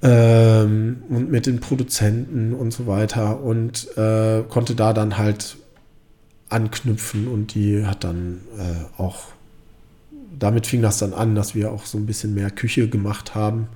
Ähm, 0.00 1.02
und 1.08 1.30
mit 1.30 1.46
den 1.46 1.58
Produzenten 1.58 2.54
und 2.54 2.72
so 2.72 2.86
weiter 2.86 3.40
und 3.40 3.88
äh, 3.96 4.42
konnte 4.48 4.76
da 4.76 4.92
dann 4.92 5.18
halt 5.18 5.56
anknüpfen 6.48 7.28
und 7.28 7.54
die 7.54 7.84
hat 7.84 8.04
dann 8.04 8.40
äh, 8.58 9.00
auch, 9.00 9.26
damit 10.38 10.66
fing 10.66 10.82
das 10.82 10.98
dann 10.98 11.12
an, 11.12 11.34
dass 11.34 11.54
wir 11.54 11.72
auch 11.72 11.84
so 11.86 11.98
ein 11.98 12.06
bisschen 12.06 12.34
mehr 12.34 12.50
Küche 12.50 12.88
gemacht 12.88 13.34
haben. 13.34 13.68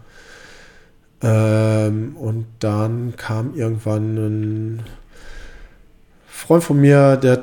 Ähm, 1.22 2.16
und 2.16 2.46
dann 2.58 3.14
kam 3.16 3.54
irgendwann 3.54 4.16
ein 4.16 4.82
Freund 6.26 6.64
von 6.64 6.80
mir, 6.80 7.16
der 7.16 7.42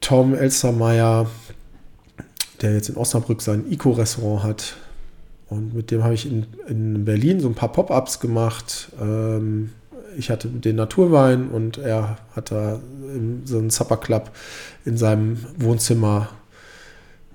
Tom 0.00 0.34
Elstermeier, 0.34 1.30
der 2.60 2.74
jetzt 2.74 2.88
in 2.88 2.96
Osnabrück 2.96 3.40
sein 3.40 3.70
Eco-Restaurant 3.70 4.42
hat. 4.42 4.76
Und 5.48 5.74
mit 5.74 5.90
dem 5.90 6.02
habe 6.02 6.14
ich 6.14 6.26
in, 6.26 6.46
in 6.66 7.04
Berlin 7.04 7.40
so 7.40 7.48
ein 7.48 7.54
paar 7.54 7.70
Pop-ups 7.70 8.18
gemacht. 8.18 8.90
Ähm, 9.00 9.70
ich 10.16 10.30
hatte 10.30 10.48
den 10.48 10.76
Naturwein 10.76 11.48
und 11.48 11.78
er 11.78 12.18
hat 12.34 12.50
da 12.50 12.80
so 13.44 13.58
einen 13.58 13.70
Supper 13.70 13.96
Club 13.96 14.30
in 14.84 14.96
seinem 14.96 15.38
Wohnzimmer. 15.58 16.28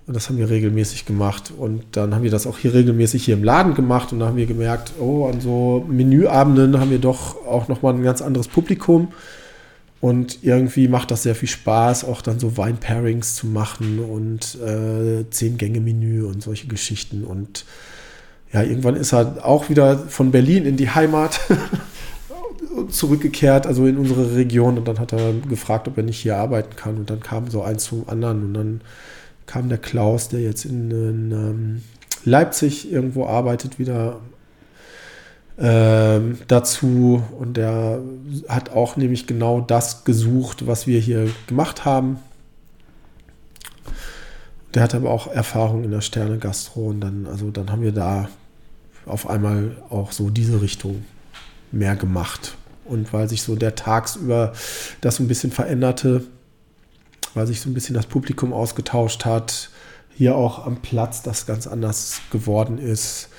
Und 0.07 0.15
das 0.15 0.27
haben 0.27 0.37
wir 0.37 0.49
regelmäßig 0.49 1.05
gemacht. 1.05 1.53
Und 1.55 1.83
dann 1.91 2.15
haben 2.15 2.23
wir 2.23 2.31
das 2.31 2.47
auch 2.47 2.57
hier 2.57 2.73
regelmäßig 2.73 3.25
hier 3.25 3.35
im 3.35 3.43
Laden 3.43 3.75
gemacht. 3.75 4.11
Und 4.11 4.19
da 4.19 4.27
haben 4.27 4.37
wir 4.37 4.47
gemerkt, 4.47 4.93
oh, 4.99 5.27
an 5.27 5.39
so 5.39 5.85
Menüabenden 5.87 6.79
haben 6.79 6.89
wir 6.89 6.99
doch 6.99 7.45
auch 7.45 7.67
nochmal 7.67 7.93
ein 7.93 8.03
ganz 8.03 8.21
anderes 8.21 8.47
Publikum. 8.47 9.09
Und 10.01 10.43
irgendwie 10.43 10.87
macht 10.87 11.11
das 11.11 11.23
sehr 11.23 11.35
viel 11.35 11.49
Spaß, 11.49 12.05
auch 12.05 12.21
dann 12.21 12.39
so 12.39 12.57
Wein-Pairings 12.57 13.35
zu 13.35 13.47
machen 13.47 13.99
und 13.99 14.57
äh, 14.61 15.29
Zehn-Gänge-Menü 15.29 16.23
und 16.23 16.41
solche 16.41 16.67
Geschichten. 16.67 17.25
Und 17.25 17.65
ja, 18.53 18.63
irgendwann 18.63 18.95
ist 18.95 19.13
er 19.13 19.45
auch 19.45 19.69
wieder 19.69 19.97
von 19.97 20.31
Berlin 20.31 20.65
in 20.65 20.77
die 20.77 20.89
Heimat 20.89 21.41
zurückgekehrt, 22.87 23.67
also 23.67 23.85
in 23.85 23.97
unsere 23.97 24.35
Region. 24.35 24.77
Und 24.77 24.87
dann 24.87 24.99
hat 24.99 25.13
er 25.13 25.33
gefragt, 25.33 25.87
ob 25.87 25.97
er 25.97 26.03
nicht 26.03 26.19
hier 26.19 26.37
arbeiten 26.37 26.75
kann. 26.75 26.97
Und 26.97 27.09
dann 27.09 27.19
kam 27.19 27.49
so 27.49 27.63
eins 27.63 27.85
zum 27.85 28.07
anderen. 28.07 28.43
Und 28.43 28.53
dann 28.53 28.81
kam 29.45 29.69
der 29.69 29.77
Klaus, 29.77 30.29
der 30.29 30.41
jetzt 30.41 30.65
in, 30.65 30.91
in 30.91 31.31
ähm, 31.31 31.81
Leipzig 32.23 32.91
irgendwo 32.91 33.25
arbeitet, 33.25 33.79
wieder 33.79 34.19
ähm, 35.61 36.37
dazu 36.47 37.21
und 37.37 37.57
der 37.57 37.99
hat 38.47 38.69
auch 38.69 38.95
nämlich 38.95 39.27
genau 39.27 39.59
das 39.59 40.05
gesucht, 40.05 40.67
was 40.67 40.87
wir 40.87 40.99
hier 40.99 41.29
gemacht 41.47 41.83
haben. 41.83 42.19
Der 44.73 44.83
hat 44.83 44.95
aber 44.95 45.09
auch 45.09 45.27
Erfahrung 45.27 45.83
in 45.83 45.91
der 45.91 46.01
Sterne 46.01 46.37
Gastro 46.37 46.87
und 46.87 47.01
dann, 47.01 47.27
also 47.27 47.51
dann 47.51 47.71
haben 47.71 47.81
wir 47.81 47.91
da 47.91 48.29
auf 49.05 49.29
einmal 49.29 49.75
auch 49.89 50.13
so 50.13 50.29
diese 50.29 50.61
Richtung 50.61 51.03
mehr 51.71 51.95
gemacht. 51.95 52.55
Und 52.89 53.13
weil 53.13 53.29
sich 53.29 53.41
so 53.41 53.55
der 53.55 53.75
tagsüber 53.75 54.53
das 55.01 55.15
so 55.17 55.23
ein 55.23 55.27
bisschen 55.27 55.51
veränderte, 55.51 56.23
weil 57.33 57.47
sich 57.47 57.61
so 57.61 57.69
ein 57.69 57.73
bisschen 57.73 57.95
das 57.95 58.07
Publikum 58.07 58.53
ausgetauscht 58.53 59.25
hat, 59.25 59.69
hier 60.15 60.35
auch 60.35 60.65
am 60.65 60.81
Platz 60.81 61.21
das 61.21 61.45
ganz 61.45 61.67
anders 61.67 62.21
geworden 62.31 62.77
ist, 62.77 63.29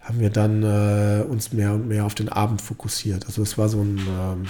haben 0.00 0.20
wir 0.20 0.30
dann 0.30 0.62
äh, 0.62 1.22
uns 1.24 1.52
mehr 1.52 1.74
und 1.74 1.88
mehr 1.88 2.06
auf 2.06 2.14
den 2.14 2.30
Abend 2.30 2.62
fokussiert. 2.62 3.26
Also 3.26 3.42
es 3.42 3.58
war 3.58 3.68
so 3.68 3.82
ein 3.82 3.98
ähm, 3.98 4.46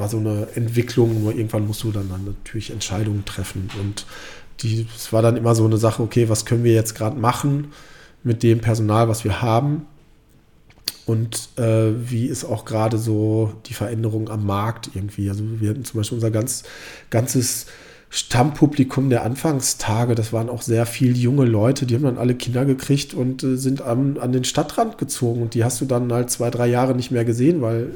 war 0.00 0.08
so 0.08 0.18
eine 0.18 0.48
Entwicklung, 0.54 1.24
wo 1.24 1.30
irgendwann 1.30 1.66
musst 1.66 1.84
du 1.84 1.92
dann, 1.92 2.08
dann 2.08 2.24
natürlich 2.24 2.70
Entscheidungen 2.70 3.24
treffen 3.24 3.70
und 3.80 4.06
die, 4.62 4.86
es 4.94 5.12
war 5.12 5.22
dann 5.22 5.36
immer 5.36 5.54
so 5.54 5.64
eine 5.64 5.76
Sache, 5.76 6.02
okay, 6.02 6.28
was 6.28 6.44
können 6.44 6.64
wir 6.64 6.72
jetzt 6.72 6.94
gerade 6.94 7.18
machen 7.18 7.72
mit 8.22 8.42
dem 8.42 8.60
Personal, 8.60 9.08
was 9.08 9.24
wir 9.24 9.40
haben 9.40 9.86
und 11.06 11.48
äh, 11.56 11.92
wie 11.96 12.26
ist 12.26 12.44
auch 12.44 12.64
gerade 12.64 12.98
so 12.98 13.52
die 13.66 13.74
Veränderung 13.74 14.28
am 14.28 14.46
Markt 14.46 14.90
irgendwie. 14.94 15.28
Also 15.28 15.42
wir 15.60 15.70
hatten 15.70 15.84
zum 15.84 15.98
Beispiel 15.98 16.16
unser 16.16 16.30
ganz, 16.30 16.62
ganzes 17.10 17.66
Stammpublikum 18.12 19.08
der 19.08 19.24
Anfangstage, 19.24 20.16
das 20.16 20.32
waren 20.32 20.48
auch 20.48 20.62
sehr 20.62 20.84
viele 20.84 21.14
junge 21.14 21.44
Leute, 21.44 21.86
die 21.86 21.94
haben 21.94 22.02
dann 22.02 22.18
alle 22.18 22.34
Kinder 22.34 22.64
gekriegt 22.64 23.14
und 23.14 23.44
äh, 23.44 23.56
sind 23.56 23.82
an, 23.82 24.18
an 24.18 24.32
den 24.32 24.44
Stadtrand 24.44 24.98
gezogen. 24.98 25.42
Und 25.42 25.54
die 25.54 25.64
hast 25.64 25.80
du 25.80 25.84
dann 25.84 26.12
halt 26.12 26.30
zwei, 26.30 26.50
drei 26.50 26.66
Jahre 26.66 26.94
nicht 26.94 27.12
mehr 27.12 27.24
gesehen, 27.24 27.62
weil 27.62 27.94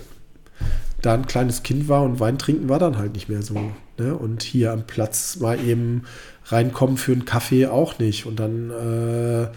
da 1.02 1.14
ein 1.14 1.26
kleines 1.26 1.64
Kind 1.64 1.88
war 1.88 2.02
und 2.02 2.20
Wein 2.20 2.38
trinken 2.38 2.68
war 2.68 2.78
dann 2.78 2.96
halt 2.96 3.14
nicht 3.14 3.28
mehr 3.28 3.42
so. 3.42 3.72
Ne? 3.98 4.14
Und 4.16 4.42
hier 4.44 4.72
am 4.72 4.86
Platz 4.86 5.36
mal 5.40 5.58
eben 5.60 6.04
reinkommen 6.46 6.96
für 6.96 7.12
einen 7.12 7.24
Kaffee 7.24 7.66
auch 7.66 7.98
nicht. 7.98 8.24
Und 8.24 8.38
dann 8.38 8.70
äh, 8.70 9.48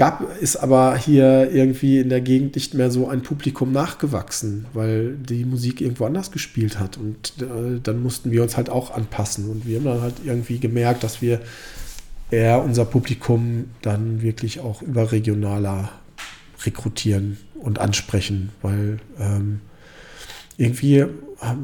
gab 0.00 0.24
es 0.40 0.56
aber 0.56 0.96
hier 0.96 1.50
irgendwie 1.52 1.98
in 1.98 2.08
der 2.08 2.22
Gegend 2.22 2.54
nicht 2.54 2.72
mehr 2.72 2.90
so 2.90 3.06
ein 3.06 3.20
Publikum 3.20 3.70
nachgewachsen, 3.70 4.64
weil 4.72 5.14
die 5.16 5.44
Musik 5.44 5.82
irgendwo 5.82 6.06
anders 6.06 6.30
gespielt 6.30 6.78
hat. 6.80 6.96
Und 6.96 7.34
äh, 7.42 7.80
dann 7.82 8.02
mussten 8.02 8.30
wir 8.30 8.42
uns 8.42 8.56
halt 8.56 8.70
auch 8.70 8.92
anpassen. 8.92 9.50
Und 9.50 9.66
wir 9.66 9.76
haben 9.76 9.84
dann 9.84 10.00
halt 10.00 10.14
irgendwie 10.24 10.58
gemerkt, 10.58 11.04
dass 11.04 11.20
wir 11.20 11.42
eher 12.30 12.64
unser 12.64 12.86
Publikum 12.86 13.66
dann 13.82 14.22
wirklich 14.22 14.60
auch 14.60 14.80
überregionaler 14.80 15.90
rekrutieren 16.64 17.36
und 17.56 17.78
ansprechen, 17.78 18.52
weil 18.62 19.00
ähm, 19.18 19.60
irgendwie 20.56 21.04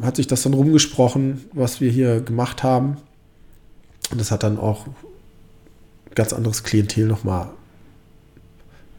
hat 0.02 0.16
sich 0.16 0.26
das 0.26 0.42
dann 0.42 0.52
rumgesprochen, 0.52 1.46
was 1.54 1.80
wir 1.80 1.90
hier 1.90 2.20
gemacht 2.20 2.62
haben. 2.62 2.98
Und 4.10 4.20
das 4.20 4.30
hat 4.30 4.42
dann 4.42 4.58
auch 4.58 4.88
ganz 6.14 6.34
anderes 6.34 6.64
Klientel 6.64 7.06
nochmal 7.06 7.48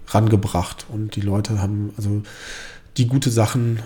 rangebracht. 0.08 0.86
Und 0.92 1.16
die 1.16 1.22
Leute 1.22 1.62
haben, 1.62 1.92
also 1.98 2.22
die 2.98 3.08
gute 3.08 3.30
Sachen 3.30 3.80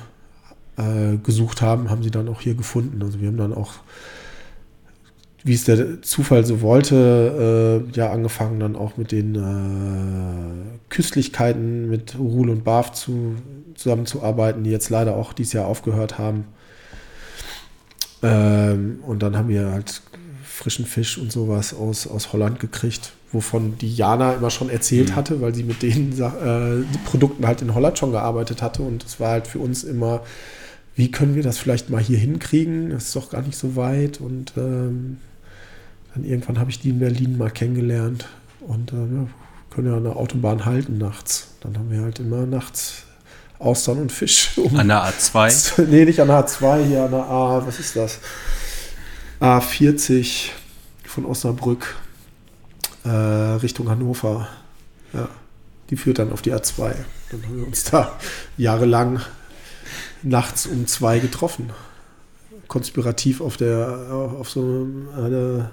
äh, 0.77 1.17
gesucht 1.17 1.61
haben, 1.61 1.89
haben 1.89 2.03
sie 2.03 2.11
dann 2.11 2.29
auch 2.29 2.41
hier 2.41 2.55
gefunden. 2.55 3.01
Also 3.03 3.19
wir 3.19 3.27
haben 3.27 3.37
dann 3.37 3.53
auch 3.53 3.75
wie 5.43 5.53
es 5.53 5.63
der 5.63 6.01
Zufall 6.01 6.45
so 6.45 6.61
wollte, 6.61 7.83
äh, 7.91 7.97
ja, 7.97 8.11
angefangen 8.11 8.59
dann 8.59 8.75
auch 8.75 8.97
mit 8.97 9.11
den 9.11 9.35
äh, 9.35 10.77
Küstlichkeiten 10.89 11.89
mit 11.89 12.17
Ruhl 12.17 12.49
und 12.49 12.63
Barf 12.63 12.91
zu, 12.91 13.35
zusammenzuarbeiten, 13.75 14.63
die 14.63 14.69
jetzt 14.69 14.89
leider 14.89 15.15
auch 15.15 15.33
dieses 15.33 15.53
Jahr 15.53 15.65
aufgehört 15.65 16.19
haben. 16.19 16.45
Ähm, 18.21 18.99
und 19.05 19.23
dann 19.23 19.35
haben 19.35 19.49
wir 19.49 19.71
halt 19.71 20.03
frischen 20.61 20.85
Fisch 20.85 21.17
und 21.17 21.31
sowas 21.31 21.73
aus, 21.73 22.05
aus 22.05 22.33
Holland 22.33 22.59
gekriegt, 22.59 23.13
wovon 23.31 23.77
die 23.79 23.93
Jana 23.93 24.33
immer 24.33 24.51
schon 24.51 24.69
erzählt 24.69 25.09
mhm. 25.09 25.15
hatte, 25.15 25.41
weil 25.41 25.55
sie 25.55 25.63
mit 25.63 25.81
den 25.81 26.13
äh, 26.21 26.83
Produkten 27.05 27.47
halt 27.47 27.61
in 27.61 27.73
Holland 27.73 27.97
schon 27.97 28.11
gearbeitet 28.11 28.61
hatte. 28.61 28.83
Und 28.83 29.03
es 29.03 29.19
war 29.19 29.31
halt 29.31 29.47
für 29.47 29.59
uns 29.59 29.83
immer, 29.83 30.21
wie 30.95 31.09
können 31.09 31.35
wir 31.35 31.41
das 31.41 31.57
vielleicht 31.57 31.89
mal 31.89 32.01
hier 32.01 32.19
hinkriegen? 32.19 32.91
Das 32.91 33.05
ist 33.05 33.15
doch 33.15 33.31
gar 33.31 33.41
nicht 33.41 33.57
so 33.57 33.75
weit. 33.75 34.21
Und 34.21 34.53
ähm, 34.55 35.17
dann 36.13 36.25
irgendwann 36.25 36.59
habe 36.59 36.69
ich 36.69 36.79
die 36.79 36.89
in 36.89 36.99
Berlin 36.99 37.37
mal 37.37 37.49
kennengelernt 37.49 38.27
und 38.59 38.91
äh, 38.91 38.95
ja, 38.95 39.27
können 39.73 39.87
ja 39.87 39.97
an 39.97 40.03
der 40.03 40.15
Autobahn 40.15 40.65
halten 40.65 40.99
nachts. 40.99 41.47
Dann 41.61 41.75
haben 41.77 41.89
wir 41.89 42.01
halt 42.01 42.19
immer 42.19 42.45
nachts 42.45 43.03
Austern 43.57 43.99
und 43.99 44.11
Fisch. 44.11 44.51
Um 44.57 44.75
an 44.77 44.89
der 44.89 45.05
A2? 45.05 45.85
nee, 45.89 46.05
nicht 46.05 46.19
an 46.19 46.27
der 46.27 46.45
A2, 46.45 46.85
hier 46.85 47.03
an 47.03 47.11
der 47.11 47.25
A, 47.25 47.65
was 47.65 47.79
ist 47.79 47.95
das? 47.95 48.19
A40 49.41 50.49
von 51.03 51.25
Osnabrück 51.25 51.95
äh, 53.03 53.09
Richtung 53.09 53.89
Hannover. 53.89 54.47
Ja, 55.13 55.27
die 55.89 55.97
führt 55.97 56.19
dann 56.19 56.31
auf 56.31 56.41
die 56.41 56.53
A2. 56.53 56.93
Dann 57.31 57.43
haben 57.43 57.57
wir 57.57 57.67
uns 57.67 57.83
da 57.85 58.17
jahrelang 58.57 59.19
nachts 60.21 60.67
um 60.67 60.85
zwei 60.85 61.19
getroffen. 61.19 61.71
Konspirativ 62.67 63.41
auf 63.41 63.57
der 63.57 64.07
auf 64.11 64.49
so 64.49 64.61
einem 64.61 65.67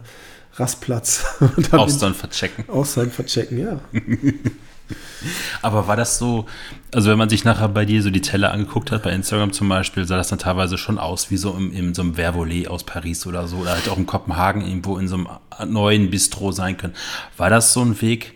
Rastplatz. 0.55 1.25
Austern 1.71 2.15
verchecken. 2.15 2.69
Austern 2.69 3.11
verchecken, 3.11 3.59
ja. 3.59 3.81
Aber 5.63 5.87
war 5.87 5.97
das 5.97 6.19
so, 6.19 6.47
also 6.95 7.11
wenn 7.11 7.19
man 7.19 7.29
sich 7.29 7.45
nachher 7.45 7.69
bei 7.69 7.85
dir 7.85 8.03
so 8.03 8.11
die 8.11 8.21
Teller 8.21 8.53
angeguckt 8.53 8.91
hat, 8.91 9.03
bei 9.03 9.11
Instagram 9.11 9.53
zum 9.53 9.69
Beispiel, 9.69 10.07
sah 10.07 10.17
das 10.17 10.29
dann 10.29 10.39
teilweise 10.39 10.79
schon 10.79 10.99
aus 10.99 11.31
wie 11.31 11.37
so 11.37 11.53
im, 11.53 11.73
in 11.73 11.95
so 11.95 12.03
einem 12.03 12.15
Vervolet 12.15 12.69
aus 12.69 12.85
Paris 12.85 13.27
oder 13.27 13.47
so, 13.47 13.59
oder 13.59 13.73
halt 13.73 13.89
auch 13.89 13.99
in 13.99 14.07
Kopenhagen 14.07 14.63
irgendwo 14.63 14.99
in 14.99 15.09
so 15.09 15.17
einem 15.17 15.73
neuen 15.73 16.11
Bistro 16.11 16.53
sein 16.53 16.77
können. 16.77 16.95
War 17.37 17.51
das 17.51 17.73
so 17.73 17.83
ein 17.83 18.01
Weg, 18.01 18.35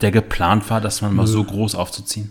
der 0.00 0.10
geplant 0.10 0.68
war, 0.70 0.80
dass 0.80 1.02
man 1.02 1.14
mal 1.14 1.26
so 1.26 1.42
groß 1.42 1.74
aufzuziehen? 1.74 2.30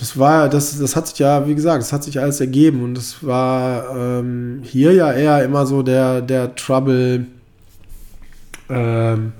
Das 0.00 0.18
war, 0.18 0.48
das, 0.48 0.78
das 0.78 0.96
hat 0.96 1.08
sich 1.08 1.18
ja, 1.18 1.46
wie 1.46 1.54
gesagt, 1.54 1.82
das 1.82 1.92
hat 1.92 2.02
sich 2.02 2.18
alles 2.18 2.40
ergeben 2.40 2.82
und 2.82 2.96
es 2.96 3.22
war 3.24 3.94
ähm, 3.94 4.62
hier 4.64 4.94
ja 4.94 5.12
eher 5.12 5.44
immer 5.44 5.66
so 5.66 5.82
der, 5.82 6.22
der 6.22 6.54
Trouble, 6.54 7.26
ähm, 8.70 9.32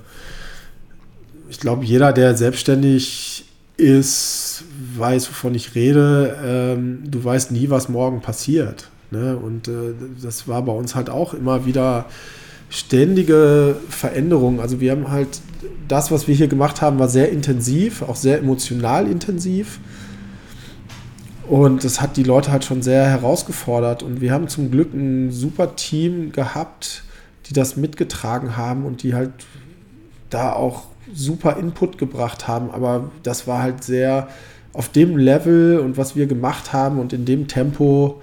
ich 1.51 1.59
glaube, 1.59 1.85
jeder, 1.85 2.12
der 2.12 2.36
selbstständig 2.36 3.44
ist, 3.77 4.62
weiß, 4.97 5.28
wovon 5.31 5.55
ich 5.55 5.74
rede. 5.74 6.36
Ähm, 6.44 7.02
du 7.10 7.22
weißt 7.22 7.51
nie, 7.51 7.70
was 7.70 7.89
morgen 7.89 8.20
passiert. 8.20 8.89
Ne? 9.10 9.36
Und 9.36 9.66
äh, 9.66 9.94
das 10.22 10.47
war 10.47 10.62
bei 10.62 10.72
uns 10.72 10.94
halt 10.94 11.10
auch 11.10 11.35
immer 11.35 11.66
wieder 11.66 12.06
ständige 12.68 13.77
Veränderungen. 13.89 14.60
Also 14.60 14.81
wir 14.81 14.93
haben 14.93 15.10
halt 15.10 15.40
das, 15.89 16.12
was 16.12 16.28
wir 16.28 16.36
hier 16.36 16.47
gemacht 16.47 16.81
haben, 16.81 17.01
war 17.01 17.09
sehr 17.09 17.31
intensiv, 17.32 18.02
auch 18.02 18.16
sehr 18.16 18.39
emotional 18.39 19.09
intensiv. 19.09 19.81
Und 21.48 21.82
das 21.82 22.01
hat 22.01 22.16
die 22.16 22.22
Leute 22.22 22.52
halt 22.52 22.64
schon 22.64 22.81
sehr 22.81 23.06
herausgefordert. 23.06 24.05
Und 24.05 24.20
wir 24.20 24.32
haben 24.32 24.47
zum 24.47 24.70
Glück 24.70 24.94
ein 24.94 25.32
super 25.32 25.74
Team 25.74 26.31
gehabt, 26.31 27.02
die 27.47 27.55
das 27.55 27.77
mitgetragen 27.77 28.56
haben 28.56 28.85
und 28.85 29.02
die 29.02 29.14
halt 29.14 29.32
da 30.28 30.52
auch 30.52 30.89
super 31.14 31.56
Input 31.56 31.98
gebracht 31.98 32.48
haben, 32.48 32.70
aber 32.70 33.10
das 33.22 33.46
war 33.46 33.62
halt 33.62 33.84
sehr 33.84 34.28
auf 34.72 34.88
dem 34.88 35.16
Level 35.16 35.78
und 35.78 35.96
was 35.96 36.16
wir 36.16 36.26
gemacht 36.26 36.72
haben 36.72 36.98
und 36.98 37.12
in 37.12 37.24
dem 37.24 37.48
Tempo 37.48 38.22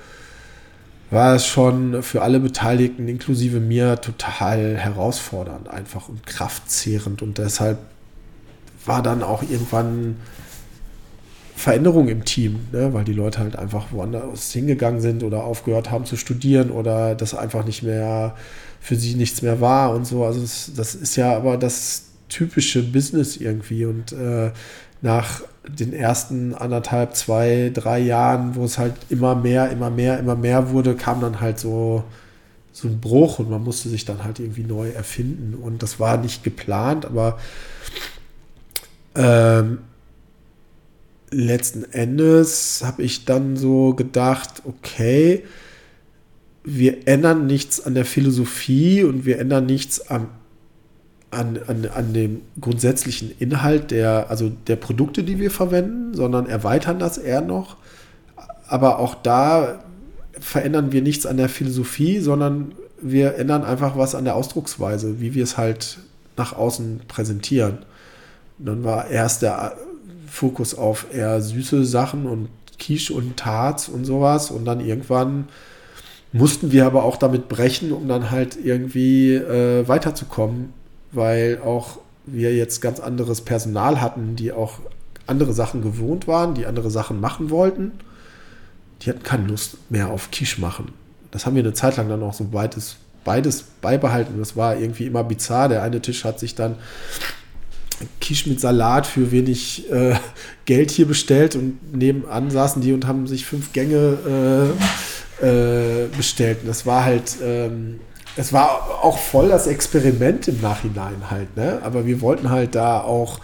war 1.10 1.36
es 1.36 1.46
schon 1.46 2.04
für 2.04 2.22
alle 2.22 2.40
Beteiligten, 2.40 3.08
inklusive 3.08 3.60
mir, 3.60 4.02
total 4.02 4.78
herausfordernd 4.78 5.70
einfach 5.70 6.10
und 6.10 6.26
kraftzehrend 6.26 7.22
und 7.22 7.38
deshalb 7.38 7.78
war 8.86 9.02
dann 9.02 9.24
auch 9.24 9.44
irgendwann 9.44 10.18
Veränderung 11.56 12.08
im 12.08 12.24
Team, 12.24 12.68
ne? 12.72 12.94
weil 12.94 13.04
die 13.04 13.14
Leute 13.14 13.40
halt 13.40 13.56
einfach 13.56 13.88
woanders 13.92 14.52
hingegangen 14.52 15.02
sind 15.02 15.24
oder 15.24 15.44
aufgehört 15.44 15.90
haben 15.90 16.06
zu 16.06 16.16
studieren 16.16 16.70
oder 16.70 17.16
das 17.16 17.34
einfach 17.34 17.66
nicht 17.66 17.84
mehr 17.84 18.36
für 18.80 18.96
sie 18.96 19.16
nichts 19.16 19.42
mehr 19.42 19.60
war 19.60 19.94
und 19.94 20.06
so. 20.06 20.24
Also 20.24 20.40
das, 20.42 20.72
das 20.76 20.94
ist 20.94 21.16
ja 21.16 21.36
aber 21.36 21.58
das 21.58 22.07
typische 22.30 22.84
Business 22.84 23.38
irgendwie 23.38 23.86
und 23.86 24.12
äh, 24.12 24.52
nach 25.02 25.42
den 25.68 25.94
ersten 25.94 26.54
anderthalb, 26.54 27.16
zwei, 27.16 27.72
drei 27.74 28.00
Jahren, 28.00 28.56
wo 28.56 28.64
es 28.64 28.78
halt 28.78 28.94
immer 29.10 29.36
mehr, 29.36 29.70
immer 29.70 29.90
mehr, 29.90 30.20
immer 30.20 30.36
mehr 30.36 30.72
wurde, 30.72 30.96
kam 30.96 31.22
dann 31.22 31.42
halt 31.42 31.60
so, 31.60 32.04
so 32.72 32.88
ein 32.88 33.00
Bruch 33.00 33.40
und 33.40 33.50
man 33.50 33.64
musste 33.64 33.90
sich 33.90 34.06
dann 34.06 34.24
halt 34.24 34.40
irgendwie 34.40 34.64
neu 34.64 34.90
erfinden. 34.90 35.56
Und 35.56 35.84
das 35.84 36.00
war 36.00 36.18
nicht 36.18 36.44
geplant, 36.44 37.06
aber 37.06 37.38
ähm, 39.16 39.80
letzten 41.32 41.84
Endes 41.92 42.84
habe 42.86 43.04
ich 43.04 43.26
dann 43.26 43.58
so 43.58 43.94
gedacht, 43.94 44.62
okay, 44.66 45.44
wir 46.64 47.08
ändern 47.08 47.48
nichts 47.48 47.86
an 47.86 47.96
der 47.96 48.06
Philosophie 48.06 49.04
und 49.04 49.26
wir 49.26 49.40
ändern 49.40 49.66
nichts 49.66 50.10
am 50.10 50.30
an, 51.32 51.60
an, 51.68 51.90
an 51.94 52.14
dem 52.14 52.42
grundsätzlichen 52.60 53.32
Inhalt 53.38 53.92
der, 53.92 54.30
also 54.30 54.50
der 54.50 54.78
Produkte, 54.78 55.24
die 55.24 55.40
wir 55.40 55.52
verwenden, 55.52 56.14
sondern 56.14 56.48
erweitern 56.48 57.00
das 57.00 57.18
eher 57.18 57.42
noch. 57.42 57.78
Aber 58.68 59.00
auch 59.00 59.16
da 59.16 59.84
verändern 60.40 60.92
wir 60.92 61.02
nichts 61.02 61.26
an 61.26 61.38
der 61.38 61.50
Philosophie, 61.50 62.20
sondern 62.20 62.74
wir 63.02 63.36
ändern 63.36 63.64
einfach 63.64 63.98
was 63.98 64.16
an 64.16 64.26
der 64.26 64.36
Ausdrucksweise, 64.36 65.20
wie 65.20 65.34
wir 65.34 65.44
es 65.44 65.58
halt 65.58 66.00
nach 66.38 66.54
außen 66.54 67.02
präsentieren. 67.08 67.80
Dann 68.58 68.84
war 68.84 69.08
erst 69.08 69.42
der 69.42 69.76
Fokus 70.28 70.76
auf 70.76 71.08
eher 71.14 71.42
süße 71.42 71.86
Sachen 71.86 72.26
und 72.26 72.50
Quiche 72.80 73.14
und 73.14 73.38
Tarts 73.38 73.90
und 73.90 74.06
sowas. 74.06 74.52
Und 74.52 74.66
dann 74.66 74.80
irgendwann 74.80 75.48
mussten 76.32 76.72
wir 76.72 76.86
aber 76.86 77.04
auch 77.04 77.18
damit 77.18 77.50
brechen, 77.50 77.92
um 77.92 78.08
dann 78.08 78.32
halt 78.32 78.58
irgendwie 78.64 79.34
äh, 79.34 79.88
weiterzukommen 79.88 80.74
weil 81.18 81.60
auch 81.64 81.98
wir 82.26 82.56
jetzt 82.56 82.82
ganz 82.82 83.00
anderes 83.00 83.42
Personal 83.42 84.00
hatten, 84.00 84.36
die 84.36 84.54
auch 84.54 84.80
andere 85.26 85.54
Sachen 85.54 85.82
gewohnt 85.82 86.28
waren, 86.28 86.54
die 86.54 86.66
andere 86.66 86.90
Sachen 86.90 87.20
machen 87.20 87.50
wollten. 87.50 87.92
Die 89.02 89.10
hatten 89.10 89.24
keine 89.24 89.48
Lust 89.48 89.78
mehr 89.90 90.10
auf 90.10 90.32
Quiche 90.32 90.62
machen. 90.62 90.94
Das 91.32 91.46
haben 91.46 91.56
wir 91.56 91.64
eine 91.64 91.74
Zeit 91.74 91.98
lang 91.98 92.08
dann 92.10 92.24
auch 92.24 92.34
so 92.34 92.46
beides, 92.46 92.96
beides 93.26 93.64
beibehalten. 93.82 94.40
Das 94.40 94.56
war 94.56 94.78
irgendwie 94.78 95.06
immer 95.06 95.24
bizarr. 95.24 95.68
Der 95.68 95.84
eine 95.84 96.02
Tisch 96.02 96.24
hat 96.24 96.40
sich 96.40 96.56
dann 96.56 96.76
Quiche 98.22 98.50
mit 98.50 98.60
Salat 98.60 99.06
für 99.06 99.32
wenig 99.32 99.92
äh, 99.92 100.16
Geld 100.66 100.92
hier 100.92 101.08
bestellt 101.08 101.56
und 101.56 101.96
nebenan 101.96 102.52
saßen 102.52 102.82
die 102.82 102.94
und 102.94 103.08
haben 103.08 103.28
sich 103.28 103.46
fünf 103.46 103.74
Gänge 103.74 104.74
äh, 105.42 105.46
äh, 105.46 106.08
bestellt. 106.16 106.60
Und 106.62 106.68
das 106.68 106.86
war 106.86 107.04
halt 107.04 107.38
ähm, 107.44 108.00
es 108.38 108.54
war 108.54 109.04
auch 109.04 109.18
voll 109.18 109.50
das 109.50 109.68
Experiment 109.68 110.48
im 110.48 110.62
Nachhinein 110.62 111.30
halt, 111.30 111.58
ne? 111.58 111.80
Aber 111.84 112.06
wir 112.06 112.22
wollten 112.22 112.50
halt 112.50 112.76
da 112.76 113.02
auch 113.02 113.40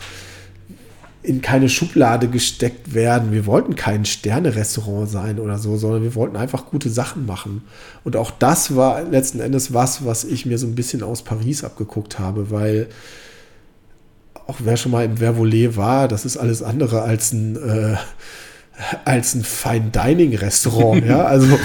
in 1.24 1.42
keine 1.42 1.70
Schublade 1.70 2.28
gesteckt 2.28 2.94
werden. 2.94 3.32
Wir 3.32 3.46
wollten 3.46 3.76
kein 3.76 4.04
Sterne-Restaurant 4.04 5.10
sein 5.10 5.40
oder 5.40 5.58
so, 5.58 5.78
sondern 5.78 6.04
wir 6.04 6.16
wollten 6.16 6.36
einfach 6.36 6.66
gute 6.66 6.90
Sachen 6.90 7.26
machen. 7.26 7.64
Und 8.04 8.18
auch 8.18 8.30
das 8.30 8.76
war 8.76 9.02
letzten 9.04 9.40
Endes 9.40 9.74
was, 9.74 10.06
was 10.06 10.26
ich 10.26 10.46
mir 10.46 10.58
so 10.58 10.68
ein 10.68 10.76
bisschen 10.76 11.02
aus 11.02 11.22
Paris 11.22 11.64
abgeguckt 11.64 12.20
habe, 12.20 12.52
weil 12.52 12.88
auch 14.48 14.58
wer 14.60 14.76
schon 14.76 14.92
mal 14.92 15.06
im 15.06 15.18
Vervolet 15.18 15.78
war, 15.78 16.10
das 16.10 16.26
ist 16.26 16.36
alles 16.36 16.62
andere 16.62 17.04
als 17.04 17.32
ein 17.32 17.56
äh, 17.56 17.96
als 19.06 19.34
ein 19.36 19.44
Fine 19.44 19.92
Dining 19.92 20.36
Restaurant. 20.36 21.06
ja, 21.06 21.24
also 21.26 21.58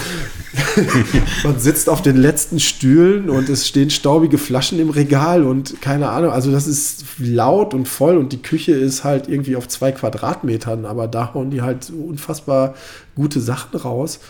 man 1.45 1.59
sitzt 1.59 1.89
auf 1.89 2.03
den 2.03 2.17
letzten 2.17 2.59
Stühlen 2.61 3.29
und 3.29 3.49
es 3.49 3.69
stehen 3.69 3.91
staubige 3.91 4.39
Flaschen 4.39 4.79
im 4.79 4.91
Regal 4.91 5.45
und 5.45 5.81
keine 5.83 6.09
Ahnung. 6.09 6.33
Also 6.33 6.51
das 6.51 6.67
ist 6.67 7.05
laut 7.19 7.75
und 7.75 7.87
voll 7.87 8.17
und 8.17 8.33
die 8.33 8.43
Küche 8.43 8.73
ist 8.73 9.05
halt 9.05 9.29
irgendwie 9.29 9.57
auf 9.57 9.69
zwei 9.69 9.93
Quadratmetern, 9.93 10.87
aber 10.87 11.07
da 11.07 11.35
hauen 11.35 11.51
die 11.51 11.63
halt 11.63 11.91
unfassbar 11.91 12.75
gute 13.15 13.41
Sachen 13.41 13.79
raus. 13.79 14.21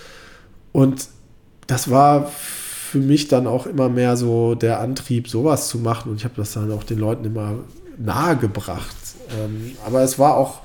Und 0.73 1.09
das 1.66 1.90
war 1.90 2.31
für 2.90 2.99
mich 2.99 3.28
dann 3.28 3.47
auch 3.47 3.66
immer 3.66 3.89
mehr 3.89 4.16
so 4.16 4.55
der 4.55 4.81
Antrieb, 4.81 5.28
sowas 5.28 5.69
zu 5.69 5.78
machen. 5.78 6.11
Und 6.11 6.16
ich 6.16 6.24
habe 6.24 6.35
das 6.36 6.53
dann 6.53 6.73
auch 6.73 6.85
den 6.85 6.99
Leuten 6.99 7.24
immer 7.24 7.55
nahegebracht. 7.99 8.97
Ähm, 9.39 9.73
aber 9.85 10.03
es 10.03 10.19
war 10.19 10.36
auch 10.36 10.61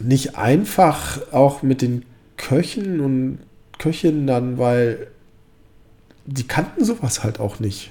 nicht 0.00 0.36
einfach, 0.36 1.20
auch 1.32 1.62
mit 1.62 1.82
den 1.82 2.04
Köchen 2.36 3.00
und 3.00 3.38
Köchinnen 3.84 4.26
dann, 4.26 4.56
weil 4.56 5.08
die 6.24 6.46
kannten 6.46 6.86
sowas 6.86 7.22
halt 7.22 7.38
auch 7.38 7.60
nicht. 7.60 7.90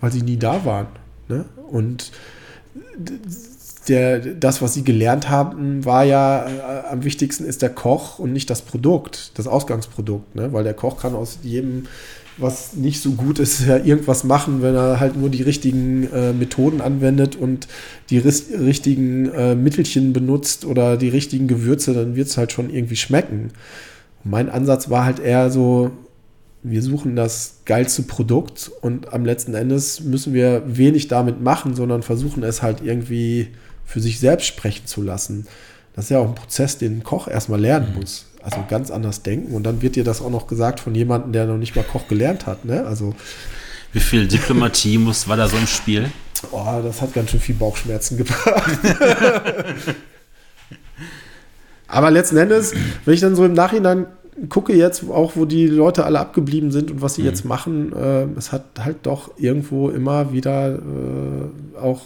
weil 0.00 0.12
sie 0.12 0.20
nie 0.20 0.36
da 0.36 0.66
waren. 0.66 0.88
Ne? 1.28 1.46
Und 1.70 2.12
der, 3.88 4.18
das, 4.18 4.60
was 4.60 4.74
sie 4.74 4.84
gelernt 4.84 5.30
haben, 5.30 5.82
war 5.86 6.04
ja 6.04 6.46
äh, 6.46 6.88
am 6.90 7.04
wichtigsten 7.04 7.46
ist 7.46 7.62
der 7.62 7.70
Koch 7.70 8.18
und 8.18 8.34
nicht 8.34 8.50
das 8.50 8.60
Produkt, 8.60 9.32
das 9.38 9.46
Ausgangsprodukt, 9.46 10.34
ne? 10.34 10.52
weil 10.52 10.62
der 10.62 10.74
Koch 10.74 11.00
kann 11.00 11.14
aus 11.14 11.38
jedem, 11.42 11.86
was 12.36 12.74
nicht 12.74 13.00
so 13.00 13.12
gut 13.12 13.38
ist, 13.38 13.64
ja 13.66 13.78
irgendwas 13.78 14.24
machen, 14.24 14.60
wenn 14.60 14.74
er 14.74 15.00
halt 15.00 15.16
nur 15.16 15.30
die 15.30 15.42
richtigen 15.42 16.06
äh, 16.12 16.34
Methoden 16.34 16.82
anwendet 16.82 17.34
und 17.34 17.66
die 18.10 18.18
richtigen 18.18 19.30
äh, 19.30 19.54
Mittelchen 19.54 20.12
benutzt 20.12 20.66
oder 20.66 20.98
die 20.98 21.08
richtigen 21.08 21.48
Gewürze, 21.48 21.94
dann 21.94 22.14
wird 22.14 22.28
es 22.28 22.36
halt 22.36 22.52
schon 22.52 22.68
irgendwie 22.68 22.96
schmecken. 22.96 23.52
Mein 24.24 24.48
Ansatz 24.48 24.90
war 24.90 25.04
halt 25.04 25.20
eher 25.20 25.50
so, 25.50 25.90
wir 26.62 26.82
suchen 26.82 27.14
das 27.14 27.58
geilste 27.66 28.02
Produkt 28.02 28.70
und 28.80 29.12
am 29.12 29.24
letzten 29.26 29.54
Endes 29.54 30.00
müssen 30.00 30.32
wir 30.32 30.62
wenig 30.66 31.08
damit 31.08 31.42
machen, 31.42 31.76
sondern 31.76 32.02
versuchen 32.02 32.42
es 32.42 32.62
halt 32.62 32.80
irgendwie 32.82 33.48
für 33.84 34.00
sich 34.00 34.18
selbst 34.18 34.46
sprechen 34.46 34.86
zu 34.86 35.02
lassen. 35.02 35.46
Das 35.94 36.06
ist 36.06 36.10
ja 36.10 36.18
auch 36.18 36.28
ein 36.28 36.34
Prozess, 36.34 36.78
den 36.78 36.98
ein 36.98 37.04
Koch 37.04 37.28
erstmal 37.28 37.60
lernen 37.60 37.90
mhm. 37.90 38.00
muss. 38.00 38.26
Also 38.42 38.64
ganz 38.68 38.90
anders 38.90 39.22
denken. 39.22 39.54
Und 39.54 39.64
dann 39.64 39.80
wird 39.82 39.96
dir 39.96 40.04
das 40.04 40.20
auch 40.20 40.30
noch 40.30 40.46
gesagt 40.46 40.80
von 40.80 40.94
jemandem, 40.94 41.32
der 41.32 41.46
noch 41.46 41.56
nicht 41.58 41.76
mal 41.76 41.84
Koch 41.84 42.08
gelernt 42.08 42.46
hat. 42.46 42.64
Ne? 42.64 42.84
Also, 42.84 43.14
Wie 43.92 44.00
viel 44.00 44.26
Diplomatie 44.26 44.98
muss, 44.98 45.28
war 45.28 45.36
da 45.36 45.48
so 45.48 45.56
im 45.56 45.66
Spiel? 45.66 46.10
Oh, 46.50 46.80
das 46.82 47.00
hat 47.00 47.14
ganz 47.14 47.30
schön 47.30 47.40
viel 47.40 47.54
Bauchschmerzen 47.54 48.16
gebracht. 48.18 48.78
Aber 51.88 52.10
letzten 52.10 52.36
Endes, 52.36 52.72
wenn 53.04 53.14
ich 53.14 53.20
dann 53.20 53.36
so 53.36 53.44
im 53.44 53.52
Nachhinein 53.52 54.06
gucke 54.48 54.74
jetzt 54.74 55.08
auch, 55.08 55.36
wo 55.36 55.44
die 55.44 55.66
Leute 55.66 56.04
alle 56.04 56.18
abgeblieben 56.18 56.72
sind 56.72 56.90
und 56.90 57.02
was 57.02 57.14
sie 57.14 57.22
mhm. 57.22 57.28
jetzt 57.28 57.44
machen, 57.44 57.92
äh, 57.92 58.26
es 58.36 58.52
hat 58.52 58.64
halt 58.78 58.98
doch 59.04 59.30
irgendwo 59.38 59.90
immer 59.90 60.32
wieder 60.32 60.74
äh, 60.74 61.78
auch 61.78 62.00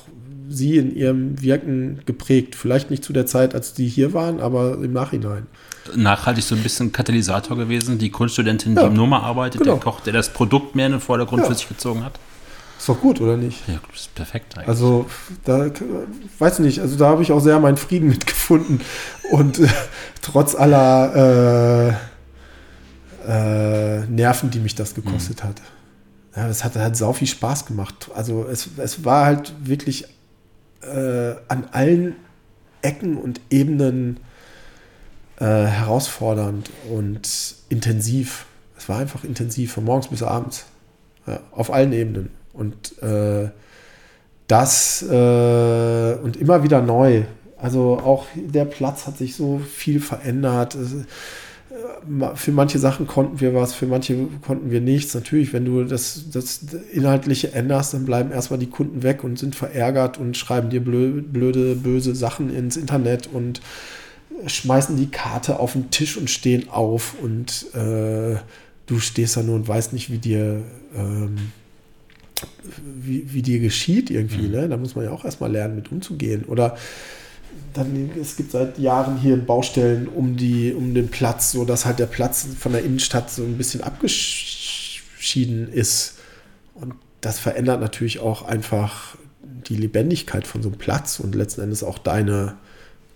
sie 0.49 0.77
in 0.77 0.95
ihrem 0.95 1.41
Wirken 1.43 2.01
geprägt. 2.07 2.55
Vielleicht 2.55 2.91
nicht 2.91 3.05
zu 3.05 3.13
der 3.13 3.27
Zeit, 3.27 3.55
als 3.55 3.75
die 3.75 3.87
hier 3.87 4.15
waren, 4.15 4.41
aber 4.41 4.75
im 4.75 4.93
Nachhinein. 4.93 5.47
Nachhaltig 5.95 6.45
so 6.45 6.55
ein 6.55 6.63
bisschen 6.63 6.93
Katalysator 6.93 7.57
gewesen, 7.57 7.99
die 7.99 8.11
Kunststudentin, 8.11 8.75
die 8.75 8.81
ja, 8.83 8.89
im 8.89 8.95
Nummer 8.95 9.23
arbeitet, 9.23 9.63
genau. 9.63 9.75
der 9.75 9.83
Koch, 9.83 10.01
der 10.01 10.13
das 10.13 10.33
Produkt 10.33 10.75
mehr 10.75 10.87
in 10.87 10.93
den 10.93 11.01
Vordergrund 11.01 11.43
ja. 11.43 11.49
für 11.49 11.55
sich 11.55 11.69
gezogen 11.69 12.05
hat. 12.05 12.19
Ist 12.79 12.89
doch 12.89 13.01
gut, 13.01 13.21
oder 13.21 13.37
nicht? 13.37 13.67
Ja, 13.69 13.81
das 13.91 14.03
ist 14.03 14.15
perfekt 14.15 14.57
eigentlich. 14.57 14.69
Also, 14.69 15.07
da 15.45 15.69
weiß 16.39 16.61
ich 16.61 16.65
nicht, 16.65 16.81
also 16.81 16.97
da 16.97 17.09
habe 17.09 17.23
ich 17.23 17.33
auch 17.33 17.41
sehr 17.41 17.59
meinen 17.59 17.77
Frieden 17.77 18.09
mitgefunden. 18.09 18.81
Und 19.33 19.59
äh, 19.59 19.69
trotz 20.23 20.55
aller 20.55 21.97
äh, 23.27 23.99
äh, 23.99 24.07
Nerven, 24.07 24.51
die 24.51 24.61
mich 24.61 24.77
das 24.77 24.95
gekostet 24.95 25.43
mhm. 25.43 25.49
hat. 25.49 25.63
Ja, 26.37 26.47
das 26.47 26.63
hat 26.63 26.77
halt 26.77 26.97
sau 26.97 27.13
viel 27.13 27.27
Spaß 27.27 27.67
gemacht. 27.67 28.11
Also 28.15 28.47
es, 28.49 28.69
es 28.77 29.05
war 29.05 29.27
halt 29.27 29.53
wirklich 29.61 30.05
äh, 30.83 31.35
an 31.49 31.65
allen 31.73 32.15
Ecken 32.81 33.17
und 33.17 33.41
Ebenen 33.51 34.21
äh, 35.41 35.45
herausfordernd 35.45 36.71
und 36.91 37.29
intensiv. 37.69 38.47
Es 38.77 38.89
war 38.89 38.99
einfach 38.99 39.25
intensiv, 39.25 39.73
von 39.73 39.85
morgens 39.85 40.09
bis 40.09 40.23
abends. 40.23 40.67
Ja, 41.27 41.41
auf 41.51 41.73
allen 41.73 41.93
Ebenen. 41.93 42.31
Und 42.59 43.01
äh, 43.02 43.48
das 44.47 45.02
äh, 45.02 46.14
und 46.22 46.36
immer 46.36 46.62
wieder 46.62 46.82
neu. 46.82 47.22
Also 47.56 47.98
auch 47.98 48.26
der 48.35 48.64
Platz 48.64 49.06
hat 49.06 49.18
sich 49.18 49.35
so 49.35 49.59
viel 49.59 50.01
verändert. 50.01 50.74
Es, 50.74 50.94
für 52.35 52.52
manche 52.52 52.78
Sachen 52.78 53.06
konnten 53.06 53.40
wir 53.40 53.55
was, 53.55 53.74
für 53.74 53.86
manche 53.86 54.26
konnten 54.47 54.70
wir 54.70 54.80
nichts. 54.80 55.14
Natürlich, 55.14 55.52
wenn 55.52 55.64
du 55.64 55.85
das, 55.85 56.24
das 56.32 56.60
Inhaltliche 56.93 57.52
änderst, 57.52 57.94
dann 57.94 58.05
bleiben 58.05 58.32
erstmal 58.32 58.59
die 58.59 58.70
Kunden 58.70 59.02
weg 59.02 59.22
und 59.22 59.39
sind 59.39 59.55
verärgert 59.55 60.18
und 60.18 60.36
schreiben 60.36 60.70
dir 60.70 60.82
blöde, 60.82 61.74
böse 61.74 62.14
Sachen 62.14 62.55
ins 62.55 62.76
Internet 62.76 63.28
und 63.32 63.60
schmeißen 64.47 64.97
die 64.97 65.10
Karte 65.10 65.59
auf 65.59 65.72
den 65.72 65.90
Tisch 65.90 66.16
und 66.16 66.30
stehen 66.30 66.68
auf 66.70 67.14
und 67.20 67.66
äh, 67.74 68.36
du 68.86 68.98
stehst 68.98 69.36
da 69.36 69.43
nur 69.43 69.56
und 69.56 69.68
weißt 69.68 69.93
nicht, 69.93 70.10
wie 70.10 70.18
dir, 70.18 70.62
ähm, 70.94 71.36
wie, 72.82 73.32
wie 73.32 73.43
dir 73.43 73.59
geschieht 73.59 74.10
irgendwie. 74.10 74.48
Mhm. 74.48 74.52
Ne? 74.52 74.69
Da 74.69 74.77
muss 74.77 74.94
man 74.94 75.05
ja 75.05 75.10
auch 75.10 75.24
erstmal 75.24 75.51
lernen, 75.51 75.77
mit 75.77 75.90
umzugehen. 75.90 76.44
Oder 76.44 76.77
dann, 77.74 78.10
es 78.20 78.36
gibt 78.36 78.52
seit 78.52 78.78
Jahren 78.78 79.19
hier 79.19 79.36
Baustellen 79.36 80.09
um, 80.09 80.36
die, 80.36 80.73
um 80.73 80.94
den 80.94 81.09
Platz, 81.09 81.52
so 81.52 81.65
dass 81.65 81.85
halt 81.85 81.98
der 81.98 82.06
Platz 82.06 82.47
von 82.59 82.73
der 82.73 82.85
Innenstadt 82.85 83.31
so 83.31 83.43
ein 83.43 83.56
bisschen 83.56 83.82
abgeschieden 83.82 85.69
ist. 85.73 86.19
Und 86.74 86.94
das 87.20 87.39
verändert 87.39 87.81
natürlich 87.81 88.20
auch 88.20 88.43
einfach 88.43 89.16
die 89.43 89.77
Lebendigkeit 89.77 90.47
von 90.47 90.62
so 90.62 90.69
einem 90.69 90.78
Platz 90.78 91.20
und 91.20 91.35
letzten 91.35 91.62
Endes 91.62 91.82
auch 91.82 91.98
deine 91.98 92.56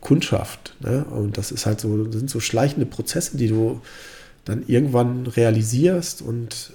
Kundschaft. 0.00 0.74
Ne? 0.80 1.04
Und 1.04 1.38
das 1.38 1.52
ist 1.52 1.66
halt 1.66 1.80
so, 1.80 2.04
das 2.04 2.16
sind 2.16 2.30
so 2.30 2.40
schleichende 2.40 2.86
Prozesse, 2.86 3.36
die 3.36 3.48
du 3.48 3.80
dann 4.44 4.64
irgendwann 4.66 5.26
realisierst 5.26 6.20
und 6.20 6.72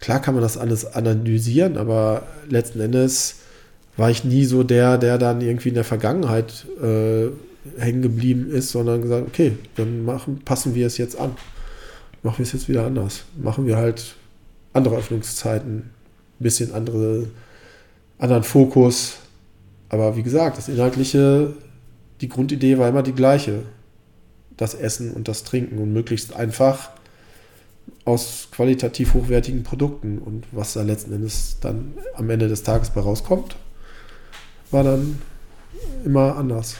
klar 0.00 0.20
kann 0.20 0.34
man 0.34 0.42
das 0.42 0.56
alles 0.56 0.86
analysieren, 0.86 1.76
aber 1.76 2.22
letzten 2.48 2.80
Endes 2.80 3.36
war 3.96 4.10
ich 4.10 4.24
nie 4.24 4.44
so 4.44 4.62
der, 4.62 4.98
der 4.98 5.18
dann 5.18 5.40
irgendwie 5.40 5.70
in 5.70 5.74
der 5.74 5.84
Vergangenheit 5.84 6.66
äh, 6.82 7.28
hängen 7.78 8.02
geblieben 8.02 8.50
ist, 8.50 8.70
sondern 8.70 9.02
gesagt, 9.02 9.26
okay, 9.26 9.52
dann 9.76 10.04
machen, 10.04 10.40
passen 10.44 10.74
wir 10.74 10.86
es 10.86 10.98
jetzt 10.98 11.18
an. 11.18 11.32
Machen 12.22 12.38
wir 12.38 12.44
es 12.44 12.52
jetzt 12.52 12.68
wieder 12.68 12.84
anders. 12.84 13.24
Machen 13.36 13.66
wir 13.66 13.76
halt 13.76 14.16
andere 14.72 14.96
Öffnungszeiten, 14.96 15.76
ein 15.78 15.90
bisschen 16.38 16.72
andere, 16.72 17.26
anderen 18.18 18.42
Fokus. 18.42 19.16
Aber 19.88 20.16
wie 20.16 20.22
gesagt, 20.22 20.58
das 20.58 20.68
Inhaltliche, 20.68 21.54
die 22.20 22.28
Grundidee 22.28 22.78
war 22.78 22.88
immer 22.88 23.02
die 23.02 23.12
gleiche. 23.12 23.62
Das 24.56 24.74
Essen 24.74 25.12
und 25.12 25.28
das 25.28 25.44
Trinken 25.44 25.78
und 25.78 25.92
möglichst 25.92 26.34
einfach 26.34 26.90
aus 28.04 28.48
qualitativ 28.52 29.14
hochwertigen 29.14 29.62
Produkten. 29.62 30.18
Und 30.18 30.46
was 30.52 30.74
da 30.74 30.82
letzten 30.82 31.12
Endes 31.12 31.58
dann 31.60 31.94
am 32.14 32.30
Ende 32.30 32.48
des 32.48 32.62
Tages 32.62 32.90
bei 32.90 33.00
rauskommt, 33.00 33.56
war 34.70 34.84
dann 34.84 35.20
immer 36.04 36.36
anders. 36.36 36.76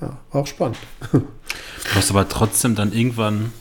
Ja, 0.00 0.18
war 0.32 0.42
auch 0.42 0.46
spannend. 0.46 0.78
Du 1.12 1.94
hast 1.94 2.10
aber 2.10 2.28
trotzdem 2.28 2.74
dann 2.74 2.92
irgendwann 2.92 3.52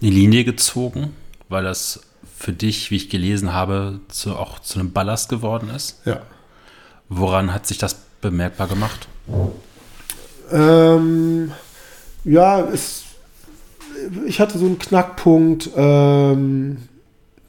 eine 0.00 0.10
Linie 0.10 0.44
gezogen, 0.44 1.14
weil 1.48 1.64
das 1.64 2.00
für 2.36 2.52
dich, 2.52 2.90
wie 2.90 2.96
ich 2.96 3.10
gelesen 3.10 3.52
habe, 3.52 4.00
zu, 4.08 4.36
auch 4.36 4.60
zu 4.60 4.78
einem 4.78 4.92
Ballast 4.92 5.28
geworden 5.28 5.70
ist. 5.70 6.00
Ja. 6.04 6.22
Woran 7.08 7.52
hat 7.52 7.66
sich 7.66 7.78
das 7.78 7.96
bemerkbar 8.20 8.68
gemacht? 8.68 9.08
Ähm, 10.50 11.52
ja, 12.24 12.60
es, 12.60 13.04
ich 14.26 14.40
hatte 14.40 14.58
so 14.58 14.66
einen 14.66 14.78
Knackpunkt. 14.78 15.70
Ähm, 15.76 16.78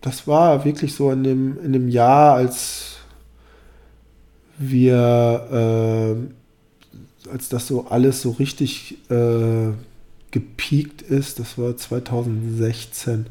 das 0.02 0.28
war 0.28 0.66
wirklich 0.66 0.94
so 0.96 1.12
in 1.12 1.24
dem, 1.24 1.60
in 1.64 1.74
dem 1.74 1.90
Jahr, 1.90 2.36
als 2.36 2.98
wir, 4.58 6.18
äh, 7.28 7.30
als 7.32 7.50
das 7.50 7.68
so 7.68 7.88
alles 7.88 8.22
so 8.22 8.32
richtig 8.32 8.98
äh, 9.10 9.72
gepiekt 10.32 11.02
ist, 11.02 11.40
das 11.40 11.58
war 11.58 11.76
2016. 11.76 13.28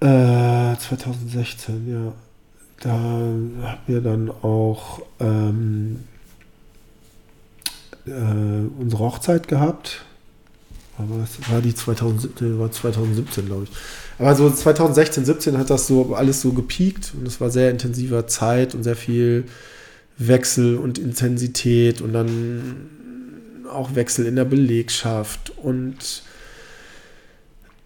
Äh, 0.00 0.76
2016, 0.76 1.90
ja. 1.90 2.12
Da 2.80 2.90
haben 2.90 3.64
wir 3.86 4.00
dann 4.02 4.30
auch 4.30 5.00
ähm, 5.18 6.04
äh, 8.06 8.10
unsere 8.78 9.04
Hochzeit 9.04 9.48
gehabt. 9.48 10.04
Aber 10.96 11.18
das 11.18 11.50
war 11.50 11.60
die 11.60 11.74
2017, 11.74 12.58
war 12.58 12.70
2017, 12.70 13.46
glaube 13.46 13.64
ich. 13.64 13.70
Aber 14.18 14.34
so 14.36 14.48
2016, 14.48 15.24
17 15.24 15.58
hat 15.58 15.70
das 15.70 15.86
so 15.86 16.14
alles 16.14 16.40
so 16.40 16.52
gepiekt 16.52 17.12
und 17.18 17.26
es 17.26 17.40
war 17.40 17.50
sehr 17.50 17.70
intensiver 17.70 18.26
Zeit 18.26 18.74
und 18.74 18.84
sehr 18.84 18.96
viel 18.96 19.44
Wechsel 20.18 20.76
und 20.76 20.98
Intensität 20.98 22.00
und 22.00 22.12
dann 22.12 22.90
auch 23.68 23.94
Wechsel 23.96 24.26
in 24.26 24.36
der 24.36 24.44
Belegschaft 24.44 25.52
und 25.56 26.22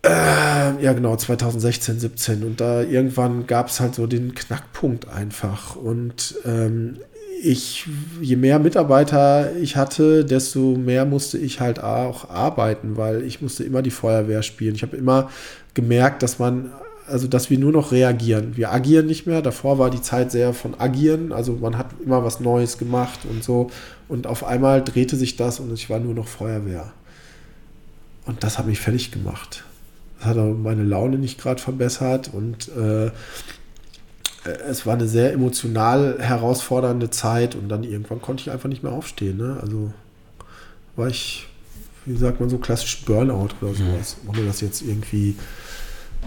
äh, 0.02 0.82
ja 0.82 0.92
genau 0.92 1.16
2016, 1.16 2.00
17 2.00 2.44
und 2.44 2.60
da 2.60 2.82
irgendwann 2.82 3.46
gab 3.46 3.68
es 3.68 3.80
halt 3.80 3.94
so 3.94 4.06
den 4.06 4.34
Knackpunkt 4.34 5.08
einfach 5.08 5.76
und 5.76 6.34
ähm, 6.44 6.98
ich, 7.40 7.86
je 8.20 8.36
mehr 8.36 8.58
Mitarbeiter 8.58 9.54
ich 9.56 9.76
hatte, 9.76 10.24
desto 10.24 10.76
mehr 10.76 11.04
musste 11.04 11.38
ich 11.38 11.60
halt 11.60 11.82
auch 11.82 12.28
arbeiten, 12.30 12.96
weil 12.96 13.22
ich 13.22 13.40
musste 13.40 13.64
immer 13.64 13.82
die 13.82 13.90
Feuerwehr 13.90 14.42
spielen. 14.42 14.74
Ich 14.74 14.82
habe 14.82 14.96
immer 14.96 15.30
gemerkt, 15.74 16.22
dass 16.22 16.38
man, 16.38 16.72
also 17.06 17.28
dass 17.28 17.50
wir 17.50 17.58
nur 17.58 17.72
noch 17.72 17.92
reagieren. 17.92 18.56
Wir 18.56 18.72
agieren 18.72 19.06
nicht 19.06 19.26
mehr. 19.26 19.42
Davor 19.42 19.78
war 19.78 19.90
die 19.90 20.02
Zeit 20.02 20.32
sehr 20.32 20.52
von 20.52 20.78
agieren. 20.78 21.32
Also 21.32 21.52
man 21.52 21.78
hat 21.78 21.86
immer 22.04 22.24
was 22.24 22.40
Neues 22.40 22.78
gemacht 22.78 23.20
und 23.28 23.44
so. 23.44 23.70
Und 24.08 24.26
auf 24.26 24.44
einmal 24.44 24.82
drehte 24.82 25.16
sich 25.16 25.36
das 25.36 25.60
und 25.60 25.72
ich 25.72 25.88
war 25.88 26.00
nur 26.00 26.14
noch 26.14 26.28
Feuerwehr. 26.28 26.92
Und 28.26 28.42
das 28.42 28.58
hat 28.58 28.66
mich 28.66 28.80
fertig 28.80 29.10
gemacht. 29.10 29.64
Das 30.18 30.28
hat 30.28 30.38
auch 30.38 30.54
meine 30.54 30.82
Laune 30.82 31.18
nicht 31.18 31.40
gerade 31.40 31.62
verbessert 31.62 32.30
und 32.32 32.68
äh, 32.76 33.10
es 34.50 34.86
war 34.86 34.94
eine 34.94 35.08
sehr 35.08 35.32
emotional 35.32 36.18
herausfordernde 36.20 37.10
Zeit 37.10 37.54
und 37.54 37.68
dann 37.68 37.84
irgendwann 37.84 38.20
konnte 38.20 38.42
ich 38.42 38.50
einfach 38.50 38.68
nicht 38.68 38.82
mehr 38.82 38.92
aufstehen. 38.92 39.36
Ne? 39.36 39.58
Also 39.60 39.92
war 40.96 41.08
ich, 41.08 41.46
wie 42.06 42.16
sagt 42.16 42.40
man 42.40 42.50
so, 42.50 42.58
klassisch 42.58 43.04
Burnout 43.04 43.50
oder 43.60 43.74
sowas, 43.74 44.16
mhm. 44.22 44.30
ohne 44.30 44.46
das 44.46 44.60
jetzt 44.60 44.82
irgendwie 44.82 45.36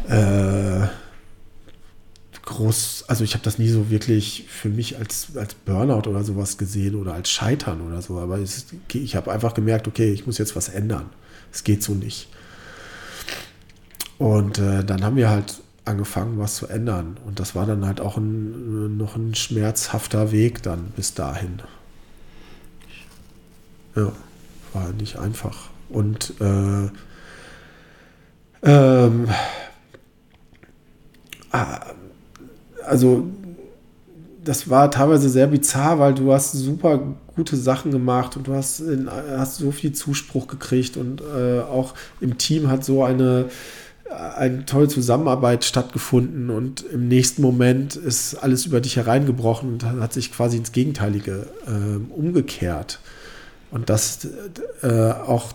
äh, 0.08 0.88
groß, 2.44 3.06
also 3.08 3.24
ich 3.24 3.34
habe 3.34 3.44
das 3.44 3.60
nie 3.60 3.70
so 3.70 3.90
wirklich 3.90 4.46
für 4.50 4.70
mich 4.70 4.98
als, 4.98 5.36
als 5.36 5.54
Burnout 5.54 6.10
oder 6.10 6.24
sowas 6.24 6.58
gesehen 6.58 6.96
oder 6.96 7.14
als 7.14 7.30
Scheitern 7.30 7.82
oder 7.82 8.02
so, 8.02 8.20
aber 8.20 8.40
es, 8.40 8.66
ich 8.94 9.16
habe 9.16 9.32
einfach 9.32 9.54
gemerkt, 9.54 9.88
okay, 9.88 10.12
ich 10.12 10.26
muss 10.26 10.38
jetzt 10.38 10.56
was 10.56 10.70
ändern. 10.70 11.10
Es 11.54 11.64
geht 11.64 11.84
so 11.84 11.94
nicht. 11.94 12.28
Und 14.18 14.60
äh, 14.60 14.84
dann 14.84 15.04
haben 15.04 15.16
wir 15.16 15.30
halt 15.30 15.61
angefangen, 15.86 16.40
was 16.40 16.56
zu 16.56 16.68
ändern. 16.68 17.18
Und 17.26 17.40
das 17.40 17.56
war 17.56 17.66
dann 17.66 17.86
halt 17.86 18.02
auch 18.02 18.18
ein, 18.18 18.98
noch 18.98 19.16
ein 19.16 19.36
schmerzhafter 19.36 20.32
Weg 20.32 20.64
dann 20.64 20.92
bis 20.96 21.14
dahin. 21.14 21.62
Ja, 23.96 24.12
war 24.74 24.92
nicht 24.94 25.18
einfach. 25.18 25.70
Und 25.90 26.34
äh, 26.40 26.90
ähm, 28.64 29.28
ah, 31.52 31.80
also 32.86 33.28
das 34.44 34.70
war 34.70 34.90
teilweise 34.90 35.30
sehr 35.30 35.48
bizarr, 35.48 36.00
weil 36.00 36.14
du 36.14 36.34
hast 36.34 36.54
super 36.54 37.00
gute 37.36 37.58
Sachen 37.58 37.92
gemacht 37.92 38.38
und 38.38 38.48
du 38.48 38.54
hast, 38.54 38.82
hast 39.38 39.58
so 39.58 39.72
viel 39.72 39.94
Zuspruch 39.94 40.48
gekriegt 40.48 40.98
und 40.98 41.22
äh, 41.22 41.60
auch 41.62 41.94
im 42.20 42.38
Team 42.38 42.70
hat 42.70 42.84
so 42.84 43.04
eine, 43.04 43.50
eine 44.12 44.66
tolle 44.66 44.88
Zusammenarbeit 44.88 45.64
stattgefunden 45.64 46.50
und 46.50 46.82
im 46.82 47.08
nächsten 47.08 47.42
Moment 47.42 47.96
ist 47.96 48.36
alles 48.36 48.66
über 48.66 48.82
dich 48.82 48.98
hereingebrochen 48.98 49.74
und 49.74 49.84
hat 49.84 50.14
sich 50.14 50.32
quasi 50.32 50.58
ins 50.58 50.72
Gegenteilige 50.72 51.48
äh, 51.66 52.14
umgekehrt. 52.14 53.00
Und 53.72 53.90
das 53.90 54.28
äh, 54.82 55.12
auch 55.12 55.54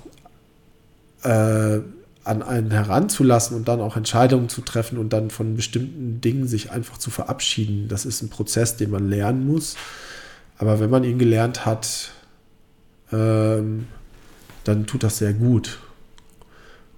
äh, 1.23 1.81
an 2.25 2.43
einen 2.43 2.71
heranzulassen 2.71 3.57
und 3.57 3.69
dann 3.69 3.81
auch 3.81 3.97
Entscheidungen 3.97 4.49
zu 4.49 4.63
treffen 4.63 4.99
und 4.99 5.13
dann 5.13 5.31
von 5.31 5.55
bestimmten 5.55 6.21
Dingen 6.21 6.49
sich 6.49 6.73
einfach 6.73 6.99
zu 6.99 7.11
verabschieden. 7.11 7.89
Das 7.89 8.05
ist 8.05 8.23
ein 8.23 8.31
Prozess, 8.31 8.77
den 8.77 8.91
man 8.91 9.09
lernen 9.09 9.47
muss. 9.47 9.77
Aber 10.59 10.81
wenn 10.81 10.91
man 10.91 11.05
ihn 11.05 11.19
gelernt 11.19 11.67
hat, 11.67 12.11
ähm, 13.13 13.87
dann 14.65 14.87
tut 14.87 15.03
das 15.05 15.19
sehr 15.19 15.35
gut. 15.35 15.79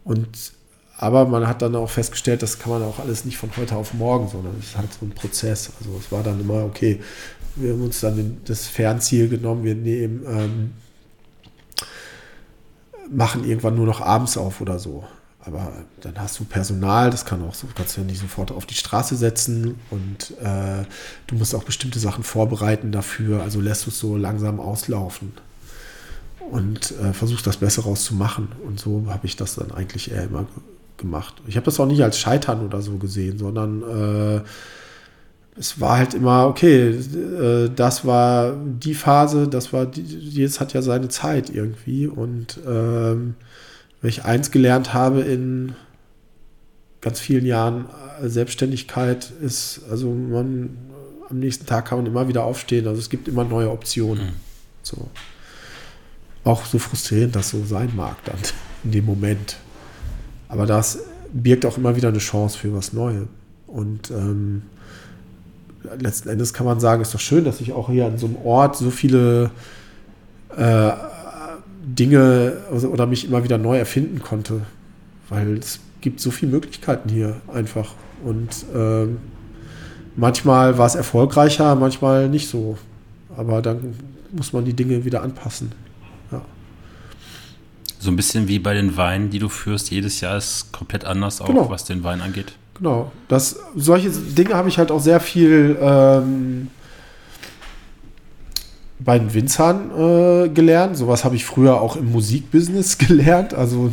Und 0.05 0.53
aber 1.01 1.27
man 1.27 1.47
hat 1.47 1.63
dann 1.63 1.77
auch 1.77 1.89
festgestellt, 1.89 2.43
das 2.43 2.59
kann 2.59 2.73
man 2.73 2.83
auch 2.83 2.99
alles 2.99 3.25
nicht 3.25 3.39
von 3.39 3.51
heute 3.57 3.77
auf 3.77 3.95
morgen, 3.95 4.29
sondern 4.29 4.57
es 4.59 4.71
ist 4.71 4.77
halt 4.77 4.93
so 4.93 5.07
ein 5.07 5.11
Prozess. 5.11 5.71
Also 5.79 5.97
es 5.99 6.11
war 6.11 6.25
dann 6.25 6.41
immer, 6.41 6.65
okay, 6.65 7.01
wir 7.55 7.73
haben 7.73 7.85
uns 7.85 8.01
dann 8.01 8.39
das 8.45 8.67
Fernziel 8.67 9.29
genommen, 9.29 9.63
wir 9.63 9.77
nehmen, 9.77 10.25
ähm, 10.29 10.73
machen 13.11 13.45
irgendwann 13.45 13.77
nur 13.77 13.87
noch 13.87 14.01
abends 14.01 14.37
auf 14.37 14.61
oder 14.61 14.81
so. 14.81 15.05
Aber 15.41 15.73
dann 16.01 16.19
hast 16.19 16.41
du 16.41 16.45
Personal, 16.45 17.11
das 17.11 17.25
kann 17.25 17.45
auch 17.45 17.55
so, 17.55 17.69
kannst 17.77 17.97
du 17.97 18.01
ja 18.01 18.07
nicht 18.07 18.21
sofort 18.21 18.51
auf 18.51 18.67
die 18.67 18.75
Straße 18.75 19.15
setzen 19.17 19.77
und 19.91 20.33
äh, 20.41 20.85
du 21.29 21.37
musst 21.37 21.55
auch 21.55 21.63
bestimmte 21.63 22.01
Sachen 22.01 22.25
vorbereiten 22.25 22.91
dafür, 22.91 23.43
also 23.43 23.61
lässt 23.61 23.87
du 23.87 23.91
es 23.91 24.01
so 24.01 24.17
langsam 24.17 24.59
auslaufen 24.59 25.33
und 26.51 26.91
äh, 27.01 27.13
versuchst 27.13 27.47
das 27.47 27.59
Beste 27.59 27.83
rauszumachen. 27.83 28.49
Und 28.67 28.81
so 28.81 29.07
habe 29.09 29.27
ich 29.27 29.37
das 29.37 29.55
dann 29.55 29.71
eigentlich 29.71 30.11
eher 30.11 30.25
immer 30.25 30.47
gemacht. 30.99 31.35
Ich 31.47 31.57
habe 31.57 31.65
das 31.65 31.79
auch 31.81 31.87
nicht 31.87 32.03
als 32.03 32.19
Scheitern 32.19 32.65
oder 32.65 32.83
so 32.83 32.97
gesehen, 32.97 33.39
sondern 33.39 33.83
äh, 33.83 34.41
es 35.59 35.81
war 35.81 35.99
halt 35.99 36.15
immer, 36.15 36.47
okay, 36.47 36.91
äh, 36.91 37.71
das 37.75 38.05
war 38.05 38.55
die 38.57 38.95
Phase, 38.95 39.49
das 39.49 39.73
war, 39.73 39.87
die, 39.87 40.03
jetzt 40.03 40.61
hat 40.61 40.73
ja 40.73 40.83
seine 40.83 41.09
Zeit 41.09 41.51
irgendwie 41.51 42.07
und 42.07 42.59
ähm, 42.67 43.35
wenn 44.01 44.11
ich 44.11 44.25
eins 44.25 44.51
gelernt 44.51 44.95
habe 44.95 45.23
in 45.23 45.75
ganz 47.01 47.21
vielen 47.21 47.47
Jahren 47.47 47.87
äh, 48.23 48.29
Selbstständigkeit 48.29 49.31
ist, 49.41 49.81
also 49.91 50.13
man 50.13 50.77
am 51.31 51.39
nächsten 51.39 51.67
Tag 51.67 51.87
kann 51.87 51.99
man 51.99 52.07
immer 52.07 52.29
wieder 52.29 52.45
aufstehen. 52.45 52.87
Also 52.87 53.01
es 53.01 53.11
gibt 53.11 53.29
immer 53.29 53.45
neue 53.45 53.71
Optionen. 53.71 54.27
Mhm. 54.27 54.33
So. 54.83 55.09
Auch 56.45 56.65
so 56.65 56.79
frustrierend 56.79 57.37
das 57.37 57.51
so 57.51 57.65
sein 57.65 57.93
mag 57.95 58.17
dann 58.25 58.39
in 58.85 58.93
dem 58.93 59.05
Moment. 59.05 59.57
Aber 60.49 60.67
das 60.67 60.99
birgt 61.33 61.67
auch 61.67 61.77
immer 61.77 61.97
wieder 61.97 62.09
eine 62.09 62.19
Chance 62.19 62.59
für 62.59 62.75
was 62.75 62.93
Neues. 62.93 63.27
Und 63.67 64.11
ähm, 64.11 64.63
letzten 65.99 66.29
Endes 66.31 66.55
kann 66.55 66.67
man 66.67 66.81
sagen, 66.81 67.03
ist 67.03 67.15
doch 67.15 67.21
schön, 67.21 67.45
dass 67.45 67.61
ich 67.61 67.73
auch 67.73 67.91
hier 67.91 68.07
an 68.07 68.19
so 68.19 68.27
einem 68.27 68.37
Ort 68.37 68.77
so 68.77 68.91
viele 68.91 69.51
äh, 70.57 70.91
Dinge 71.85 72.57
oder 72.71 73.07
mich 73.07 73.27
immer 73.27 73.45
wieder 73.45 73.59
neu 73.59 73.79
erfinden 73.79 74.21
konnte. 74.21 74.63
Weil 75.29 75.59
es 75.59 75.81
gibt 76.01 76.21
so 76.21 76.31
viele 76.31 76.53
Möglichkeiten 76.53 77.09
hier 77.09 77.37
einfach. 77.53 77.95
Und 78.25 78.65
ähm, 78.75 79.19
manchmal 80.17 80.79
war 80.79 80.87
es 80.87 80.95
erfolgreicher, 80.95 81.75
manchmal 81.75 82.29
nicht 82.29 82.49
so. 82.49 82.79
Aber 83.37 83.61
dann 83.63 83.95
muss 84.33 84.53
man 84.53 84.65
die 84.65 84.75
Dinge 84.75 85.05
wieder 85.05 85.23
anpassen. 85.23 85.73
So 88.09 88.13
ein 88.13 88.17
bisschen 88.17 88.49
wie 88.49 88.59
bei 88.59 88.73
den 88.73 88.97
Weinen, 88.97 89.29
die 89.29 89.39
du 89.39 89.51
führst. 89.51 89.91
Jedes 89.91 90.23
Jahr 90.23 90.39
ist 90.39 90.73
komplett 90.73 91.05
anders, 91.05 91.43
auch 91.43 91.47
genau. 91.49 91.69
was 91.69 91.85
den 91.85 92.05
Wein 92.05 92.23
angeht. 92.23 92.55
Genau. 92.79 93.13
Das, 93.29 93.61
solche 93.77 94.09
Dinge 94.09 94.55
habe 94.55 94.71
ich 94.71 94.79
halt 94.79 94.91
auch 94.91 95.01
sehr 95.01 95.21
viel 95.21 95.77
ähm, 95.79 96.69
bei 98.99 99.19
den 99.19 99.35
Winzern 99.35 99.91
äh, 99.91 100.49
gelernt. 100.49 100.97
Sowas 100.97 101.23
habe 101.23 101.37
ich 101.37 101.45
früher 101.45 101.83
auch 101.83 101.97
im 101.97 102.11
Musikbusiness 102.11 102.97
gelernt. 103.07 103.53
Also 103.53 103.93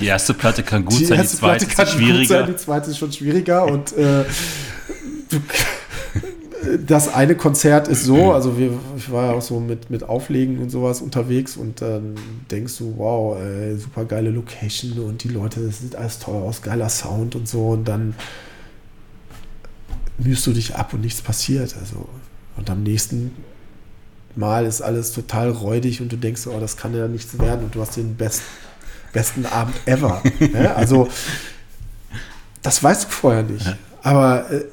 die 0.00 0.06
erste 0.06 0.32
Platte 0.32 0.62
kann 0.62 0.86
gut 0.86 1.00
die 1.00 1.04
sein, 1.04 1.20
die 1.20 1.28
zweite 1.28 1.66
Platte 1.66 1.90
ist 1.90 1.96
schwieriger. 1.98 2.26
Sein, 2.26 2.46
die 2.46 2.56
zweite 2.56 2.90
ist 2.92 2.96
schon 2.96 3.12
schwieriger 3.12 3.66
und 3.66 3.92
äh, 3.92 4.24
du, 5.28 5.38
das 6.86 7.12
eine 7.12 7.34
Konzert 7.34 7.88
ist 7.88 8.04
so, 8.04 8.32
also 8.32 8.58
wir, 8.58 8.72
ich 8.96 9.10
war 9.10 9.26
ja 9.26 9.32
auch 9.32 9.42
so 9.42 9.60
mit, 9.60 9.90
mit 9.90 10.02
Auflegen 10.02 10.58
und 10.58 10.70
sowas 10.70 11.00
unterwegs 11.00 11.56
und 11.56 11.80
dann 11.82 12.14
denkst 12.50 12.78
du, 12.78 12.94
wow, 12.96 13.38
äh, 13.40 13.76
super 13.76 14.04
geile 14.04 14.30
Location 14.30 14.98
und 15.00 15.24
die 15.24 15.28
Leute, 15.28 15.60
das 15.60 15.80
sieht 15.80 15.96
alles 15.96 16.18
toll 16.18 16.42
aus, 16.42 16.62
geiler 16.62 16.88
Sound 16.88 17.34
und 17.34 17.48
so 17.48 17.68
und 17.68 17.86
dann 17.86 18.14
mühst 20.18 20.46
du 20.46 20.52
dich 20.52 20.74
ab 20.74 20.92
und 20.94 21.00
nichts 21.00 21.22
passiert. 21.22 21.74
Also 21.78 22.08
und 22.56 22.70
am 22.70 22.82
nächsten 22.82 23.32
Mal 24.36 24.66
ist 24.66 24.80
alles 24.80 25.12
total 25.12 25.50
räudig 25.50 26.00
und 26.00 26.12
du 26.12 26.16
denkst, 26.16 26.46
oh, 26.46 26.58
das 26.60 26.76
kann 26.76 26.94
ja 26.94 27.08
nichts 27.08 27.38
werden 27.38 27.64
und 27.64 27.74
du 27.74 27.80
hast 27.80 27.96
den 27.96 28.16
best, 28.16 28.42
besten 29.12 29.46
Abend 29.46 29.76
ever. 29.86 30.22
ja, 30.52 30.74
also, 30.76 31.08
das 32.62 32.82
weißt 32.82 33.04
du 33.04 33.08
vorher 33.08 33.42
nicht. 33.42 33.76
Aber 34.02 34.50
äh, 34.50 34.64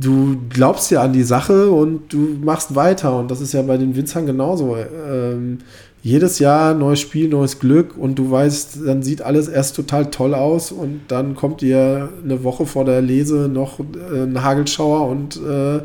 du 0.00 0.36
glaubst 0.48 0.90
ja 0.90 1.02
an 1.02 1.12
die 1.12 1.22
Sache 1.22 1.70
und 1.70 2.12
du 2.12 2.38
machst 2.42 2.74
weiter 2.74 3.18
und 3.18 3.30
das 3.30 3.40
ist 3.40 3.52
ja 3.52 3.62
bei 3.62 3.76
den 3.76 3.94
Winzern 3.94 4.26
genauso. 4.26 4.76
Ähm, 4.76 5.58
jedes 6.02 6.38
Jahr 6.38 6.72
neues 6.72 7.00
Spiel, 7.00 7.28
neues 7.28 7.58
Glück 7.58 7.96
und 7.98 8.18
du 8.18 8.30
weißt, 8.30 8.78
dann 8.86 9.02
sieht 9.02 9.20
alles 9.20 9.48
erst 9.48 9.76
total 9.76 10.10
toll 10.10 10.34
aus 10.34 10.72
und 10.72 11.02
dann 11.08 11.34
kommt 11.34 11.60
dir 11.60 12.08
eine 12.24 12.42
Woche 12.42 12.64
vor 12.64 12.86
der 12.86 13.02
Lese 13.02 13.50
noch 13.52 13.80
äh, 13.80 14.22
ein 14.22 14.42
Hagelschauer 14.42 15.06
und 15.08 15.36
äh, 15.36 15.80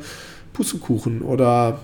Pussekuchen 0.54 1.22
oder 1.22 1.80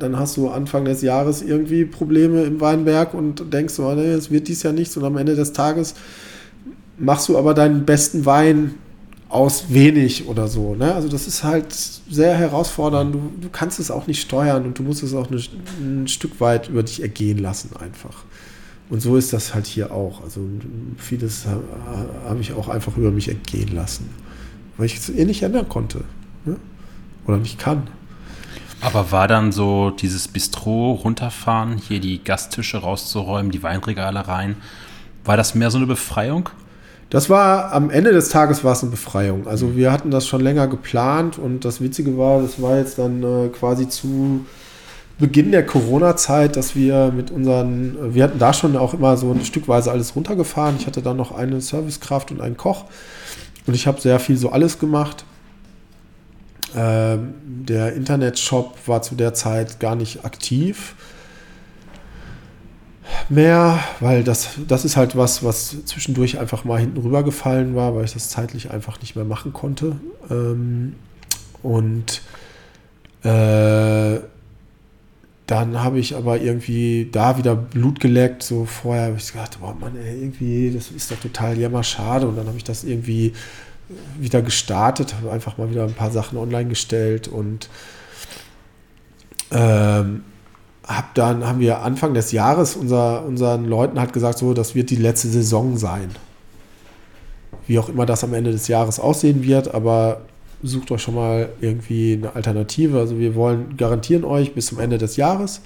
dann 0.00 0.18
hast 0.18 0.36
du 0.36 0.48
Anfang 0.48 0.84
des 0.84 1.02
Jahres 1.02 1.40
irgendwie 1.40 1.84
Probleme 1.84 2.42
im 2.42 2.60
Weinberg 2.60 3.14
und 3.14 3.52
denkst 3.52 3.74
so, 3.74 3.94
nee, 3.94 4.10
es 4.10 4.32
wird 4.32 4.48
dies 4.48 4.64
Jahr 4.64 4.72
nichts 4.72 4.96
und 4.96 5.04
am 5.04 5.16
Ende 5.16 5.36
des 5.36 5.52
Tages 5.52 5.94
machst 6.98 7.28
du 7.28 7.38
aber 7.38 7.54
deinen 7.54 7.84
besten 7.84 8.26
Wein 8.26 8.74
aus 9.34 9.64
wenig 9.70 10.28
oder 10.28 10.46
so. 10.46 10.76
Ne? 10.76 10.94
Also 10.94 11.08
das 11.08 11.26
ist 11.26 11.42
halt 11.42 11.72
sehr 11.72 12.34
herausfordernd. 12.34 13.14
Du, 13.14 13.32
du 13.40 13.48
kannst 13.48 13.80
es 13.80 13.90
auch 13.90 14.06
nicht 14.06 14.20
steuern 14.20 14.64
und 14.64 14.78
du 14.78 14.84
musst 14.84 15.02
es 15.02 15.12
auch 15.12 15.28
eine, 15.28 15.42
ein 15.80 16.06
Stück 16.06 16.40
weit 16.40 16.68
über 16.68 16.84
dich 16.84 17.02
ergehen 17.02 17.38
lassen 17.38 17.70
einfach. 17.76 18.24
Und 18.90 19.00
so 19.00 19.16
ist 19.16 19.32
das 19.32 19.52
halt 19.52 19.66
hier 19.66 19.92
auch. 19.92 20.22
Also 20.22 20.40
vieles 20.98 21.46
habe 21.46 22.40
ich 22.40 22.52
auch 22.52 22.68
einfach 22.68 22.96
über 22.96 23.10
mich 23.10 23.26
ergehen 23.26 23.74
lassen, 23.74 24.08
weil 24.76 24.86
ich 24.86 24.96
es 24.96 25.10
eh 25.10 25.24
nicht 25.24 25.42
ändern 25.42 25.68
konnte 25.68 26.04
ne? 26.44 26.56
oder 27.26 27.38
nicht 27.38 27.58
kann. 27.58 27.88
Aber 28.80 29.10
war 29.10 29.26
dann 29.26 29.50
so 29.50 29.90
dieses 29.90 30.28
Bistro 30.28 30.92
runterfahren, 30.92 31.78
hier 31.78 31.98
die 31.98 32.22
Gasttische 32.22 32.78
rauszuräumen, 32.78 33.50
die 33.50 33.64
Weinregale 33.64 34.28
rein, 34.28 34.56
war 35.24 35.36
das 35.36 35.56
mehr 35.56 35.72
so 35.72 35.78
eine 35.78 35.86
Befreiung? 35.86 36.50
Das 37.14 37.30
war 37.30 37.72
am 37.72 37.90
Ende 37.90 38.10
des 38.10 38.28
Tages 38.28 38.64
war 38.64 38.72
es 38.72 38.82
eine 38.82 38.90
Befreiung. 38.90 39.46
Also 39.46 39.76
wir 39.76 39.92
hatten 39.92 40.10
das 40.10 40.26
schon 40.26 40.40
länger 40.40 40.66
geplant 40.66 41.38
und 41.38 41.64
das 41.64 41.80
Witzige 41.80 42.18
war, 42.18 42.42
das 42.42 42.60
war 42.60 42.76
jetzt 42.78 42.98
dann 42.98 43.22
äh, 43.22 43.50
quasi 43.50 43.88
zu 43.88 44.44
Beginn 45.20 45.52
der 45.52 45.64
Corona-Zeit, 45.64 46.56
dass 46.56 46.74
wir 46.74 47.12
mit 47.14 47.30
unseren, 47.30 48.12
wir 48.16 48.24
hatten 48.24 48.40
da 48.40 48.52
schon 48.52 48.76
auch 48.76 48.94
immer 48.94 49.16
so 49.16 49.30
ein 49.30 49.44
Stückweise 49.44 49.92
alles 49.92 50.16
runtergefahren. 50.16 50.74
Ich 50.76 50.88
hatte 50.88 51.02
dann 51.02 51.16
noch 51.16 51.30
eine 51.30 51.60
Servicekraft 51.60 52.32
und 52.32 52.40
einen 52.40 52.56
Koch 52.56 52.86
und 53.68 53.74
ich 53.74 53.86
habe 53.86 54.00
sehr 54.00 54.18
viel 54.18 54.36
so 54.36 54.50
alles 54.50 54.80
gemacht. 54.80 55.24
Ähm, 56.76 57.34
der 57.44 57.92
Internetshop 57.92 58.76
war 58.88 59.02
zu 59.02 59.14
der 59.14 59.34
Zeit 59.34 59.78
gar 59.78 59.94
nicht 59.94 60.24
aktiv 60.24 60.96
mehr, 63.28 63.78
weil 64.00 64.24
das, 64.24 64.50
das 64.68 64.84
ist 64.84 64.96
halt 64.96 65.16
was, 65.16 65.42
was 65.42 65.84
zwischendurch 65.84 66.38
einfach 66.38 66.64
mal 66.64 66.78
hinten 66.78 67.00
rübergefallen 67.00 67.74
war, 67.74 67.94
weil 67.94 68.04
ich 68.04 68.12
das 68.12 68.28
zeitlich 68.28 68.70
einfach 68.70 69.00
nicht 69.00 69.16
mehr 69.16 69.24
machen 69.24 69.52
konnte. 69.52 69.96
Ähm, 70.30 70.94
und 71.62 72.22
äh, 73.22 74.20
dann 75.46 75.82
habe 75.82 75.98
ich 75.98 76.16
aber 76.16 76.40
irgendwie 76.40 77.08
da 77.10 77.36
wieder 77.36 77.54
Blut 77.54 78.00
geleckt. 78.00 78.42
So 78.42 78.64
vorher 78.64 79.06
habe 79.06 79.16
ich 79.16 79.32
gedacht, 79.32 79.58
boah 79.60 79.74
Mann, 79.74 79.96
ey, 79.96 80.20
irgendwie, 80.20 80.70
das 80.70 80.90
ist 80.90 81.10
doch 81.10 81.18
total 81.18 81.58
jammerschade. 81.58 82.26
Und 82.26 82.36
dann 82.36 82.46
habe 82.46 82.56
ich 82.56 82.64
das 82.64 82.84
irgendwie 82.84 83.32
wieder 84.18 84.42
gestartet, 84.42 85.14
habe 85.14 85.30
einfach 85.30 85.58
mal 85.58 85.70
wieder 85.70 85.84
ein 85.84 85.92
paar 85.92 86.10
Sachen 86.10 86.38
online 86.38 86.70
gestellt 86.70 87.28
und 87.28 87.68
ähm, 89.50 90.22
hab 90.86 91.14
dann 91.14 91.46
haben 91.46 91.60
wir 91.60 91.82
Anfang 91.82 92.14
des 92.14 92.32
Jahres 92.32 92.76
unser, 92.76 93.24
unseren 93.24 93.64
Leuten 93.64 93.98
halt 93.98 94.12
gesagt, 94.12 94.38
so, 94.38 94.54
das 94.54 94.74
wird 94.74 94.90
die 94.90 94.96
letzte 94.96 95.28
Saison 95.28 95.76
sein. 95.76 96.10
Wie 97.66 97.78
auch 97.78 97.88
immer 97.88 98.04
das 98.04 98.24
am 98.24 98.34
Ende 98.34 98.52
des 98.52 98.68
Jahres 98.68 99.00
aussehen 99.00 99.42
wird, 99.42 99.74
aber 99.74 100.22
sucht 100.62 100.90
euch 100.90 101.02
schon 101.02 101.14
mal 101.14 101.48
irgendwie 101.60 102.14
eine 102.14 102.34
Alternative. 102.34 102.98
Also 102.98 103.18
wir 103.18 103.34
wollen 103.34 103.76
garantieren 103.76 104.24
euch 104.24 104.54
bis 104.54 104.66
zum 104.66 104.80
Ende 104.80 104.98
des 104.98 105.16
Jahres. 105.16 105.62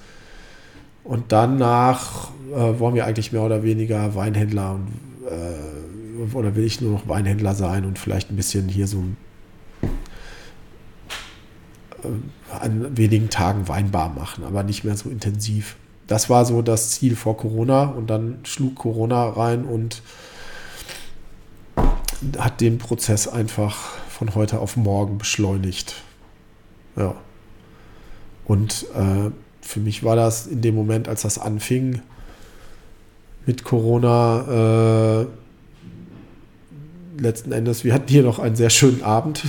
Und 1.02 1.24
danach 1.28 2.30
äh, 2.54 2.78
wollen 2.78 2.94
wir 2.94 3.06
eigentlich 3.06 3.32
mehr 3.32 3.42
oder 3.42 3.62
weniger 3.62 4.14
Weinhändler 4.14 4.74
und 4.74 4.88
äh, 5.26 6.34
oder 6.34 6.56
will 6.56 6.64
ich 6.64 6.80
nur 6.80 6.92
noch 6.92 7.08
Weinhändler 7.08 7.54
sein 7.54 7.84
und 7.84 7.98
vielleicht 7.98 8.30
ein 8.30 8.36
bisschen 8.36 8.68
hier 8.68 8.86
so 8.86 8.98
äh, 8.98 9.27
an 12.60 12.96
wenigen 12.96 13.30
Tagen 13.30 13.68
Weinbar 13.68 14.08
machen, 14.10 14.44
aber 14.44 14.62
nicht 14.62 14.84
mehr 14.84 14.96
so 14.96 15.08
intensiv. 15.10 15.76
Das 16.06 16.30
war 16.30 16.44
so 16.44 16.62
das 16.62 16.90
Ziel 16.90 17.16
vor 17.16 17.36
Corona 17.36 17.84
und 17.84 18.08
dann 18.08 18.38
schlug 18.44 18.76
Corona 18.76 19.28
rein 19.28 19.64
und 19.64 20.02
hat 22.38 22.60
den 22.60 22.78
Prozess 22.78 23.28
einfach 23.28 23.76
von 24.08 24.34
heute 24.34 24.58
auf 24.58 24.76
morgen 24.76 25.18
beschleunigt. 25.18 26.02
Ja. 26.96 27.14
Und 28.46 28.86
äh, 28.94 29.30
für 29.60 29.80
mich 29.80 30.02
war 30.02 30.16
das 30.16 30.46
in 30.46 30.62
dem 30.62 30.74
Moment, 30.74 31.08
als 31.08 31.22
das 31.22 31.38
anfing 31.38 32.00
mit 33.46 33.64
Corona, 33.64 35.22
äh, 35.22 35.26
letzten 37.20 37.52
Endes, 37.52 37.84
wir 37.84 37.92
hatten 37.94 38.08
hier 38.08 38.22
noch 38.22 38.38
einen 38.38 38.56
sehr 38.56 38.70
schönen 38.70 39.02
Abend, 39.02 39.44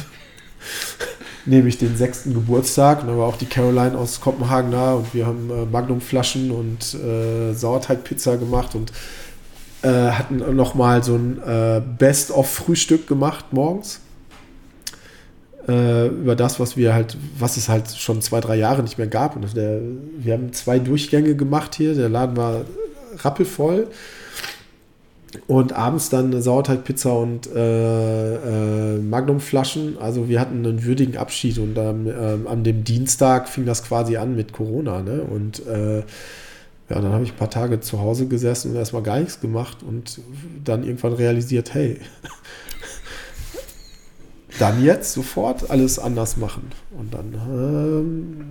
nämlich 1.50 1.78
den 1.78 1.98
sechsten 1.98 2.34
Geburtstag. 2.34 3.02
Und 3.02 3.10
da 3.10 3.18
war 3.18 3.28
auch 3.28 3.38
die 3.38 3.46
Caroline 3.46 3.98
aus 3.98 4.22
Kopenhagen 4.22 4.72
da 4.72 4.94
und 4.94 5.14
wir 5.14 5.26
haben 5.26 5.50
äh, 5.50 5.66
Magnumflaschen 5.66 6.52
und 6.52 6.94
äh, 6.94 7.54
Sauerteigpizza 7.54 8.36
gemacht 8.36 8.76
und 8.76 8.92
äh, 9.82 10.12
hatten 10.12 10.56
nochmal 10.56 11.04
so 11.04 11.16
ein 11.16 11.42
äh, 11.42 11.82
Best-of-Frühstück 11.98 13.08
gemacht 13.08 13.46
morgens 13.52 14.02
äh, 15.68 16.08
über 16.08 16.36
das, 16.36 16.60
was 16.60 16.76
wir 16.78 16.94
halt, 16.94 17.18
was 17.38 17.58
es 17.58 17.70
halt 17.70 17.90
schon 17.92 18.22
zwei, 18.22 18.42
drei 18.42 18.56
Jahre 18.56 18.84
nicht 18.84 18.98
mehr 18.98 19.08
gab. 19.08 19.36
Und 19.36 19.56
der, 19.56 19.80
wir 20.18 20.34
haben 20.34 20.52
zwei 20.54 20.80
Durchgänge 20.80 21.36
gemacht 21.36 21.76
hier. 21.76 21.96
Der 21.96 22.10
Laden 22.10 22.36
war 22.36 22.66
rappelvoll. 23.18 23.88
Und 25.47 25.73
abends 25.73 26.10
dann 26.10 26.41
Sauerteigpizza 26.41 27.11
und 27.11 27.47
äh, 27.53 28.95
äh, 28.95 28.97
Magnumflaschen. 28.97 29.97
Also 29.99 30.27
wir 30.27 30.39
hatten 30.39 30.65
einen 30.65 30.84
würdigen 30.84 31.18
Abschied 31.18 31.60
und 31.60 31.77
ähm, 31.77 32.07
äh, 32.07 32.47
an 32.49 32.64
dem 32.64 32.84
Dienstag 32.84 33.47
fing 33.47 33.65
das 33.65 33.84
quasi 33.84 34.18
an 34.18 34.35
mit 34.35 34.53
Corona. 34.53 35.01
Ne? 35.03 35.22
Und 35.22 35.65
äh, 35.68 35.99
ja, 36.89 36.99
dann 36.99 37.11
habe 37.11 37.23
ich 37.23 37.34
ein 37.34 37.38
paar 37.38 37.51
Tage 37.51 37.80
zu 37.80 37.99
Hause 37.99 38.27
gesessen 38.27 38.72
und 38.72 38.77
erstmal 38.77 39.03
gar 39.03 39.19
nichts 39.19 39.39
gemacht 39.39 39.84
und 39.84 40.19
dann 40.64 40.84
irgendwann 40.84 41.14
realisiert, 41.14 41.76
hey, 41.76 41.99
dann 44.60 44.84
jetzt 44.84 45.14
sofort 45.14 45.69
alles 45.69 45.99
anders 45.99 46.38
machen. 46.38 46.72
Und 46.97 47.14
dann 47.14 47.34
ähm, 47.35 48.45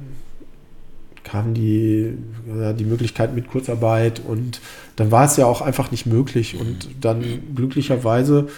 kam 1.24 1.52
die, 1.52 2.14
ja, 2.60 2.72
die 2.72 2.84
Möglichkeit 2.84 3.34
mit 3.34 3.48
Kurzarbeit 3.48 4.22
und 4.24 4.60
dann 4.98 5.12
war 5.12 5.24
es 5.24 5.36
ja 5.36 5.46
auch 5.46 5.60
einfach 5.60 5.92
nicht 5.92 6.06
möglich. 6.06 6.58
Und 6.58 6.88
dann 7.00 7.22
glücklicherweise 7.54 8.48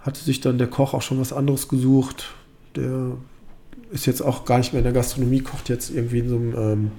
hatte 0.00 0.18
sich 0.20 0.40
dann 0.40 0.58
der 0.58 0.66
Koch 0.66 0.94
auch 0.94 1.02
schon 1.02 1.20
was 1.20 1.32
anderes 1.32 1.68
gesucht. 1.68 2.34
Der 2.74 3.12
ist 3.92 4.04
jetzt 4.04 4.20
auch 4.20 4.44
gar 4.44 4.58
nicht 4.58 4.72
mehr 4.72 4.80
in 4.80 4.84
der 4.84 4.92
Gastronomie, 4.92 5.42
kocht 5.42 5.68
jetzt 5.68 5.90
irgendwie 5.90 6.18
in 6.18 6.28
so 6.28 6.36
einem 6.36 6.54
ähm, 6.56 6.90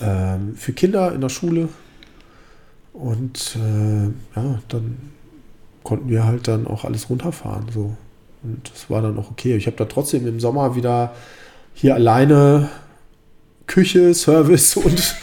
ähm, 0.00 0.56
für 0.56 0.72
Kinder 0.72 1.12
in 1.12 1.20
der 1.20 1.28
Schule. 1.28 1.68
Und 2.94 3.56
äh, 3.56 4.06
ja, 4.34 4.58
dann 4.68 4.96
konnten 5.82 6.08
wir 6.08 6.24
halt 6.24 6.48
dann 6.48 6.66
auch 6.66 6.86
alles 6.86 7.10
runterfahren. 7.10 7.66
So. 7.70 7.98
Und 8.44 8.70
das 8.72 8.88
war 8.88 9.02
dann 9.02 9.18
auch 9.18 9.30
okay. 9.30 9.56
Ich 9.56 9.66
habe 9.66 9.76
da 9.76 9.84
trotzdem 9.84 10.26
im 10.26 10.40
Sommer 10.40 10.74
wieder 10.74 11.14
hier 11.74 11.96
alleine 11.96 12.70
Küche, 13.66 14.14
Service 14.14 14.74
und 14.76 15.16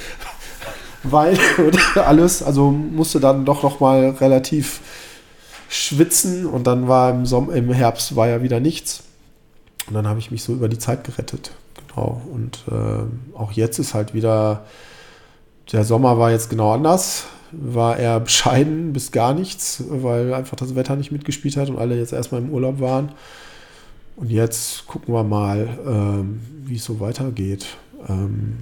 Und 1.57 1.97
alles. 1.97 2.43
Also 2.43 2.71
musste 2.71 3.19
dann 3.19 3.45
doch 3.45 3.63
noch 3.63 3.79
mal 3.79 4.09
relativ 4.11 4.81
schwitzen 5.69 6.45
und 6.45 6.67
dann 6.67 6.87
war 6.87 7.11
im, 7.11 7.25
Sommer, 7.25 7.53
im 7.53 7.71
Herbst 7.71 8.15
war 8.15 8.27
ja 8.27 8.43
wieder 8.43 8.59
nichts. 8.59 9.03
Und 9.87 9.95
dann 9.95 10.07
habe 10.07 10.19
ich 10.19 10.31
mich 10.31 10.43
so 10.43 10.53
über 10.53 10.69
die 10.69 10.77
Zeit 10.77 11.03
gerettet. 11.03 11.51
Genau. 11.87 12.21
Und 12.31 12.63
äh, 12.71 13.37
auch 13.37 13.51
jetzt 13.51 13.79
ist 13.79 13.93
halt 13.93 14.13
wieder, 14.13 14.65
der 15.71 15.83
Sommer 15.83 16.17
war 16.19 16.31
jetzt 16.31 16.49
genau 16.49 16.73
anders 16.73 17.25
war 17.53 17.97
eher 17.97 18.19
bescheiden 18.19 18.93
bis 18.93 19.11
gar 19.11 19.33
nichts, 19.33 19.83
weil 19.87 20.33
einfach 20.33 20.55
das 20.55 20.75
Wetter 20.75 20.95
nicht 20.95 21.11
mitgespielt 21.11 21.57
hat 21.57 21.69
und 21.69 21.77
alle 21.77 21.97
jetzt 21.97 22.13
erstmal 22.13 22.41
im 22.41 22.49
Urlaub 22.49 22.79
waren. 22.79 23.11
Und 24.15 24.29
jetzt 24.29 24.87
gucken 24.87 25.13
wir 25.13 25.23
mal, 25.23 25.77
ähm, 25.85 26.41
wie 26.65 26.75
es 26.75 26.83
so 26.83 26.99
weitergeht. 26.99 27.65
Ähm, 28.07 28.59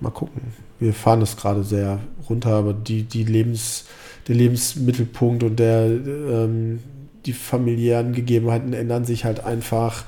mal 0.00 0.10
gucken. 0.10 0.42
Wir 0.82 0.92
fahren 0.92 1.22
es 1.22 1.36
gerade 1.36 1.62
sehr 1.62 2.00
runter, 2.28 2.50
aber 2.50 2.72
die, 2.72 3.04
die 3.04 3.24
Lebens, 3.24 3.84
der 4.26 4.34
Lebensmittelpunkt 4.34 5.44
und 5.44 5.58
der, 5.58 5.86
ähm, 5.86 6.80
die 7.24 7.32
familiären 7.32 8.12
Gegebenheiten 8.12 8.72
ändern 8.72 9.04
sich 9.04 9.24
halt 9.24 9.44
einfach. 9.44 10.04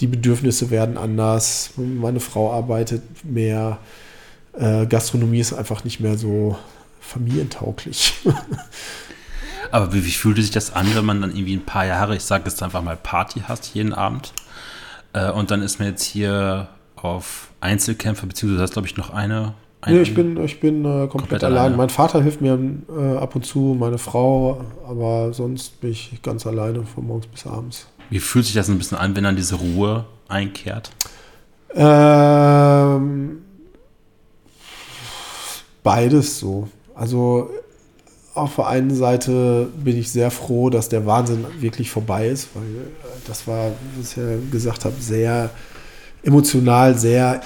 Die 0.00 0.06
Bedürfnisse 0.06 0.70
werden 0.70 0.98
anders. 0.98 1.70
Meine 1.76 2.20
Frau 2.20 2.52
arbeitet 2.52 3.02
mehr. 3.24 3.78
Äh, 4.52 4.86
Gastronomie 4.86 5.40
ist 5.40 5.54
einfach 5.54 5.84
nicht 5.84 6.00
mehr 6.00 6.18
so 6.18 6.58
familientauglich. 7.00 8.14
Aber 9.70 9.94
wie, 9.94 10.04
wie 10.04 10.10
fühlte 10.10 10.42
sich 10.42 10.50
das 10.50 10.74
an, 10.74 10.94
wenn 10.94 11.06
man 11.06 11.22
dann 11.22 11.30
irgendwie 11.30 11.56
ein 11.56 11.64
paar 11.64 11.86
Jahre, 11.86 12.16
ich 12.16 12.22
sage 12.22 12.44
jetzt 12.46 12.62
einfach 12.62 12.82
mal 12.82 12.96
Party 12.96 13.44
hast, 13.48 13.74
jeden 13.74 13.94
Abend? 13.94 14.34
Äh, 15.14 15.30
und 15.30 15.50
dann 15.50 15.62
ist 15.62 15.78
man 15.78 15.88
jetzt 15.88 16.04
hier 16.04 16.68
auf 16.96 17.48
Einzelkämpfe, 17.60 18.26
beziehungsweise 18.26 18.62
hast, 18.62 18.72
glaube 18.74 18.88
ich, 18.88 18.96
noch 18.98 19.10
eine. 19.10 19.54
Nee, 19.86 20.00
ich 20.00 20.14
bin, 20.14 20.42
ich 20.44 20.60
bin 20.60 20.80
äh, 20.80 20.82
komplett, 20.82 21.10
komplett 21.10 21.44
allein. 21.44 21.76
Mein 21.76 21.88
Vater 21.88 22.22
hilft 22.22 22.40
mir 22.40 22.58
äh, 22.88 23.16
ab 23.16 23.34
und 23.34 23.44
zu, 23.44 23.76
meine 23.78 23.98
Frau, 23.98 24.64
aber 24.88 25.32
sonst 25.32 25.80
bin 25.80 25.90
ich 25.90 26.20
ganz 26.22 26.46
alleine 26.46 26.84
von 26.84 27.06
morgens 27.06 27.26
bis 27.26 27.46
abends. 27.46 27.86
Wie 28.10 28.20
fühlt 28.20 28.44
sich 28.44 28.54
das 28.54 28.68
ein 28.68 28.78
bisschen 28.78 28.98
an, 28.98 29.14
wenn 29.14 29.24
dann 29.24 29.36
diese 29.36 29.56
Ruhe 29.56 30.04
einkehrt? 30.28 30.90
Ähm, 31.74 33.42
beides 35.82 36.38
so. 36.38 36.68
Also 36.94 37.50
auf 38.34 38.56
der 38.56 38.66
einen 38.68 38.94
Seite 38.94 39.68
bin 39.76 39.96
ich 39.98 40.10
sehr 40.10 40.30
froh, 40.30 40.70
dass 40.70 40.88
der 40.88 41.06
Wahnsinn 41.06 41.44
wirklich 41.60 41.90
vorbei 41.90 42.28
ist, 42.28 42.48
weil 42.54 42.64
äh, 42.64 43.26
das 43.26 43.46
war, 43.46 43.72
wie 43.94 44.02
ich 44.02 44.16
ja 44.16 44.38
gesagt 44.50 44.84
habe, 44.84 44.94
sehr 44.98 45.50
emotional, 46.22 46.96
sehr 46.96 47.42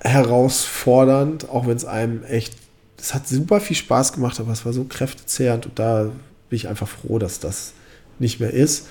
herausfordernd, 0.00 1.48
auch 1.48 1.66
wenn 1.66 1.76
es 1.76 1.84
einem 1.84 2.24
echt, 2.24 2.56
es 2.98 3.14
hat 3.14 3.28
super 3.28 3.60
viel 3.60 3.76
Spaß 3.76 4.12
gemacht, 4.12 4.40
aber 4.40 4.52
es 4.52 4.64
war 4.64 4.72
so 4.72 4.84
kräftezehrend 4.84 5.66
und 5.66 5.78
da 5.78 6.04
bin 6.04 6.56
ich 6.56 6.68
einfach 6.68 6.88
froh, 6.88 7.18
dass 7.18 7.40
das 7.40 7.74
nicht 8.18 8.40
mehr 8.40 8.52
ist. 8.52 8.86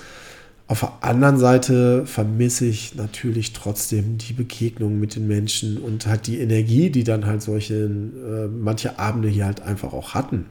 Auf 0.66 0.80
der 0.80 0.92
anderen 1.00 1.36
Seite 1.36 2.06
vermisse 2.06 2.64
ich 2.64 2.94
natürlich 2.94 3.52
trotzdem 3.52 4.18
die 4.18 4.32
Begegnung 4.32 5.00
mit 5.00 5.16
den 5.16 5.26
Menschen 5.26 5.78
und 5.78 6.06
halt 6.06 6.28
die 6.28 6.38
Energie, 6.38 6.90
die 6.90 7.02
dann 7.02 7.26
halt 7.26 7.42
solche, 7.42 7.74
äh, 7.74 8.46
manche 8.46 8.96
Abende 8.98 9.28
hier 9.28 9.46
halt 9.46 9.62
einfach 9.62 9.92
auch 9.92 10.14
hatten. 10.14 10.46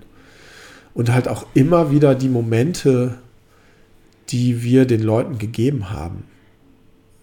Und 0.93 1.13
halt 1.13 1.29
auch 1.29 1.45
immer 1.53 1.91
wieder 1.91 2.15
die 2.15 2.27
Momente, 2.27 3.15
die 4.27 4.61
wir 4.61 4.85
den 4.85 5.01
Leuten 5.01 5.37
gegeben 5.37 5.89
haben. 5.89 6.25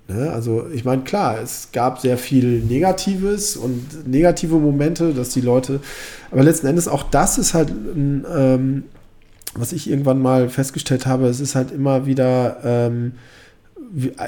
Ne? 0.09 0.31
Also 0.31 0.66
ich 0.73 0.85
meine, 0.85 1.03
klar, 1.03 1.41
es 1.41 1.70
gab 1.73 2.01
sehr 2.01 2.16
viel 2.19 2.61
Negatives 2.61 3.57
und 3.57 4.07
negative 4.07 4.57
Momente, 4.57 5.12
dass 5.12 5.31
die 5.31 5.41
Leute, 5.41 5.81
aber 6.31 6.45
letzten 6.45 6.66
Endes 6.66 6.87
auch 6.89 7.03
das 7.03 7.39
ist 7.39 7.55
halt, 7.55 7.70
ähm, 7.70 8.85
was 9.55 9.73
ich 9.73 9.91
irgendwann 9.91 10.20
mal 10.20 10.49
festgestellt 10.49 11.07
habe, 11.07 11.27
es 11.27 11.41
ist 11.41 11.55
halt 11.55 11.73
immer 11.73 12.07
wieder 12.07 12.59
ähm, 12.65 13.12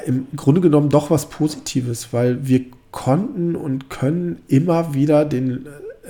im 0.05 0.27
Grunde 0.35 0.61
genommen 0.61 0.89
doch 0.89 1.11
was 1.11 1.29
Positives, 1.29 2.09
weil 2.11 2.47
wir 2.47 2.65
konnten 2.91 3.55
und 3.55 3.89
können 3.89 4.41
immer 4.47 4.93
wieder 4.93 5.25
den 5.25 5.67
äh, 6.03 6.09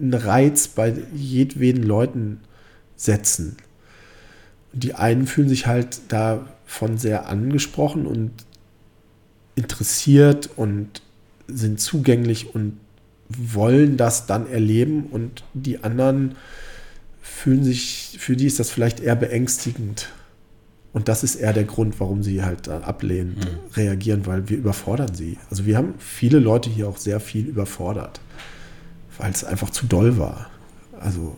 einen 0.00 0.14
Reiz 0.14 0.68
bei 0.68 0.94
jedweden 1.14 1.82
Leuten 1.82 2.40
setzen. 2.96 3.56
Die 4.72 4.94
einen 4.94 5.26
fühlen 5.26 5.48
sich 5.48 5.66
halt 5.66 6.00
davon 6.08 6.98
sehr 6.98 7.28
angesprochen 7.28 8.06
und 8.06 8.30
interessiert 9.56 10.50
und 10.56 11.02
sind 11.48 11.80
zugänglich 11.80 12.54
und 12.54 12.78
wollen 13.28 13.96
das 13.96 14.26
dann 14.26 14.48
erleben 14.48 15.06
und 15.10 15.42
die 15.54 15.82
anderen 15.82 16.36
fühlen 17.20 17.64
sich, 17.64 18.16
für 18.20 18.36
die 18.36 18.46
ist 18.46 18.60
das 18.60 18.70
vielleicht 18.70 19.00
eher 19.00 19.16
beängstigend. 19.16 20.10
Und 20.92 21.08
das 21.08 21.22
ist 21.22 21.34
eher 21.34 21.52
der 21.52 21.64
Grund, 21.64 22.00
warum 22.00 22.22
sie 22.22 22.42
halt 22.42 22.68
ablehnend 22.68 23.44
mhm. 23.44 23.74
reagieren, 23.74 24.24
weil 24.24 24.48
wir 24.48 24.56
überfordern 24.56 25.14
sie. 25.14 25.36
Also 25.50 25.66
wir 25.66 25.76
haben 25.76 25.94
viele 25.98 26.38
Leute 26.38 26.70
hier 26.70 26.88
auch 26.88 26.96
sehr 26.96 27.20
viel 27.20 27.46
überfordert, 27.46 28.20
weil 29.18 29.30
es 29.30 29.44
einfach 29.44 29.70
zu 29.70 29.86
doll 29.86 30.16
war. 30.16 30.48
Also 30.98 31.36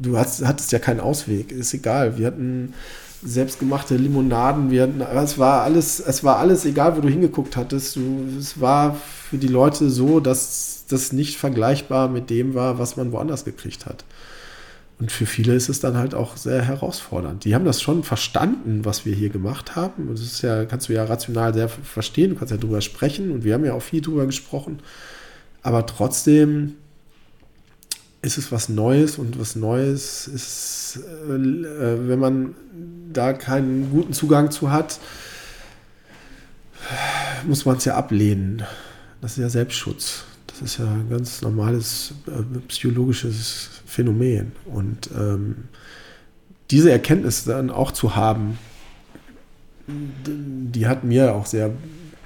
du 0.00 0.16
hast, 0.16 0.44
hattest 0.46 0.70
ja 0.70 0.78
keinen 0.78 1.00
Ausweg, 1.00 1.50
ist 1.50 1.74
egal. 1.74 2.18
Wir 2.18 2.28
hatten 2.28 2.74
selbstgemachte 3.22 3.96
Limonaden. 3.96 4.70
Wir 4.70 4.82
hatten, 4.82 5.00
es 5.00 5.38
war 5.38 5.62
alles, 5.62 6.00
es 6.00 6.22
war 6.24 6.38
alles, 6.38 6.64
egal 6.64 6.96
wo 6.96 7.00
du 7.00 7.08
hingeguckt 7.08 7.56
hattest. 7.56 7.96
Du, 7.96 8.26
es 8.38 8.60
war 8.60 8.96
für 9.30 9.38
die 9.38 9.48
Leute 9.48 9.90
so, 9.90 10.20
dass 10.20 10.84
das 10.88 11.12
nicht 11.12 11.36
vergleichbar 11.36 12.08
mit 12.08 12.30
dem 12.30 12.54
war, 12.54 12.78
was 12.78 12.96
man 12.96 13.12
woanders 13.12 13.44
gekriegt 13.44 13.86
hat. 13.86 14.04
Und 15.00 15.12
für 15.12 15.26
viele 15.26 15.54
ist 15.54 15.68
es 15.68 15.78
dann 15.78 15.96
halt 15.96 16.14
auch 16.14 16.36
sehr 16.36 16.62
herausfordernd. 16.62 17.44
Die 17.44 17.54
haben 17.54 17.64
das 17.64 17.80
schon 17.80 18.02
verstanden, 18.02 18.84
was 18.84 19.06
wir 19.06 19.14
hier 19.14 19.28
gemacht 19.28 19.76
haben. 19.76 20.08
Das 20.10 20.20
ist 20.20 20.42
ja, 20.42 20.64
kannst 20.64 20.88
du 20.88 20.92
ja 20.92 21.04
rational 21.04 21.54
sehr 21.54 21.68
verstehen, 21.68 22.30
du 22.30 22.36
kannst 22.36 22.50
ja 22.50 22.56
drüber 22.56 22.80
sprechen 22.80 23.30
und 23.30 23.44
wir 23.44 23.54
haben 23.54 23.64
ja 23.64 23.74
auch 23.74 23.82
viel 23.82 24.00
drüber 24.00 24.26
gesprochen. 24.26 24.80
Aber 25.62 25.86
trotzdem 25.86 26.74
ist 28.22 28.38
es 28.38 28.50
was 28.50 28.68
Neues 28.68 29.18
und 29.18 29.38
was 29.38 29.54
Neues 29.54 30.26
ist, 30.26 30.98
äh, 31.26 32.08
wenn 32.08 32.18
man 32.18 32.54
da 33.18 33.32
keinen 33.32 33.90
guten 33.90 34.12
Zugang 34.12 34.52
zu 34.52 34.70
hat, 34.70 35.00
muss 37.46 37.66
man 37.66 37.76
es 37.76 37.84
ja 37.84 37.96
ablehnen. 37.96 38.62
Das 39.20 39.32
ist 39.32 39.38
ja 39.38 39.48
Selbstschutz. 39.48 40.24
Das 40.46 40.62
ist 40.62 40.78
ja 40.78 40.86
ein 40.86 41.10
ganz 41.10 41.42
normales 41.42 42.14
äh, 42.26 42.58
psychologisches 42.68 43.82
Phänomen. 43.86 44.52
Und 44.66 45.10
ähm, 45.16 45.64
diese 46.70 46.92
Erkenntnis 46.92 47.44
dann 47.44 47.70
auch 47.70 47.90
zu 47.90 48.14
haben, 48.14 48.58
die 49.88 50.86
hat 50.86 51.02
mir 51.02 51.34
auch 51.34 51.46
sehr 51.46 51.70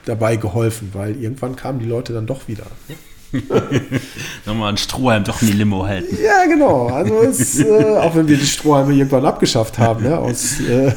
dabei 0.05 0.36
geholfen, 0.36 0.90
weil 0.93 1.16
irgendwann 1.16 1.56
kamen 1.56 1.78
die 1.78 1.86
Leute 1.86 2.12
dann 2.12 2.27
doch 2.27 2.48
wieder. 2.48 2.66
Ja. 2.89 2.97
Nochmal 4.46 4.72
ein 4.72 4.76
Strohhalm 4.76 5.24
doch 5.24 5.40
in 5.42 5.48
die 5.48 5.54
Limo 5.54 5.86
halten. 5.86 6.16
Ja, 6.22 6.44
genau. 6.46 6.88
Also 6.88 7.20
es, 7.22 7.59
äh, 7.60 7.96
auch 7.96 8.14
wenn 8.14 8.28
wir 8.28 8.36
die 8.36 8.46
Strohhalme 8.46 8.92
irgendwann 8.92 9.24
abgeschafft 9.24 9.78
haben, 9.78 10.04
ne, 10.04 10.18
aus 10.18 10.60
äh, 10.60 10.92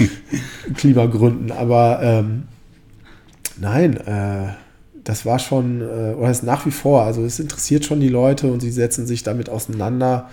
Klimagründen. 0.74 1.52
Aber 1.52 2.00
ähm, 2.02 2.44
nein, 3.58 3.96
äh, 3.98 4.54
das 5.04 5.26
war 5.26 5.38
schon, 5.38 5.80
äh, 5.80 6.14
oder 6.14 6.30
ist 6.30 6.42
nach 6.42 6.66
wie 6.66 6.70
vor, 6.70 7.02
also 7.02 7.24
es 7.24 7.38
interessiert 7.38 7.84
schon 7.84 8.00
die 8.00 8.08
Leute 8.08 8.50
und 8.50 8.60
sie 8.60 8.70
setzen 8.70 9.06
sich 9.06 9.22
damit 9.22 9.48
auseinander. 9.48 10.30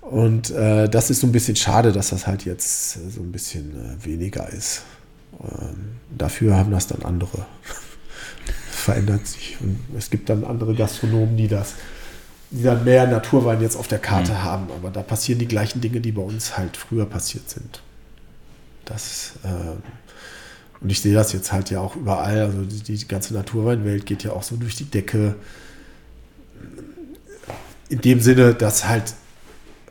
Und 0.00 0.50
äh, 0.50 0.88
das 0.88 1.10
ist 1.10 1.20
so 1.20 1.26
ein 1.26 1.32
bisschen 1.32 1.56
schade, 1.56 1.92
dass 1.92 2.10
das 2.10 2.26
halt 2.26 2.44
jetzt 2.44 3.12
so 3.14 3.20
ein 3.20 3.30
bisschen 3.30 3.72
äh, 3.76 4.04
weniger 4.04 4.48
ist. 4.48 4.82
Ähm, 5.40 5.98
dafür 6.16 6.56
haben 6.56 6.72
das 6.72 6.88
dann 6.88 7.02
andere 7.02 7.46
verändert 8.80 9.26
sich. 9.26 9.56
Und 9.60 9.78
es 9.96 10.10
gibt 10.10 10.28
dann 10.28 10.44
andere 10.44 10.74
Gastronomen, 10.74 11.36
die 11.36 11.48
das, 11.48 11.74
die 12.50 12.62
dann 12.62 12.84
mehr 12.84 13.06
Naturwein 13.06 13.60
jetzt 13.60 13.76
auf 13.76 13.88
der 13.88 13.98
Karte 13.98 14.32
mhm. 14.32 14.42
haben. 14.42 14.66
Aber 14.76 14.90
da 14.90 15.02
passieren 15.02 15.38
die 15.38 15.48
gleichen 15.48 15.80
Dinge, 15.80 16.00
die 16.00 16.12
bei 16.12 16.22
uns 16.22 16.56
halt 16.56 16.76
früher 16.76 17.06
passiert 17.06 17.48
sind. 17.48 17.82
Das, 18.84 19.34
äh, 19.44 20.80
und 20.80 20.90
ich 20.90 21.00
sehe 21.00 21.14
das 21.14 21.32
jetzt 21.32 21.52
halt 21.52 21.70
ja 21.70 21.80
auch 21.80 21.96
überall. 21.96 22.40
Also 22.40 22.62
die, 22.62 22.96
die 22.96 23.08
ganze 23.08 23.34
Naturweinwelt 23.34 24.06
geht 24.06 24.24
ja 24.24 24.32
auch 24.32 24.42
so 24.42 24.56
durch 24.56 24.76
die 24.76 24.84
Decke. 24.84 25.36
In 27.88 28.00
dem 28.00 28.20
Sinne, 28.20 28.54
dass 28.54 28.88
halt 28.88 29.14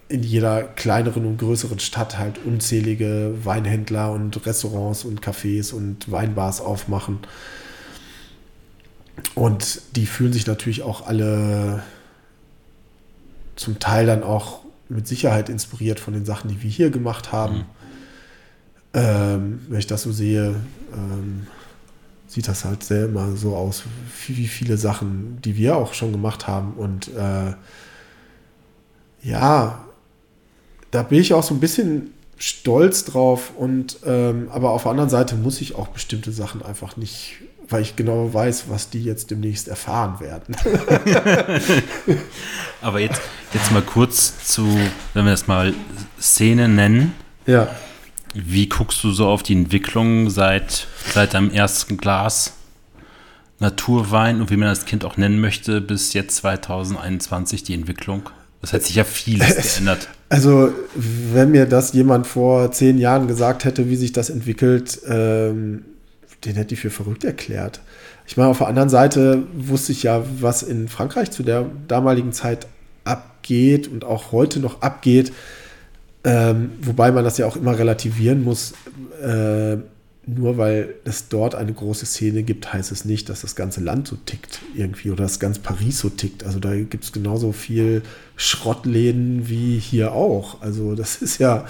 in 0.10 0.24
jeder 0.24 0.64
kleineren 0.64 1.26
und 1.26 1.38
größeren 1.38 1.80
Stadt 1.80 2.18
halt 2.18 2.40
unzählige 2.44 3.36
Weinhändler 3.44 4.11
und 4.11 4.44
Restaurants 4.45 5.06
und 5.06 5.22
Cafés 5.22 5.72
und 5.72 6.11
Weinbars 6.11 6.61
aufmachen. 6.61 7.20
Und 9.36 9.82
die 9.96 10.06
fühlen 10.06 10.34
sich 10.34 10.48
natürlich 10.48 10.82
auch 10.82 11.08
alle 11.08 11.84
zum 13.56 13.80
Teil 13.80 14.06
dann 14.06 14.24
auch 14.24 14.62
mit 14.88 15.08
Sicherheit 15.08 15.50
inspiriert 15.50 16.00
von 16.00 16.14
den 16.14 16.26
Sachen, 16.26 16.50
die 16.50 16.62
wir 16.64 16.70
hier 16.70 16.90
gemacht 16.90 17.32
haben. 17.32 17.58
Mhm. 17.58 17.66
Ähm, 18.94 19.66
wenn 19.70 19.80
ich 19.80 19.88
das 19.88 20.04
so 20.04 20.12
sehe, 20.12 20.56
ähm, 20.94 21.48
sieht 22.28 22.48
das 22.48 22.66
halt 22.66 22.84
sehr 22.84 23.06
immer 23.06 23.36
so 23.36 23.56
aus, 23.56 23.84
wie 24.28 24.48
viele 24.48 24.78
Sachen, 24.78 25.40
die 25.44 25.58
wir 25.58 25.78
auch 25.78 25.94
schon 25.94 26.12
gemacht 26.12 26.48
haben. 26.48 26.74
Und 26.74 27.10
äh, 27.16 27.54
ja, 29.22 29.86
da 30.91 31.04
bin 31.04 31.20
ich 31.20 31.34
auch 31.34 31.44
so 31.44 31.54
ein 31.54 31.60
bisschen 31.60 32.14
stolz 32.38 33.06
drauf. 33.06 33.52
Und 33.56 34.00
ähm, 34.06 34.48
aber 34.52 34.72
auf 34.72 34.84
der 34.84 34.91
anderen 34.91 35.10
Seite 35.10 35.36
muss 35.36 35.62
ich 35.62 35.76
auch 35.76 35.90
bestimmte 35.90 36.32
Sachen 36.32 36.64
einfach 36.64 36.98
nicht 36.98 37.41
weil 37.70 37.82
ich 37.82 37.96
genau 37.96 38.34
weiß, 38.34 38.66
was 38.70 38.90
die 38.90 39.04
jetzt 39.04 39.32
demnächst 39.32 39.68
erfahren 39.68 40.20
werden. 40.20 40.56
Aber 42.82 43.00
jetzt, 43.00 43.22
jetzt 43.54 43.72
mal 43.72 43.82
kurz 43.82 44.46
zu, 44.46 44.66
wenn 45.14 45.26
wir 45.26 45.32
das 45.32 45.48
mal 45.48 45.74
Szene 46.20 46.68
nennen. 46.68 47.14
Ja. 47.46 47.70
Wie 48.34 48.70
guckst 48.70 49.04
du 49.04 49.12
so 49.12 49.28
auf 49.28 49.44
die 49.44 49.54
Entwicklung 49.54 50.30
seit, 50.30 50.88
seit 51.14 51.34
deinem 51.34 51.52
ersten 51.52 51.98
Glas 51.98 52.54
Naturwein 53.60 54.40
und 54.40 54.52
wie 54.52 54.58
man 54.58 54.70
das 54.70 54.86
Kind 54.86 55.04
auch 55.04 55.18
nennen 55.18 55.41
möchte, 55.41 55.82
bis 55.82 56.14
jetzt 56.14 56.38
2021 56.38 57.64
die 57.64 57.74
Entwicklung? 57.74 58.30
Das 58.62 58.74
hat 58.74 58.84
sich 58.84 58.96
ja 58.96 59.04
vieles 59.04 59.56
geändert. 59.76 60.10
Also, 60.30 60.72
wenn 60.96 61.52
mir 61.52 61.66
das 61.66 61.94
jemand 61.94 62.28
vor 62.28 62.72
zehn 62.72 62.98
Jahren 62.98 63.28
gesagt 63.28 63.66
hätte, 63.66 63.90
wie 63.90 63.96
sich 63.96 64.12
das 64.12 64.30
entwickelt, 64.30 65.00
ähm, 65.08 65.86
den 66.45 66.56
hätte 66.56 66.74
ich 66.74 66.80
für 66.80 66.90
verrückt 66.90 67.24
erklärt. 67.24 67.82
Ich 68.28 68.38
meine, 68.38 68.49
auf 68.49 68.60
der 68.60 68.68
anderen 68.68 68.90
Seite 68.90 69.44
wusste 69.53 69.91
ich 69.91 70.03
ja, 70.03 70.24
was 70.40 70.64
in 70.64 70.88
Frankreich 70.88 71.32
zu 71.32 71.44
der 71.44 71.66
damaligen 71.88 72.32
Zeit 72.32 72.68
abgeht 73.03 73.88
und 73.88 74.06
auch 74.06 74.32
heute 74.32 74.60
noch 74.60 74.82
abgeht. 74.82 75.34
Ähm, 76.24 76.72
wobei 76.82 77.11
man 77.11 77.24
das 77.24 77.38
ja 77.38 77.45
auch 77.45 77.56
immer 77.56 77.78
relativieren 77.78 78.44
muss. 78.44 78.74
Äh, 79.22 79.78
nur 80.36 80.57
weil 80.57 80.95
es 81.06 81.28
dort 81.30 81.56
eine 81.56 81.74
große 81.74 82.06
Szene 82.06 82.44
gibt, 82.44 82.72
heißt 82.72 82.91
es 82.91 83.03
nicht, 83.03 83.30
dass 83.30 83.41
das 83.41 83.56
ganze 83.56 83.82
Land 83.82 84.07
so 84.07 84.16
tickt 84.16 84.60
irgendwie 84.76 85.10
oder 85.10 85.24
dass 85.24 85.40
ganz 85.40 85.60
Paris 85.60 85.99
so 85.99 86.10
tickt. 86.10 86.44
Also 86.44 86.60
da 86.60 86.76
gibt 86.76 87.03
es 87.03 87.11
genauso 87.11 87.52
viel 87.52 88.03
Schrottläden 88.36 89.49
wie 89.49 89.80
hier 89.80 90.11
auch. 90.11 90.61
Also 90.61 90.94
das 90.94 91.22
ist 91.22 91.40
ja, 91.40 91.66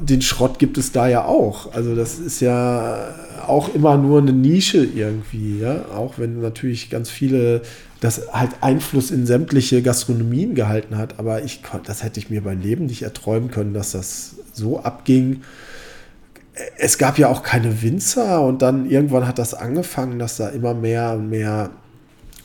den 0.00 0.22
Schrott 0.22 0.58
gibt 0.58 0.78
es 0.78 0.92
da 0.92 1.08
ja 1.08 1.24
auch. 1.24 1.72
Also 1.72 1.94
das 1.96 2.18
ist 2.18 2.40
ja 2.40 3.14
auch 3.46 3.74
immer 3.74 3.96
nur 3.96 4.20
eine 4.20 4.32
Nische 4.32 4.84
irgendwie, 4.84 5.58
ja. 5.60 5.84
Auch 5.94 6.18
wenn 6.18 6.40
natürlich 6.40 6.88
ganz 6.90 7.10
viele 7.10 7.62
das 8.00 8.32
halt 8.32 8.50
Einfluss 8.60 9.10
in 9.10 9.26
sämtliche 9.26 9.82
Gastronomien 9.82 10.54
gehalten 10.54 10.96
hat. 10.98 11.18
Aber 11.18 11.42
ich 11.42 11.62
das 11.84 12.02
hätte 12.02 12.20
ich 12.20 12.30
mir 12.30 12.42
beim 12.42 12.60
Leben 12.60 12.86
nicht 12.86 13.02
erträumen 13.02 13.50
können, 13.50 13.74
dass 13.74 13.92
das 13.92 14.36
so 14.52 14.80
abging. 14.80 15.42
Es 16.76 16.98
gab 16.98 17.18
ja 17.18 17.28
auch 17.28 17.42
keine 17.42 17.82
Winzer 17.82 18.42
und 18.42 18.62
dann 18.62 18.88
irgendwann 18.88 19.26
hat 19.26 19.38
das 19.38 19.54
angefangen, 19.54 20.18
dass 20.18 20.36
da 20.36 20.48
immer 20.48 20.74
mehr 20.74 21.14
und 21.14 21.28
mehr 21.30 21.70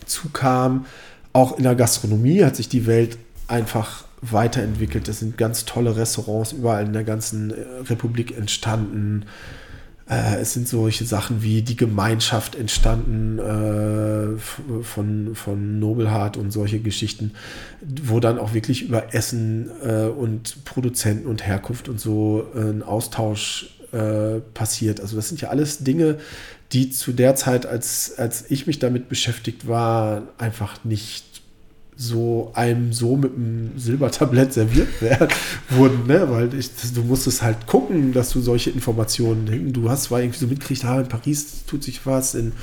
zukam. 0.06 0.86
Auch 1.34 1.58
in 1.58 1.64
der 1.64 1.76
Gastronomie 1.76 2.44
hat 2.44 2.56
sich 2.56 2.70
die 2.70 2.88
Welt 2.88 3.18
einfach 3.48 4.07
weiterentwickelt. 4.22 5.08
Es 5.08 5.20
sind 5.20 5.38
ganz 5.38 5.66
tolle 5.66 5.96
Restaurants 5.96 6.52
überall 6.52 6.86
in 6.86 6.94
der 6.94 7.04
ganzen 7.04 7.52
äh, 7.52 7.64
Republik 7.88 8.36
entstanden. 8.38 9.26
Äh, 10.10 10.38
es 10.38 10.54
sind 10.54 10.68
solche 10.68 11.06
Sachen 11.06 11.44
wie 11.44 11.62
die 11.62 11.76
Gemeinschaft 11.76 12.56
entstanden 12.56 13.40
äh, 13.40 14.38
von, 14.84 15.36
von 15.36 15.80
Nobelhart 15.80 16.38
und 16.38 16.52
solche 16.52 16.80
Geschichten, 16.80 17.34
wo 18.04 18.20
dann 18.20 18.40
auch 18.40 18.54
wirklich 18.54 18.84
über 18.84 19.14
Essen 19.14 19.70
äh, 19.84 20.06
und 20.06 20.66
Produzenten 20.66 21.28
und 21.28 21.46
Herkunft 21.46 21.90
und 21.90 22.00
so 22.00 22.48
äh, 22.56 22.60
ein 22.60 22.84
Austausch 22.84 23.78
äh, 23.92 24.40
passiert. 24.54 25.00
Also 25.00 25.16
das 25.16 25.30
sind 25.30 25.42
ja 25.42 25.50
alles 25.50 25.80
Dinge, 25.80 26.18
die 26.74 26.90
zu 26.90 27.14
der 27.14 27.36
Zeit, 27.36 27.66
als, 27.66 28.18
als 28.18 28.50
ich 28.50 28.68
mich 28.68 28.80
damit 28.80 29.10
beschäftigt 29.10 29.68
war, 29.68 30.24
einfach 30.38 30.84
nicht 30.84 31.27
so 31.98 32.52
einem 32.54 32.94
so 32.94 33.18
mit 33.18 33.36
einem 33.36 33.72
Silbertablett 33.78 34.54
serviert 34.54 34.90
werden, 35.02 35.30
wurden, 35.70 36.06
ne? 36.06 36.30
weil 36.30 36.54
ich, 36.54 36.70
du 36.94 37.02
musstest 37.02 37.42
halt 37.42 37.66
gucken, 37.66 38.14
dass 38.14 38.30
du 38.30 38.40
solche 38.40 38.70
Informationen, 38.70 39.74
du 39.74 39.90
hast 39.90 40.04
zwar 40.04 40.22
irgendwie 40.22 40.40
so 40.40 40.48
mitgekriegt, 40.48 40.86
ah, 40.86 41.02
in 41.02 41.10
Paris 41.10 41.66
tut 41.66 41.84
sich 41.84 42.06
was, 42.06 42.36
in, 42.36 42.54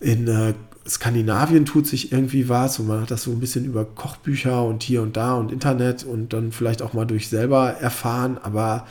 in 0.00 0.28
äh, 0.28 0.52
Skandinavien 0.86 1.64
tut 1.64 1.86
sich 1.86 2.12
irgendwie 2.12 2.48
was 2.48 2.78
und 2.78 2.88
man 2.88 3.02
hat 3.02 3.10
das 3.10 3.22
so 3.22 3.30
ein 3.30 3.40
bisschen 3.40 3.64
über 3.64 3.84
Kochbücher 3.84 4.64
und 4.64 4.82
hier 4.82 5.02
und 5.02 5.16
da 5.16 5.34
und 5.34 5.52
Internet 5.52 6.04
und 6.04 6.32
dann 6.32 6.52
vielleicht 6.52 6.82
auch 6.82 6.92
mal 6.92 7.06
durch 7.06 7.28
selber 7.28 7.70
erfahren, 7.70 8.38
aber 8.42 8.86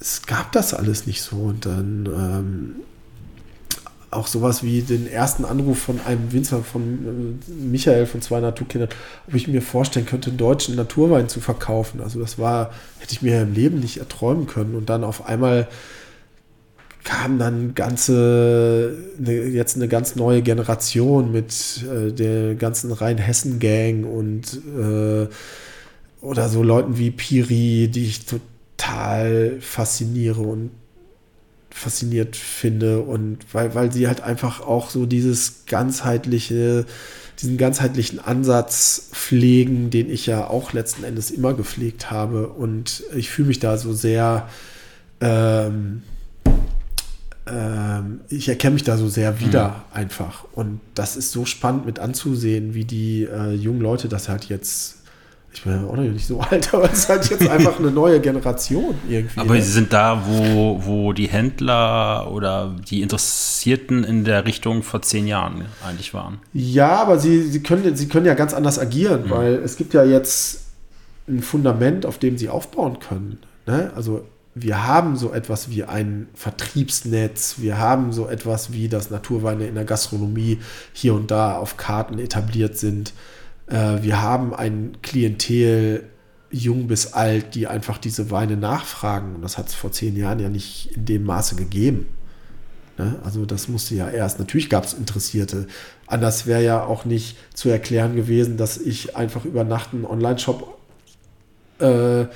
es 0.00 0.22
gab 0.26 0.52
das 0.52 0.74
alles 0.74 1.06
nicht 1.06 1.22
so 1.22 1.36
und 1.36 1.66
dann 1.66 2.06
ähm, 2.06 2.74
auch 4.14 4.26
sowas 4.26 4.62
wie 4.62 4.82
den 4.82 5.06
ersten 5.06 5.44
Anruf 5.44 5.78
von 5.78 6.00
einem 6.06 6.32
Winzer 6.32 6.62
von 6.62 7.40
äh, 7.48 7.50
Michael 7.50 8.06
von 8.06 8.22
zwei 8.22 8.40
Naturkindern, 8.40 8.90
ob 9.26 9.34
ich 9.34 9.48
mir 9.48 9.62
vorstellen 9.62 10.06
könnte, 10.06 10.30
einen 10.30 10.38
deutschen 10.38 10.76
Naturwein 10.76 11.28
zu 11.28 11.40
verkaufen. 11.40 12.00
Also 12.00 12.20
das 12.20 12.38
war, 12.38 12.70
hätte 13.00 13.12
ich 13.12 13.22
mir 13.22 13.42
im 13.42 13.54
Leben 13.54 13.80
nicht 13.80 13.98
erträumen 13.98 14.46
können. 14.46 14.74
Und 14.74 14.88
dann 14.88 15.04
auf 15.04 15.26
einmal 15.26 15.68
kam 17.04 17.38
dann 17.38 17.74
ganze, 17.74 18.96
ne, 19.18 19.32
jetzt 19.32 19.76
eine 19.76 19.88
ganz 19.88 20.16
neue 20.16 20.42
Generation 20.42 21.30
mit 21.30 21.84
äh, 21.84 22.12
der 22.12 22.54
ganzen 22.54 22.92
Rheinhessen-Gang 22.92 24.04
und 24.04 24.60
äh, 24.78 25.28
oder 26.22 26.48
so 26.48 26.62
Leuten 26.62 26.96
wie 26.96 27.10
Piri, 27.10 27.88
die 27.88 28.06
ich 28.06 28.24
total 28.24 29.58
fasziniere 29.60 30.40
und 30.40 30.70
fasziniert 31.74 32.36
finde 32.36 33.00
und 33.00 33.38
weil, 33.52 33.74
weil 33.74 33.92
sie 33.92 34.06
halt 34.06 34.20
einfach 34.20 34.60
auch 34.60 34.90
so 34.90 35.06
dieses 35.06 35.66
ganzheitliche, 35.66 36.86
diesen 37.42 37.58
ganzheitlichen 37.58 38.20
Ansatz 38.20 39.08
pflegen, 39.12 39.90
den 39.90 40.08
ich 40.08 40.26
ja 40.26 40.46
auch 40.46 40.72
letzten 40.72 41.02
Endes 41.02 41.32
immer 41.32 41.52
gepflegt 41.52 42.10
habe 42.10 42.48
und 42.48 43.02
ich 43.14 43.28
fühle 43.28 43.48
mich 43.48 43.58
da 43.58 43.76
so 43.76 43.92
sehr 43.92 44.48
ähm, 45.20 46.02
ähm, 47.46 48.20
ich 48.28 48.48
erkenne 48.48 48.74
mich 48.74 48.84
da 48.84 48.96
so 48.96 49.08
sehr 49.08 49.40
wieder 49.40 49.68
mhm. 49.68 49.74
einfach. 49.96 50.44
Und 50.52 50.80
das 50.94 51.16
ist 51.16 51.32
so 51.32 51.44
spannend 51.44 51.86
mit 51.86 51.98
anzusehen, 51.98 52.74
wie 52.74 52.84
die 52.84 53.24
äh, 53.24 53.52
jungen 53.52 53.80
Leute 53.80 54.08
das 54.08 54.28
halt 54.28 54.44
jetzt. 54.46 54.98
Ich 55.54 55.62
bin 55.62 55.72
ja 55.72 55.86
auch 55.86 55.96
noch 55.96 56.02
nicht 56.02 56.26
so 56.26 56.40
alt, 56.50 56.74
aber 56.74 56.90
es 56.92 57.00
ist 57.00 57.08
halt 57.08 57.30
jetzt 57.30 57.48
einfach 57.48 57.78
eine 57.78 57.90
neue 57.90 58.20
Generation 58.20 58.94
irgendwie. 59.08 59.40
Aber 59.40 59.54
ne? 59.54 59.62
sie 59.62 59.70
sind 59.70 59.92
da, 59.92 60.24
wo, 60.26 60.80
wo 60.84 61.12
die 61.12 61.28
Händler 61.28 62.30
oder 62.30 62.74
die 62.90 63.02
Interessierten 63.02 64.04
in 64.04 64.24
der 64.24 64.46
Richtung 64.46 64.82
vor 64.82 65.02
zehn 65.02 65.26
Jahren 65.26 65.66
eigentlich 65.86 66.12
waren. 66.12 66.40
Ja, 66.52 66.96
aber 66.96 67.18
sie, 67.18 67.42
sie, 67.42 67.62
können, 67.62 67.96
sie 67.96 68.08
können 68.08 68.26
ja 68.26 68.34
ganz 68.34 68.52
anders 68.52 68.78
agieren, 68.78 69.26
mhm. 69.26 69.30
weil 69.30 69.54
es 69.54 69.76
gibt 69.76 69.94
ja 69.94 70.04
jetzt 70.04 70.64
ein 71.28 71.42
Fundament, 71.42 72.04
auf 72.04 72.18
dem 72.18 72.36
sie 72.36 72.48
aufbauen 72.48 72.98
können. 72.98 73.38
Ne? 73.66 73.92
Also 73.94 74.24
wir 74.54 74.86
haben 74.86 75.16
so 75.16 75.32
etwas 75.32 75.70
wie 75.70 75.84
ein 75.84 76.28
Vertriebsnetz, 76.34 77.56
wir 77.58 77.78
haben 77.78 78.12
so 78.12 78.28
etwas 78.28 78.72
wie, 78.72 78.88
dass 78.88 79.10
Naturweine 79.10 79.66
in 79.66 79.74
der 79.74 79.84
Gastronomie 79.84 80.60
hier 80.92 81.14
und 81.14 81.30
da 81.30 81.56
auf 81.56 81.76
Karten 81.76 82.18
etabliert 82.18 82.78
sind. 82.78 83.12
Äh, 83.66 84.02
wir 84.02 84.22
haben 84.22 84.54
ein 84.54 84.98
Klientel, 85.02 86.08
jung 86.50 86.86
bis 86.86 87.12
alt, 87.12 87.54
die 87.54 87.66
einfach 87.66 87.98
diese 87.98 88.30
Weine 88.30 88.56
nachfragen. 88.56 89.34
Und 89.34 89.42
das 89.42 89.58
hat 89.58 89.68
es 89.68 89.74
vor 89.74 89.90
zehn 89.90 90.16
Jahren 90.16 90.38
ja 90.38 90.48
nicht 90.48 90.92
in 90.94 91.04
dem 91.04 91.24
Maße 91.24 91.56
gegeben. 91.56 92.06
Ne? 92.96 93.16
Also 93.24 93.44
das 93.44 93.68
musste 93.68 93.94
ja 93.96 94.08
erst, 94.08 94.38
natürlich 94.38 94.70
gab 94.70 94.84
es 94.84 94.94
Interessierte. 94.94 95.66
Anders 96.06 96.46
wäre 96.46 96.62
ja 96.62 96.84
auch 96.84 97.04
nicht 97.04 97.36
zu 97.54 97.68
erklären 97.68 98.14
gewesen, 98.14 98.56
dass 98.56 98.78
ich 98.78 99.16
einfach 99.16 99.44
über 99.44 99.64
Nacht 99.64 99.92
einen 99.92 100.04
Online-Shop 100.04 100.78
äh, 101.80 102.26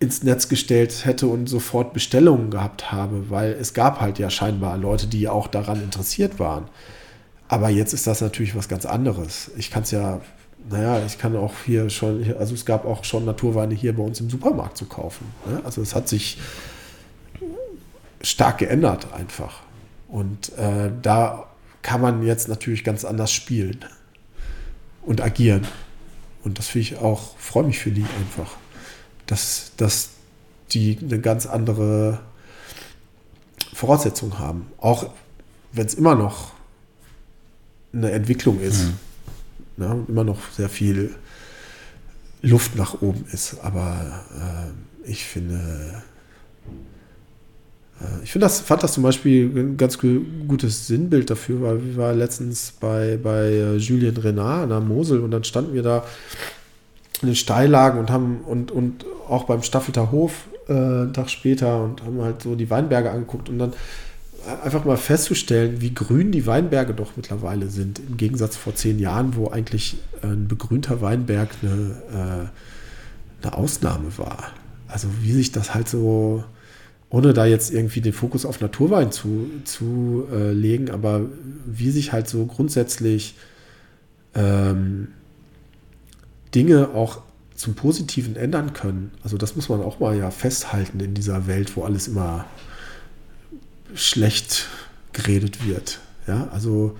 ins 0.00 0.22
Netz 0.22 0.48
gestellt 0.48 1.04
hätte 1.04 1.26
und 1.26 1.48
sofort 1.48 1.92
Bestellungen 1.92 2.50
gehabt 2.50 2.92
habe, 2.92 3.30
weil 3.30 3.52
es 3.52 3.74
gab 3.74 4.00
halt 4.00 4.18
ja 4.18 4.30
scheinbar 4.30 4.76
Leute, 4.76 5.06
die 5.06 5.28
auch 5.28 5.46
daran 5.46 5.82
interessiert 5.82 6.38
waren. 6.38 6.66
Aber 7.48 7.70
jetzt 7.70 7.92
ist 7.94 8.06
das 8.06 8.20
natürlich 8.20 8.54
was 8.54 8.68
ganz 8.68 8.84
anderes. 8.86 9.50
Ich 9.56 9.70
kann 9.70 9.82
es 9.82 9.90
ja, 9.90 10.20
naja, 10.68 11.04
ich 11.04 11.18
kann 11.18 11.34
auch 11.36 11.54
hier 11.64 11.88
schon, 11.88 12.34
also 12.38 12.54
es 12.54 12.64
gab 12.64 12.84
auch 12.84 13.04
schon 13.04 13.24
Naturweine 13.24 13.74
hier 13.74 13.96
bei 13.96 14.02
uns 14.02 14.20
im 14.20 14.28
Supermarkt 14.28 14.76
zu 14.76 14.86
kaufen. 14.86 15.26
Ne? 15.46 15.60
Also 15.64 15.80
es 15.80 15.94
hat 15.94 16.08
sich 16.08 16.38
stark 18.20 18.58
geändert 18.58 19.12
einfach. 19.12 19.60
Und 20.08 20.56
äh, 20.58 20.90
da 21.02 21.46
kann 21.82 22.00
man 22.00 22.22
jetzt 22.24 22.48
natürlich 22.48 22.84
ganz 22.84 23.04
anders 23.04 23.32
spielen 23.32 23.84
und 25.02 25.20
agieren. 25.22 25.66
Und 26.44 26.58
das 26.58 26.68
finde 26.68 26.88
ich 26.88 26.96
auch, 26.98 27.36
freue 27.38 27.64
mich 27.64 27.78
für 27.78 27.90
die 27.90 28.04
einfach 28.20 28.56
dass, 29.28 29.72
dass 29.76 30.10
die 30.72 30.98
eine 31.00 31.20
ganz 31.20 31.46
andere 31.46 32.20
Voraussetzung 33.72 34.38
haben. 34.38 34.66
Auch 34.78 35.10
wenn 35.72 35.86
es 35.86 35.94
immer 35.94 36.14
noch 36.14 36.52
eine 37.92 38.10
Entwicklung 38.10 38.60
ist. 38.60 38.84
Mhm. 38.84 38.94
Ja, 39.78 39.94
ne, 39.94 40.04
immer 40.08 40.24
noch 40.24 40.38
sehr 40.56 40.68
viel 40.68 41.14
Luft 42.42 42.76
nach 42.76 43.00
oben 43.00 43.24
ist. 43.32 43.58
Aber 43.62 44.24
äh, 44.34 45.10
ich 45.10 45.24
finde, 45.24 46.02
äh, 48.00 48.22
ich 48.22 48.32
finde 48.32 48.46
das, 48.46 48.60
fand 48.60 48.82
das 48.82 48.92
zum 48.94 49.02
Beispiel 49.02 49.50
ein 49.54 49.76
ganz 49.76 49.98
gutes 49.98 50.86
Sinnbild 50.86 51.30
dafür, 51.30 51.62
weil 51.62 51.84
wir 51.84 51.96
waren 51.96 52.18
letztens 52.18 52.72
bei, 52.78 53.18
bei 53.22 53.46
äh, 53.46 53.76
Julien 53.76 54.16
Renard 54.16 54.64
an 54.64 54.68
der 54.68 54.80
Mosel 54.80 55.20
und 55.20 55.30
dann 55.30 55.44
standen 55.44 55.74
wir 55.74 55.82
da 55.82 56.04
in 57.22 57.28
den 57.28 57.36
Steillagen 57.36 57.98
und 57.98 58.10
haben 58.10 58.40
und, 58.46 58.70
und 58.70 59.04
auch 59.28 59.44
beim 59.44 59.62
Staffelter 59.62 60.12
Hof 60.12 60.46
äh, 60.68 60.72
einen 60.72 61.12
Tag 61.12 61.30
später 61.30 61.82
und 61.82 62.02
haben 62.04 62.20
halt 62.22 62.42
so 62.42 62.54
die 62.54 62.70
Weinberge 62.70 63.10
angeguckt 63.10 63.48
und 63.48 63.58
dann 63.58 63.72
einfach 64.62 64.84
mal 64.84 64.96
festzustellen, 64.96 65.80
wie 65.80 65.94
grün 65.94 66.32
die 66.32 66.46
Weinberge 66.46 66.94
doch 66.94 67.12
mittlerweile 67.16 67.68
sind, 67.68 67.98
im 67.98 68.16
Gegensatz 68.16 68.56
vor 68.56 68.74
zehn 68.74 68.98
Jahren, 68.98 69.36
wo 69.36 69.48
eigentlich 69.48 69.98
ein 70.22 70.48
begrünter 70.48 71.00
Weinberg 71.00 71.50
eine, 71.62 72.50
äh, 73.42 73.44
eine 73.46 73.56
Ausnahme 73.56 74.16
war. 74.16 74.52
Also 74.86 75.08
wie 75.22 75.32
sich 75.32 75.52
das 75.52 75.74
halt 75.74 75.88
so, 75.88 76.44
ohne 77.10 77.34
da 77.34 77.46
jetzt 77.46 77.72
irgendwie 77.72 78.00
den 78.00 78.12
Fokus 78.12 78.46
auf 78.46 78.60
Naturwein 78.60 79.12
zu, 79.12 79.50
zu 79.64 80.26
äh, 80.32 80.52
legen, 80.52 80.90
aber 80.90 81.26
wie 81.66 81.90
sich 81.90 82.12
halt 82.12 82.28
so 82.28 82.46
grundsätzlich 82.46 83.34
ähm, 84.34 85.08
Dinge 86.54 86.90
auch 86.94 87.22
zum 87.54 87.74
Positiven 87.74 88.36
ändern 88.36 88.72
können. 88.72 89.10
Also 89.22 89.36
das 89.36 89.56
muss 89.56 89.68
man 89.68 89.82
auch 89.82 90.00
mal 90.00 90.16
ja 90.16 90.30
festhalten 90.30 91.00
in 91.00 91.14
dieser 91.14 91.46
Welt, 91.46 91.76
wo 91.76 91.82
alles 91.82 92.08
immer 92.08 92.46
schlecht 93.94 94.66
geredet 95.12 95.66
wird. 95.66 96.00
Ja, 96.26 96.48
also 96.52 96.96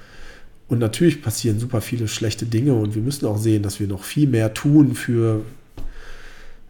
und 0.68 0.78
natürlich 0.78 1.22
passieren 1.22 1.58
super 1.58 1.80
viele 1.80 2.08
schlechte 2.08 2.44
Dinge 2.44 2.74
und 2.74 2.94
wir 2.94 3.02
müssen 3.02 3.26
auch 3.26 3.38
sehen, 3.38 3.62
dass 3.62 3.80
wir 3.80 3.86
noch 3.86 4.04
viel 4.04 4.28
mehr 4.28 4.52
tun 4.52 4.94
für, 4.94 5.42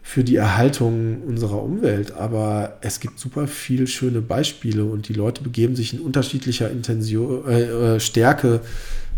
für 0.02 0.22
die 0.22 0.36
Erhaltung 0.36 1.22
unserer 1.22 1.60
Umwelt. 1.60 2.12
Aber 2.12 2.78
es 2.80 3.00
gibt 3.00 3.18
super 3.18 3.48
viele 3.48 3.88
schöne 3.88 4.20
Beispiele 4.20 4.84
und 4.84 5.08
die 5.08 5.14
Leute 5.14 5.42
begeben 5.42 5.74
sich 5.74 5.94
in 5.94 6.00
unterschiedlicher 6.00 6.70
Intention, 6.70 7.48
äh, 7.48 7.96
äh 7.96 8.00
Stärke 8.00 8.60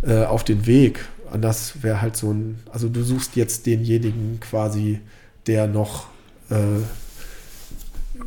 äh, 0.03 0.25
auf 0.25 0.45
den 0.45 0.67
Weg. 0.67 1.05
Das 1.39 1.83
wäre 1.83 2.01
halt 2.01 2.17
so 2.17 2.33
ein, 2.33 2.59
also 2.73 2.89
du 2.89 3.03
suchst 3.03 3.37
jetzt 3.37 3.67
denjenigen 3.67 4.41
quasi, 4.41 5.01
der 5.47 5.69
noch 5.69 6.07
äh, 6.49 6.55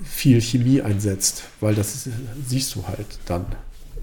viel 0.03 0.41
Chemie 0.41 0.81
einsetzt, 0.81 1.43
weil 1.59 1.75
das 1.75 1.95
ist, 1.95 2.09
siehst 2.45 2.75
du 2.75 2.85
halt 2.87 3.07
dann. 3.25 3.45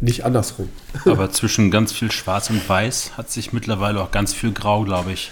Nicht 0.03 0.25
andersrum. 0.25 0.71
Aber 1.05 1.31
zwischen 1.31 1.71
ganz 1.71 1.93
viel 1.93 2.11
Schwarz 2.11 2.49
und 2.49 2.67
Weiß 2.67 3.19
hat 3.19 3.31
sich 3.31 3.53
mittlerweile 3.53 4.01
auch 4.01 4.11
ganz 4.11 4.33
viel 4.33 4.53
Grau, 4.53 4.85
glaube 4.85 5.13
ich, 5.13 5.31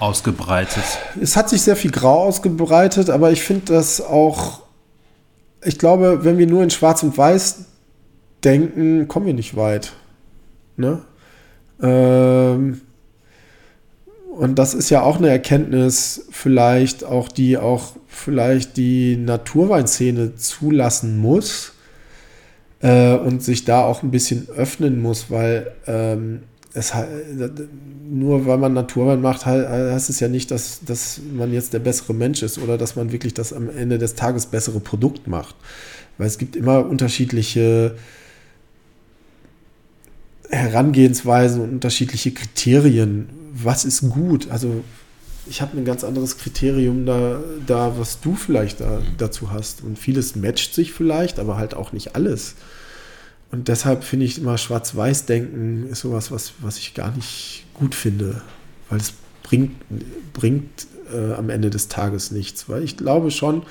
ausgebreitet. 0.00 0.82
Es 1.20 1.36
hat 1.36 1.48
sich 1.48 1.62
sehr 1.62 1.76
viel 1.76 1.92
Grau 1.92 2.24
ausgebreitet, 2.24 3.08
aber 3.08 3.30
ich 3.30 3.42
finde 3.42 3.72
das 3.72 4.00
auch, 4.00 4.62
ich 5.62 5.78
glaube, 5.78 6.24
wenn 6.24 6.38
wir 6.38 6.48
nur 6.48 6.64
in 6.64 6.70
Schwarz 6.70 7.04
und 7.04 7.16
Weiß 7.16 7.66
denken, 8.42 9.06
kommen 9.06 9.26
wir 9.26 9.34
nicht 9.34 9.56
weit. 9.56 9.92
Ne? 10.76 11.02
Ähm, 11.80 12.80
und 14.36 14.58
das 14.58 14.74
ist 14.74 14.90
ja 14.90 15.02
auch 15.02 15.18
eine 15.18 15.28
Erkenntnis, 15.28 16.26
vielleicht 16.30 17.04
auch 17.04 17.28
die 17.28 17.56
auch 17.56 17.94
vielleicht 18.14 18.76
die 18.76 19.16
Naturweinszene 19.16 20.36
zulassen 20.36 21.18
muss 21.18 21.72
äh, 22.80 23.14
und 23.14 23.42
sich 23.42 23.64
da 23.64 23.82
auch 23.84 24.02
ein 24.02 24.10
bisschen 24.10 24.48
öffnen 24.48 25.00
muss, 25.00 25.30
weil 25.30 25.72
ähm, 25.86 26.40
es, 26.74 26.92
nur 28.10 28.46
weil 28.46 28.58
man 28.58 28.74
Naturwein 28.74 29.20
macht, 29.20 29.46
heißt 29.46 30.10
es 30.10 30.20
ja 30.20 30.28
nicht, 30.28 30.50
dass, 30.50 30.80
dass 30.84 31.20
man 31.32 31.52
jetzt 31.52 31.72
der 31.72 31.78
bessere 31.78 32.14
Mensch 32.14 32.42
ist 32.42 32.58
oder 32.58 32.76
dass 32.76 32.96
man 32.96 33.12
wirklich 33.12 33.32
das 33.32 33.52
am 33.52 33.70
Ende 33.70 33.98
des 33.98 34.14
Tages 34.16 34.46
bessere 34.46 34.80
Produkt 34.80 35.28
macht. 35.28 35.54
Weil 36.18 36.26
es 36.26 36.36
gibt 36.36 36.56
immer 36.56 36.84
unterschiedliche 36.84 37.96
Herangehensweisen 40.50 41.62
und 41.62 41.70
unterschiedliche 41.70 42.32
Kriterien. 42.32 43.28
Was 43.52 43.84
ist 43.84 44.08
gut? 44.10 44.50
Also 44.50 44.82
ich 45.46 45.60
habe 45.60 45.76
ein 45.76 45.84
ganz 45.84 46.04
anderes 46.04 46.38
Kriterium 46.38 47.06
da, 47.06 47.40
da 47.66 47.98
was 47.98 48.20
du 48.20 48.34
vielleicht 48.34 48.80
da, 48.80 49.00
dazu 49.18 49.50
hast. 49.50 49.82
Und 49.82 49.98
vieles 49.98 50.36
matcht 50.36 50.74
sich 50.74 50.92
vielleicht, 50.92 51.38
aber 51.38 51.56
halt 51.56 51.74
auch 51.74 51.92
nicht 51.92 52.14
alles. 52.14 52.54
Und 53.50 53.68
deshalb 53.68 54.04
finde 54.04 54.26
ich 54.26 54.38
immer 54.38 54.58
Schwarz-Weiß-Denken 54.58 55.88
ist 55.88 56.00
sowas, 56.00 56.30
was, 56.30 56.54
was 56.60 56.78
ich 56.78 56.94
gar 56.94 57.14
nicht 57.14 57.64
gut 57.74 57.94
finde, 57.94 58.42
weil 58.90 58.98
es 58.98 59.14
bringt, 59.42 59.72
bringt 60.32 60.86
äh, 61.12 61.34
am 61.34 61.50
Ende 61.50 61.70
des 61.70 61.88
Tages 61.88 62.30
nichts. 62.30 62.68
Weil 62.68 62.82
ich 62.82 62.96
glaube 62.96 63.30
schon, 63.30 63.62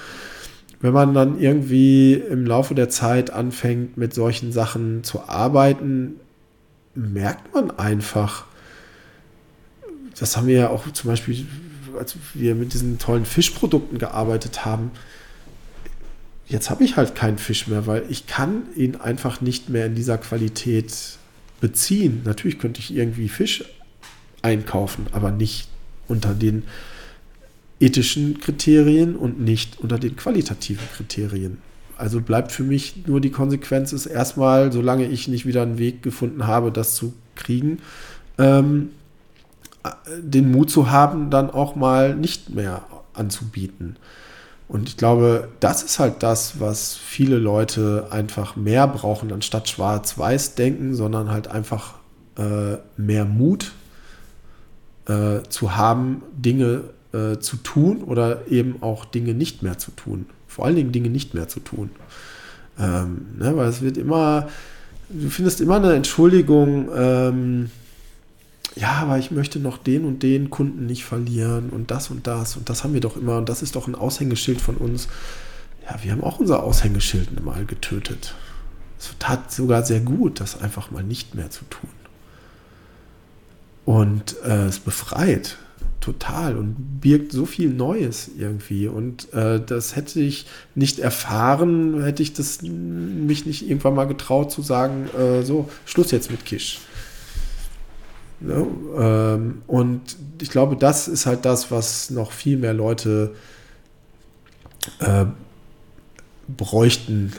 wenn 0.79 0.93
man 0.93 1.13
dann 1.13 1.39
irgendwie 1.39 2.13
im 2.13 2.45
Laufe 2.45 2.75
der 2.75 2.89
Zeit 2.89 3.31
anfängt, 3.31 3.97
mit 3.97 4.13
solchen 4.13 4.51
Sachen 4.51 5.03
zu 5.03 5.27
arbeiten, 5.27 6.15
merkt 6.95 7.53
man 7.53 7.71
einfach, 7.71 8.45
das 10.19 10.37
haben 10.37 10.47
wir 10.47 10.55
ja 10.55 10.69
auch 10.69 10.89
zum 10.91 11.09
Beispiel, 11.09 11.45
als 11.97 12.15
wir 12.33 12.55
mit 12.55 12.73
diesen 12.73 12.99
tollen 12.99 13.25
Fischprodukten 13.25 13.97
gearbeitet 13.97 14.65
haben, 14.65 14.91
jetzt 16.47 16.69
habe 16.69 16.83
ich 16.83 16.97
halt 16.97 17.15
keinen 17.15 17.37
Fisch 17.37 17.67
mehr, 17.67 17.87
weil 17.87 18.05
ich 18.09 18.27
kann 18.27 18.63
ihn 18.75 18.95
einfach 18.95 19.41
nicht 19.41 19.69
mehr 19.69 19.85
in 19.85 19.95
dieser 19.95 20.17
Qualität 20.17 21.17
beziehen. 21.61 22.21
Natürlich 22.25 22.59
könnte 22.59 22.79
ich 22.79 22.93
irgendwie 22.93 23.29
Fisch 23.29 23.63
einkaufen, 24.41 25.07
aber 25.13 25.31
nicht 25.31 25.69
unter 26.07 26.33
den 26.33 26.63
ethischen 27.79 28.39
Kriterien 28.39 29.15
und 29.15 29.39
nicht 29.39 29.79
unter 29.79 29.97
den 29.97 30.15
qualitativen 30.15 30.87
Kriterien. 30.95 31.57
Also 31.97 32.21
bleibt 32.21 32.51
für 32.51 32.63
mich 32.63 33.07
nur 33.07 33.21
die 33.21 33.29
Konsequenz 33.29 33.93
ist 33.93 34.05
erstmal, 34.05 34.71
solange 34.71 35.05
ich 35.05 35.27
nicht 35.27 35.45
wieder 35.45 35.61
einen 35.61 35.77
Weg 35.77 36.01
gefunden 36.01 36.47
habe, 36.47 36.71
das 36.71 36.95
zu 36.95 37.13
kriegen, 37.35 37.79
ähm, 38.37 38.89
den 40.19 40.51
Mut 40.51 40.69
zu 40.69 40.89
haben, 40.91 41.29
dann 41.29 41.49
auch 41.49 41.75
mal 41.75 42.15
nicht 42.15 42.49
mehr 42.49 42.83
anzubieten. 43.13 43.97
Und 44.67 44.89
ich 44.89 44.97
glaube, 44.97 45.49
das 45.59 45.83
ist 45.83 45.99
halt 45.99 46.23
das, 46.23 46.59
was 46.59 46.95
viele 46.95 47.37
Leute 47.37 48.07
einfach 48.09 48.55
mehr 48.55 48.87
brauchen, 48.87 49.31
anstatt 49.31 49.69
schwarz-weiß 49.69 50.55
denken, 50.55 50.95
sondern 50.95 51.29
halt 51.29 51.47
einfach 51.47 51.95
äh, 52.37 52.77
mehr 52.97 53.25
Mut 53.25 53.73
äh, 55.07 55.41
zu 55.49 55.75
haben, 55.75 56.23
Dinge 56.33 56.85
äh, 57.13 57.37
zu 57.37 57.57
tun 57.57 58.03
oder 58.03 58.47
eben 58.49 58.81
auch 58.81 59.05
Dinge 59.05 59.33
nicht 59.33 59.63
mehr 59.63 59.77
zu 59.77 59.91
tun. 59.91 60.25
Vor 60.47 60.65
allen 60.65 60.75
Dingen 60.75 60.91
Dinge 60.91 61.09
nicht 61.09 61.33
mehr 61.33 61.47
zu 61.47 61.59
tun. 61.59 61.91
Ähm, 62.79 63.27
ne, 63.37 63.55
weil 63.55 63.67
es 63.67 63.81
wird 63.81 63.97
immer, 63.97 64.47
du 65.09 65.29
findest 65.29 65.61
immer 65.61 65.75
eine 65.75 65.93
Entschuldigung, 65.93 66.89
ähm, 66.95 67.69
ja, 68.75 68.93
aber 68.93 69.17
ich 69.19 69.31
möchte 69.31 69.59
noch 69.59 69.77
den 69.77 70.05
und 70.05 70.23
den 70.23 70.49
Kunden 70.49 70.85
nicht 70.85 71.05
verlieren 71.05 71.69
und 71.69 71.91
das 71.91 72.09
und 72.09 72.27
das 72.27 72.57
und 72.57 72.69
das 72.69 72.83
haben 72.83 72.93
wir 72.93 73.01
doch 73.01 73.17
immer 73.17 73.37
und 73.37 73.49
das 73.49 73.61
ist 73.61 73.75
doch 73.75 73.87
ein 73.87 73.95
Aushängeschild 73.95 74.61
von 74.61 74.77
uns. 74.77 75.07
Ja, 75.87 75.99
wir 76.01 76.11
haben 76.11 76.23
auch 76.23 76.39
unser 76.39 76.63
Aushängeschild 76.63 77.43
mal 77.43 77.65
getötet. 77.65 78.35
Es 78.97 79.13
tat 79.19 79.51
sogar 79.51 79.83
sehr 79.83 79.99
gut, 79.99 80.39
das 80.39 80.59
einfach 80.61 80.91
mal 80.91 81.03
nicht 81.03 81.35
mehr 81.35 81.49
zu 81.49 81.65
tun. 81.65 81.89
Und 83.85 84.37
äh, 84.43 84.67
es 84.67 84.79
befreit 84.79 85.57
total 85.99 86.57
und 86.57 86.99
birgt 87.01 87.31
so 87.31 87.45
viel 87.45 87.69
Neues 87.69 88.29
irgendwie. 88.37 88.87
Und 88.87 89.31
äh, 89.33 89.61
das 89.63 89.95
hätte 89.95 90.19
ich 90.19 90.45
nicht 90.75 90.99
erfahren, 90.99 92.01
hätte 92.03 92.23
ich 92.23 92.33
das 92.33 92.61
mich 92.61 93.45
nicht 93.45 93.67
irgendwann 93.67 93.95
mal 93.95 94.07
getraut 94.07 94.51
zu 94.51 94.61
sagen, 94.61 95.09
äh, 95.17 95.43
so, 95.43 95.69
Schluss 95.85 96.11
jetzt 96.11 96.31
mit 96.31 96.45
Kisch. 96.45 96.79
Ne? 98.43 98.67
Ähm, 98.97 99.61
und 99.67 100.01
ich 100.41 100.49
glaube, 100.49 100.75
das 100.75 101.07
ist 101.07 101.25
halt 101.25 101.45
das, 101.45 101.71
was 101.71 102.09
noch 102.09 102.31
viel 102.31 102.57
mehr 102.57 102.73
Leute 102.73 103.33
äh, 104.99 105.25
bräuchten 106.47 107.31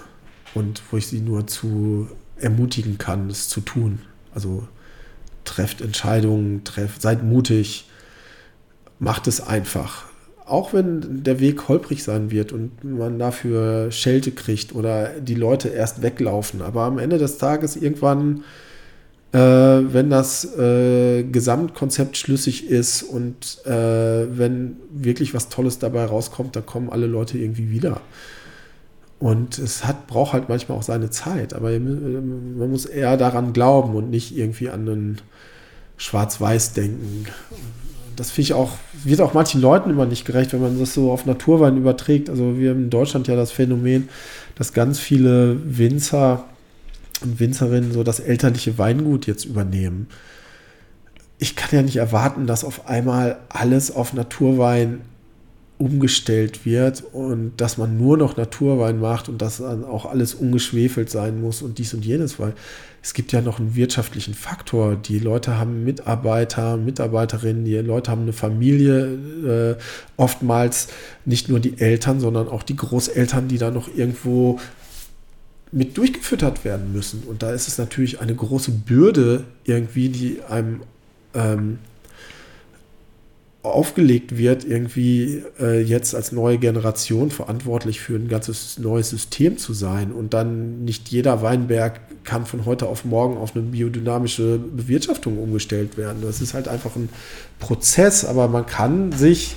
und 0.54 0.82
wo 0.90 0.96
ich 0.96 1.06
sie 1.06 1.20
nur 1.20 1.46
zu 1.46 2.08
ermutigen 2.36 2.96
kann, 2.96 3.28
es 3.28 3.48
zu 3.48 3.60
tun. 3.60 4.00
Also 4.34 4.66
trefft 5.44 5.82
Entscheidungen, 5.82 6.64
trefft, 6.64 7.02
seid 7.02 7.22
mutig, 7.22 7.86
macht 8.98 9.26
es 9.26 9.40
einfach. 9.40 10.06
Auch 10.46 10.72
wenn 10.72 11.22
der 11.22 11.38
Weg 11.40 11.68
holprig 11.68 12.02
sein 12.02 12.30
wird 12.30 12.52
und 12.52 12.82
man 12.82 13.18
dafür 13.18 13.90
Schelte 13.90 14.30
kriegt 14.30 14.74
oder 14.74 15.08
die 15.20 15.34
Leute 15.34 15.68
erst 15.68 16.02
weglaufen. 16.02 16.62
Aber 16.62 16.82
am 16.82 16.98
Ende 16.98 17.18
des 17.18 17.38
Tages 17.38 17.76
irgendwann 17.76 18.42
äh, 19.34 19.92
wenn 19.92 20.10
das 20.10 20.44
äh, 20.56 21.24
Gesamtkonzept 21.24 22.16
schlüssig 22.16 22.68
ist 22.70 23.02
und 23.02 23.66
äh, 23.66 24.26
wenn 24.38 24.76
wirklich 24.92 25.34
was 25.34 25.48
Tolles 25.48 25.80
dabei 25.80 26.04
rauskommt, 26.04 26.54
dann 26.54 26.64
kommen 26.64 26.88
alle 26.88 27.06
Leute 27.06 27.36
irgendwie 27.36 27.68
wieder. 27.68 28.00
Und 29.18 29.58
es 29.58 29.84
hat, 29.84 30.06
braucht 30.06 30.34
halt 30.34 30.48
manchmal 30.48 30.78
auch 30.78 30.84
seine 30.84 31.10
Zeit, 31.10 31.52
aber 31.52 31.70
man 31.70 32.70
muss 32.70 32.84
eher 32.84 33.16
daran 33.16 33.52
glauben 33.52 33.96
und 33.96 34.08
nicht 34.10 34.36
irgendwie 34.36 34.68
an 34.68 34.88
einen 34.88 35.20
Schwarz-Weiß-Denken. 35.96 37.26
Das 38.14 38.30
finde 38.30 38.42
ich 38.42 38.54
auch, 38.54 38.72
wird 39.02 39.20
auch 39.20 39.34
manchen 39.34 39.60
Leuten 39.60 39.90
immer 39.90 40.06
nicht 40.06 40.24
gerecht, 40.24 40.52
wenn 40.52 40.60
man 40.60 40.78
das 40.78 40.94
so 40.94 41.10
auf 41.10 41.26
Naturwein 41.26 41.76
überträgt. 41.76 42.30
Also 42.30 42.56
wir 42.58 42.70
haben 42.70 42.84
in 42.84 42.90
Deutschland 42.90 43.26
ja 43.26 43.34
das 43.34 43.50
Phänomen, 43.50 44.08
dass 44.54 44.72
ganz 44.72 45.00
viele 45.00 45.56
Winzer 45.64 46.44
und 47.22 47.40
Winzerinnen 47.40 47.92
so 47.92 48.02
das 48.02 48.20
elterliche 48.20 48.78
Weingut 48.78 49.26
jetzt 49.26 49.44
übernehmen. 49.44 50.08
Ich 51.38 51.56
kann 51.56 51.70
ja 51.72 51.82
nicht 51.82 51.96
erwarten, 51.96 52.46
dass 52.46 52.64
auf 52.64 52.86
einmal 52.88 53.38
alles 53.48 53.94
auf 53.94 54.12
Naturwein 54.12 55.00
umgestellt 55.76 56.64
wird 56.64 57.02
und 57.12 57.52
dass 57.56 57.78
man 57.78 57.98
nur 57.98 58.16
noch 58.16 58.36
Naturwein 58.36 59.00
macht 59.00 59.28
und 59.28 59.42
dass 59.42 59.58
dann 59.58 59.84
auch 59.84 60.06
alles 60.06 60.32
ungeschwefelt 60.32 61.10
sein 61.10 61.40
muss 61.40 61.62
und 61.62 61.78
dies 61.78 61.92
und 61.94 62.04
jenes, 62.04 62.38
weil 62.38 62.54
es 63.02 63.12
gibt 63.12 63.32
ja 63.32 63.42
noch 63.42 63.58
einen 63.58 63.74
wirtschaftlichen 63.74 64.34
Faktor. 64.34 64.94
Die 64.94 65.18
Leute 65.18 65.58
haben 65.58 65.84
Mitarbeiter, 65.84 66.76
Mitarbeiterinnen, 66.76 67.64
die 67.64 67.76
Leute 67.78 68.10
haben 68.10 68.22
eine 68.22 68.32
Familie, 68.32 69.76
äh, 69.76 69.82
oftmals 70.16 70.88
nicht 71.24 71.48
nur 71.48 71.58
die 71.58 71.78
Eltern, 71.78 72.20
sondern 72.20 72.48
auch 72.48 72.62
die 72.62 72.76
Großeltern, 72.76 73.48
die 73.48 73.58
da 73.58 73.70
noch 73.70 73.88
irgendwo 73.94 74.60
mit 75.74 75.96
durchgefüttert 75.98 76.64
werden 76.64 76.92
müssen. 76.92 77.24
Und 77.26 77.42
da 77.42 77.52
ist 77.52 77.66
es 77.66 77.78
natürlich 77.78 78.20
eine 78.20 78.34
große 78.34 78.70
Bürde 78.70 79.44
irgendwie, 79.64 80.08
die 80.08 80.40
einem 80.48 80.82
ähm, 81.34 81.78
aufgelegt 83.64 84.36
wird, 84.36 84.64
irgendwie 84.64 85.42
äh, 85.58 85.80
jetzt 85.80 86.14
als 86.14 86.30
neue 86.30 86.58
Generation 86.58 87.30
verantwortlich 87.30 88.00
für 88.00 88.14
ein 88.14 88.28
ganzes 88.28 88.78
neues 88.78 89.10
System 89.10 89.58
zu 89.58 89.72
sein. 89.72 90.12
Und 90.12 90.32
dann 90.32 90.84
nicht 90.84 91.08
jeder 91.08 91.42
Weinberg 91.42 92.00
kann 92.22 92.46
von 92.46 92.66
heute 92.66 92.86
auf 92.86 93.04
morgen 93.04 93.36
auf 93.36 93.56
eine 93.56 93.64
biodynamische 93.64 94.58
Bewirtschaftung 94.58 95.38
umgestellt 95.38 95.96
werden. 95.96 96.18
Das 96.22 96.40
ist 96.40 96.54
halt 96.54 96.68
einfach 96.68 96.94
ein 96.94 97.08
Prozess, 97.58 98.24
aber 98.24 98.46
man 98.46 98.66
kann 98.66 99.10
sich 99.10 99.56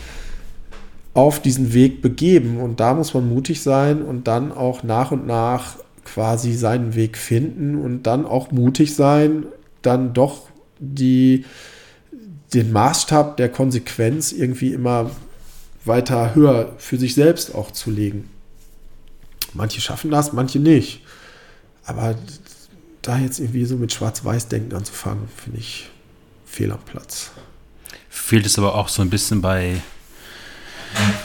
auf 1.13 1.39
diesen 1.41 1.73
Weg 1.73 2.01
begeben 2.01 2.57
und 2.57 2.79
da 2.79 2.93
muss 2.93 3.13
man 3.13 3.27
mutig 3.27 3.61
sein 3.61 4.01
und 4.01 4.27
dann 4.27 4.51
auch 4.51 4.83
nach 4.83 5.11
und 5.11 5.27
nach 5.27 5.77
quasi 6.07 6.53
seinen 6.53 6.95
Weg 6.95 7.17
finden 7.17 7.79
und 7.79 8.03
dann 8.03 8.25
auch 8.25 8.51
mutig 8.51 8.95
sein, 8.95 9.45
dann 9.81 10.13
doch 10.13 10.49
die, 10.79 11.45
den 12.53 12.71
Maßstab 12.71 13.37
der 13.37 13.49
Konsequenz 13.49 14.31
irgendwie 14.31 14.73
immer 14.73 15.11
weiter 15.85 16.33
höher 16.35 16.73
für 16.77 16.97
sich 16.97 17.13
selbst 17.15 17.53
auch 17.53 17.71
zu 17.71 17.91
legen. 17.91 18.29
Manche 19.53 19.81
schaffen 19.81 20.11
das, 20.11 20.33
manche 20.33 20.59
nicht. 20.59 21.01
Aber 21.85 22.15
da 23.01 23.17
jetzt 23.17 23.39
irgendwie 23.39 23.65
so 23.65 23.77
mit 23.77 23.93
Schwarz-Weiß-Denken 23.93 24.75
anzufangen, 24.75 25.27
finde 25.35 25.59
ich 25.59 25.89
fehl 26.45 26.71
am 26.71 26.83
Platz. 26.85 27.31
Fehlt 28.09 28.45
es 28.45 28.57
aber 28.57 28.75
auch 28.75 28.89
so 28.89 29.01
ein 29.01 29.09
bisschen 29.09 29.41
bei 29.41 29.81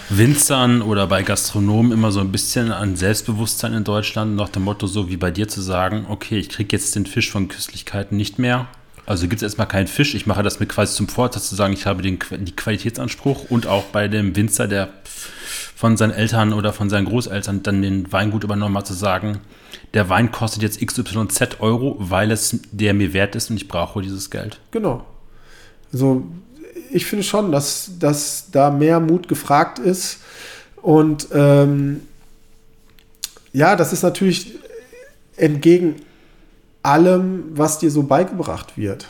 Winzern 0.08 0.82
oder 0.82 1.06
bei 1.06 1.22
Gastronomen 1.22 1.92
immer 1.92 2.12
so 2.12 2.20
ein 2.20 2.32
bisschen 2.32 2.70
an 2.70 2.96
Selbstbewusstsein 2.96 3.72
in 3.72 3.84
Deutschland, 3.84 4.36
nach 4.36 4.50
dem 4.50 4.64
Motto, 4.64 4.86
so 4.86 5.08
wie 5.08 5.16
bei 5.16 5.30
dir 5.30 5.48
zu 5.48 5.62
sagen, 5.62 6.06
okay, 6.08 6.38
ich 6.38 6.50
kriege 6.50 6.76
jetzt 6.76 6.94
den 6.94 7.06
Fisch 7.06 7.30
von 7.30 7.48
Köstlichkeiten 7.48 8.16
nicht 8.16 8.38
mehr. 8.38 8.66
Also 9.06 9.26
gibt 9.26 9.36
es 9.36 9.42
erstmal 9.42 9.68
keinen 9.68 9.88
Fisch. 9.88 10.14
Ich 10.14 10.26
mache 10.26 10.42
das 10.42 10.60
mir 10.60 10.66
quasi 10.66 10.94
zum 10.94 11.08
Vorsatz 11.08 11.48
zu 11.48 11.54
sagen, 11.54 11.72
ich 11.72 11.86
habe 11.86 12.02
den 12.02 12.18
die 12.40 12.54
Qualitätsanspruch 12.54 13.50
und 13.50 13.66
auch 13.66 13.84
bei 13.84 14.06
dem 14.06 14.36
Winzer, 14.36 14.68
der 14.68 14.90
von 15.82 15.96
seinen 15.96 16.12
Eltern 16.12 16.52
oder 16.52 16.72
von 16.72 16.88
seinen 16.88 17.06
Großeltern 17.06 17.62
dann 17.62 17.82
den 17.82 18.12
Weingut 18.12 18.44
übernommen 18.44 18.76
hat, 18.76 18.86
zu 18.86 18.94
sagen, 18.94 19.40
der 19.94 20.08
Wein 20.08 20.30
kostet 20.30 20.62
jetzt 20.62 20.80
XYZ 20.86 21.60
Euro, 21.60 21.96
weil 21.98 22.30
es 22.30 22.60
der 22.70 22.94
mir 22.94 23.12
wert 23.12 23.34
ist 23.34 23.50
und 23.50 23.56
ich 23.56 23.66
brauche 23.66 24.00
dieses 24.00 24.30
Geld. 24.30 24.60
Genau. 24.70 25.04
Also 25.92 26.24
ich 26.92 27.06
finde 27.06 27.24
schon, 27.24 27.52
dass, 27.52 27.92
dass 27.98 28.50
da 28.50 28.70
mehr 28.70 29.00
Mut 29.00 29.28
gefragt 29.28 29.78
ist. 29.78 30.18
Und 30.80 31.28
ähm, 31.32 32.02
ja, 33.52 33.76
das 33.76 33.92
ist 33.92 34.02
natürlich 34.02 34.58
entgegen 35.36 35.96
allem, 36.82 37.44
was 37.50 37.78
dir 37.78 37.90
so 37.90 38.02
beigebracht 38.02 38.76
wird. 38.76 39.08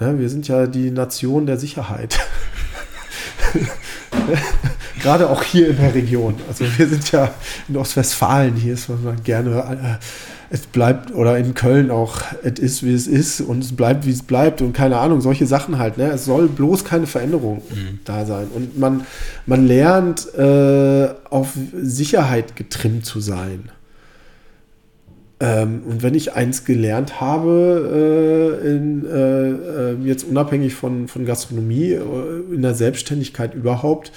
Ne, 0.00 0.18
wir 0.18 0.28
sind 0.28 0.48
ja 0.48 0.66
die 0.66 0.90
Nation 0.90 1.46
der 1.46 1.58
Sicherheit. 1.58 2.18
Gerade 5.02 5.28
auch 5.28 5.42
hier 5.42 5.68
in 5.68 5.76
der 5.76 5.94
Region. 5.94 6.34
Also 6.48 6.64
wir 6.76 6.88
sind 6.88 7.12
ja 7.12 7.32
in 7.68 7.76
Ostwestfalen, 7.76 8.54
hier 8.54 8.74
ist 8.74 8.88
man 8.88 9.22
gerne, 9.22 9.98
äh, 10.00 10.04
es 10.48 10.62
bleibt, 10.62 11.12
oder 11.12 11.38
in 11.38 11.54
Köln 11.54 11.90
auch, 11.90 12.20
es 12.42 12.58
ist, 12.58 12.82
wie 12.82 12.94
es 12.94 13.06
ist 13.06 13.40
und 13.40 13.64
es 13.64 13.74
bleibt, 13.74 14.06
wie 14.06 14.10
es 14.10 14.22
bleibt 14.22 14.62
und 14.62 14.72
keine 14.72 14.98
Ahnung, 14.98 15.20
solche 15.20 15.46
Sachen 15.46 15.78
halt. 15.78 15.98
Ne? 15.98 16.10
Es 16.10 16.24
soll 16.24 16.48
bloß 16.48 16.84
keine 16.84 17.06
Veränderung 17.06 17.62
mhm. 17.70 18.00
da 18.04 18.24
sein. 18.24 18.46
Und 18.54 18.78
man, 18.78 19.06
man 19.44 19.66
lernt, 19.66 20.32
äh, 20.34 21.08
auf 21.30 21.52
Sicherheit 21.74 22.56
getrimmt 22.56 23.04
zu 23.04 23.20
sein. 23.20 23.70
Ähm, 25.38 25.82
und 25.86 26.02
wenn 26.02 26.14
ich 26.14 26.32
eins 26.32 26.64
gelernt 26.64 27.20
habe, 27.20 28.58
äh, 28.62 28.68
in, 28.68 29.04
äh, 29.06 29.50
äh 29.50 29.96
jetzt 30.02 30.24
unabhängig 30.24 30.74
von, 30.74 31.08
von 31.08 31.26
Gastronomie, 31.26 31.92
äh, 31.92 32.54
in 32.54 32.62
der 32.62 32.74
Selbstständigkeit 32.74 33.54
überhaupt, 33.54 34.12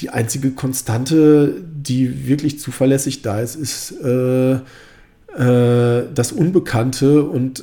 die 0.00 0.10
einzige 0.10 0.50
Konstante, 0.50 1.54
die 1.62 2.26
wirklich 2.26 2.58
zuverlässig 2.58 3.22
da 3.22 3.40
ist, 3.40 3.54
ist 3.54 3.92
äh, 4.02 4.54
äh, 4.54 6.06
das 6.12 6.32
Unbekannte 6.32 7.22
und 7.22 7.62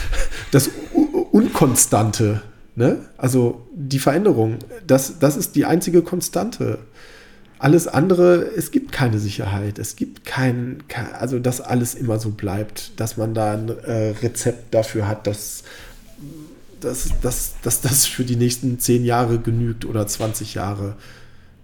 das 0.50 0.70
Unkonstante. 1.30 2.42
Ne? 2.74 2.98
Also 3.16 3.66
die 3.72 4.00
Veränderung, 4.00 4.56
das, 4.86 5.20
das 5.20 5.36
ist 5.36 5.54
die 5.54 5.64
einzige 5.64 6.02
Konstante. 6.02 6.78
Alles 7.58 7.88
andere, 7.88 8.52
es 8.56 8.70
gibt 8.70 8.92
keine 8.92 9.18
Sicherheit. 9.18 9.78
Es 9.78 9.96
gibt 9.96 10.24
kein, 10.24 10.82
also 11.18 11.38
dass 11.40 11.60
alles 11.60 11.94
immer 11.94 12.18
so 12.20 12.30
bleibt, 12.30 12.92
dass 13.00 13.16
man 13.16 13.34
da 13.34 13.52
ein 13.52 13.68
äh, 13.68 14.10
Rezept 14.22 14.72
dafür 14.72 15.08
hat, 15.08 15.26
dass, 15.26 15.64
dass, 16.80 17.10
dass, 17.20 17.54
dass 17.62 17.80
das 17.80 18.06
für 18.06 18.24
die 18.24 18.36
nächsten 18.36 18.78
zehn 18.78 19.04
Jahre 19.04 19.38
genügt 19.38 19.84
oder 19.84 20.06
20 20.06 20.54
Jahre. 20.54 20.94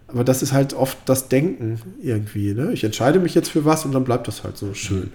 Aber 0.09 0.25
das 0.25 0.43
ist 0.43 0.53
halt 0.53 0.75
oft 0.75 0.99
das 1.07 1.29
Denken 1.29 1.81
irgendwie. 2.03 2.55
Ne? 2.55 2.73
Ich 2.73 2.83
entscheide 2.83 3.21
mich 3.21 3.35
jetzt 3.35 3.51
für 3.51 3.65
was 3.65 3.85
und 3.85 3.93
dann 3.93 4.05
bleibt 4.05 4.27
das 4.27 4.43
halt 4.43 4.57
so 4.57 4.75
schön. 4.75 5.13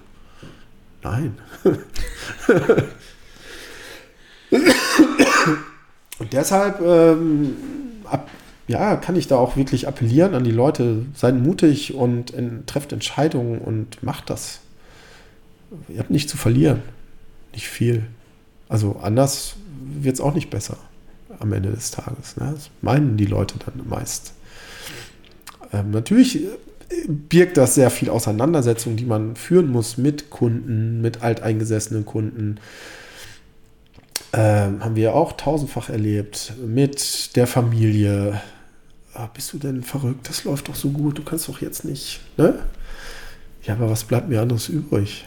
Nein. 1.03 1.37
und 6.19 6.33
deshalb 6.33 6.81
ähm, 6.81 7.53
ab, 8.05 8.29
ja, 8.69 8.97
kann 8.97 9.15
ich 9.15 9.27
da 9.27 9.35
auch 9.35 9.57
wirklich 9.57 9.87
appellieren 9.87 10.35
an 10.35 10.43
die 10.43 10.51
Leute, 10.51 11.03
seid 11.15 11.33
mutig 11.35 11.95
und 11.95 12.29
in, 12.29 12.67
trefft 12.67 12.93
Entscheidungen 12.93 13.57
und 13.57 14.03
macht 14.03 14.29
das. 14.29 14.59
Ihr 15.87 15.97
habt 15.97 16.11
nichts 16.11 16.31
zu 16.31 16.37
verlieren. 16.37 16.83
Nicht 17.51 17.67
viel. 17.67 18.03
Also 18.67 18.97
anders 19.01 19.55
wird 19.81 20.13
es 20.13 20.21
auch 20.21 20.35
nicht 20.35 20.51
besser 20.51 20.77
am 21.39 21.51
Ende 21.51 21.71
des 21.71 21.89
Tages. 21.89 22.37
Ne? 22.37 22.51
Das 22.53 22.69
meinen 22.81 23.17
die 23.17 23.25
Leute 23.25 23.55
dann 23.57 23.87
meist. 23.89 24.33
Ähm, 25.73 25.89
natürlich 25.89 26.43
äh, 26.43 26.47
birgt 27.07 27.57
das 27.57 27.73
sehr 27.73 27.89
viel 27.89 28.11
Auseinandersetzung, 28.11 28.97
die 28.97 29.05
man 29.05 29.35
führen 29.35 29.71
muss 29.71 29.97
mit 29.97 30.29
Kunden, 30.29 31.01
mit 31.01 31.23
alteingesessenen 31.23 32.05
Kunden. 32.05 32.59
Ähm, 34.31 34.83
haben 34.83 34.95
wir 34.95 35.15
auch 35.15 35.31
tausendfach 35.31 35.89
erlebt. 35.89 36.53
Mit 36.63 37.35
der 37.35 37.47
Familie, 37.47 38.39
ah, 39.13 39.27
bist 39.33 39.53
du 39.53 39.57
denn 39.57 39.83
verrückt? 39.83 40.29
Das 40.29 40.43
läuft 40.43 40.69
doch 40.69 40.75
so 40.75 40.89
gut, 40.89 41.17
du 41.17 41.23
kannst 41.23 41.47
doch 41.47 41.61
jetzt 41.61 41.85
nicht. 41.85 42.19
Ne? 42.37 42.59
Ja, 43.63 43.73
aber 43.73 43.89
was 43.89 44.03
bleibt 44.03 44.29
mir 44.29 44.41
anderes 44.41 44.69
übrig? 44.69 45.25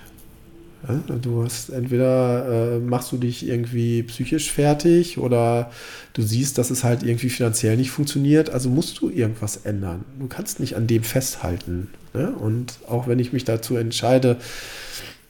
Du 1.23 1.45
hast 1.45 1.71
entweder 1.71 2.75
äh, 2.75 2.79
machst 2.81 3.13
du 3.13 3.17
dich 3.17 3.47
irgendwie 3.47 4.03
psychisch 4.03 4.51
fertig 4.51 5.17
oder 5.17 5.71
du 6.13 6.23
siehst, 6.23 6.59
dass 6.59 6.71
es 6.71 6.83
halt 6.83 7.05
irgendwie 7.05 7.31
finanziell 7.31 7.77
nicht 7.77 7.93
funktioniert, 7.93 8.51
also 8.51 8.69
musst 8.69 9.01
du 9.01 9.09
irgendwas 9.09 9.59
ändern. 9.59 10.05
Du 10.19 10.27
kannst 10.27 10.59
nicht 10.59 10.75
an 10.75 10.89
dem 10.89 11.05
festhalten. 11.05 11.89
Ne? 12.15 12.33
Und 12.33 12.81
auch 12.89 13.07
wenn 13.07 13.21
ich 13.21 13.33
mich 13.33 13.45
dazu 13.45 13.77
entscheide, 13.77 14.39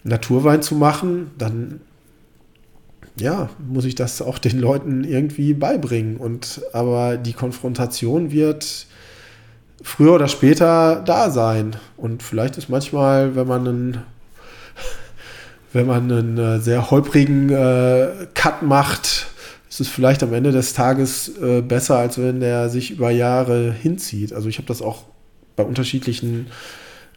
Naturwein 0.04 0.62
zu 0.62 0.74
machen, 0.74 1.30
dann 1.36 1.80
ja, 3.16 3.50
muss 3.58 3.84
ich 3.84 3.94
das 3.94 4.22
auch 4.22 4.38
den 4.38 4.58
Leuten 4.58 5.04
irgendwie 5.04 5.54
beibringen. 5.54 6.16
Und 6.16 6.62
aber 6.72 7.16
die 7.16 7.32
Konfrontation 7.32 8.30
wird 8.30 8.86
früher 9.82 10.14
oder 10.14 10.28
später 10.28 11.02
da 11.04 11.30
sein. 11.30 11.76
Und 11.96 12.22
vielleicht 12.22 12.56
ist 12.56 12.68
manchmal, 12.68 13.36
wenn 13.36 13.46
man 13.46 13.68
einen, 13.68 14.02
wenn 15.72 15.86
man 15.86 16.10
einen 16.10 16.38
äh, 16.38 16.60
sehr 16.60 16.90
holprigen 16.90 17.50
äh, 17.50 18.26
Cut 18.34 18.62
macht, 18.62 19.26
ist 19.68 19.80
es 19.80 19.88
vielleicht 19.88 20.22
am 20.22 20.32
Ende 20.34 20.52
des 20.52 20.74
Tages 20.74 21.28
äh, 21.38 21.62
besser, 21.62 21.98
als 21.98 22.18
wenn 22.18 22.40
der 22.40 22.68
sich 22.68 22.90
über 22.90 23.10
Jahre 23.10 23.72
hinzieht. 23.72 24.32
Also 24.32 24.48
ich 24.48 24.58
habe 24.58 24.68
das 24.68 24.82
auch 24.82 25.04
bei 25.56 25.64
unterschiedlichen 25.64 26.48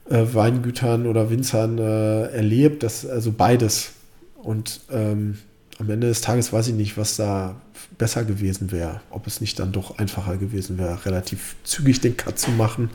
äh, 0.09 0.23
Weingütern 0.31 1.05
oder 1.05 1.29
Winzern 1.29 1.77
äh, 1.77 2.27
erlebt, 2.27 2.83
dass 2.83 3.05
also 3.05 3.31
beides. 3.31 3.91
Und 4.35 4.81
ähm, 4.91 5.37
am 5.77 5.89
Ende 5.89 6.07
des 6.07 6.21
Tages 6.21 6.53
weiß 6.53 6.69
ich 6.69 6.73
nicht, 6.73 6.97
was 6.97 7.17
da 7.17 7.55
besser 7.97 8.23
gewesen 8.23 8.71
wäre. 8.71 9.01
Ob 9.09 9.27
es 9.27 9.41
nicht 9.41 9.59
dann 9.59 9.71
doch 9.71 9.97
einfacher 9.97 10.37
gewesen 10.37 10.77
wäre, 10.77 11.05
relativ 11.05 11.55
zügig 11.63 12.01
den 12.01 12.15
Cut 12.15 12.39
zu 12.39 12.51
machen. 12.51 12.89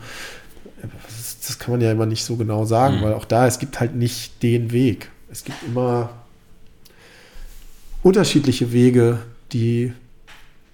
Das, 1.45 1.59
kann 1.59 1.71
man 1.71 1.81
ja 1.81 1.91
immer 1.91 2.07
nicht 2.07 2.23
so 2.23 2.37
genau 2.37 2.65
sagen, 2.65 2.97
mhm. 2.97 3.01
weil 3.03 3.13
auch 3.13 3.25
da, 3.25 3.45
es 3.45 3.59
gibt 3.59 3.79
halt 3.79 3.95
nicht 3.95 4.41
den 4.41 4.71
Weg. 4.71 5.11
Es 5.29 5.43
gibt 5.43 5.61
immer 5.63 6.09
unterschiedliche 8.01 8.71
Wege, 8.71 9.19
die 9.51 9.93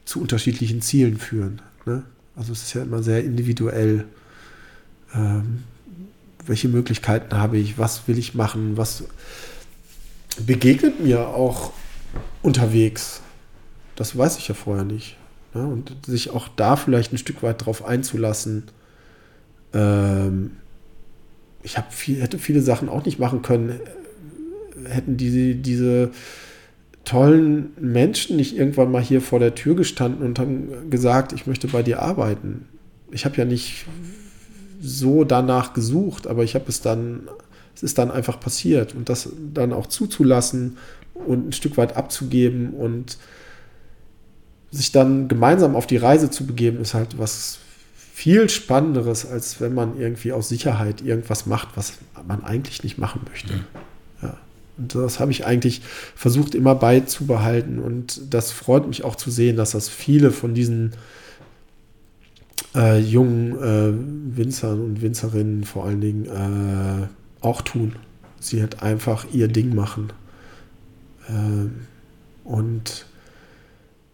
zu 0.05 0.21
unterschiedlichen 0.21 0.81
Zielen 0.81 1.17
führen. 1.17 1.61
Ne? 1.85 2.03
Also 2.35 2.53
es 2.53 2.63
ist 2.63 2.73
ja 2.73 2.83
immer 2.83 3.03
sehr 3.03 3.23
individuell. 3.23 4.05
Ähm, 5.13 5.63
welche 6.45 6.69
Möglichkeiten 6.69 7.35
habe 7.35 7.57
ich? 7.57 7.77
Was 7.77 8.07
will 8.07 8.17
ich 8.17 8.33
machen? 8.33 8.77
Was 8.77 9.03
begegnet 10.45 11.03
mir 11.03 11.27
auch 11.27 11.73
unterwegs. 12.41 13.21
Das 13.95 14.17
weiß 14.17 14.37
ich 14.37 14.47
ja 14.47 14.53
vorher 14.53 14.85
nicht. 14.85 15.17
Ne? 15.53 15.65
Und 15.65 15.95
sich 16.05 16.29
auch 16.29 16.47
da 16.47 16.75
vielleicht 16.75 17.13
ein 17.13 17.17
Stück 17.17 17.43
weit 17.43 17.65
drauf 17.65 17.85
einzulassen. 17.85 18.63
Ähm, 19.73 20.51
ich 21.63 21.77
viel, 21.89 22.21
hätte 22.21 22.39
viele 22.39 22.61
Sachen 22.61 22.89
auch 22.89 23.05
nicht 23.05 23.19
machen 23.19 23.41
können, 23.41 23.79
hätten 24.85 25.17
diese, 25.17 25.55
diese 25.55 26.11
tollen 27.03 27.71
Menschen 27.79 28.35
nicht 28.35 28.57
irgendwann 28.57 28.91
mal 28.91 29.01
hier 29.01 29.21
vor 29.21 29.39
der 29.39 29.55
Tür 29.55 29.75
gestanden 29.75 30.25
und 30.25 30.39
haben 30.39 30.89
gesagt, 30.89 31.33
ich 31.33 31.47
möchte 31.47 31.67
bei 31.67 31.81
dir 31.81 32.01
arbeiten. 32.01 32.67
Ich 33.11 33.25
habe 33.25 33.37
ja 33.37 33.45
nicht 33.45 33.85
so 34.81 35.23
danach 35.23 35.73
gesucht, 35.73 36.27
aber 36.27 36.43
ich 36.43 36.53
habe 36.55 36.65
es 36.67 36.81
dann, 36.81 37.29
es 37.75 37.81
ist 37.81 37.97
dann 37.97 38.11
einfach 38.11 38.39
passiert 38.39 38.93
und 38.93 39.09
das 39.09 39.29
dann 39.53 39.73
auch 39.73 39.87
zuzulassen 39.87 40.77
und 41.25 41.49
ein 41.49 41.51
Stück 41.53 41.77
weit 41.77 41.95
abzugeben 41.95 42.71
und 42.71 43.17
sich 44.71 44.91
dann 44.91 45.27
gemeinsam 45.27 45.75
auf 45.75 45.87
die 45.87 45.97
Reise 45.97 46.29
zu 46.29 46.45
begeben, 46.45 46.81
ist 46.81 46.93
halt 46.93 47.17
was 47.17 47.59
viel 48.13 48.49
Spannenderes, 48.49 49.25
als 49.25 49.61
wenn 49.61 49.73
man 49.73 49.99
irgendwie 49.99 50.31
aus 50.31 50.49
Sicherheit 50.49 51.01
irgendwas 51.01 51.45
macht, 51.45 51.69
was 51.75 51.93
man 52.27 52.43
eigentlich 52.43 52.83
nicht 52.83 52.97
machen 52.97 53.21
möchte. 53.29 53.53
Mhm. 53.53 53.65
Ja. 54.23 54.37
Und 54.77 54.95
das 54.95 55.19
habe 55.19 55.31
ich 55.31 55.45
eigentlich 55.45 55.81
versucht 56.15 56.55
immer 56.55 56.75
beizubehalten. 56.75 57.79
Und 57.79 58.33
das 58.33 58.51
freut 58.51 58.87
mich 58.87 59.03
auch 59.03 59.15
zu 59.15 59.31
sehen, 59.31 59.55
dass 59.55 59.71
das 59.71 59.87
viele 59.87 60.31
von 60.31 60.53
diesen 60.53 60.93
äh, 62.75 62.99
jungen 62.99 63.53
äh, 63.57 64.37
Winzern 64.37 64.81
und 64.81 65.01
Winzerinnen 65.01 65.63
vor 65.63 65.85
allen 65.85 66.01
Dingen 66.01 66.25
äh, 66.25 67.07
auch 67.45 67.61
tun. 67.61 67.95
Sie 68.39 68.61
halt 68.61 68.81
einfach 68.81 69.25
ihr 69.31 69.47
Ding 69.47 69.75
machen. 69.75 70.11
Ähm, 71.29 71.87
und 72.43 73.05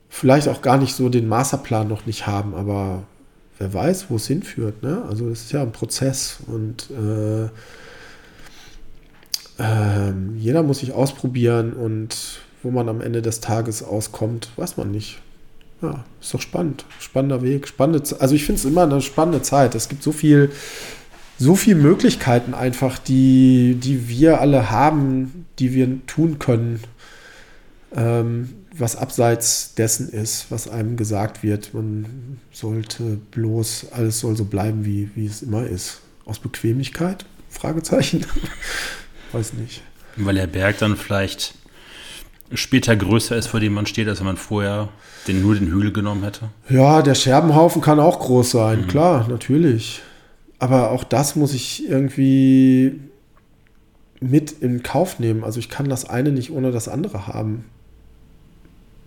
vielleicht 0.10 0.48
auch 0.48 0.62
gar 0.62 0.78
nicht 0.78 0.96
so 0.96 1.10
den 1.10 1.28
Masterplan 1.28 1.88
noch 1.88 2.06
nicht 2.06 2.28
haben, 2.28 2.54
aber 2.54 3.04
wer 3.58 3.74
weiß, 3.74 4.10
wo 4.10 4.16
es 4.16 4.28
hinführt. 4.28 4.84
Ne? 4.84 5.04
Also 5.10 5.30
es 5.30 5.46
ist 5.46 5.52
ja 5.52 5.62
ein 5.62 5.72
Prozess 5.72 6.38
und 6.48 6.90
äh, 6.92 7.46
äh, 9.60 10.14
jeder 10.38 10.64
muss 10.64 10.80
sich 10.80 10.94
ausprobieren 10.94 11.74
und 11.74 12.42
wo 12.62 12.72
man 12.72 12.90
am 12.90 13.02
Ende 13.02 13.22
des 13.22 13.40
Tages 13.42 13.84
auskommt, 13.84 14.50
weiß 14.56 14.78
man 14.78 14.92
nicht. 14.92 15.20
Ja, 15.82 16.06
ist 16.22 16.34
doch 16.34 16.42
spannend. 16.42 16.86
Spannender 17.00 17.42
Weg, 17.42 17.68
spannende 17.68 18.04
Also 18.20 18.36
ich 18.36 18.46
finde 18.46 18.60
es 18.60 18.66
immer 18.66 18.84
eine 18.84 19.02
spannende 19.02 19.42
Zeit. 19.42 19.76
Es 19.76 19.90
gibt 19.90 20.02
so 20.02 20.14
viel, 20.14 20.52
so 21.38 21.56
viele 21.56 21.76
Möglichkeiten 21.76 22.54
einfach, 22.54 22.98
die, 22.98 23.76
die 23.76 24.08
wir 24.08 24.40
alle 24.40 24.72
haben, 24.72 25.46
die 25.60 25.74
wir 25.74 26.06
tun 26.08 26.40
können, 26.40 26.80
ähm, 27.96 28.50
was 28.76 28.96
abseits 28.96 29.76
dessen 29.76 30.10
ist, 30.10 30.48
was 30.50 30.68
einem 30.68 30.98
gesagt 30.98 31.44
wird. 31.44 31.74
Man 31.74 32.40
sollte 32.52 33.20
bloß, 33.32 33.88
alles 33.92 34.20
soll 34.20 34.36
so 34.36 34.46
bleiben, 34.46 34.86
wie, 34.86 35.12
wie 35.16 35.26
es 35.26 35.42
immer 35.42 35.66
ist. 35.66 36.02
Aus 36.26 36.40
Bequemlichkeit? 36.40 37.26
Fragezeichen. 37.50 38.26
Weiß 39.32 39.54
nicht. 39.54 39.82
Weil 40.16 40.36
der 40.36 40.48
Berg 40.48 40.78
dann 40.80 40.96
vielleicht 40.96 41.56
später 42.54 42.96
größer 42.96 43.36
ist, 43.36 43.48
vor 43.48 43.60
dem 43.60 43.74
man 43.74 43.86
steht, 43.86 44.08
als 44.08 44.20
wenn 44.20 44.28
man 44.28 44.38
vorher 44.38 44.90
den, 45.28 45.42
nur 45.42 45.56
den 45.56 45.68
Hügel 45.68 45.92
genommen 45.92 46.24
hätte. 46.24 46.50
Ja, 46.70 47.02
der 47.02 47.16
Scherbenhaufen 47.16 47.82
kann 47.82 48.00
auch 48.00 48.20
groß 48.20 48.52
sein, 48.52 48.88
klar, 48.88 49.28
natürlich. 49.28 50.02
Aber 50.60 50.92
auch 50.92 51.04
das 51.04 51.36
muss 51.36 51.54
ich 51.54 51.88
irgendwie 51.88 53.00
mit 54.20 54.52
in 54.52 54.84
Kauf 54.84 55.20
nehmen. 55.20 55.44
Also 55.44 55.60
ich 55.60 55.70
kann 55.70 55.90
das 55.90 56.10
eine 56.10 56.32
nicht 56.32 56.52
ohne 56.52 56.72
das 56.72 56.88
andere 56.88 57.28
haben. 57.28 57.66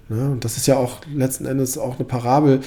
Ne? 0.08 0.30
Und 0.30 0.44
das 0.44 0.56
ist 0.56 0.66
ja 0.66 0.76
auch 0.76 1.00
letzten 1.12 1.46
Endes 1.46 1.78
auch 1.78 1.96
eine 1.96 2.04
Parabel 2.04 2.60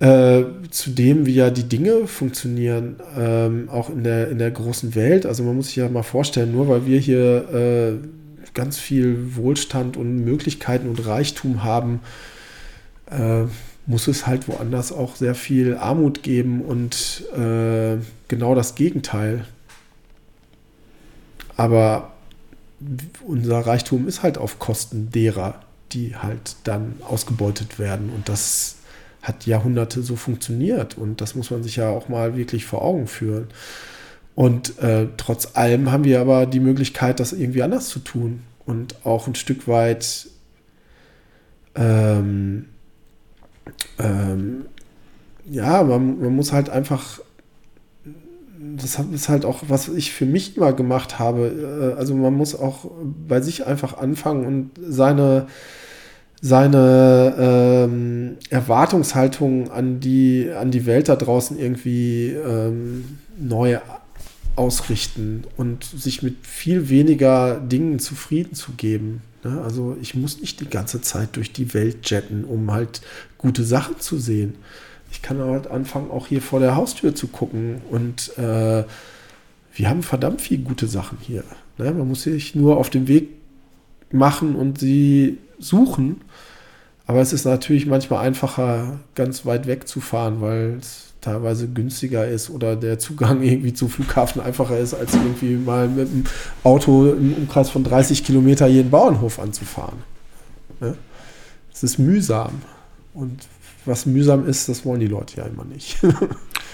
äh, 0.00 0.44
zu 0.70 0.90
dem, 0.90 1.26
wie 1.26 1.34
ja 1.34 1.50
die 1.50 1.68
Dinge 1.68 2.06
funktionieren, 2.06 2.96
ähm, 3.16 3.68
auch 3.70 3.90
in 3.90 4.04
der, 4.04 4.30
in 4.30 4.38
der 4.38 4.50
großen 4.50 4.94
Welt. 4.94 5.26
Also 5.26 5.42
man 5.42 5.56
muss 5.56 5.66
sich 5.66 5.76
ja 5.76 5.88
mal 5.88 6.02
vorstellen, 6.02 6.52
nur 6.52 6.68
weil 6.68 6.86
wir 6.86 6.98
hier 6.98 7.48
äh, 7.52 8.06
ganz 8.54 8.78
viel 8.78 9.36
Wohlstand 9.36 9.96
und 9.96 10.24
Möglichkeiten 10.24 10.88
und 10.88 11.06
Reichtum 11.06 11.64
haben, 11.64 12.00
äh, 13.10 13.44
muss 13.86 14.08
es 14.08 14.26
halt 14.26 14.48
woanders 14.48 14.92
auch 14.92 15.16
sehr 15.16 15.34
viel 15.34 15.76
Armut 15.76 16.22
geben 16.22 16.62
und 16.62 17.24
äh, 17.36 17.98
genau 18.28 18.54
das 18.54 18.74
Gegenteil. 18.74 19.44
Aber 21.56 22.12
unser 23.26 23.60
Reichtum 23.60 24.08
ist 24.08 24.22
halt 24.22 24.38
auf 24.38 24.58
Kosten 24.58 25.10
derer, 25.10 25.60
die 25.94 26.16
halt 26.16 26.56
dann 26.64 26.94
ausgebeutet 27.08 27.78
werden. 27.78 28.10
Und 28.10 28.28
das 28.28 28.76
hat 29.22 29.46
Jahrhunderte 29.46 30.02
so 30.02 30.16
funktioniert. 30.16 30.98
Und 30.98 31.20
das 31.20 31.34
muss 31.34 31.50
man 31.50 31.62
sich 31.62 31.76
ja 31.76 31.88
auch 31.88 32.08
mal 32.08 32.36
wirklich 32.36 32.66
vor 32.66 32.82
Augen 32.82 33.06
führen. 33.06 33.48
Und 34.34 34.78
äh, 34.80 35.08
trotz 35.16 35.56
allem 35.56 35.92
haben 35.92 36.04
wir 36.04 36.20
aber 36.20 36.46
die 36.46 36.60
Möglichkeit, 36.60 37.20
das 37.20 37.32
irgendwie 37.32 37.62
anders 37.62 37.88
zu 37.88 38.00
tun. 38.00 38.42
Und 38.66 39.06
auch 39.06 39.26
ein 39.26 39.34
Stück 39.34 39.68
weit 39.68 40.26
ähm, 41.74 42.66
ähm, 43.98 44.66
ja, 45.50 45.82
man, 45.82 46.20
man 46.20 46.34
muss 46.34 46.52
halt 46.52 46.70
einfach, 46.70 47.20
das 48.76 48.98
ist 48.98 49.28
halt 49.28 49.44
auch, 49.44 49.64
was 49.68 49.88
ich 49.88 50.12
für 50.12 50.26
mich 50.26 50.56
immer 50.56 50.72
gemacht 50.72 51.18
habe. 51.18 51.92
äh, 51.94 51.98
Also 51.98 52.14
man 52.14 52.34
muss 52.34 52.54
auch 52.54 52.90
bei 53.28 53.40
sich 53.40 53.66
einfach 53.66 53.96
anfangen 53.98 54.46
und 54.46 54.70
seine, 54.86 55.46
seine 56.40 57.34
ähm, 57.38 58.36
Erwartungshaltung 58.50 59.70
an 59.70 60.00
die, 60.00 60.50
an 60.50 60.70
die 60.70 60.86
Welt 60.86 61.08
da 61.08 61.16
draußen 61.16 61.58
irgendwie 61.58 62.30
ähm, 62.30 63.18
neu 63.38 63.78
ausrichten 64.56 65.44
und 65.56 65.84
sich 65.84 66.22
mit 66.22 66.46
viel 66.46 66.88
weniger 66.88 67.58
Dingen 67.58 67.98
zufrieden 67.98 68.54
zu 68.54 68.72
geben. 68.72 69.22
Ne? 69.42 69.60
Also 69.62 69.96
ich 70.00 70.14
muss 70.14 70.40
nicht 70.40 70.60
die 70.60 70.68
ganze 70.68 71.00
Zeit 71.00 71.36
durch 71.36 71.52
die 71.52 71.74
Welt 71.74 72.08
jetten, 72.10 72.44
um 72.44 72.70
halt 72.70 73.00
gute 73.38 73.64
Sachen 73.64 73.98
zu 74.00 74.18
sehen. 74.18 74.54
Ich 75.10 75.22
kann 75.22 75.38
halt 75.38 75.68
anfangen, 75.68 76.10
auch 76.10 76.26
hier 76.26 76.42
vor 76.42 76.60
der 76.60 76.76
Haustür 76.76 77.14
zu 77.14 77.28
gucken 77.28 77.80
und 77.90 78.36
äh, 78.38 78.84
wir 79.76 79.88
haben 79.88 80.02
verdammt 80.02 80.40
viel 80.40 80.58
gute 80.58 80.86
Sachen 80.86 81.18
hier. 81.20 81.44
Ne? 81.78 81.92
Man 81.92 82.08
muss 82.08 82.22
sich 82.22 82.54
nur 82.54 82.76
auf 82.76 82.90
den 82.90 83.08
Weg 83.08 83.28
machen 84.14 84.54
und 84.56 84.78
sie 84.78 85.38
suchen. 85.58 86.22
Aber 87.06 87.20
es 87.20 87.32
ist 87.32 87.44
natürlich 87.44 87.86
manchmal 87.86 88.26
einfacher, 88.26 89.00
ganz 89.14 89.44
weit 89.44 89.66
weg 89.66 89.86
zu 89.86 90.00
fahren, 90.00 90.40
weil 90.40 90.78
es 90.80 91.12
teilweise 91.20 91.68
günstiger 91.68 92.26
ist 92.26 92.50
oder 92.50 92.76
der 92.76 92.98
Zugang 92.98 93.42
irgendwie 93.42 93.74
zum 93.74 93.90
Flughafen 93.90 94.40
einfacher 94.40 94.78
ist, 94.78 94.94
als 94.94 95.14
irgendwie 95.14 95.56
mal 95.56 95.88
mit 95.88 96.08
dem 96.08 96.24
Auto 96.62 97.10
im 97.12 97.34
Umkreis 97.34 97.70
von 97.70 97.84
30 97.84 98.24
Kilometer 98.24 98.66
jeden 98.66 98.90
Bauernhof 98.90 99.38
anzufahren. 99.38 99.98
Ne? 100.80 100.96
Es 101.72 101.82
ist 101.82 101.98
mühsam. 101.98 102.62
Und 103.12 103.46
was 103.84 104.06
mühsam 104.06 104.46
ist, 104.46 104.68
das 104.68 104.84
wollen 104.84 105.00
die 105.00 105.06
Leute 105.06 105.38
ja 105.38 105.44
immer 105.44 105.64
nicht. 105.64 105.98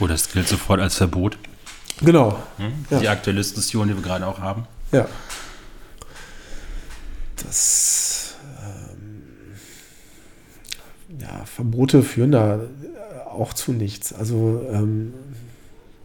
Oh, 0.03 0.07
das 0.07 0.33
gilt 0.33 0.49
sofort 0.49 0.81
als 0.81 0.97
Verbot. 0.97 1.37
genau. 2.01 2.39
Hm? 2.57 2.73
Ja. 2.89 3.01
Die 3.01 3.09
aktuelle 3.09 3.37
Diskussion, 3.37 3.87
die 3.87 3.95
wir 3.95 4.03
gerade 4.03 4.27
auch 4.27 4.39
haben. 4.39 4.65
Ja. 4.93 5.07
Das, 7.51 8.37
ähm, 8.63 9.23
ja, 11.21 11.45
Verbote 11.47 12.05
führen 12.05 12.31
da 12.31 12.61
auch 13.29 13.55
zu 13.55 13.73
nichts. 13.73 14.13
Also, 14.13 14.65
ähm, 14.73 15.15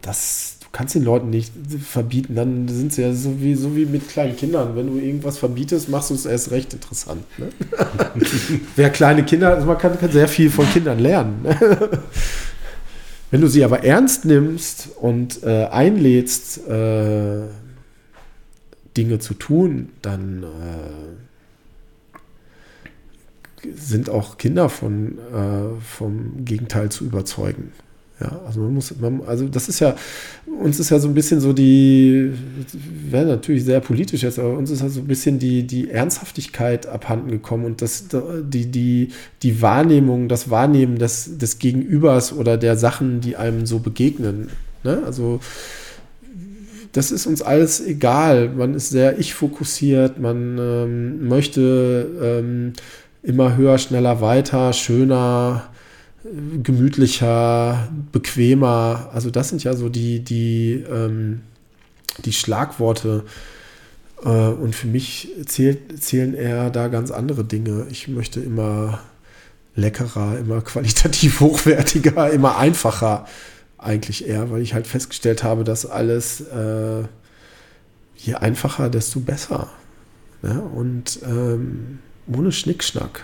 das, 0.01 0.57
du 0.61 0.69
kannst 0.71 0.95
den 0.95 1.03
Leuten 1.03 1.29
nicht 1.29 1.53
verbieten, 1.87 2.33
dann 2.33 2.67
sind 2.67 2.93
sie 2.93 3.03
ja 3.03 3.13
so 3.13 3.39
wie, 3.41 3.53
so 3.53 3.75
wie 3.75 3.85
mit 3.85 4.09
kleinen 4.09 4.35
Kindern. 4.35 4.75
Wenn 4.75 4.87
du 4.87 4.97
irgendwas 4.97 5.37
verbietest, 5.37 5.87
machst 5.87 6.09
du 6.09 6.15
es 6.15 6.25
erst 6.25 6.49
recht 6.49 6.73
interessant. 6.73 7.23
Ne? 7.37 7.49
Wer 8.75 8.89
kleine 8.89 9.23
Kinder, 9.23 9.53
also 9.53 9.67
man 9.67 9.77
kann, 9.77 9.99
kann 9.99 10.11
sehr 10.11 10.27
viel 10.27 10.49
von 10.49 10.65
Kindern 10.71 10.97
lernen. 10.97 11.43
Ne? 11.43 11.89
Wenn 13.29 13.41
du 13.41 13.47
sie 13.47 13.63
aber 13.63 13.83
ernst 13.83 14.25
nimmst 14.25 14.89
und 14.99 15.43
äh, 15.43 15.65
einlädst, 15.65 16.67
äh, 16.67 17.41
Dinge 18.97 19.19
zu 19.19 19.35
tun, 19.35 19.89
dann 20.01 20.41
äh, 20.43 21.24
sind 23.75 24.09
auch 24.09 24.37
Kinder 24.37 24.69
von, 24.69 25.17
äh, 25.33 25.81
vom 25.81 26.45
Gegenteil 26.45 26.89
zu 26.89 27.05
überzeugen. 27.05 27.71
Ja, 28.19 28.39
also 28.47 28.61
man 28.61 28.73
muss, 28.73 28.93
man, 28.97 29.21
also 29.27 29.45
das 29.49 29.67
ist 29.67 29.81
ja, 29.81 29.93
uns 30.63 30.79
ist 30.79 30.89
ja 30.89 30.99
so 30.99 31.09
ein 31.09 31.13
bisschen 31.13 31.41
so 31.41 31.51
die, 31.51 32.31
wäre 33.11 33.25
natürlich 33.25 33.65
sehr 33.65 33.81
politisch 33.81 34.23
jetzt, 34.23 34.39
aber 34.39 34.57
uns 34.57 34.71
ist 34.71 34.81
ja 34.81 34.87
so 34.87 35.01
ein 35.01 35.07
bisschen 35.07 35.37
die, 35.37 35.67
die 35.67 35.89
Ernsthaftigkeit 35.89 36.87
abhanden 36.87 37.29
gekommen 37.29 37.65
und 37.65 37.81
das, 37.81 38.05
die, 38.43 38.67
die, 38.67 39.09
die 39.43 39.61
Wahrnehmung, 39.61 40.29
das 40.29 40.49
Wahrnehmen 40.49 40.97
des, 40.97 41.37
des 41.37 41.59
Gegenübers 41.59 42.31
oder 42.31 42.55
der 42.55 42.77
Sachen, 42.77 43.19
die 43.19 43.35
einem 43.35 43.65
so 43.65 43.79
begegnen. 43.79 44.47
Ne? 44.85 45.03
Also 45.05 45.41
das 46.93 47.11
ist 47.11 47.25
uns 47.25 47.41
alles 47.41 47.85
egal. 47.85 48.47
Man 48.55 48.73
ist 48.75 48.91
sehr 48.91 49.19
ich-fokussiert, 49.19 50.17
man 50.21 50.57
ähm, 50.57 51.27
möchte 51.27 52.07
ähm, 52.21 52.73
immer 53.25 53.57
höher, 53.57 53.77
schneller, 53.77 54.21
weiter, 54.21 54.71
schöner, 54.73 55.69
gemütlicher, 56.63 57.89
bequemer. 58.11 59.09
Also 59.13 59.29
das 59.29 59.49
sind 59.49 59.63
ja 59.63 59.73
so 59.73 59.89
die, 59.89 60.19
die, 60.19 60.83
ähm, 60.89 61.41
die 62.23 62.33
Schlagworte. 62.33 63.23
Äh, 64.23 64.29
und 64.29 64.75
für 64.75 64.87
mich 64.87 65.29
zählt, 65.45 66.01
zählen 66.01 66.33
eher 66.33 66.69
da 66.69 66.87
ganz 66.87 67.11
andere 67.11 67.43
Dinge. 67.43 67.87
Ich 67.89 68.07
möchte 68.07 68.39
immer 68.39 68.99
leckerer, 69.75 70.37
immer 70.37 70.61
qualitativ 70.61 71.39
hochwertiger, 71.39 72.29
immer 72.31 72.57
einfacher 72.57 73.25
eigentlich 73.77 74.27
eher, 74.27 74.49
weil 74.51 74.61
ich 74.61 74.73
halt 74.73 74.87
festgestellt 74.87 75.43
habe, 75.43 75.63
dass 75.63 75.85
alles 75.85 76.41
äh, 76.41 77.03
je 78.17 78.35
einfacher, 78.35 78.89
desto 78.89 79.19
besser. 79.19 79.69
Ja? 80.41 80.57
Und 80.59 81.19
ähm, 81.23 81.99
ohne 82.27 82.51
Schnickschnack. 82.51 83.23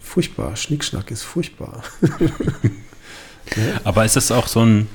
Furchtbar. 0.00 0.56
Schnickschnack 0.56 1.10
ist 1.10 1.22
furchtbar. 1.22 1.82
Aber 3.84 4.04
ist 4.04 4.16
das 4.16 4.30
auch 4.32 4.46
so 4.46 4.60
ein, 4.60 4.88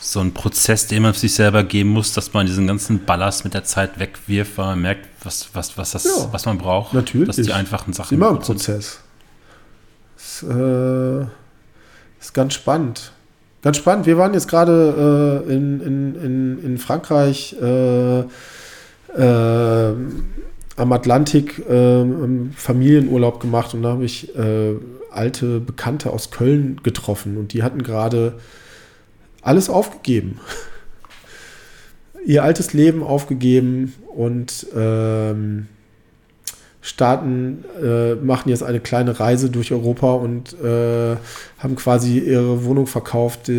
so 0.00 0.20
ein 0.20 0.32
Prozess, 0.32 0.86
den 0.86 1.02
man 1.02 1.12
sich 1.14 1.34
selber 1.34 1.64
geben 1.64 1.90
muss, 1.90 2.12
dass 2.12 2.32
man 2.32 2.46
diesen 2.46 2.66
ganzen 2.66 3.04
Ballast 3.04 3.44
mit 3.44 3.54
der 3.54 3.64
Zeit 3.64 3.98
wegwirft, 3.98 4.56
weil 4.56 4.66
man 4.66 4.82
merkt, 4.82 5.06
was, 5.22 5.48
was, 5.52 5.76
was, 5.76 5.90
das, 5.92 6.04
Ja, 6.04 6.28
was 6.32 6.46
man 6.46 6.58
braucht? 6.58 6.94
natürlich. 6.94 7.26
Dass 7.26 7.36
die 7.36 7.52
einfachen 7.52 7.92
Sachen 7.92 8.14
Immer 8.14 8.30
ein. 8.30 8.38
Prozess. 8.38 9.00
Ist, 10.16 10.42
äh, 10.44 11.22
ist 12.20 12.32
ganz 12.34 12.54
spannend. 12.54 13.12
Ganz 13.62 13.76
spannend. 13.76 14.06
Wir 14.06 14.16
waren 14.18 14.34
jetzt 14.34 14.48
gerade 14.48 15.44
äh, 15.48 15.52
in, 15.52 15.80
in, 15.80 16.14
in, 16.14 16.64
in 16.64 16.78
Frankreich 16.78 17.56
äh, 17.60 18.20
äh, 18.20 19.94
am 20.78 20.92
Atlantik 20.92 21.58
äh, 21.68 22.04
Familienurlaub 22.54 23.40
gemacht 23.40 23.74
und 23.74 23.82
da 23.82 23.90
habe 23.90 24.04
ich 24.04 24.34
äh, 24.36 24.74
alte 25.10 25.60
Bekannte 25.60 26.10
aus 26.10 26.30
Köln 26.30 26.80
getroffen 26.82 27.36
und 27.36 27.52
die 27.52 27.62
hatten 27.62 27.82
gerade 27.82 28.38
alles 29.42 29.70
aufgegeben. 29.70 30.40
Ihr 32.24 32.44
altes 32.44 32.72
Leben 32.72 33.02
aufgegeben 33.02 33.94
und 34.14 34.66
ähm, 34.76 35.66
starten, 36.80 37.64
äh, 37.82 38.14
machen 38.14 38.48
jetzt 38.50 38.62
eine 38.62 38.80
kleine 38.80 39.18
Reise 39.18 39.50
durch 39.50 39.72
Europa 39.72 40.12
und 40.12 40.52
äh, 40.62 41.16
haben 41.58 41.76
quasi 41.76 42.18
ihre 42.18 42.64
Wohnung 42.64 42.86
verkauft, 42.86 43.50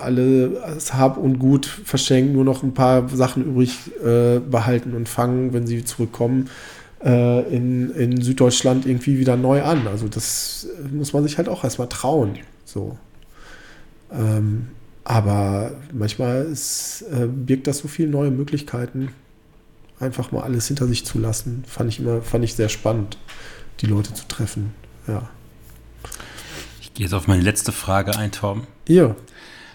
alle 0.00 0.50
das 0.50 0.94
Hab 0.94 1.16
und 1.16 1.38
Gut 1.38 1.66
verschenkt, 1.66 2.32
nur 2.32 2.44
noch 2.44 2.62
ein 2.62 2.74
paar 2.74 3.08
Sachen 3.08 3.44
übrig 3.44 3.90
äh, 4.04 4.38
behalten 4.38 4.94
und 4.94 5.08
fangen, 5.08 5.52
wenn 5.52 5.66
sie 5.66 5.84
zurückkommen, 5.84 6.48
äh, 7.04 7.54
in, 7.54 7.90
in 7.90 8.20
Süddeutschland 8.20 8.86
irgendwie 8.86 9.18
wieder 9.18 9.36
neu 9.36 9.62
an. 9.62 9.88
Also 9.88 10.06
das 10.08 10.68
muss 10.92 11.12
man 11.12 11.24
sich 11.24 11.38
halt 11.38 11.48
auch 11.48 11.64
erstmal 11.64 11.88
trauen. 11.88 12.38
So. 12.64 12.96
Ähm, 14.12 14.68
aber 15.02 15.72
manchmal 15.92 16.44
ist, 16.44 17.04
äh, 17.10 17.26
birgt 17.26 17.66
das 17.66 17.78
so 17.78 17.88
viele 17.88 18.10
neue 18.10 18.30
Möglichkeiten 18.30 19.08
einfach 20.00 20.32
mal 20.32 20.42
alles 20.42 20.66
hinter 20.66 20.86
sich 20.86 21.04
zu 21.04 21.18
lassen, 21.18 21.64
fand 21.66 21.90
ich 21.90 22.00
immer, 22.00 22.22
fand 22.22 22.44
ich 22.44 22.54
sehr 22.54 22.68
spannend, 22.68 23.18
die 23.80 23.86
Leute 23.86 24.12
zu 24.14 24.26
treffen. 24.26 24.74
Ja. 25.06 25.28
Ich 26.80 26.94
gehe 26.94 27.06
jetzt 27.06 27.12
auf 27.12 27.28
meine 27.28 27.42
letzte 27.42 27.70
Frage 27.70 28.16
ein, 28.16 28.32
Tom. 28.32 28.66
Ja. 28.88 29.14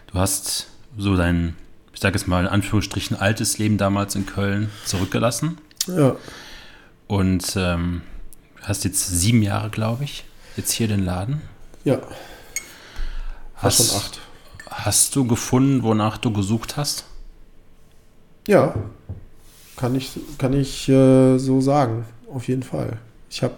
Du 0.08 0.20
hast 0.20 0.68
so 0.98 1.16
dein, 1.16 1.56
ich 1.94 2.00
sage 2.00 2.16
es 2.16 2.28
mal 2.28 2.42
in 2.42 2.48
Anführungsstrichen, 2.48 3.18
altes 3.18 3.58
Leben 3.60 3.78
damals 3.78 4.16
in 4.16 4.26
Köln 4.26 4.70
zurückgelassen. 4.86 5.60
Ja. 5.88 6.16
Und 7.08 7.56
ähm, 7.56 8.02
hast 8.62 8.84
jetzt 8.84 9.08
sieben 9.08 9.44
Jahre, 9.44 9.70
glaube 9.70 10.04
ich, 10.04 10.26
jetzt 10.58 10.72
hier 10.72 10.88
den 10.88 11.06
Laden. 11.06 11.42
Ja. 11.84 12.02
Hast, 13.56 13.90
schon 13.90 13.98
acht. 13.98 14.20
Hast 14.70 15.16
du 15.16 15.26
gefunden, 15.28 15.84
wonach 15.84 16.18
du 16.18 16.34
gesucht 16.34 16.78
hast? 16.78 17.06
Ja, 18.48 18.76
kann 19.78 19.96
ich, 19.96 20.20
kann 20.38 20.54
ich 20.54 20.88
äh, 20.90 21.38
so 21.38 21.62
sagen, 21.62 22.06
auf 22.32 22.48
jeden 22.48 22.64
Fall. 22.64 22.98
Ich 23.30 23.44
habe 23.44 23.56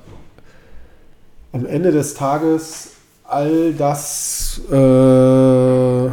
am 1.52 1.66
Ende 1.66 1.92
des 1.92 2.14
Tages 2.14 2.92
all 3.24 3.74
das, 3.74 4.62
äh, 4.72 6.10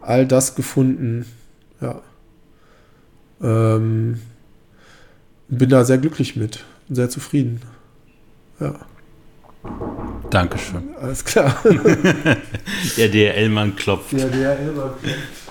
all 0.00 0.26
das 0.26 0.54
gefunden. 0.54 1.26
Ja. 1.80 2.00
Ähm, 3.42 4.20
bin 5.48 5.68
da 5.68 5.84
sehr 5.84 5.98
glücklich 5.98 6.36
mit, 6.36 6.64
sehr 6.88 7.10
zufrieden. 7.10 7.60
Ja. 8.60 8.74
Dankeschön. 10.30 10.94
Alles 11.00 11.24
klar. 11.24 11.62
Der 12.96 13.08
DRL-Mann 13.08 13.76
klopft. 13.76 14.12
Der 14.12 14.28
DRL-Mann 14.28 14.90
klopft. 15.02 15.41